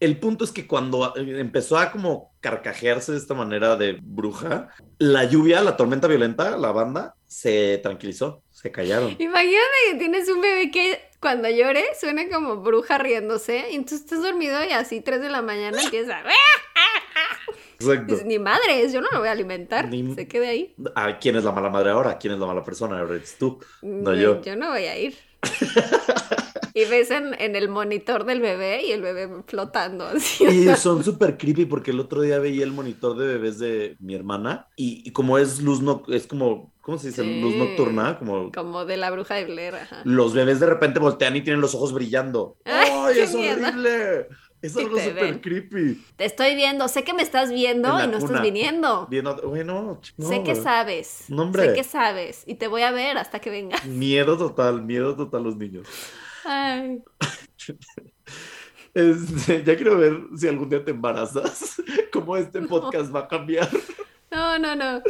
El 0.00 0.18
punto 0.18 0.44
es 0.44 0.50
que 0.52 0.66
cuando 0.66 1.14
eh, 1.16 1.40
empezó 1.40 1.78
a 1.78 1.90
como 1.92 2.34
carcajearse 2.40 3.12
de 3.12 3.18
esta 3.18 3.34
manera 3.34 3.76
de 3.76 3.96
bruja, 4.02 4.68
la 4.98 5.24
lluvia, 5.24 5.60
la 5.62 5.76
tormenta 5.76 6.08
violenta, 6.08 6.56
la 6.56 6.72
banda, 6.72 7.14
se 7.26 7.78
tranquilizó, 7.82 8.42
se 8.50 8.70
callaron. 8.70 9.16
Imagínate 9.18 9.68
que 9.90 9.98
tienes 9.98 10.28
un 10.28 10.40
bebé 10.40 10.70
que 10.70 11.00
cuando 11.20 11.48
llore 11.48 11.84
suena 11.98 12.28
como 12.28 12.56
bruja 12.58 12.98
riéndose 12.98 13.70
y 13.70 13.82
tú 13.84 13.94
estás 13.94 14.22
dormido 14.22 14.62
y 14.64 14.72
así 14.72 15.00
3 15.00 15.20
de 15.22 15.30
la 15.30 15.40
mañana 15.42 15.82
empieza 15.82 16.20
Exacto. 17.74 18.12
Dices, 18.12 18.26
ni 18.26 18.38
madres, 18.38 18.92
yo 18.92 19.00
no 19.00 19.08
lo 19.12 19.18
voy 19.20 19.28
a 19.28 19.32
alimentar. 19.32 19.88
Ni- 19.88 20.14
Se 20.14 20.28
quede 20.28 20.48
ahí. 20.48 20.74
Ah, 20.94 21.18
¿Quién 21.18 21.36
es 21.36 21.44
la 21.44 21.52
mala 21.52 21.68
madre 21.70 21.90
ahora? 21.90 22.18
¿Quién 22.18 22.34
es 22.34 22.40
la 22.40 22.46
mala 22.46 22.62
persona? 22.62 22.98
Ahora 22.98 23.16
eres 23.16 23.36
tú. 23.38 23.58
No, 23.82 24.14
yo. 24.14 24.40
Yo 24.42 24.56
no 24.56 24.70
voy 24.70 24.84
a 24.84 24.98
ir. 24.98 25.16
y 26.74 26.84
ves 26.86 27.10
en, 27.10 27.34
en 27.40 27.56
el 27.56 27.68
monitor 27.68 28.24
del 28.24 28.40
bebé 28.40 28.84
y 28.84 28.92
el 28.92 29.02
bebé 29.02 29.28
flotando. 29.46 30.06
Así. 30.06 30.44
Y 30.44 30.76
son 30.76 31.04
súper 31.04 31.38
creepy 31.38 31.66
porque 31.66 31.92
el 31.92 32.00
otro 32.00 32.20
día 32.22 32.38
veía 32.38 32.64
el 32.64 32.72
monitor 32.72 33.16
de 33.16 33.26
bebés 33.26 33.58
de 33.58 33.96
mi 34.00 34.14
hermana 34.14 34.68
y, 34.76 35.02
y 35.06 35.12
como 35.12 35.38
es 35.38 35.60
luz 35.60 35.80
no 35.80 36.02
es 36.08 36.26
como 36.26 36.72
¿cómo 36.80 36.98
se 36.98 37.08
dice? 37.08 37.22
Sí. 37.22 37.40
Luz 37.40 37.54
nocturna, 37.56 38.18
como 38.18 38.52
Como 38.52 38.84
de 38.84 38.96
la 38.96 39.10
bruja 39.10 39.34
de 39.36 39.46
Blair. 39.46 39.74
Ajá. 39.76 40.02
los 40.04 40.34
bebés 40.34 40.60
de 40.60 40.66
repente 40.66 41.00
voltean 41.00 41.34
y 41.36 41.42
tienen 41.42 41.60
los 41.60 41.74
ojos 41.74 41.92
brillando. 41.92 42.56
Ay, 42.64 42.90
¡Ay, 42.92 43.18
es 43.20 43.34
miedo. 43.34 43.62
horrible! 43.62 44.26
Es 44.64 44.74
algo 44.78 44.98
súper 44.98 45.42
creepy. 45.42 46.02
Te 46.16 46.24
estoy 46.24 46.54
viendo, 46.54 46.88
sé 46.88 47.04
que 47.04 47.12
me 47.12 47.22
estás 47.22 47.50
viendo 47.50 47.88
y 48.02 48.06
no 48.06 48.18
cuna. 48.18 48.18
estás 48.18 48.42
viniendo. 48.42 49.06
Viendo, 49.10 49.36
bueno, 49.42 50.00
no, 50.16 50.26
sé 50.26 50.42
que 50.42 50.54
sabes. 50.54 51.26
No. 51.28 51.52
Sé 51.52 51.74
que 51.74 51.84
sabes. 51.84 52.44
Y 52.46 52.54
te 52.54 52.66
voy 52.66 52.80
a 52.80 52.90
ver 52.90 53.18
hasta 53.18 53.40
que 53.40 53.50
vengas. 53.50 53.84
Miedo 53.84 54.38
total, 54.38 54.82
miedo 54.82 55.14
total 55.14 55.42
los 55.44 55.56
niños. 55.56 55.86
Ay. 56.46 57.02
Este, 58.94 59.64
ya 59.64 59.74
quiero 59.74 59.98
ver 59.98 60.20
si 60.36 60.46
algún 60.46 60.68
día 60.68 60.84
te 60.84 60.92
embarazas, 60.92 61.82
cómo 62.12 62.36
este 62.36 62.62
podcast 62.62 63.12
va 63.12 63.20
a 63.20 63.26
cambiar. 63.26 63.68
No, 64.34 64.58
no, 64.58 64.74
no. 64.74 65.02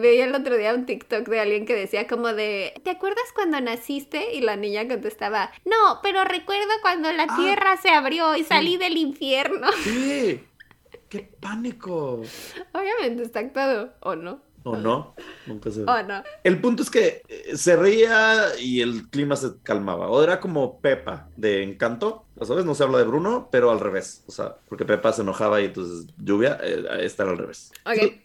Veía 0.00 0.24
el 0.24 0.34
otro 0.34 0.56
día 0.56 0.72
un 0.74 0.86
TikTok 0.86 1.28
de 1.28 1.40
alguien 1.40 1.66
que 1.66 1.74
decía 1.74 2.06
como 2.06 2.28
de, 2.32 2.72
¿te 2.82 2.90
acuerdas 2.90 3.24
cuando 3.34 3.60
naciste? 3.60 4.32
Y 4.34 4.40
la 4.40 4.56
niña 4.56 4.88
contestaba, 4.88 5.50
no, 5.64 6.00
pero 6.02 6.24
recuerdo 6.24 6.70
cuando 6.80 7.12
la 7.12 7.26
Ah. 7.28 7.36
tierra 7.36 7.76
se 7.76 7.90
abrió 7.90 8.34
y 8.36 8.44
salí 8.44 8.76
del 8.78 8.96
infierno. 8.96 9.66
Sí, 9.84 10.40
qué 11.08 11.20
pánico. 11.40 12.22
Obviamente 12.72 13.22
está 13.22 13.40
actuado, 13.40 13.92
¿o 14.00 14.16
no? 14.16 14.40
¿O 14.64 14.76
no? 14.76 15.14
Nunca 15.46 15.70
se 15.70 15.82
¿O 15.82 16.02
no? 16.02 16.22
El 16.44 16.60
punto 16.60 16.82
es 16.82 16.90
que 16.90 17.22
eh, 17.28 17.56
se 17.56 17.76
reía 17.76 18.58
y 18.60 18.80
el 18.80 19.08
clima 19.08 19.36
se 19.36 19.58
calmaba. 19.62 20.08
O 20.08 20.22
era 20.22 20.40
como 20.40 20.80
Pepa 20.80 21.28
de 21.36 21.62
Encanto, 21.62 22.26
¿ya 22.36 22.46
¿sabes? 22.46 22.64
No 22.64 22.74
se 22.74 22.84
habla 22.84 22.98
de 22.98 23.04
Bruno, 23.04 23.48
pero 23.50 23.70
al 23.70 23.80
revés. 23.80 24.24
O 24.26 24.32
sea, 24.32 24.56
porque 24.68 24.84
Pepa 24.84 25.12
se 25.12 25.22
enojaba 25.22 25.60
y 25.60 25.66
entonces 25.66 26.06
lluvia, 26.16 26.58
eh, 26.62 26.84
esta 27.00 27.24
era 27.24 27.32
al 27.32 27.38
revés. 27.38 27.72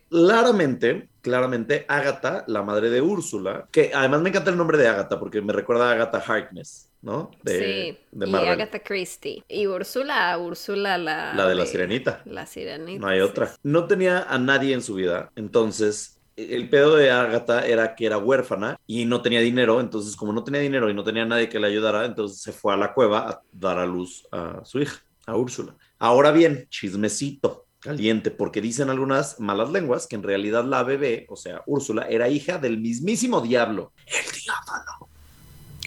Claramente, 0.09 1.09
claramente, 1.21 1.85
Agatha, 1.89 2.45
la 2.47 2.63
madre 2.63 2.89
de 2.89 3.01
Úrsula, 3.01 3.67
que 3.71 3.91
además 3.93 4.21
me 4.21 4.29
encanta 4.29 4.51
el 4.51 4.57
nombre 4.57 4.77
de 4.77 4.87
Agatha 4.87 5.19
porque 5.19 5.41
me 5.41 5.51
recuerda 5.51 5.89
a 5.89 5.91
Agatha 5.93 6.19
Harkness, 6.25 6.89
¿no? 7.01 7.31
De, 7.43 7.59
sí, 7.59 7.99
de 8.11 8.27
y 8.27 8.31
Marvel. 8.31 8.49
Agatha 8.49 8.79
Christie. 8.79 9.43
Y 9.49 9.67
Úrsula, 9.67 10.37
Úrsula 10.37 10.97
la... 10.97 11.33
La 11.33 11.47
de 11.47 11.55
la 11.55 11.65
sirenita. 11.65 12.21
La 12.25 12.45
sirenita. 12.45 13.01
No 13.01 13.07
hay 13.07 13.19
sí. 13.19 13.25
otra. 13.25 13.53
No 13.63 13.85
tenía 13.87 14.23
a 14.23 14.37
nadie 14.39 14.73
en 14.73 14.81
su 14.81 14.95
vida. 14.95 15.31
Entonces, 15.35 16.16
el 16.37 16.69
pedo 16.69 16.95
de 16.95 17.09
Agatha 17.09 17.65
era 17.65 17.95
que 17.95 18.05
era 18.05 18.19
huérfana 18.19 18.79
y 18.85 19.05
no 19.05 19.21
tenía 19.21 19.41
dinero. 19.41 19.81
Entonces, 19.81 20.15
como 20.15 20.31
no 20.31 20.43
tenía 20.43 20.61
dinero 20.61 20.89
y 20.89 20.93
no 20.93 21.03
tenía 21.03 21.25
nadie 21.25 21.49
que 21.49 21.59
le 21.59 21.67
ayudara, 21.67 22.05
entonces 22.05 22.41
se 22.41 22.53
fue 22.53 22.73
a 22.73 22.77
la 22.77 22.93
cueva 22.93 23.29
a 23.29 23.41
dar 23.51 23.79
a 23.79 23.85
luz 23.85 24.27
a 24.31 24.63
su 24.63 24.79
hija, 24.79 25.01
a 25.25 25.35
Úrsula. 25.35 25.75
Ahora 25.97 26.31
bien, 26.31 26.67
chismecito 26.69 27.65
caliente, 27.79 28.31
porque 28.31 28.61
dicen 28.61 28.89
algunas 28.89 29.39
malas 29.39 29.71
lenguas 29.71 30.07
que 30.07 30.15
en 30.15 30.23
realidad 30.23 30.63
la 30.63 30.83
bebé, 30.83 31.25
o 31.29 31.35
sea, 31.35 31.63
Úrsula, 31.65 32.07
era 32.07 32.29
hija 32.29 32.57
del 32.59 32.79
mismísimo 32.79 33.41
diablo. 33.41 33.93
El 34.05 34.31
diablo. 34.31 35.09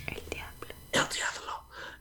El 0.07 0.23
diablo. 0.31 0.67
El 0.93 1.09
diablo. 1.15 1.53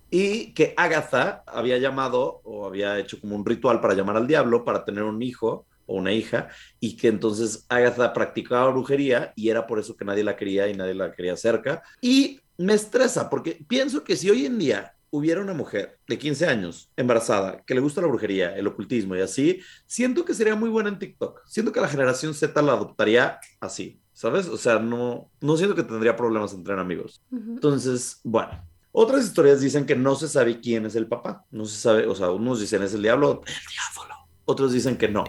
Y 0.10 0.54
que 0.54 0.74
Agatha 0.76 1.44
había 1.46 1.78
llamado 1.78 2.42
o 2.44 2.66
había 2.66 2.98
hecho 2.98 3.22
como 3.22 3.36
un 3.36 3.46
ritual 3.46 3.80
para 3.80 3.94
llamar 3.94 4.18
al 4.18 4.26
diablo 4.26 4.66
para 4.66 4.84
tener 4.84 5.04
un 5.04 5.22
hijo 5.22 5.68
o 5.90 5.96
una 5.96 6.14
hija, 6.14 6.50
y 6.80 6.96
que 6.96 7.08
entonces 7.08 7.66
Agatha 7.68 8.14
practicaba 8.14 8.70
brujería 8.70 9.34
y 9.36 9.50
era 9.50 9.68
por 9.68 9.80
eso 9.80 9.98
que 9.98 10.06
nadie 10.06 10.24
la 10.24 10.36
quería 10.36 10.68
y 10.68 10.76
nadie 10.76 10.94
la 10.94 11.12
quería 11.12 11.36
cerca. 11.36 11.84
Y 12.02 12.40
me 12.58 12.74
estresa 12.74 13.30
porque 13.30 13.64
pienso 13.68 14.04
que 14.04 14.16
si 14.16 14.30
hoy 14.30 14.46
en 14.46 14.60
día 14.60 14.94
hubiera 15.12 15.42
una 15.42 15.54
mujer 15.54 15.98
de 16.08 16.18
15 16.18 16.46
años 16.48 16.92
embarazada 16.96 17.64
que 17.66 17.74
le 17.74 17.82
gusta 17.82 18.02
la 18.02 18.08
brujería, 18.08 18.56
el 18.56 18.68
ocultismo 18.68 19.16
y 19.16 19.22
así, 19.22 19.62
siento 19.88 20.24
que 20.24 20.34
sería 20.34 20.56
muy 20.56 20.70
buena 20.70 20.90
en 20.90 21.00
TikTok. 21.00 21.42
Siento 21.48 21.72
que 21.72 21.82
la 21.82 21.88
generación 21.88 22.34
Z 22.34 22.62
la 22.62 22.74
adoptaría 22.74 23.40
así, 23.60 24.00
¿sabes? 24.14 24.48
O 24.48 24.58
sea, 24.58 24.80
no, 24.80 25.32
no 25.42 25.58
siento 25.58 25.76
que 25.76 25.84
tendría 25.84 26.16
problemas 26.16 26.54
entre 26.54 26.80
amigos. 26.80 27.22
Entonces, 27.32 28.20
bueno. 28.24 28.52
Otras 28.92 29.24
historias 29.24 29.62
dicen 29.62 29.86
que 29.86 29.96
no 29.96 30.16
se 30.16 30.28
sabe 30.28 30.60
quién 30.60 30.86
es 30.88 30.96
el 30.96 31.08
papá. 31.08 31.46
No 31.52 31.66
se 31.66 31.78
sabe, 31.78 32.08
o 32.08 32.16
sea, 32.16 32.32
unos 32.32 32.60
dicen 32.60 32.82
es 32.82 32.94
el 32.96 33.04
diablo, 33.04 33.44
el 33.46 33.54
diablo. 33.54 34.16
Otros 34.46 34.74
dicen 34.74 34.98
que 34.98 35.08
no. 35.08 35.26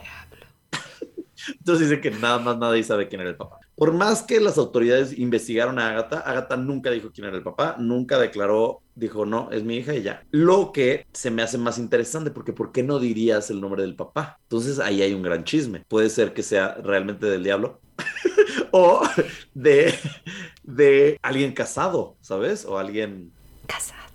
Entonces 1.49 1.88
dicen 1.88 2.01
que 2.01 2.11
nada 2.11 2.38
más 2.38 2.59
nadie 2.59 2.82
sabe 2.82 3.09
quién 3.09 3.20
era 3.20 3.30
el 3.30 3.36
papá. 3.36 3.59
Por 3.74 3.93
más 3.93 4.22
que 4.22 4.41
las 4.41 4.59
autoridades 4.59 5.18
investigaron 5.18 5.78
a 5.78 5.88
Agatha, 5.88 6.20
Agatha 6.20 6.57
nunca 6.57 6.91
dijo 6.91 7.11
quién 7.12 7.26
era 7.26 7.36
el 7.36 7.43
papá, 7.43 7.76
nunca 7.78 8.18
declaró, 8.18 8.82
dijo, 8.95 9.24
no, 9.24 9.51
es 9.51 9.62
mi 9.64 9.76
hija 9.76 9.95
y 9.95 10.03
ya. 10.03 10.22
Lo 10.30 10.72
que 10.72 11.07
se 11.12 11.30
me 11.30 11.43
hace 11.43 11.57
más 11.57 11.78
interesante, 11.78 12.30
porque 12.30 12.53
¿por 12.53 12.72
qué 12.72 12.82
no 12.82 12.99
dirías 12.99 13.51
el 13.51 13.61
nombre 13.61 13.82
del 13.82 13.95
papá? 13.97 14.38
Entonces 14.43 14.78
ahí 14.78 15.01
hay 15.03 15.14
un 15.14 15.22
gran 15.22 15.45
chisme. 15.45 15.84
Puede 15.88 16.11
ser 16.11 16.34
que 16.34 16.43
sea 16.43 16.74
realmente 16.74 17.26
del 17.26 17.43
diablo 17.43 17.80
o 18.70 19.03
de, 19.55 19.95
de 20.62 21.18
alguien 21.22 21.53
casado, 21.53 22.16
¿sabes? 22.20 22.64
O 22.66 22.78
alguien... 22.78 23.32
Casado. 23.66 24.09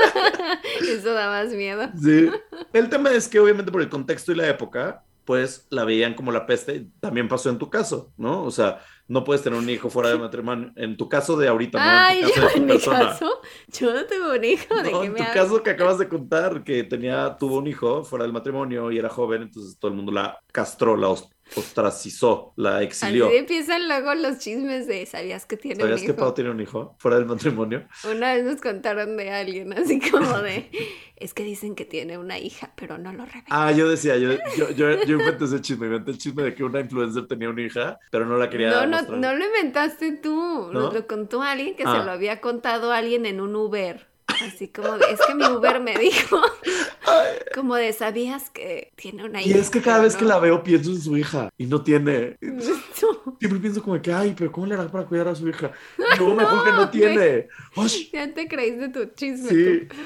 Eso 0.88 1.12
da 1.12 1.28
más 1.28 1.52
miedo. 1.52 1.90
Sí. 2.00 2.30
El 2.72 2.88
tema 2.88 3.10
es 3.12 3.28
que 3.28 3.40
obviamente 3.40 3.72
por 3.72 3.82
el 3.82 3.88
contexto 3.88 4.32
y 4.32 4.36
la 4.36 4.48
época, 4.48 5.04
pues 5.24 5.66
la 5.70 5.84
veían 5.84 6.14
como 6.14 6.32
la 6.32 6.46
peste. 6.46 6.88
También 7.00 7.28
pasó 7.28 7.50
en 7.50 7.58
tu 7.58 7.70
caso, 7.70 8.12
¿no? 8.16 8.42
O 8.44 8.50
sea, 8.50 8.80
no 9.08 9.24
puedes 9.24 9.42
tener 9.42 9.58
un 9.58 9.68
hijo 9.70 9.90
fuera 9.90 10.10
de 10.10 10.18
matrimonio. 10.18 10.72
En 10.76 10.96
tu 10.96 11.08
caso 11.08 11.36
de 11.36 11.48
ahorita, 11.48 11.78
¿no? 11.78 11.84
Ay, 11.88 12.22
yo 12.34 12.48
en 12.54 12.66
mi 12.66 12.78
caso, 12.80 13.40
yo 13.68 13.92
no 13.92 14.04
tengo 14.06 14.32
un 14.32 14.44
hijo. 14.44 14.82
¿De 14.82 14.90
no, 14.90 15.00
qué 15.00 15.06
en 15.06 15.12
me 15.12 15.20
tu 15.20 15.26
hablas? 15.26 15.34
caso 15.34 15.62
que 15.62 15.70
acabas 15.70 15.98
de 15.98 16.08
contar, 16.08 16.64
que 16.64 16.84
tenía, 16.84 17.36
tuvo 17.38 17.58
un 17.58 17.66
hijo 17.66 18.04
fuera 18.04 18.24
del 18.24 18.32
matrimonio 18.32 18.90
y 18.90 18.98
era 18.98 19.08
joven, 19.08 19.42
entonces 19.42 19.78
todo 19.78 19.90
el 19.90 19.96
mundo 19.96 20.12
la 20.12 20.38
castró, 20.52 20.96
la 20.96 21.08
ostracizó, 21.56 22.52
la 22.56 22.82
exilió. 22.82 23.28
Así 23.28 23.36
empiezan 23.36 23.88
luego 23.88 24.14
los 24.14 24.38
chismes 24.38 24.86
de 24.86 25.04
¿sabías 25.06 25.46
que 25.46 25.56
tiene 25.56 25.80
¿Sabías 25.80 26.00
un 26.00 26.06
que 26.06 26.12
hijo? 26.12 26.20
Pau 26.20 26.34
tiene 26.34 26.50
un 26.50 26.60
hijo 26.60 26.94
fuera 26.98 27.16
del 27.18 27.26
matrimonio? 27.26 27.86
Una 28.10 28.34
vez 28.34 28.44
nos 28.44 28.60
contaron 28.60 29.16
de 29.16 29.30
alguien 29.30 29.72
así 29.72 30.00
como 30.00 30.38
de 30.40 30.70
es 31.16 31.34
que 31.34 31.44
dicen 31.44 31.74
que 31.74 31.84
tiene 31.84 32.16
una 32.18 32.38
hija, 32.38 32.72
pero 32.76 32.96
no 32.98 33.12
lo 33.12 33.24
revela. 33.26 33.46
Ah, 33.50 33.72
yo 33.72 33.88
decía, 33.88 34.16
yo, 34.16 34.32
yo, 34.56 34.70
yo, 34.70 35.02
yo 35.04 35.18
inventé 35.18 35.44
ese 35.44 35.60
chisme, 35.60 35.86
inventé 35.86 36.12
el 36.12 36.18
chisme 36.18 36.42
de 36.42 36.54
que 36.54 36.64
una 36.64 36.80
influencer 36.80 37.26
tenía 37.26 37.50
una 37.50 37.62
hija, 37.62 37.98
pero 38.10 38.24
no 38.26 38.36
la 38.38 38.48
quería 38.48 38.70
no, 38.70 38.86
no, 38.86 38.96
mostrar. 38.98 39.18
no 39.18 39.34
lo 39.34 39.44
inventaste 39.44 40.12
tú. 40.12 40.70
¿No? 40.72 40.80
Nos 40.80 40.94
lo 40.94 41.06
contó 41.06 41.42
alguien 41.42 41.74
que 41.76 41.82
Ah. 41.86 41.98
se 41.98 42.04
lo 42.04 42.10
había 42.10 42.40
contado 42.40 42.92
a 42.92 42.98
alguien 42.98 43.26
en 43.26 43.40
un 43.40 43.54
Uber. 43.56 44.09
Así 44.46 44.68
como 44.68 44.98
de, 44.98 45.06
es 45.10 45.20
que 45.26 45.34
mi 45.34 45.44
Uber 45.44 45.80
me 45.80 45.98
dijo, 45.98 46.40
como 47.54 47.74
de, 47.76 47.92
¿sabías 47.92 48.50
que 48.50 48.92
tiene 48.96 49.24
una 49.24 49.42
y 49.42 49.50
hija? 49.50 49.58
es 49.58 49.70
que 49.70 49.80
cada 49.80 50.02
vez 50.02 50.16
que 50.16 50.22
no?" 50.22 50.28
la 50.28 50.38
veo 50.38 50.62
pienso 50.62 50.90
en 50.90 51.00
su 51.00 51.16
hija 51.16 51.50
y 51.56 51.66
no 51.66 51.82
tiene. 51.82 52.36
No. 52.40 52.62
Siempre 53.38 53.60
pienso 53.60 53.82
como 53.82 54.00
que, 54.00 54.12
ay, 54.12 54.34
pero 54.36 54.52
¿cómo 54.52 54.66
le 54.66 54.74
hará 54.74 54.88
para 54.88 55.06
cuidar 55.06 55.28
a 55.28 55.34
su 55.34 55.48
hija? 55.48 55.72
No, 56.18 56.34
mejor 56.34 56.64
que 56.64 56.72
no 56.72 56.90
tiene. 56.90 57.48
Ya 58.12 58.32
te 58.32 58.48
creíste 58.48 58.88
tu 58.88 59.04
chisme. 59.14 59.48
Sí. 59.48 59.88
tú. 59.88 59.96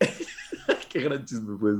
Qué 0.88 1.00
gran 1.00 1.24
chisme, 1.24 1.56
pues. 1.58 1.76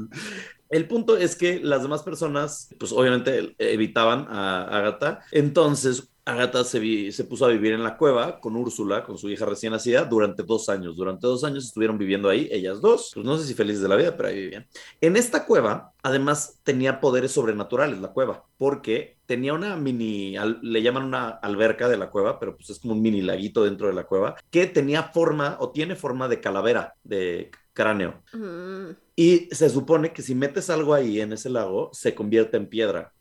El 0.71 0.89
punto 0.89 1.17
es 1.17 1.37
que 1.37 1.61
las 1.61 1.83
demás 1.83 2.03
personas, 2.03 2.75
pues 2.79 2.91
obviamente 2.91 3.55
evitaban 3.59 4.27
a 4.29 4.65
Agatha. 4.65 5.21
Entonces, 5.31 6.09
Agatha 6.27 6.65
se, 6.65 6.81
puso 7.29 7.45
a 7.45 7.49
vivir 7.49 7.73
en 7.73 7.83
la 7.83 7.99
cueva 7.99 8.41
con 8.41 8.57
Úrsula, 8.57 9.05
con 9.05 9.19
su 9.19 9.29
hija 9.29 9.45
recién 9.45 9.73
nacida, 9.73 10.05
durante 10.05 10.43
dos 10.43 10.69
años. 10.71 10.97
Durante 10.97 11.27
dos 11.27 11.45
años 11.45 11.67
estuvieron 11.67 11.99
viviendo 11.99 12.31
ahí, 12.31 12.49
ellas 12.51 12.81
dos. 12.81 13.11
Pues 13.13 13.27
no 13.27 13.37
sé 13.37 13.47
si 13.47 13.55
felices 13.55 13.83
de 13.83 13.89
la 13.89 13.97
vida, 13.97 14.17
pero 14.17 14.31
ahí 14.31 14.37
vivían. 14.37 14.67
En 15.03 15.17
esta 15.17 15.45
cueva, 15.45 15.93
además, 16.03 16.61
tenía 16.63 17.01
poderes 17.01 17.33
sobrenaturales 17.33 18.01
la 18.01 18.09
cueva, 18.09 18.47
porque 18.57 19.19
tenía 19.27 19.53
una 19.53 19.77
mini, 19.77 20.35
le 20.63 20.83
llaman 20.83 21.05
una 21.05 21.29
alberca 21.29 21.89
de 21.89 21.99
la 21.99 22.11
cueva, 22.11 22.39
pero 22.39 22.57
pues 22.57 22.71
es 22.71 22.79
como 22.79 22.95
un 22.95 23.03
mini 23.03 23.21
laguito 23.21 23.65
dentro 23.65 23.89
de 23.89 23.95
la 23.95 24.05
cueva, 24.05 24.37
que 24.51 24.67
tenía 24.67 25.03
forma 25.05 25.59
o 25.61 25.73
tiene 25.73 25.95
forma 25.95 26.29
de 26.29 26.41
calavera, 26.41 26.95
de 27.05 27.51
cráneo. 27.75 28.23
Mm. 28.33 28.97
Y 29.17 29.49
se 29.53 29.69
supone 29.69 30.13
que 30.13 30.23
si 30.23 30.35
metes 30.35 30.71
algo 30.71 30.95
ahí 30.95 31.21
en 31.21 31.35
ese 31.35 31.51
lago, 31.51 31.91
se 31.93 32.15
convierte 32.15 32.57
en 32.57 32.69
piedra. 32.69 33.13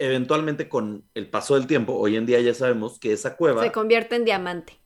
Eventualmente, 0.00 0.66
con 0.66 1.04
el 1.12 1.28
paso 1.28 1.56
del 1.56 1.66
tiempo, 1.66 1.92
hoy 1.92 2.16
en 2.16 2.24
día 2.24 2.40
ya 2.40 2.54
sabemos 2.54 2.98
que 2.98 3.12
esa 3.12 3.36
cueva 3.36 3.62
Se 3.62 3.70
convierte 3.70 4.16
en 4.16 4.24
diamante. 4.24 4.78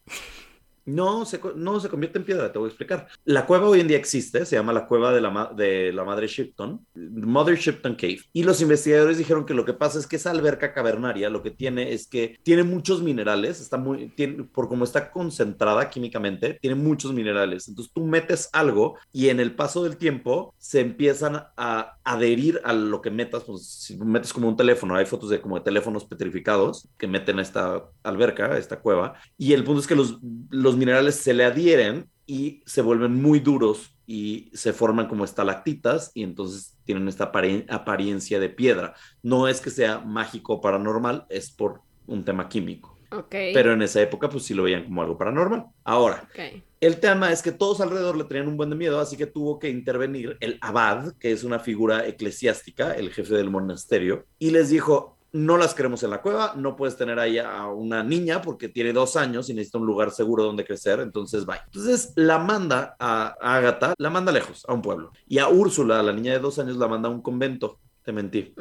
No 0.87 1.25
se, 1.25 1.41
no 1.57 1.81
se 1.81 1.89
convierte 1.89 2.19
en 2.19 2.25
piedra, 2.25 2.53
te 2.53 2.59
voy 2.59 2.67
a 2.67 2.69
explicar. 2.69 3.09
La 3.25 3.47
cueva 3.47 3.69
hoy 3.69 3.81
en 3.81 3.89
día 3.89 3.97
existe, 3.97 4.45
se 4.45 4.57
llama 4.57 4.73
la 4.73 4.87
cueva 4.87 5.13
de 5.13 5.21
la, 5.21 5.53
de 5.57 5.93
la 5.93 6.05
madre 6.05 6.27
Shipton, 6.27 6.85
Mother 6.95 7.57
Shipton 7.57 7.95
Cave. 7.95 8.21
Y 8.33 8.43
los 8.43 8.61
investigadores 8.61 9.19
dijeron 9.19 9.47
que 9.47 9.55
lo 9.55 9.65
que 9.65 9.73
pasa 9.73 9.99
es 9.99 10.07
que 10.07 10.17
esa 10.17 10.31
alberca 10.31 10.73
cavernaria 10.73 11.31
lo 11.31 11.43
que 11.43 11.51
tiene 11.51 11.93
es 11.93 12.07
que 12.07 12.39
tiene 12.43 12.63
muchos 12.63 13.03
minerales, 13.03 13.61
está 13.61 13.77
muy, 13.77 14.09
por 14.53 14.69
como 14.69 14.85
está 14.85 15.11
concentrada 15.11 15.91
químicamente, 15.91 16.59
tiene 16.61 16.77
muchos 16.77 17.13
minerales. 17.13 17.69
Entonces 17.69 17.93
tú 17.93 18.05
metes 18.05 18.49
algo 18.53 18.97
y 19.13 19.29
en 19.29 19.41
el 19.41 19.55
paso 19.55 19.85
del 19.85 19.97
tiempo 19.97 20.55
se 20.59 20.81
empiezan 20.81 21.45
a 21.57 21.97
adherir 22.05 22.61
a 22.65 22.73
lo 22.73 23.01
que 23.01 23.11
metas. 23.11 23.45
Pues 23.45 23.67
si 23.67 23.97
metes 23.97 24.33
como 24.33 24.49
un 24.49 24.57
teléfono, 24.57 24.95
hay 24.95 25.07
fotos 25.07 25.31
de 25.31 25.41
como 25.41 25.63
teléfonos 25.63 26.05
petrificados 26.05 26.89
que 26.99 27.07
meten 27.07 27.39
esta 27.39 27.85
alberca, 28.03 28.57
esta 28.59 28.81
cueva. 28.81 29.15
Y 29.39 29.53
el 29.53 29.65
punto 29.65 29.81
es 29.81 29.87
que 29.87 29.97
los 29.97 30.74
minerales 30.77 31.17
se 31.17 31.35
le 31.35 31.45
adhieren 31.45 32.09
y 32.27 32.63
se 32.67 32.83
vuelven 32.83 33.21
muy 33.21 33.41
duros 33.41 33.95
y 34.07 34.51
se 34.55 34.73
forman 34.73 35.09
como 35.09 35.25
estalactitas 35.25 36.11
y 36.15 36.23
entonces 36.23 36.77
tienen 36.85 37.09
esta 37.09 37.25
apariencia 37.69 38.39
de 38.41 38.49
piedra. 38.49 38.95
No 39.23 39.49
es 39.49 39.61
que 39.61 39.71
sea 39.71 39.99
mágico 40.01 40.55
o 40.55 40.61
paranormal, 40.61 41.27
es 41.29 41.51
por 41.51 41.81
un 42.07 42.25
tema 42.25 42.49
químico. 42.49 42.99
Ok. 43.11 43.31
Pero 43.31 43.73
en 43.73 43.83
esa 43.83 44.03
época 44.03 44.29
pues 44.29 44.45
sí 44.45 44.55
lo 44.55 44.65
veían 44.65 44.85
como 44.85 45.01
algo 45.03 45.17
paranormal. 45.17 45.67
Ahora, 45.85 46.29
Ok. 46.31 46.63
el 46.81 46.99
tema 46.99 47.31
es 47.33 47.43
que 47.43 47.53
todos 47.53 47.81
alrededor 47.81 48.17
le 48.17 48.25
tenían 48.25 48.49
un 48.49 48.57
buen 48.57 48.71
de 48.71 48.77
miedo, 48.77 49.01
así 49.01 49.17
que 49.17 49.27
tuvo 49.27 49.59
que 49.59 49.71
intervenir 49.71 50.37
el 50.41 50.59
abad, 50.61 51.15
que 51.19 51.31
es 51.31 51.45
una 51.45 51.59
figura 51.61 52.07
eclesiástica, 52.07 52.93
el 52.93 53.11
jefe 53.11 53.35
del 53.35 53.51
monasterio, 53.51 54.27
y 54.39 54.51
les 54.51 54.69
dijo, 54.71 55.14
no 55.35 55.57
las 55.57 55.75
queremos 55.75 56.01
en 56.05 56.11
la 56.11 56.23
cueva, 56.23 56.55
no 56.55 56.77
puedes 56.77 56.97
tener 56.97 57.19
ahí 57.19 57.39
a 57.39 57.67
una 57.67 58.05
niña 58.05 58.41
porque 58.41 58.69
tiene 58.69 58.93
dos 58.93 59.17
años 59.17 59.51
y 59.51 59.55
necesita 59.55 59.79
un 59.79 59.87
lugar 59.87 60.13
seguro 60.13 60.45
donde 60.45 60.65
crecer, 60.65 61.01
entonces 61.01 61.45
bye. 61.45 61.59
Entonces 61.65 62.13
la 62.15 62.39
manda 62.39 62.95
a, 63.01 63.35
a 63.41 63.57
Agatha, 63.57 63.95
la 63.99 64.11
manda 64.11 64.31
lejos, 64.31 64.65
a 64.69 64.73
un 64.73 64.81
pueblo. 64.81 65.11
Y 65.27 65.39
a 65.39 65.49
Úrsula, 65.49 66.01
la 66.05 66.13
niña 66.13 66.35
de 66.35 66.39
dos 66.39 66.61
años, 66.61 66.77
la 66.77 66.87
manda 66.87 67.09
a 67.09 67.13
un 67.13 67.21
convento. 67.21 67.81
Te 68.05 68.13
mentí. 68.13 68.55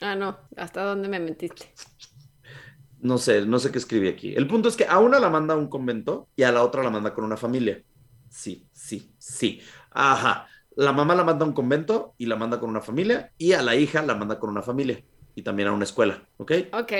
Ah, 0.00 0.14
no. 0.14 0.38
¿Hasta 0.56 0.84
dónde 0.84 1.08
me 1.08 1.18
metiste? 1.18 1.74
No 3.00 3.18
sé, 3.18 3.44
no 3.44 3.58
sé 3.58 3.72
qué 3.72 3.78
escribí 3.78 4.06
aquí. 4.06 4.32
El 4.32 4.46
punto 4.46 4.68
es 4.68 4.76
que 4.76 4.86
a 4.86 5.00
una 5.00 5.18
la 5.18 5.28
manda 5.28 5.54
a 5.54 5.56
un 5.56 5.66
convento 5.66 6.28
y 6.36 6.44
a 6.44 6.52
la 6.52 6.62
otra 6.62 6.84
la 6.84 6.90
manda 6.90 7.14
con 7.14 7.24
una 7.24 7.36
familia. 7.36 7.82
Sí, 8.30 8.68
sí, 8.72 9.12
sí. 9.18 9.60
Ajá. 9.90 10.46
La 10.76 10.92
mamá 10.92 11.16
la 11.16 11.24
manda 11.24 11.44
a 11.44 11.48
un 11.48 11.54
convento 11.54 12.14
y 12.16 12.26
la 12.26 12.36
manda 12.36 12.60
con 12.60 12.70
una 12.70 12.80
familia 12.80 13.32
y 13.38 13.54
a 13.54 13.62
la 13.62 13.74
hija 13.74 14.02
la 14.02 14.14
manda 14.14 14.38
con 14.38 14.50
una 14.50 14.62
familia 14.62 15.02
y 15.36 15.42
también 15.42 15.68
a 15.68 15.72
una 15.72 15.84
escuela, 15.84 16.22
¿ok? 16.38 16.52
Ok. 16.72 16.92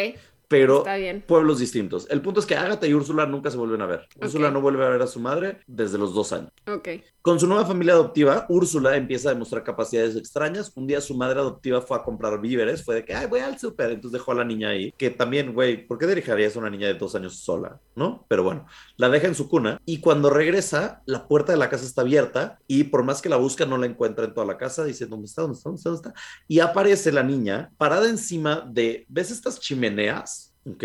Pero 0.48 0.84
pueblos 1.26 1.58
distintos. 1.58 2.06
El 2.08 2.22
punto 2.22 2.40
es 2.40 2.46
que 2.46 2.54
Agatha 2.56 2.86
y 2.86 2.94
Úrsula 2.94 3.26
nunca 3.26 3.50
se 3.50 3.56
vuelven 3.56 3.82
a 3.82 3.86
ver. 3.86 4.06
Úrsula 4.20 4.48
Ok. 4.48 4.54
no 4.54 4.60
vuelve 4.60 4.84
a 4.84 4.88
ver 4.88 5.02
a 5.02 5.06
su 5.06 5.18
madre 5.18 5.60
desde 5.66 5.98
los 5.98 6.14
dos 6.14 6.32
años. 6.32 6.50
Ok. 6.68 6.88
Con 7.20 7.40
su 7.40 7.48
nueva 7.48 7.66
familia 7.66 7.94
adoptiva, 7.94 8.46
Úrsula 8.48 8.96
empieza 8.96 9.30
a 9.30 9.32
demostrar 9.32 9.64
capacidades 9.64 10.14
extrañas. 10.14 10.70
Un 10.76 10.86
día 10.86 11.00
su 11.00 11.16
madre 11.16 11.40
adoptiva 11.40 11.80
fue 11.80 11.96
a 11.96 12.04
comprar 12.04 12.40
víveres, 12.40 12.84
fue 12.84 12.94
de 12.96 13.04
que, 13.04 13.14
ay, 13.14 13.26
voy 13.26 13.40
al 13.40 13.58
súper, 13.58 13.90
entonces 13.90 14.12
dejó 14.12 14.30
a 14.30 14.36
la 14.36 14.44
niña 14.44 14.68
ahí, 14.68 14.92
que 14.96 15.10
también, 15.10 15.52
güey, 15.52 15.84
¿por 15.88 15.98
qué 15.98 16.06
dejarías 16.06 16.54
a 16.54 16.60
una 16.60 16.70
niña 16.70 16.86
de 16.86 16.94
dos 16.94 17.16
años 17.16 17.40
sola? 17.40 17.80
¿No? 17.96 18.24
Pero 18.28 18.44
bueno, 18.44 18.66
la 18.96 19.08
deja 19.08 19.26
en 19.26 19.34
su 19.34 19.48
cuna 19.48 19.80
y 19.84 19.98
cuando 19.98 20.30
regresa, 20.30 21.02
la 21.06 21.26
puerta 21.26 21.50
de 21.50 21.58
la 21.58 21.68
casa 21.68 21.84
está 21.84 22.02
abierta 22.02 22.60
y 22.68 22.84
por 22.84 23.02
más 23.02 23.20
que 23.20 23.28
la 23.28 23.36
busca, 23.36 23.66
no 23.66 23.76
la 23.76 23.86
encuentra 23.86 24.26
en 24.26 24.32
toda 24.34 24.46
la 24.46 24.56
casa, 24.56 24.84
dice, 24.84 25.06
¿dónde 25.06 25.26
está? 25.26 25.42
¿Dónde 25.42 25.56
está? 25.56 25.68
¿Dónde 25.70 25.78
está? 25.78 25.90
¿Dónde 25.90 26.08
está? 26.10 26.20
Y 26.46 26.60
aparece 26.60 27.10
la 27.10 27.24
niña 27.24 27.72
parada 27.76 28.08
encima 28.08 28.64
de, 28.70 29.04
¿ves 29.08 29.32
estas 29.32 29.58
chimeneas? 29.58 30.45
¿Ok? 30.66 30.84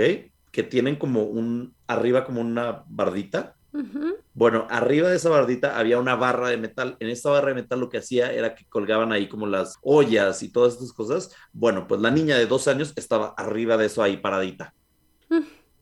Que 0.52 0.64
tienen 0.64 0.96
como 0.96 1.24
un, 1.24 1.76
arriba 1.88 2.26
como 2.26 2.42
una 2.42 2.84
bardita. 2.88 3.56
Bueno, 4.34 4.68
arriba 4.70 5.10
de 5.10 5.16
esa 5.16 5.30
bardita 5.30 5.78
había 5.78 5.98
una 5.98 6.16
barra 6.16 6.50
de 6.50 6.58
metal. 6.58 6.98
En 7.00 7.10
esta 7.10 7.30
barra 7.30 7.50
de 7.50 7.56
metal 7.56 7.80
lo 7.80 7.90
que 7.90 8.00
hacía 8.00 8.32
era 8.34 8.54
que 8.54 8.66
colgaban 8.66 9.12
ahí 9.12 9.30
como 9.30 9.48
las 9.48 9.78
ollas 9.82 10.44
y 10.44 10.52
todas 10.52 10.74
estas 10.74 10.92
cosas. 10.92 11.34
Bueno, 11.54 11.88
pues 11.88 12.02
la 12.02 12.12
niña 12.12 12.38
de 12.38 12.48
dos 12.48 12.68
años 12.68 12.94
estaba 12.96 13.34
arriba 13.38 13.78
de 13.78 13.86
eso 13.86 14.04
ahí 14.04 14.18
paradita. 14.18 14.74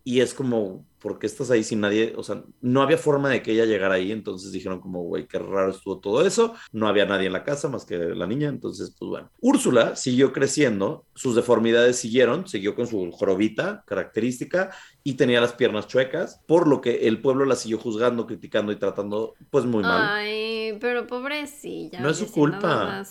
Y 0.03 0.21
es 0.21 0.33
como, 0.33 0.85
¿por 0.99 1.19
qué 1.19 1.27
estás 1.27 1.51
ahí 1.51 1.63
sin 1.63 1.81
nadie? 1.81 2.13
O 2.17 2.23
sea, 2.23 2.43
no 2.61 2.81
había 2.81 2.97
forma 2.97 3.29
de 3.29 3.41
que 3.43 3.51
ella 3.51 3.65
llegara 3.65 3.95
ahí, 3.95 4.11
entonces 4.11 4.51
dijeron 4.51 4.79
como, 4.79 5.03
güey, 5.03 5.27
qué 5.27 5.37
raro 5.37 5.71
estuvo 5.71 5.99
todo 5.99 6.25
eso, 6.25 6.55
no 6.71 6.87
había 6.87 7.05
nadie 7.05 7.27
en 7.27 7.33
la 7.33 7.43
casa 7.43 7.67
más 7.69 7.85
que 7.85 7.97
la 7.97 8.25
niña, 8.25 8.47
entonces, 8.49 8.95
pues 8.97 9.09
bueno. 9.09 9.29
Úrsula 9.39 9.95
siguió 9.95 10.31
creciendo, 10.33 11.05
sus 11.15 11.35
deformidades 11.35 11.97
siguieron, 11.97 12.47
siguió 12.47 12.75
con 12.75 12.87
su 12.87 13.11
jorobita 13.11 13.83
característica 13.85 14.71
y 15.03 15.13
tenía 15.13 15.41
las 15.41 15.53
piernas 15.53 15.87
chuecas, 15.87 16.41
por 16.47 16.67
lo 16.67 16.81
que 16.81 17.07
el 17.07 17.21
pueblo 17.21 17.45
la 17.45 17.55
siguió 17.55 17.77
juzgando, 17.77 18.25
criticando 18.25 18.71
y 18.71 18.77
tratando, 18.77 19.35
pues 19.51 19.65
muy 19.65 19.83
mal. 19.83 20.01
Ay, 20.17 20.77
pero 20.79 21.05
pobrecilla. 21.07 21.99
No 21.99 22.09
es 22.09 22.17
su 22.17 22.31
culpa. 22.31 23.03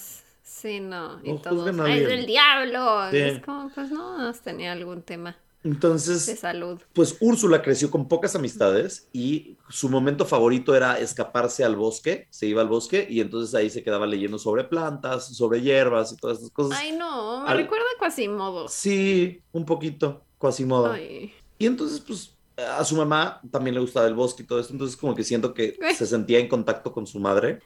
Sí, 0.42 0.80
no. 0.80 1.20
Y 1.22 1.32
No 1.32 1.38
todos, 1.40 1.56
juzguen 1.58 1.80
a 1.80 1.84
"Ay, 1.84 1.92
es 1.92 1.98
alguien". 2.00 2.16
del 2.18 2.26
diablo. 2.26 3.10
Sí. 3.10 3.16
Es 3.18 3.40
como, 3.44 3.70
pues 3.72 3.90
no 3.90 4.32
tenía 4.42 4.72
algún 4.72 5.02
tema 5.02 5.36
de 5.62 5.70
Entonces, 5.70 6.38
salud. 6.38 6.80
pues 6.92 7.16
Úrsula 7.20 7.62
creció 7.62 7.90
con 7.90 8.06
pocas 8.08 8.34
amistades 8.36 9.08
y 9.12 9.56
su 9.68 9.88
momento 9.88 10.24
favorito 10.24 10.74
era 10.74 10.98
escaparse 10.98 11.64
al 11.64 11.74
bosque, 11.76 12.26
se 12.30 12.46
iba 12.46 12.62
al 12.62 12.68
bosque 12.68 13.06
y 13.10 13.20
entonces 13.20 13.54
ahí 13.54 13.68
se 13.70 13.82
quedaba 13.82 14.06
leyendo 14.06 14.38
sobre 14.38 14.64
plantas, 14.64 15.36
sobre 15.36 15.60
hierbas 15.60 16.12
y 16.12 16.16
todas 16.16 16.38
esas 16.38 16.50
cosas. 16.50 16.78
Ay, 16.80 16.92
no, 16.96 17.42
me 17.44 17.50
al- 17.50 17.56
recuerda 17.58 17.84
a 17.96 17.98
Quasimodo. 17.98 18.68
Sí, 18.68 19.42
un 19.52 19.64
poquito, 19.64 20.22
Quasimodo. 20.38 20.92
Ay. 20.92 21.32
Y 21.58 21.66
entonces, 21.66 22.00
pues, 22.00 22.34
a 22.58 22.84
su 22.84 22.96
mamá 22.96 23.40
también 23.50 23.74
le 23.74 23.80
gustaba 23.80 24.06
el 24.06 24.14
bosque 24.14 24.42
y 24.42 24.46
todo 24.46 24.58
esto, 24.58 24.72
entonces 24.72 24.96
como 24.96 25.14
que 25.14 25.22
siento 25.22 25.54
que 25.54 25.78
se 25.96 26.06
sentía 26.06 26.38
en 26.38 26.48
contacto 26.48 26.92
con 26.92 27.06
su 27.06 27.20
madre. 27.20 27.60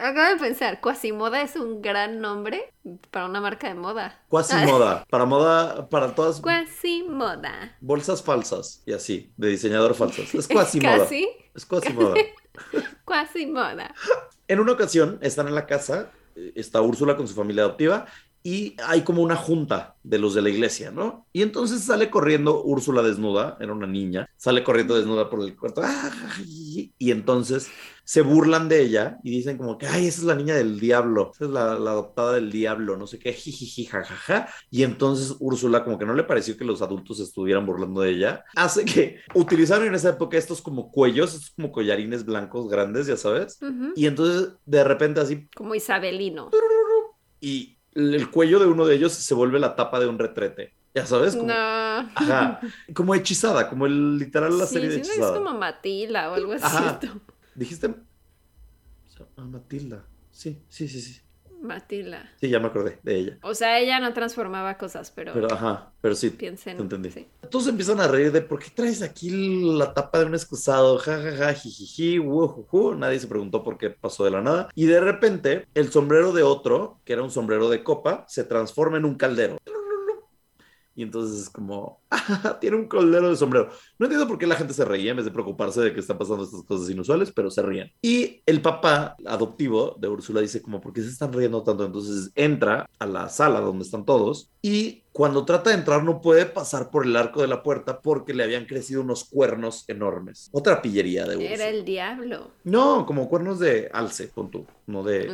Acabo 0.00 0.34
de 0.34 0.40
pensar, 0.40 0.80
Quasimoda 0.80 1.42
es 1.42 1.56
un 1.56 1.80
gran 1.80 2.20
nombre 2.20 2.72
para 3.10 3.26
una 3.26 3.40
marca 3.40 3.68
de 3.68 3.74
moda. 3.74 4.20
Quasimoda, 4.28 5.04
para 5.10 5.24
moda, 5.24 5.88
para 5.88 6.14
todas 6.14 6.40
Quasimoda. 6.40 7.76
bolsas 7.80 8.22
falsas 8.22 8.82
y 8.86 8.92
así, 8.92 9.32
de 9.36 9.48
diseñador 9.48 9.94
falsas. 9.94 10.34
Es 10.34 10.48
Quasimoda. 10.48 10.98
Casi, 10.98 11.28
Es 11.54 11.64
Quasimoda. 11.64 12.14
Quasimoda. 13.04 13.94
En 14.48 14.60
una 14.60 14.72
ocasión 14.72 15.18
están 15.22 15.48
en 15.48 15.54
la 15.54 15.66
casa, 15.66 16.10
eh, 16.34 16.52
está 16.56 16.80
Úrsula 16.80 17.16
con 17.16 17.28
su 17.28 17.34
familia 17.34 17.62
adoptiva 17.64 18.06
y 18.46 18.76
hay 18.86 19.02
como 19.04 19.22
una 19.22 19.36
junta 19.36 19.96
de 20.02 20.18
los 20.18 20.34
de 20.34 20.42
la 20.42 20.50
iglesia, 20.50 20.90
¿no? 20.90 21.26
Y 21.32 21.40
entonces 21.40 21.82
sale 21.82 22.10
corriendo 22.10 22.62
Úrsula 22.62 23.02
desnuda, 23.02 23.56
era 23.58 23.72
una 23.72 23.86
niña, 23.86 24.28
sale 24.36 24.62
corriendo 24.62 24.94
desnuda 24.96 25.30
por 25.30 25.40
el 25.40 25.56
cuarto 25.56 25.80
¡ay! 25.82 26.92
y 26.98 27.10
entonces 27.10 27.68
se 28.04 28.20
burlan 28.20 28.68
de 28.68 28.82
ella 28.82 29.16
y 29.24 29.30
dicen 29.30 29.56
como 29.56 29.78
que, 29.78 29.86
ay, 29.86 30.06
esa 30.06 30.20
es 30.20 30.24
la 30.26 30.34
niña 30.34 30.54
del 30.56 30.78
diablo, 30.78 31.30
esa 31.34 31.46
es 31.46 31.50
la, 31.50 31.78
la 31.78 31.92
adoptada 31.92 32.34
del 32.34 32.52
diablo, 32.52 32.98
no 32.98 33.06
sé 33.06 33.18
qué, 33.18 33.32
jijiji, 33.32 33.86
jajaja. 33.86 34.46
Y 34.70 34.82
entonces 34.82 35.34
Úrsula 35.40 35.82
como 35.82 35.98
que 35.98 36.04
no 36.04 36.12
le 36.12 36.24
pareció 36.24 36.58
que 36.58 36.66
los 36.66 36.82
adultos 36.82 37.20
estuvieran 37.20 37.64
burlando 37.64 38.02
de 38.02 38.10
ella, 38.10 38.44
hace 38.56 38.84
que 38.84 39.20
utilizaron 39.34 39.86
en 39.88 39.94
esa 39.94 40.10
época 40.10 40.36
estos 40.36 40.60
como 40.60 40.92
cuellos, 40.92 41.32
estos 41.34 41.52
como 41.52 41.72
collarines 41.72 42.26
blancos 42.26 42.68
grandes, 42.68 43.06
ya 43.06 43.16
sabes. 43.16 43.58
Y 43.96 44.04
entonces 44.04 44.50
de 44.66 44.84
repente 44.84 45.20
así, 45.20 45.48
Como 45.56 45.74
Isabelino. 45.74 46.50
y 47.40 47.73
el 47.94 48.30
cuello 48.30 48.58
de 48.58 48.66
uno 48.66 48.86
de 48.86 48.96
ellos 48.96 49.12
se 49.12 49.34
vuelve 49.34 49.58
la 49.58 49.76
tapa 49.76 50.00
de 50.00 50.06
un 50.06 50.18
retrete. 50.18 50.74
Ya 50.94 51.06
sabes, 51.06 51.34
como, 51.34 51.48
No. 51.48 51.54
ajá, 51.54 52.60
como 52.94 53.14
hechizada, 53.14 53.68
como 53.68 53.86
el 53.86 54.16
literal 54.18 54.56
la 54.56 54.66
Sí, 54.66 54.74
serie 54.74 54.88
de 54.90 54.96
que 54.96 55.00
es 55.02 55.08
hechizada. 55.08 55.38
como 55.38 55.58
Matila 55.58 56.30
o 56.30 56.34
algo 56.34 56.52
así. 56.52 56.64
Ajá. 56.64 57.00
Dijiste 57.54 57.94
ah, 59.36 59.44
Matilda. 59.44 60.04
Sí, 60.30 60.62
sí, 60.68 60.88
sí, 60.88 61.00
sí. 61.00 61.20
Matila. 61.64 62.30
Sí, 62.40 62.48
ya 62.48 62.60
me 62.60 62.66
acordé 62.68 62.98
de 63.02 63.16
ella. 63.16 63.38
O 63.42 63.54
sea, 63.54 63.78
ella 63.80 63.98
no 64.00 64.12
transformaba 64.12 64.76
cosas, 64.78 65.10
pero, 65.10 65.32
Pero 65.32 65.52
ajá, 65.52 65.92
pero 66.00 66.14
sí. 66.14 66.30
piensen. 66.30 66.76
te 66.76 66.82
entendí. 66.82 67.10
sí. 67.10 67.26
Todos 67.50 67.66
empiezan 67.68 68.00
a 68.00 68.08
reír 68.08 68.30
de 68.32 68.42
por 68.42 68.60
qué 68.60 68.68
traes 68.74 69.02
aquí 69.02 69.30
la 69.76 69.92
tapa 69.94 70.18
de 70.20 70.26
un 70.26 70.34
excusado, 70.34 70.98
ja, 70.98 71.20
ja, 71.20 71.36
ja, 71.36 71.54
jijiji, 71.54 72.18
wujuju. 72.18 72.94
Nadie 72.94 73.18
se 73.18 73.26
preguntó 73.26 73.62
por 73.64 73.78
qué 73.78 73.90
pasó 73.90 74.24
de 74.24 74.30
la 74.30 74.40
nada. 74.40 74.68
Y 74.74 74.86
de 74.86 75.00
repente, 75.00 75.66
el 75.74 75.90
sombrero 75.90 76.32
de 76.32 76.42
otro, 76.42 77.00
que 77.04 77.12
era 77.14 77.22
un 77.22 77.30
sombrero 77.30 77.68
de 77.68 77.82
copa, 77.82 78.24
se 78.28 78.44
transforma 78.44 78.96
en 78.98 79.04
un 79.04 79.14
caldero. 79.14 79.58
Y 80.96 81.02
entonces 81.02 81.40
es 81.42 81.50
como, 81.50 82.00
"Ah, 82.10 82.58
tiene 82.60 82.76
un 82.76 82.86
caldero 82.88 83.28
de 83.28 83.36
sombrero. 83.36 83.70
No 83.98 84.06
entiendo 84.06 84.28
por 84.28 84.38
qué 84.38 84.46
la 84.46 84.54
gente 84.56 84.72
se 84.74 84.84
reía 84.84 85.10
en 85.10 85.16
vez 85.16 85.24
de 85.26 85.32
preocuparse 85.32 85.80
de 85.80 85.92
que 85.92 86.00
están 86.00 86.18
pasando 86.18 86.44
estas 86.44 86.62
cosas 86.62 86.88
inusuales, 86.90 87.32
pero 87.34 87.50
se 87.50 87.62
ríen. 87.62 87.92
Y 88.00 88.42
el 88.46 88.62
papá 88.62 89.16
adoptivo 89.26 89.96
de 89.98 90.08
Úrsula 90.08 90.40
dice 90.40 90.62
como, 90.62 90.80
¿por 90.80 90.92
qué 90.92 91.02
se 91.02 91.08
están 91.08 91.32
riendo 91.32 91.62
tanto? 91.62 91.84
Entonces 91.84 92.30
entra 92.34 92.88
a 92.98 93.06
la 93.06 93.28
sala 93.28 93.60
donde 93.60 93.84
están 93.84 94.04
todos 94.04 94.50
y 94.62 95.02
cuando 95.12 95.44
trata 95.44 95.70
de 95.70 95.76
entrar 95.76 96.02
no 96.02 96.20
puede 96.20 96.46
pasar 96.46 96.90
por 96.90 97.06
el 97.06 97.14
arco 97.16 97.40
de 97.40 97.48
la 97.48 97.62
puerta 97.62 98.00
porque 98.00 98.34
le 98.34 98.42
habían 98.44 98.64
crecido 98.66 99.00
unos 99.02 99.24
cuernos 99.24 99.84
enormes. 99.88 100.48
Otra 100.52 100.80
pillería 100.82 101.24
de 101.24 101.36
Úrsula. 101.36 101.54
Era 101.54 101.68
el 101.68 101.84
diablo. 101.84 102.50
No, 102.64 103.04
como 103.06 103.28
cuernos 103.28 103.58
de 103.58 103.90
alce, 103.92 104.30
con 104.30 104.50
tú, 104.50 104.66
no 104.86 105.02
de, 105.04 105.26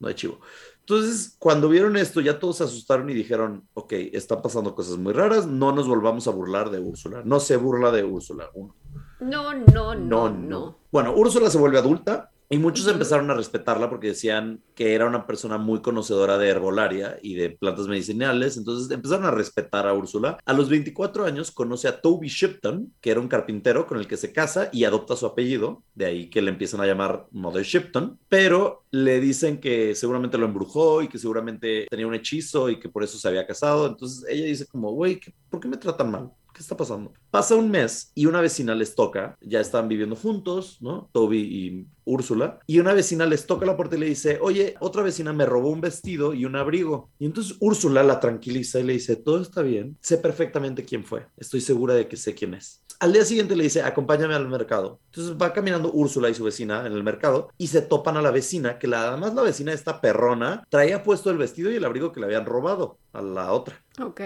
no 0.00 0.08
de 0.08 0.14
chivo. 0.14 0.40
Entonces, 0.88 1.36
cuando 1.38 1.68
vieron 1.68 1.98
esto, 1.98 2.22
ya 2.22 2.38
todos 2.38 2.56
se 2.56 2.64
asustaron 2.64 3.10
y 3.10 3.14
dijeron, 3.14 3.68
ok, 3.74 3.92
están 4.12 4.40
pasando 4.40 4.74
cosas 4.74 4.96
muy 4.96 5.12
raras, 5.12 5.46
no 5.46 5.70
nos 5.70 5.86
volvamos 5.86 6.26
a 6.26 6.30
burlar 6.30 6.70
de 6.70 6.80
Úrsula. 6.80 7.20
No 7.26 7.40
se 7.40 7.58
burla 7.58 7.90
de 7.90 8.04
Úrsula. 8.04 8.48
Uno. 8.54 8.74
No, 9.20 9.52
no, 9.52 9.94
no, 9.94 10.30
no. 10.30 10.78
Bueno, 10.90 11.14
Úrsula 11.14 11.50
se 11.50 11.58
vuelve 11.58 11.78
adulta 11.78 12.30
y 12.50 12.58
muchos 12.58 12.86
empezaron 12.88 13.30
a 13.30 13.34
respetarla 13.34 13.90
porque 13.90 14.08
decían 14.08 14.62
que 14.74 14.94
era 14.94 15.06
una 15.06 15.26
persona 15.26 15.58
muy 15.58 15.82
conocedora 15.82 16.38
de 16.38 16.48
herbolaria 16.48 17.18
y 17.22 17.34
de 17.34 17.50
plantas 17.50 17.88
medicinales. 17.88 18.56
Entonces 18.56 18.90
empezaron 18.90 19.26
a 19.26 19.30
respetar 19.30 19.86
a 19.86 19.92
Úrsula. 19.92 20.38
A 20.46 20.52
los 20.54 20.70
24 20.70 21.26
años 21.26 21.50
conoce 21.50 21.88
a 21.88 22.00
Toby 22.00 22.28
Shipton, 22.28 22.94
que 23.02 23.10
era 23.10 23.20
un 23.20 23.28
carpintero 23.28 23.86
con 23.86 23.98
el 23.98 24.06
que 24.06 24.16
se 24.16 24.32
casa 24.32 24.70
y 24.72 24.84
adopta 24.84 25.14
su 25.16 25.26
apellido. 25.26 25.82
De 25.94 26.06
ahí 26.06 26.30
que 26.30 26.40
le 26.40 26.50
empiezan 26.50 26.80
a 26.80 26.86
llamar 26.86 27.26
Mother 27.32 27.64
Shipton. 27.64 28.18
Pero 28.30 28.84
le 28.90 29.20
dicen 29.20 29.58
que 29.60 29.94
seguramente 29.94 30.38
lo 30.38 30.46
embrujó 30.46 31.02
y 31.02 31.08
que 31.08 31.18
seguramente 31.18 31.86
tenía 31.90 32.06
un 32.06 32.14
hechizo 32.14 32.70
y 32.70 32.80
que 32.80 32.88
por 32.88 33.04
eso 33.04 33.18
se 33.18 33.28
había 33.28 33.46
casado. 33.46 33.86
Entonces 33.86 34.24
ella 34.28 34.46
dice 34.46 34.66
como, 34.66 34.92
güey, 34.92 35.20
¿qué- 35.20 35.34
¿por 35.50 35.60
qué 35.60 35.68
me 35.68 35.76
tratan 35.76 36.10
mal? 36.10 36.30
¿Qué 36.54 36.62
está 36.62 36.76
pasando? 36.76 37.12
Pasa 37.30 37.56
un 37.56 37.70
mes 37.70 38.10
y 38.14 38.26
una 38.26 38.40
vecina 38.40 38.74
les 38.74 38.94
toca, 38.94 39.36
ya 39.40 39.60
están 39.60 39.88
viviendo 39.88 40.16
juntos, 40.16 40.78
¿no? 40.80 41.10
Toby 41.12 41.40
y 41.40 41.86
Úrsula, 42.04 42.58
y 42.66 42.78
una 42.78 42.94
vecina 42.94 43.26
les 43.26 43.46
toca 43.46 43.66
la 43.66 43.76
puerta 43.76 43.96
y 43.96 44.00
le 44.00 44.06
dice, 44.06 44.38
oye, 44.40 44.74
otra 44.80 45.02
vecina 45.02 45.34
me 45.34 45.44
robó 45.44 45.68
un 45.68 45.82
vestido 45.82 46.32
y 46.32 46.46
un 46.46 46.56
abrigo. 46.56 47.10
Y 47.18 47.26
entonces 47.26 47.56
Úrsula 47.60 48.02
la 48.02 48.18
tranquiliza 48.18 48.80
y 48.80 48.84
le 48.84 48.94
dice, 48.94 49.16
todo 49.16 49.42
está 49.42 49.60
bien, 49.60 49.98
sé 50.00 50.16
perfectamente 50.16 50.84
quién 50.84 51.04
fue, 51.04 51.26
estoy 51.36 51.60
segura 51.60 51.94
de 51.94 52.08
que 52.08 52.16
sé 52.16 52.34
quién 52.34 52.54
es. 52.54 52.82
Al 53.00 53.12
día 53.12 53.24
siguiente 53.24 53.54
le 53.54 53.62
dice, 53.62 53.82
acompáñame 53.82 54.34
al 54.34 54.48
mercado. 54.48 54.98
Entonces 55.12 55.36
va 55.40 55.52
caminando 55.52 55.92
Úrsula 55.92 56.30
y 56.30 56.34
su 56.34 56.42
vecina 56.42 56.84
en 56.84 56.92
el 56.92 57.04
mercado 57.04 57.48
y 57.56 57.68
se 57.68 57.80
topan 57.80 58.16
a 58.16 58.22
la 58.22 58.32
vecina, 58.32 58.78
que 58.78 58.88
la, 58.88 59.08
además 59.08 59.34
la 59.34 59.42
vecina, 59.42 59.72
esta 59.72 60.00
perrona, 60.00 60.64
traía 60.68 61.04
puesto 61.04 61.30
el 61.30 61.38
vestido 61.38 61.70
y 61.70 61.76
el 61.76 61.84
abrigo 61.84 62.10
que 62.10 62.18
le 62.18 62.26
habían 62.26 62.44
robado 62.44 62.98
a 63.12 63.22
la 63.22 63.52
otra. 63.52 63.84
Ok. 64.00 64.20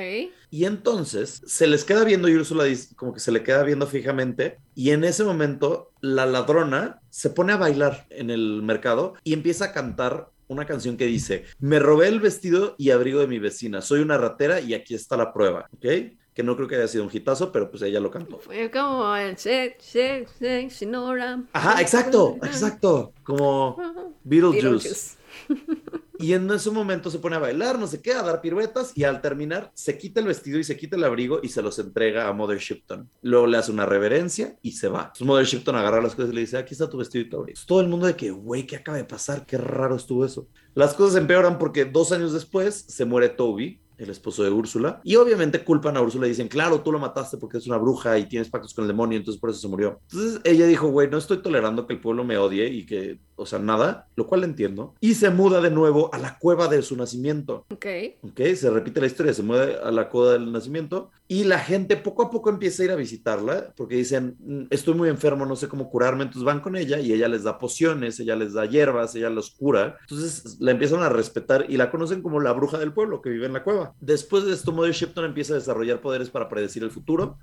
Y 0.51 0.65
entonces 0.65 1.43
se 1.47 1.67
les 1.67 1.85
queda 1.85 2.05
viendo 2.05 2.29
y 2.29 2.37
Úrsula 2.37 2.65
dice, 2.65 2.92
como 2.95 3.15
que 3.15 3.21
se 3.21 3.33
le 3.33 3.43
queda 3.43 3.63
viendo 3.63 3.87
fijamente. 3.87 4.59
Y 4.75 4.91
en 4.91 5.05
ese 5.05 5.25
momento 5.25 5.93
la 6.01 6.27
ladrona 6.27 7.01
se 7.11 7.31
pone 7.31 7.53
a 7.53 7.57
bailar 7.57 8.07
en 8.11 8.31
el 8.31 8.63
mercado 8.63 9.15
y 9.25 9.33
empieza 9.33 9.67
a 9.67 9.73
cantar 9.73 10.31
una 10.49 10.67
canción 10.67 10.97
que 10.97 11.07
dice, 11.07 11.45
me 11.59 11.79
robé 11.79 12.09
el 12.09 12.21
vestido 12.21 12.75
y 12.79 12.91
abrigo 12.91 13.21
de 13.21 13.27
mi 13.27 13.39
vecina, 13.39 13.81
soy 13.81 14.01
una 14.01 14.19
ratera 14.19 14.61
y 14.61 14.75
aquí 14.75 14.95
está 14.95 15.17
la 15.17 15.33
prueba, 15.33 15.67
¿ok? 15.73 15.87
Que 16.35 16.43
no 16.43 16.57
creo 16.57 16.69
que 16.69 16.77
haya 16.77 16.89
sido 16.89 17.05
un 17.05 17.11
hitazo, 17.13 17.53
pero 17.53 17.71
pues 17.71 17.83
ella 17.83 18.01
lo 18.01 18.11
cantó. 18.11 18.39
Fue 18.39 18.71
como 18.71 19.15
el 19.17 19.35
shake, 19.37 19.81
shake, 19.81 20.29
shake, 20.41 20.71
Shinora. 20.71 21.43
Ajá, 21.53 21.81
exacto, 21.81 22.37
exacto, 22.43 23.13
como 23.23 23.77
Beetlejuice. 24.25 25.17
Beetlejuice. 25.49 26.02
Y 26.23 26.35
en 26.35 26.49
ese 26.51 26.71
momento 26.71 27.11
se 27.11 27.19
pone 27.19 27.35
a 27.35 27.41
bailar, 27.41 27.79
no 27.79 27.89
sé 27.89 28.01
qué, 28.01 28.13
a 28.13 28.23
dar 28.23 28.41
piruetas 28.41 28.93
y 28.95 29.03
al 29.03 29.21
terminar 29.21 29.73
se 29.75 29.99
quita 29.99 30.21
el 30.21 30.27
vestido 30.27 30.61
y 30.61 30.65
se 30.65 30.77
quita 30.77 30.95
el 30.95 31.03
abrigo 31.03 31.41
y 31.43 31.49
se 31.49 31.63
los 31.63 31.79
entrega 31.81 32.29
a 32.29 32.33
Mother 32.33 32.59
Shipton. 32.59 33.11
Luego 33.23 33.49
le 33.49 33.59
hace 33.59 33.73
una 33.73 33.87
reverencia 33.87 34.57
y 34.63 34.73
se 34.73 34.87
va. 34.89 35.01
Entonces 35.01 35.27
Mother 35.27 35.47
Shipton 35.47 35.75
agarra 35.75 36.01
las 36.01 36.15
cosas 36.15 36.31
y 36.31 36.35
le 36.35 36.43
dice, 36.43 36.59
aquí 36.59 36.75
está 36.75 36.89
tu 36.89 36.99
vestido 36.99 37.25
y 37.25 37.29
tu 37.29 37.39
abrigo. 37.39 37.59
Todo 37.67 37.81
el 37.81 37.89
mundo 37.89 38.07
de 38.07 38.15
que, 38.15 38.31
güey, 38.31 38.67
¿qué 38.67 38.77
acaba 38.77 38.97
de 38.97 39.05
pasar? 39.05 39.45
Qué 39.47 39.59
raro 39.59 39.97
estuvo 39.97 40.25
eso. 40.25 40.47
Las 40.75 40.95
cosas 40.95 41.17
empeoran 41.17 41.59
porque 41.59 41.85
dos 41.85 42.13
años 42.13 42.33
después 42.33 42.85
se 42.87 43.05
muere 43.05 43.29
Toby, 43.29 43.81
el 43.99 44.11
esposo 44.11 44.43
de 44.43 44.51
Úrsula, 44.51 45.01
y 45.05 45.17
obviamente 45.17 45.63
culpan 45.63 45.97
a 45.97 46.01
Úrsula 46.01 46.27
y 46.27 46.31
dicen, 46.31 46.49
claro, 46.49 46.81
tú 46.81 46.91
lo 46.91 46.99
mataste 46.99 47.37
porque 47.37 47.59
es 47.59 47.67
una 47.67 47.77
bruja 47.77 48.19
y 48.19 48.27
tienes 48.27 48.49
pactos 48.49 48.75
con 48.75 48.85
el 48.85 48.89
demonio, 48.89 49.19
entonces 49.19 49.41
por 49.41 49.51
eso 49.51 49.61
se 49.61 49.69
murió. 49.69 50.01
Entonces 50.11 50.41
ella 50.45 50.67
dijo, 50.67 50.89
güey, 50.89 51.09
no 51.09 51.19
estoy 51.19 51.39
tolerando 51.39 51.87
que 51.87 51.95
el 51.95 52.01
pueblo 52.01 52.25
me 52.25 52.37
odie 52.37 52.69
y 52.69 52.87
que, 52.87 53.19
o 53.43 53.47
sea, 53.47 53.59
nada, 53.59 54.07
lo 54.17 54.27
cual 54.27 54.45
entiendo, 54.45 54.95
y 55.01 55.15
se 55.15 55.31
muda 55.31 55.61
de 55.61 55.71
nuevo 55.71 56.09
a 56.15 56.19
la 56.19 56.39
cueva 56.39 56.69
de 56.69 56.83
su 56.83 56.97
nacimiento. 56.97 57.67
Ok. 57.71 57.87
Ok, 58.23 58.41
se 58.55 58.71
repite 58.71 59.01
la 59.01 59.07
historia, 59.07 59.35
se 59.35 59.43
mueve 59.43 59.77
a 59.83 59.91
la 59.91 60.09
cueva 60.09 60.33
del 60.33 60.51
nacimiento 60.53 61.11
y 61.29 61.45
la 61.45 61.59
gente 61.59 61.97
poco 61.97 62.23
a 62.23 62.31
poco 62.31 62.51
empieza 62.51 62.83
a 62.83 62.87
ir 62.87 62.91
a 62.93 62.97
visitarla 62.97 63.73
porque 63.77 63.97
dicen, 63.97 64.37
"Mm, 64.41 64.63
estoy 64.71 64.95
muy 64.95 65.09
enfermo, 65.09 65.47
no 65.47 65.57
sé 65.57 65.69
cómo 65.69 65.89
curarme, 65.91 66.25
entonces 66.25 66.45
van 66.45 66.61
con 66.61 66.77
ella 66.77 66.99
y 67.01 67.13
ella 67.13 67.29
les 67.29 67.43
da 67.43 67.59
pociones, 67.59 68.21
ella 68.21 68.37
les 68.37 68.53
da 68.53 68.67
hierbas, 68.67 69.15
ella 69.15 69.31
los 69.31 69.51
cura. 69.51 69.97
Entonces 70.03 70.59
la 70.61 70.71
empiezan 70.73 71.03
a 71.03 71.09
respetar 71.09 71.67
y 71.69 71.77
la 71.77 71.91
conocen 71.91 72.23
como 72.23 72.41
la 72.41 72.53
bruja 72.53 72.79
del 72.79 72.93
pueblo 72.93 73.23
que 73.23 73.31
vive 73.31 73.47
en 73.47 73.55
la 73.55 73.65
cueva. 73.65 73.95
Después 74.01 74.45
de 74.45 74.53
esto, 74.53 74.73
Mother 74.73 74.93
Shipton 74.93 75.25
empieza 75.25 75.55
a 75.55 75.57
desarrollar 75.57 76.01
poderes 76.01 76.31
para 76.31 76.49
predecir 76.49 76.83
el 76.83 76.91
futuro 76.91 77.39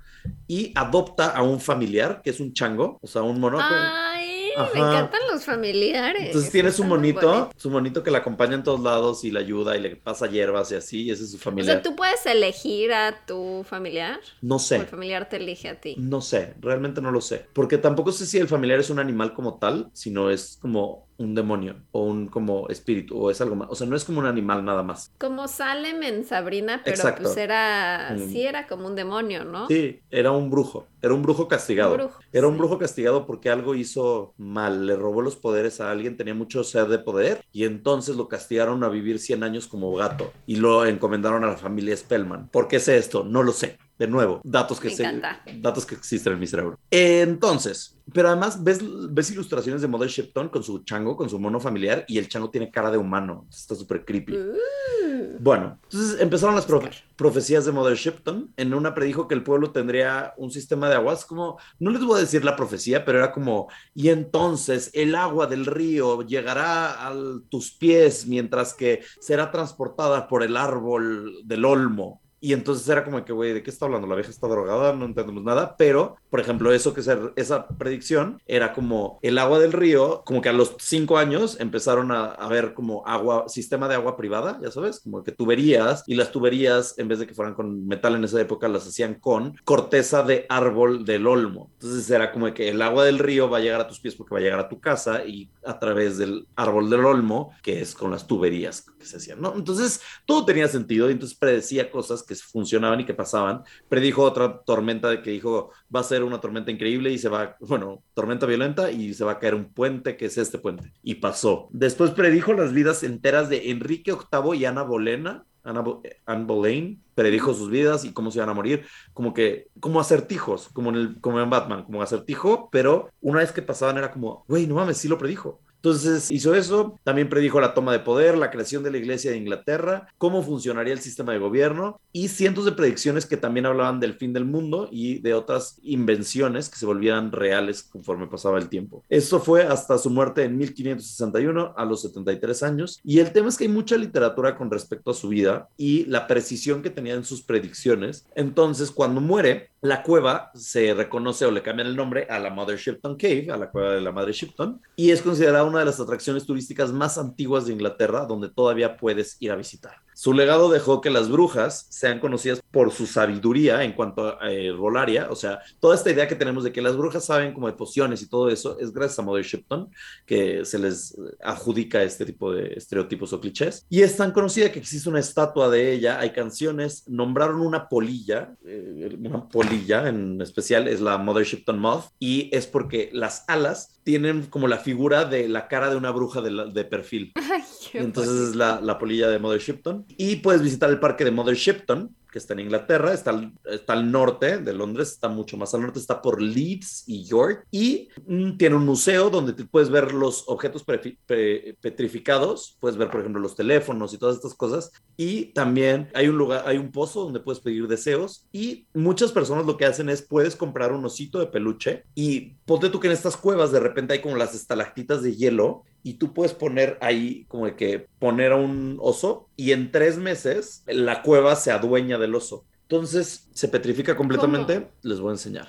y 0.46 0.72
adopta 0.76 1.30
a 1.30 1.42
un 1.42 1.60
familiar 1.60 2.22
que 2.22 2.30
es 2.30 2.40
un 2.40 2.52
chango, 2.52 2.98
o 3.02 3.06
sea, 3.06 3.22
un 3.22 3.40
mono. 3.40 3.58
Ay, 3.60 4.29
Ajá. 4.56 4.70
me 4.74 4.80
encantan 4.80 5.20
los 5.30 5.44
familiares. 5.44 6.22
Entonces 6.26 6.50
tiene 6.50 6.72
su 6.72 6.84
monito, 6.84 7.50
su 7.56 7.70
monito 7.70 8.02
que 8.02 8.10
la 8.10 8.18
acompaña 8.18 8.54
en 8.54 8.62
todos 8.62 8.80
lados 8.80 9.24
y 9.24 9.30
le 9.30 9.40
ayuda 9.40 9.76
y 9.76 9.80
le 9.80 9.96
pasa 9.96 10.26
hierbas 10.26 10.70
y 10.72 10.76
así, 10.76 11.02
y 11.02 11.10
ese 11.10 11.24
es 11.24 11.30
su 11.32 11.36
O 11.36 11.40
familiar. 11.40 11.76
sea, 11.76 11.82
tú 11.82 11.96
puedes 11.96 12.24
elegir 12.26 12.92
a 12.92 13.24
tu 13.26 13.64
familiar. 13.68 14.20
No 14.42 14.56
O 14.56 14.58
sé. 14.58 14.76
el 14.76 14.86
familiar 14.86 15.28
te 15.28 15.36
elige 15.36 15.68
a 15.68 15.80
ti. 15.80 15.96
No 15.98 16.20
sé, 16.20 16.54
realmente 16.60 17.00
no 17.00 17.10
lo 17.10 17.20
sé. 17.20 17.46
Porque 17.52 17.78
tampoco 17.78 18.12
sé 18.12 18.26
si 18.26 18.38
el 18.38 18.48
familiar 18.48 18.78
es 18.80 18.90
un 18.90 18.98
animal 18.98 19.34
como 19.34 19.58
tal, 19.58 19.90
sino 19.92 20.30
es 20.30 20.58
como 20.60 21.08
un 21.20 21.34
demonio 21.34 21.76
o 21.92 22.04
un 22.04 22.28
como 22.28 22.68
espíritu 22.68 23.16
o 23.18 23.30
es 23.30 23.40
algo 23.40 23.54
más. 23.54 23.68
O 23.70 23.74
sea, 23.74 23.86
no 23.86 23.94
es 23.94 24.04
como 24.04 24.20
un 24.20 24.26
animal 24.26 24.64
nada 24.64 24.82
más. 24.82 25.12
Como 25.18 25.48
Salem 25.48 26.02
en 26.02 26.24
Sabrina, 26.24 26.80
pero 26.82 26.96
Exacto. 26.96 27.24
pues 27.24 27.36
era. 27.36 28.16
Mm. 28.16 28.30
Sí, 28.30 28.42
era 28.42 28.66
como 28.66 28.86
un 28.86 28.96
demonio, 28.96 29.44
¿no? 29.44 29.68
Sí, 29.68 30.00
era 30.10 30.32
un 30.32 30.50
brujo. 30.50 30.86
Era 31.02 31.14
un 31.14 31.22
brujo 31.22 31.46
castigado. 31.46 31.92
Un 31.92 31.98
brujo, 31.98 32.20
era 32.32 32.46
un 32.46 32.58
brujo 32.58 32.78
castigado 32.78 33.26
porque 33.26 33.50
algo 33.50 33.74
hizo 33.74 34.32
mal. 34.38 34.86
Le 34.86 34.96
robó 34.96 35.20
los 35.20 35.36
poderes 35.36 35.80
a 35.80 35.90
alguien, 35.90 36.16
tenía 36.16 36.34
mucho 36.34 36.64
sed 36.64 36.88
de 36.88 36.98
poder 36.98 37.44
y 37.52 37.64
entonces 37.64 38.16
lo 38.16 38.28
castigaron 38.28 38.82
a 38.82 38.88
vivir 38.88 39.18
100 39.18 39.42
años 39.42 39.66
como 39.66 39.94
gato 39.94 40.32
y 40.46 40.56
lo 40.56 40.86
encomendaron 40.86 41.44
a 41.44 41.48
la 41.48 41.56
familia 41.56 41.96
Spellman. 41.96 42.48
¿Por 42.48 42.66
qué 42.66 42.80
sé 42.80 42.96
esto? 42.96 43.24
No 43.24 43.42
lo 43.42 43.52
sé. 43.52 43.78
De 44.00 44.06
nuevo, 44.08 44.40
datos 44.44 44.80
que, 44.80 44.88
Me 44.88 44.94
encanta. 44.94 45.42
datos 45.58 45.84
que 45.84 45.94
existen 45.94 46.32
en 46.32 46.38
mi 46.40 46.46
cerebro. 46.46 46.78
Entonces, 46.90 47.98
pero 48.14 48.28
además 48.28 48.64
ves, 48.64 48.80
ves 49.12 49.30
ilustraciones 49.30 49.82
de 49.82 49.88
Mother 49.88 50.08
Shipton 50.08 50.48
con 50.48 50.62
su 50.62 50.78
chango, 50.84 51.16
con 51.18 51.28
su 51.28 51.38
mono 51.38 51.60
familiar 51.60 52.06
y 52.08 52.16
el 52.16 52.26
chango 52.26 52.48
tiene 52.48 52.70
cara 52.70 52.90
de 52.90 52.96
humano. 52.96 53.46
Está 53.50 53.74
súper 53.74 54.06
creepy. 54.06 54.32
Uh, 54.38 55.36
Bueno, 55.38 55.78
entonces 55.84 56.18
empezaron 56.18 56.54
las 56.54 56.66
profe- 56.66 57.02
profecías 57.14 57.66
de 57.66 57.72
Mother 57.72 57.96
Shipton. 57.96 58.52
En 58.56 58.72
una 58.72 58.94
predijo 58.94 59.28
que 59.28 59.34
el 59.34 59.42
pueblo 59.42 59.70
tendría 59.70 60.32
un 60.38 60.50
sistema 60.50 60.88
de 60.88 60.94
aguas, 60.94 61.26
como, 61.26 61.58
no 61.78 61.90
les 61.90 62.02
voy 62.02 62.16
a 62.16 62.20
decir 62.22 62.42
la 62.42 62.56
profecía, 62.56 63.04
pero 63.04 63.18
era 63.18 63.32
como, 63.32 63.68
y 63.94 64.08
entonces 64.08 64.90
el 64.94 65.14
agua 65.14 65.46
del 65.46 65.66
río 65.66 66.22
llegará 66.22 67.06
a 67.06 67.14
tus 67.50 67.70
pies 67.72 68.26
mientras 68.26 68.72
que 68.72 69.02
será 69.20 69.50
transportada 69.50 70.26
por 70.26 70.42
el 70.42 70.56
árbol 70.56 71.40
del 71.44 71.66
olmo. 71.66 72.19
Y 72.40 72.52
entonces 72.54 72.88
era 72.88 73.04
como 73.04 73.24
que, 73.24 73.32
güey, 73.32 73.52
¿de 73.52 73.62
qué 73.62 73.70
está 73.70 73.86
hablando? 73.86 74.06
La 74.06 74.14
vieja 74.14 74.30
está 74.30 74.48
drogada, 74.48 74.94
no 74.94 75.04
entendemos 75.04 75.42
nada. 75.44 75.76
Pero, 75.76 76.16
por 76.30 76.40
ejemplo, 76.40 76.72
eso 76.72 76.94
que 76.94 77.02
ser, 77.02 77.32
esa 77.36 77.66
predicción 77.66 78.40
era 78.46 78.72
como 78.72 79.18
el 79.22 79.38
agua 79.38 79.58
del 79.58 79.72
río, 79.72 80.22
como 80.24 80.40
que 80.40 80.48
a 80.48 80.52
los 80.52 80.76
cinco 80.78 81.18
años 81.18 81.58
empezaron 81.60 82.12
a, 82.12 82.26
a 82.26 82.48
ver 82.48 82.72
como 82.74 83.06
agua, 83.06 83.48
sistema 83.48 83.88
de 83.88 83.96
agua 83.96 84.16
privada, 84.16 84.58
ya 84.62 84.70
sabes, 84.70 85.00
como 85.00 85.22
que 85.22 85.32
tuberías, 85.32 86.04
y 86.06 86.14
las 86.14 86.30
tuberías, 86.30 86.98
en 86.98 87.08
vez 87.08 87.18
de 87.18 87.26
que 87.26 87.34
fueran 87.34 87.54
con 87.54 87.86
metal 87.86 88.14
en 88.14 88.24
esa 88.24 88.40
época, 88.40 88.68
las 88.68 88.86
hacían 88.86 89.14
con 89.14 89.56
corteza 89.64 90.22
de 90.22 90.46
árbol 90.48 91.04
del 91.04 91.26
olmo. 91.26 91.70
Entonces 91.74 92.08
era 92.10 92.32
como 92.32 92.52
que 92.54 92.68
el 92.68 92.80
agua 92.82 93.04
del 93.04 93.18
río 93.18 93.50
va 93.50 93.58
a 93.58 93.60
llegar 93.60 93.80
a 93.80 93.88
tus 93.88 94.00
pies 94.00 94.14
porque 94.14 94.34
va 94.34 94.40
a 94.40 94.42
llegar 94.42 94.60
a 94.60 94.68
tu 94.68 94.80
casa 94.80 95.24
y 95.24 95.50
a 95.64 95.78
través 95.78 96.18
del 96.18 96.46
árbol 96.56 96.90
del 96.90 97.04
olmo, 97.04 97.52
que 97.62 97.80
es 97.80 97.94
con 97.94 98.10
las 98.10 98.26
tuberías 98.26 98.86
que 98.98 99.04
se 99.04 99.16
hacían, 99.16 99.40
¿no? 99.40 99.54
Entonces 99.54 100.00
todo 100.26 100.44
tenía 100.44 100.68
sentido 100.68 101.08
y 101.08 101.12
entonces 101.12 101.36
predecía 101.36 101.90
cosas 101.90 102.22
que 102.22 102.34
funcionaban 102.34 103.00
y 103.00 103.04
que 103.04 103.14
pasaban. 103.14 103.62
Predijo 103.88 104.22
otra 104.22 104.62
tormenta 104.62 105.08
de 105.08 105.22
que 105.22 105.30
dijo, 105.30 105.70
va 105.94 106.00
a 106.00 106.04
ser 106.04 106.19
una 106.24 106.40
tormenta 106.40 106.70
increíble 106.70 107.10
y 107.12 107.18
se 107.18 107.28
va, 107.28 107.56
bueno, 107.60 108.02
tormenta 108.14 108.46
violenta 108.46 108.90
y 108.90 109.14
se 109.14 109.24
va 109.24 109.32
a 109.32 109.38
caer 109.38 109.54
un 109.54 109.72
puente, 109.72 110.16
que 110.16 110.26
es 110.26 110.38
este 110.38 110.58
puente. 110.58 110.92
Y 111.02 111.16
pasó. 111.16 111.68
Después 111.72 112.10
predijo 112.12 112.52
las 112.52 112.72
vidas 112.72 113.02
enteras 113.02 113.48
de 113.48 113.70
Enrique 113.70 114.12
VIII 114.12 114.58
y 114.58 114.64
Ana 114.64 114.82
Bolena. 114.82 115.44
Ana 115.62 115.80
Bo- 115.82 116.02
Anne 116.24 116.44
Boleyn 116.46 117.02
predijo 117.14 117.52
sus 117.52 117.68
vidas 117.68 118.06
y 118.06 118.14
cómo 118.14 118.30
se 118.30 118.38
iban 118.38 118.48
a 118.48 118.54
morir, 118.54 118.86
como 119.12 119.34
que, 119.34 119.68
como 119.78 120.00
acertijos, 120.00 120.70
como 120.70 120.88
en, 120.88 121.16
como 121.20 121.38
en 121.38 121.50
Batman, 121.50 121.84
como 121.84 122.00
acertijo, 122.02 122.70
pero 122.72 123.10
una 123.20 123.40
vez 123.40 123.52
que 123.52 123.60
pasaban 123.60 123.98
era 123.98 124.10
como, 124.10 124.46
güey, 124.48 124.66
no 124.66 124.76
mames, 124.76 124.96
sí 124.96 125.06
lo 125.06 125.18
predijo. 125.18 125.60
Entonces 125.80 126.30
hizo 126.30 126.54
eso, 126.54 127.00
también 127.04 127.30
predijo 127.30 127.58
la 127.58 127.72
toma 127.72 127.92
de 127.92 128.00
poder, 128.00 128.36
la 128.36 128.50
creación 128.50 128.82
de 128.82 128.90
la 128.90 128.98
Iglesia 128.98 129.30
de 129.30 129.38
Inglaterra, 129.38 130.08
cómo 130.18 130.42
funcionaría 130.42 130.92
el 130.92 131.00
sistema 131.00 131.32
de 131.32 131.38
gobierno 131.38 131.98
y 132.12 132.28
cientos 132.28 132.66
de 132.66 132.72
predicciones 132.72 133.24
que 133.24 133.38
también 133.38 133.64
hablaban 133.64 133.98
del 133.98 134.12
fin 134.12 134.34
del 134.34 134.44
mundo 134.44 134.90
y 134.92 135.20
de 135.20 135.32
otras 135.32 135.78
invenciones 135.82 136.68
que 136.68 136.76
se 136.76 136.84
volvían 136.84 137.32
reales 137.32 137.82
conforme 137.82 138.26
pasaba 138.26 138.58
el 138.58 138.68
tiempo. 138.68 139.02
Esto 139.08 139.40
fue 139.40 139.62
hasta 139.62 139.96
su 139.96 140.10
muerte 140.10 140.44
en 140.44 140.58
1561 140.58 141.72
a 141.74 141.84
los 141.86 142.02
73 142.02 142.62
años 142.62 143.00
y 143.02 143.20
el 143.20 143.32
tema 143.32 143.48
es 143.48 143.56
que 143.56 143.64
hay 143.64 143.70
mucha 143.70 143.96
literatura 143.96 144.58
con 144.58 144.70
respecto 144.70 145.12
a 145.12 145.14
su 145.14 145.28
vida 145.28 145.68
y 145.78 146.04
la 146.04 146.26
precisión 146.26 146.82
que 146.82 146.90
tenía 146.90 147.14
en 147.14 147.24
sus 147.24 147.42
predicciones. 147.42 148.26
Entonces, 148.34 148.90
cuando 148.90 149.22
muere, 149.22 149.69
la 149.82 150.02
cueva 150.02 150.50
se 150.54 150.92
reconoce 150.92 151.46
o 151.46 151.50
le 151.50 151.62
cambian 151.62 151.88
el 151.88 151.96
nombre 151.96 152.26
a 152.28 152.38
la 152.38 152.50
Mother 152.50 152.78
Shipton 152.78 153.16
Cave, 153.16 153.48
a 153.50 153.56
la 153.56 153.70
cueva 153.70 153.92
de 153.92 154.00
la 154.00 154.12
Madre 154.12 154.32
Shipton, 154.32 154.80
y 154.94 155.10
es 155.10 155.22
considerada 155.22 155.64
una 155.64 155.78
de 155.78 155.86
las 155.86 155.98
atracciones 156.00 156.44
turísticas 156.44 156.92
más 156.92 157.16
antiguas 157.16 157.66
de 157.66 157.72
Inglaterra, 157.72 158.26
donde 158.26 158.50
todavía 158.50 158.96
puedes 158.96 159.36
ir 159.40 159.50
a 159.52 159.56
visitar. 159.56 159.94
Su 160.20 160.34
legado 160.34 160.68
dejó 160.68 161.00
que 161.00 161.08
las 161.08 161.30
brujas 161.30 161.86
sean 161.88 162.20
conocidas 162.20 162.60
por 162.70 162.92
su 162.92 163.06
sabiduría 163.06 163.82
en 163.84 163.94
cuanto 163.94 164.38
a 164.38 164.52
eh, 164.52 164.66
herbolaria, 164.66 165.28
o 165.30 165.34
sea, 165.34 165.60
toda 165.80 165.94
esta 165.94 166.10
idea 166.10 166.28
que 166.28 166.34
tenemos 166.34 166.62
de 166.62 166.72
que 166.72 166.82
las 166.82 166.94
brujas 166.94 167.24
saben 167.24 167.54
como 167.54 167.68
de 167.68 167.72
pociones 167.72 168.20
y 168.20 168.28
todo 168.28 168.50
eso 168.50 168.78
es 168.78 168.92
gracias 168.92 169.18
a 169.18 169.22
Mother 169.22 169.42
Shipton, 169.46 169.88
que 170.26 170.66
se 170.66 170.78
les 170.78 171.16
adjudica 171.42 172.02
este 172.02 172.26
tipo 172.26 172.52
de 172.52 172.74
estereotipos 172.76 173.32
o 173.32 173.40
clichés. 173.40 173.86
Y 173.88 174.02
es 174.02 174.14
tan 174.18 174.32
conocida 174.32 174.70
que 174.70 174.78
existe 174.78 175.08
una 175.08 175.20
estatua 175.20 175.70
de 175.70 175.90
ella, 175.94 176.20
hay 176.20 176.32
canciones, 176.32 177.08
nombraron 177.08 177.62
una 177.62 177.88
polilla, 177.88 178.54
eh, 178.66 179.16
una 179.18 179.48
polilla 179.48 180.06
en 180.06 180.38
especial, 180.42 180.86
es 180.86 181.00
la 181.00 181.16
Mother 181.16 181.46
Shipton 181.46 181.78
Moth, 181.78 182.10
y 182.18 182.54
es 182.54 182.66
porque 182.66 183.08
las 183.14 183.44
alas 183.48 183.96
tienen 184.02 184.42
como 184.46 184.68
la 184.68 184.78
figura 184.78 185.24
de 185.24 185.48
la 185.48 185.66
cara 185.66 185.88
de 185.88 185.96
una 185.96 186.10
bruja 186.10 186.42
de, 186.42 186.50
la- 186.50 186.66
de 186.66 186.84
perfil. 186.84 187.32
Entonces 187.94 188.50
es 188.50 188.54
la, 188.56 188.80
la 188.82 188.98
polilla 188.98 189.28
de 189.28 189.38
Mother 189.38 189.60
Shipton. 189.60 190.06
Y 190.18 190.36
puedes 190.36 190.62
visitar 190.62 190.90
el 190.90 191.00
parque 191.00 191.24
de 191.24 191.30
Mother 191.30 191.56
Shipton, 191.56 192.14
que 192.30 192.38
está 192.38 192.54
en 192.54 192.60
Inglaterra, 192.60 193.12
está 193.12 193.30
al, 193.30 193.52
está 193.64 193.92
al 193.94 194.10
norte 194.10 194.58
de 194.58 194.72
Londres, 194.72 195.10
está 195.10 195.28
mucho 195.28 195.56
más 195.56 195.74
al 195.74 195.82
norte, 195.82 195.98
está 195.98 196.22
por 196.22 196.40
Leeds 196.40 197.04
y 197.06 197.24
York. 197.24 197.66
Y 197.70 198.08
mm, 198.26 198.56
tiene 198.56 198.76
un 198.76 198.86
museo 198.86 199.30
donde 199.30 199.52
puedes 199.64 199.90
ver 199.90 200.12
los 200.12 200.44
objetos 200.46 200.84
petrificados, 200.84 202.76
puedes 202.80 202.96
ver, 202.96 203.10
por 203.10 203.20
ejemplo, 203.20 203.40
los 203.40 203.56
teléfonos 203.56 204.14
y 204.14 204.18
todas 204.18 204.36
estas 204.36 204.54
cosas. 204.54 204.92
Y 205.16 205.46
también 205.46 206.08
hay 206.14 206.28
un 206.28 206.38
lugar, 206.38 206.62
hay 206.66 206.78
un 206.78 206.92
pozo 206.92 207.24
donde 207.24 207.40
puedes 207.40 207.60
pedir 207.60 207.88
deseos. 207.88 208.46
Y 208.52 208.86
muchas 208.94 209.32
personas 209.32 209.66
lo 209.66 209.76
que 209.76 209.86
hacen 209.86 210.08
es 210.08 210.22
puedes 210.22 210.56
comprar 210.56 210.92
un 210.92 211.04
osito 211.04 211.38
de 211.40 211.46
peluche 211.46 212.04
y 212.14 212.54
ponte 212.64 212.90
tú 212.90 213.00
que 213.00 213.08
en 213.08 213.12
estas 213.14 213.36
cuevas 213.36 213.72
de 213.72 213.80
repente 213.80 214.14
hay 214.14 214.20
como 214.20 214.36
las 214.36 214.54
estalactitas 214.54 215.22
de 215.22 215.34
hielo 215.34 215.84
y 216.02 216.14
tú 216.14 216.32
puedes 216.32 216.54
poner 216.54 216.98
ahí 217.00 217.44
como 217.46 217.66
de 217.66 217.76
que 217.76 218.08
poner 218.18 218.52
a 218.52 218.56
un 218.56 218.96
oso 219.00 219.48
y 219.56 219.72
en 219.72 219.90
tres 219.92 220.16
meses 220.18 220.82
la 220.86 221.22
cueva 221.22 221.56
se 221.56 221.70
adueña 221.72 222.18
del 222.18 222.34
oso. 222.34 222.66
Entonces 222.82 223.48
se 223.52 223.68
petrifica 223.68 224.16
completamente. 224.16 224.90
Les 225.02 225.20
voy 225.20 225.30
a 225.30 225.32
enseñar. 225.32 225.68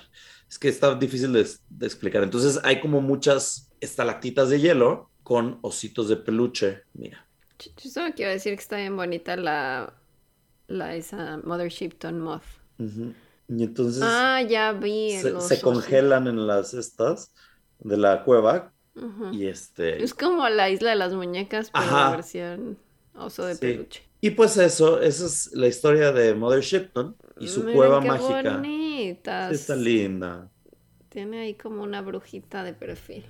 Es 0.49 0.57
que 0.59 0.69
está 0.69 0.95
difícil 0.95 1.31
de, 1.33 1.47
de 1.69 1.85
explicar. 1.85 2.23
Entonces 2.23 2.59
hay 2.63 2.81
como 2.81 3.01
muchas 3.01 3.69
estalactitas 3.79 4.49
de 4.49 4.59
hielo 4.59 5.11
con 5.23 5.59
ositos 5.61 6.09
de 6.09 6.17
peluche. 6.17 6.81
Mira. 6.93 7.25
Yo 7.77 7.89
solo 7.91 8.11
quiero 8.15 8.31
decir 8.31 8.55
que 8.55 8.61
está 8.61 8.77
bien 8.77 8.95
bonita 8.97 9.35
la, 9.35 9.93
la 10.67 10.95
esa 10.95 11.37
Mother 11.43 11.69
Shipton 11.69 12.19
Moth. 12.19 12.43
Y 12.79 13.63
entonces 13.63 14.01
Ah, 14.03 14.41
ya 14.41 14.71
vi. 14.71 15.11
se, 15.21 15.39
se 15.41 15.61
congelan 15.61 16.27
en 16.27 16.47
las 16.47 16.73
estas 16.73 17.33
de 17.79 17.97
la 17.97 18.23
cueva 18.23 18.73
Y 19.31 19.45
este 19.47 20.03
Es 20.03 20.13
como 20.13 20.47
la 20.49 20.69
isla 20.69 20.89
de 20.91 20.95
las 20.97 21.13
muñecas, 21.13 21.71
pero 21.71 21.85
Ajá. 21.85 22.11
versión 22.11 22.77
oso 23.15 23.45
de 23.45 23.55
Sí. 23.55 23.59
peluche. 23.61 24.03
y 24.21 24.31
pues 24.31 24.55
eso, 24.57 25.01
esa 25.01 25.25
es 25.25 25.49
la 25.53 25.67
historia 25.67 26.11
de 26.11 26.33
Mother 26.35 26.61
Shipton 26.61 27.15
y 27.39 27.47
su 27.47 27.61
Miren 27.61 27.75
cueva 27.75 28.01
qué 28.01 28.07
mágica. 28.07 28.57
bonitas. 28.57 29.49
Sí, 29.49 29.55
está 29.55 29.75
linda. 29.75 30.49
Tiene 31.09 31.39
ahí 31.41 31.55
como 31.55 31.83
una 31.83 32.01
brujita 32.01 32.63
de 32.63 32.73
perfil. 32.73 33.25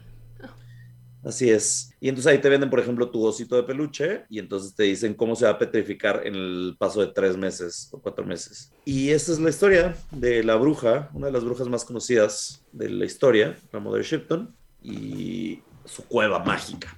Así 1.23 1.51
es. 1.51 1.93
Y 1.99 2.09
entonces 2.09 2.31
ahí 2.31 2.39
te 2.41 2.49
venden, 2.49 2.71
por 2.71 2.79
ejemplo, 2.79 3.11
tu 3.11 3.23
osito 3.23 3.55
de 3.55 3.61
peluche 3.61 4.25
y 4.27 4.39
entonces 4.39 4.73
te 4.73 4.83
dicen 4.83 5.13
cómo 5.13 5.35
se 5.35 5.45
va 5.45 5.51
a 5.51 5.59
petrificar 5.59 6.25
en 6.25 6.33
el 6.33 6.75
paso 6.79 6.99
de 6.99 7.13
tres 7.13 7.37
meses 7.37 7.89
o 7.91 8.01
cuatro 8.01 8.25
meses. 8.25 8.73
Y 8.85 9.09
esta 9.11 9.31
es 9.31 9.39
la 9.39 9.51
historia 9.51 9.95
de 10.09 10.43
la 10.43 10.55
bruja, 10.55 11.11
una 11.13 11.27
de 11.27 11.31
las 11.33 11.43
brujas 11.43 11.67
más 11.69 11.85
conocidas 11.85 12.65
de 12.71 12.89
la 12.89 13.05
historia, 13.05 13.55
la 13.71 13.79
Mother 13.79 14.03
Shipton. 14.03 14.55
Y 14.81 15.61
su 15.85 16.07
cueva 16.07 16.39
mágica. 16.39 16.97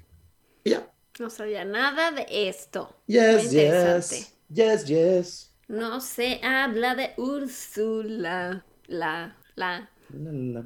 Y 0.63 0.71
ya. 0.71 0.89
No 1.19 1.29
sabía 1.29 1.65
nada 1.65 2.11
de 2.11 2.25
esto. 2.49 2.95
Yes, 3.07 3.51
yes. 3.51 4.35
Yes, 4.49 4.85
yes. 4.85 5.53
No 5.67 5.99
se 6.01 6.39
habla 6.43 6.95
de 6.95 7.13
Úrsula. 7.17 8.65
La, 8.87 9.37
la. 9.55 9.89
La, 10.09 10.31
la, 10.31 10.61
la. 10.61 10.65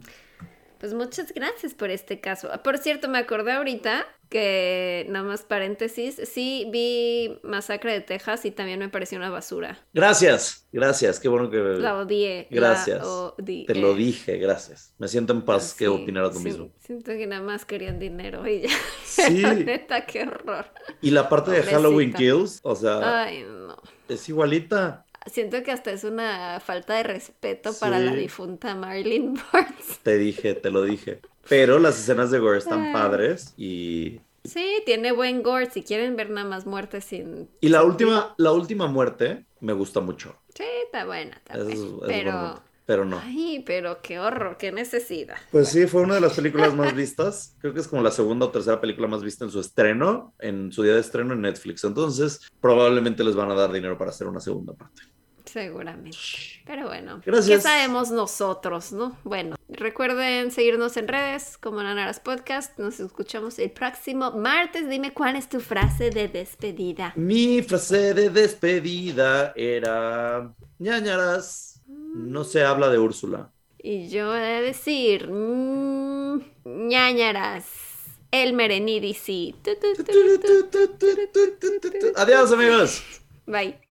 Pues 0.80 0.94
muchas 0.94 1.34
gracias 1.34 1.74
por 1.74 1.90
este 1.90 2.20
caso. 2.20 2.50
Ah, 2.52 2.62
Por 2.64 2.78
cierto, 2.78 3.08
me 3.10 3.18
acordé 3.18 3.52
ahorita 3.54 4.06
que, 4.30 5.06
nada 5.10 5.26
más 5.26 5.42
paréntesis, 5.44 6.20
sí 6.26 6.68
vi 6.72 7.40
Masacre 7.44 7.94
de 7.94 8.02
Texas 8.02 8.46
y 8.46 8.52
también 8.52 8.78
me 8.80 8.90
pareció 8.90 9.18
una 9.18 9.30
basura. 9.30 9.80
Gracias, 9.94 10.68
gracias. 10.72 11.20
Qué 11.20 11.30
bueno 11.30 11.50
que 11.50 11.58
La 11.58 11.98
odié. 11.98 12.48
la 12.52 12.56
Gracias. 12.56 13.04
odié. 13.06 13.66
te 13.66 13.76
lo 13.76 13.94
dije, 13.96 14.38
gracias. 14.38 14.94
Me 15.00 15.08
siento 15.08 15.34
en 15.34 15.42
paz 15.44 15.74
que 15.74 15.86
Sí, 15.86 15.92
opinaras 15.92 16.34
lo 16.34 16.40
sí, 16.40 16.46
mismo. 16.46 16.70
Siento 16.80 17.12
que 17.12 17.26
nada 17.26 17.42
más 17.42 17.66
querían 17.66 17.98
dinero 18.00 18.46
y 18.48 18.62
ya. 18.62 18.70
Sí. 19.04 19.44
Neta, 19.66 20.06
qué 20.06 20.24
horror. 20.24 20.66
Y 21.02 21.10
la 21.12 21.28
parte 21.30 21.52
de. 21.52 21.64
Halloween 21.64 22.14
Kills, 22.14 22.60
o 22.64 22.76
sea, 22.76 23.24
Ay, 23.24 23.44
no. 23.48 23.78
es 24.10 24.30
igualita. 24.30 25.06
Siento 25.32 25.62
que 25.64 25.72
hasta 25.72 25.92
es 25.92 26.04
una 26.04 26.60
falta 26.60 26.96
de 26.96 27.04
respeto 27.04 27.72
para 27.80 28.00
la 28.00 28.14
difunta 28.14 28.76
Marilyn 28.76 29.34
Burns. 29.52 30.00
Te 30.04 30.18
dije, 30.18 30.54
te 30.54 30.72
lo 30.72 30.84
dije. 30.84 31.22
Pero 31.50 31.80
las 31.80 32.00
escenas 32.00 32.32
de 32.32 32.40
gore 32.40 32.58
están 32.58 32.82
Ay. 32.88 32.94
padres 32.94 33.54
y 33.58 34.20
Sí, 34.44 34.82
tiene 34.86 35.12
buen 35.12 35.44
gore. 35.44 35.70
Si 35.70 35.84
quieren 35.84 36.16
ver 36.16 36.30
nada 36.30 36.48
más 36.48 36.66
muertes 36.66 37.04
sin. 37.06 37.50
y 37.60 37.70
la 37.70 37.84
última 37.84 38.34
la 38.38 38.52
última 38.52 38.88
muerte 38.88 39.46
me 39.60 39.74
gusta 39.74 40.00
mucho. 40.00 40.36
Sí, 40.56 40.64
está 40.86 41.06
buena 41.06 41.36
Es, 41.38 41.44
también. 41.58 41.78
es 41.78 41.86
pero. 42.08 42.32
buena, 42.32 42.64
pero 42.86 43.04
no. 43.06 43.20
Ay, 43.22 43.64
pero 43.66 44.02
qué 44.02 44.20
horror, 44.20 44.56
qué 44.58 44.72
necesidad. 44.72 45.36
Pues 45.52 45.68
sí, 45.68 45.88
fue 45.88 46.02
una 46.04 46.16
de 46.16 46.22
las 46.22 46.34
películas 46.34 46.74
más 46.74 46.96
vistas. 46.96 47.56
Creo 47.62 47.74
que 47.74 47.82
es 47.82 47.88
como 47.90 48.02
la 48.02 48.12
segunda 48.12 48.46
o 48.46 48.50
tercera 48.50 48.80
película 48.80 49.08
más 49.08 49.22
vista 49.24 49.44
en 49.44 49.52
su 49.52 49.60
estreno, 49.60 50.34
en 50.40 50.72
su 50.72 50.84
día 50.84 50.94
de 50.94 51.02
estreno 51.02 51.34
en 51.34 51.42
Netflix. 51.42 51.84
Entonces, 51.84 52.48
probablemente 52.62 53.26
les 53.26 53.36
van 53.36 53.52
a 53.52 53.56
dar 53.56 53.74
dinero 53.74 53.98
para 53.98 54.12
hacer 54.12 54.28
una 54.28 54.40
segunda 54.40 54.74
parte. 54.74 55.02
Seguramente. 55.48 56.18
Pero 56.66 56.88
bueno, 56.88 57.22
Gracias. 57.26 57.48
¿qué 57.58 57.62
sabemos 57.62 58.12
nosotros, 58.12 58.92
no? 58.92 59.18
Bueno, 59.24 59.56
recuerden 59.70 60.52
seguirnos 60.52 60.98
en 60.98 61.08
redes 61.08 61.58
como 61.58 61.82
Nanaras 61.82 62.20
Podcast. 62.20 62.78
Nos 62.78 63.00
escuchamos 63.00 63.58
el 63.60 63.72
próximo 63.72 64.32
martes. 64.32 64.90
Dime 64.90 65.14
cuál 65.14 65.38
es 65.38 65.48
tu 65.48 65.62
frase 65.62 66.10
de 66.10 66.28
despedida. 66.28 67.14
Mi 67.16 67.62
frase 67.62 68.14
de 68.14 68.30
despedida 68.30 69.54
era 69.56 70.54
ñañaras. 70.80 71.82
No 71.88 72.44
se 72.44 72.64
habla 72.64 72.90
de 72.90 73.00
Úrsula. 73.00 73.50
Y 73.78 74.10
yo 74.10 74.36
he 74.36 74.40
de 74.40 74.62
decir 74.62 75.30
ñañaras. 76.66 77.66
El 78.30 78.52
Merenidisi. 78.52 79.56
Adiós, 82.18 82.52
amigos. 82.52 83.02
Bye. 83.46 83.87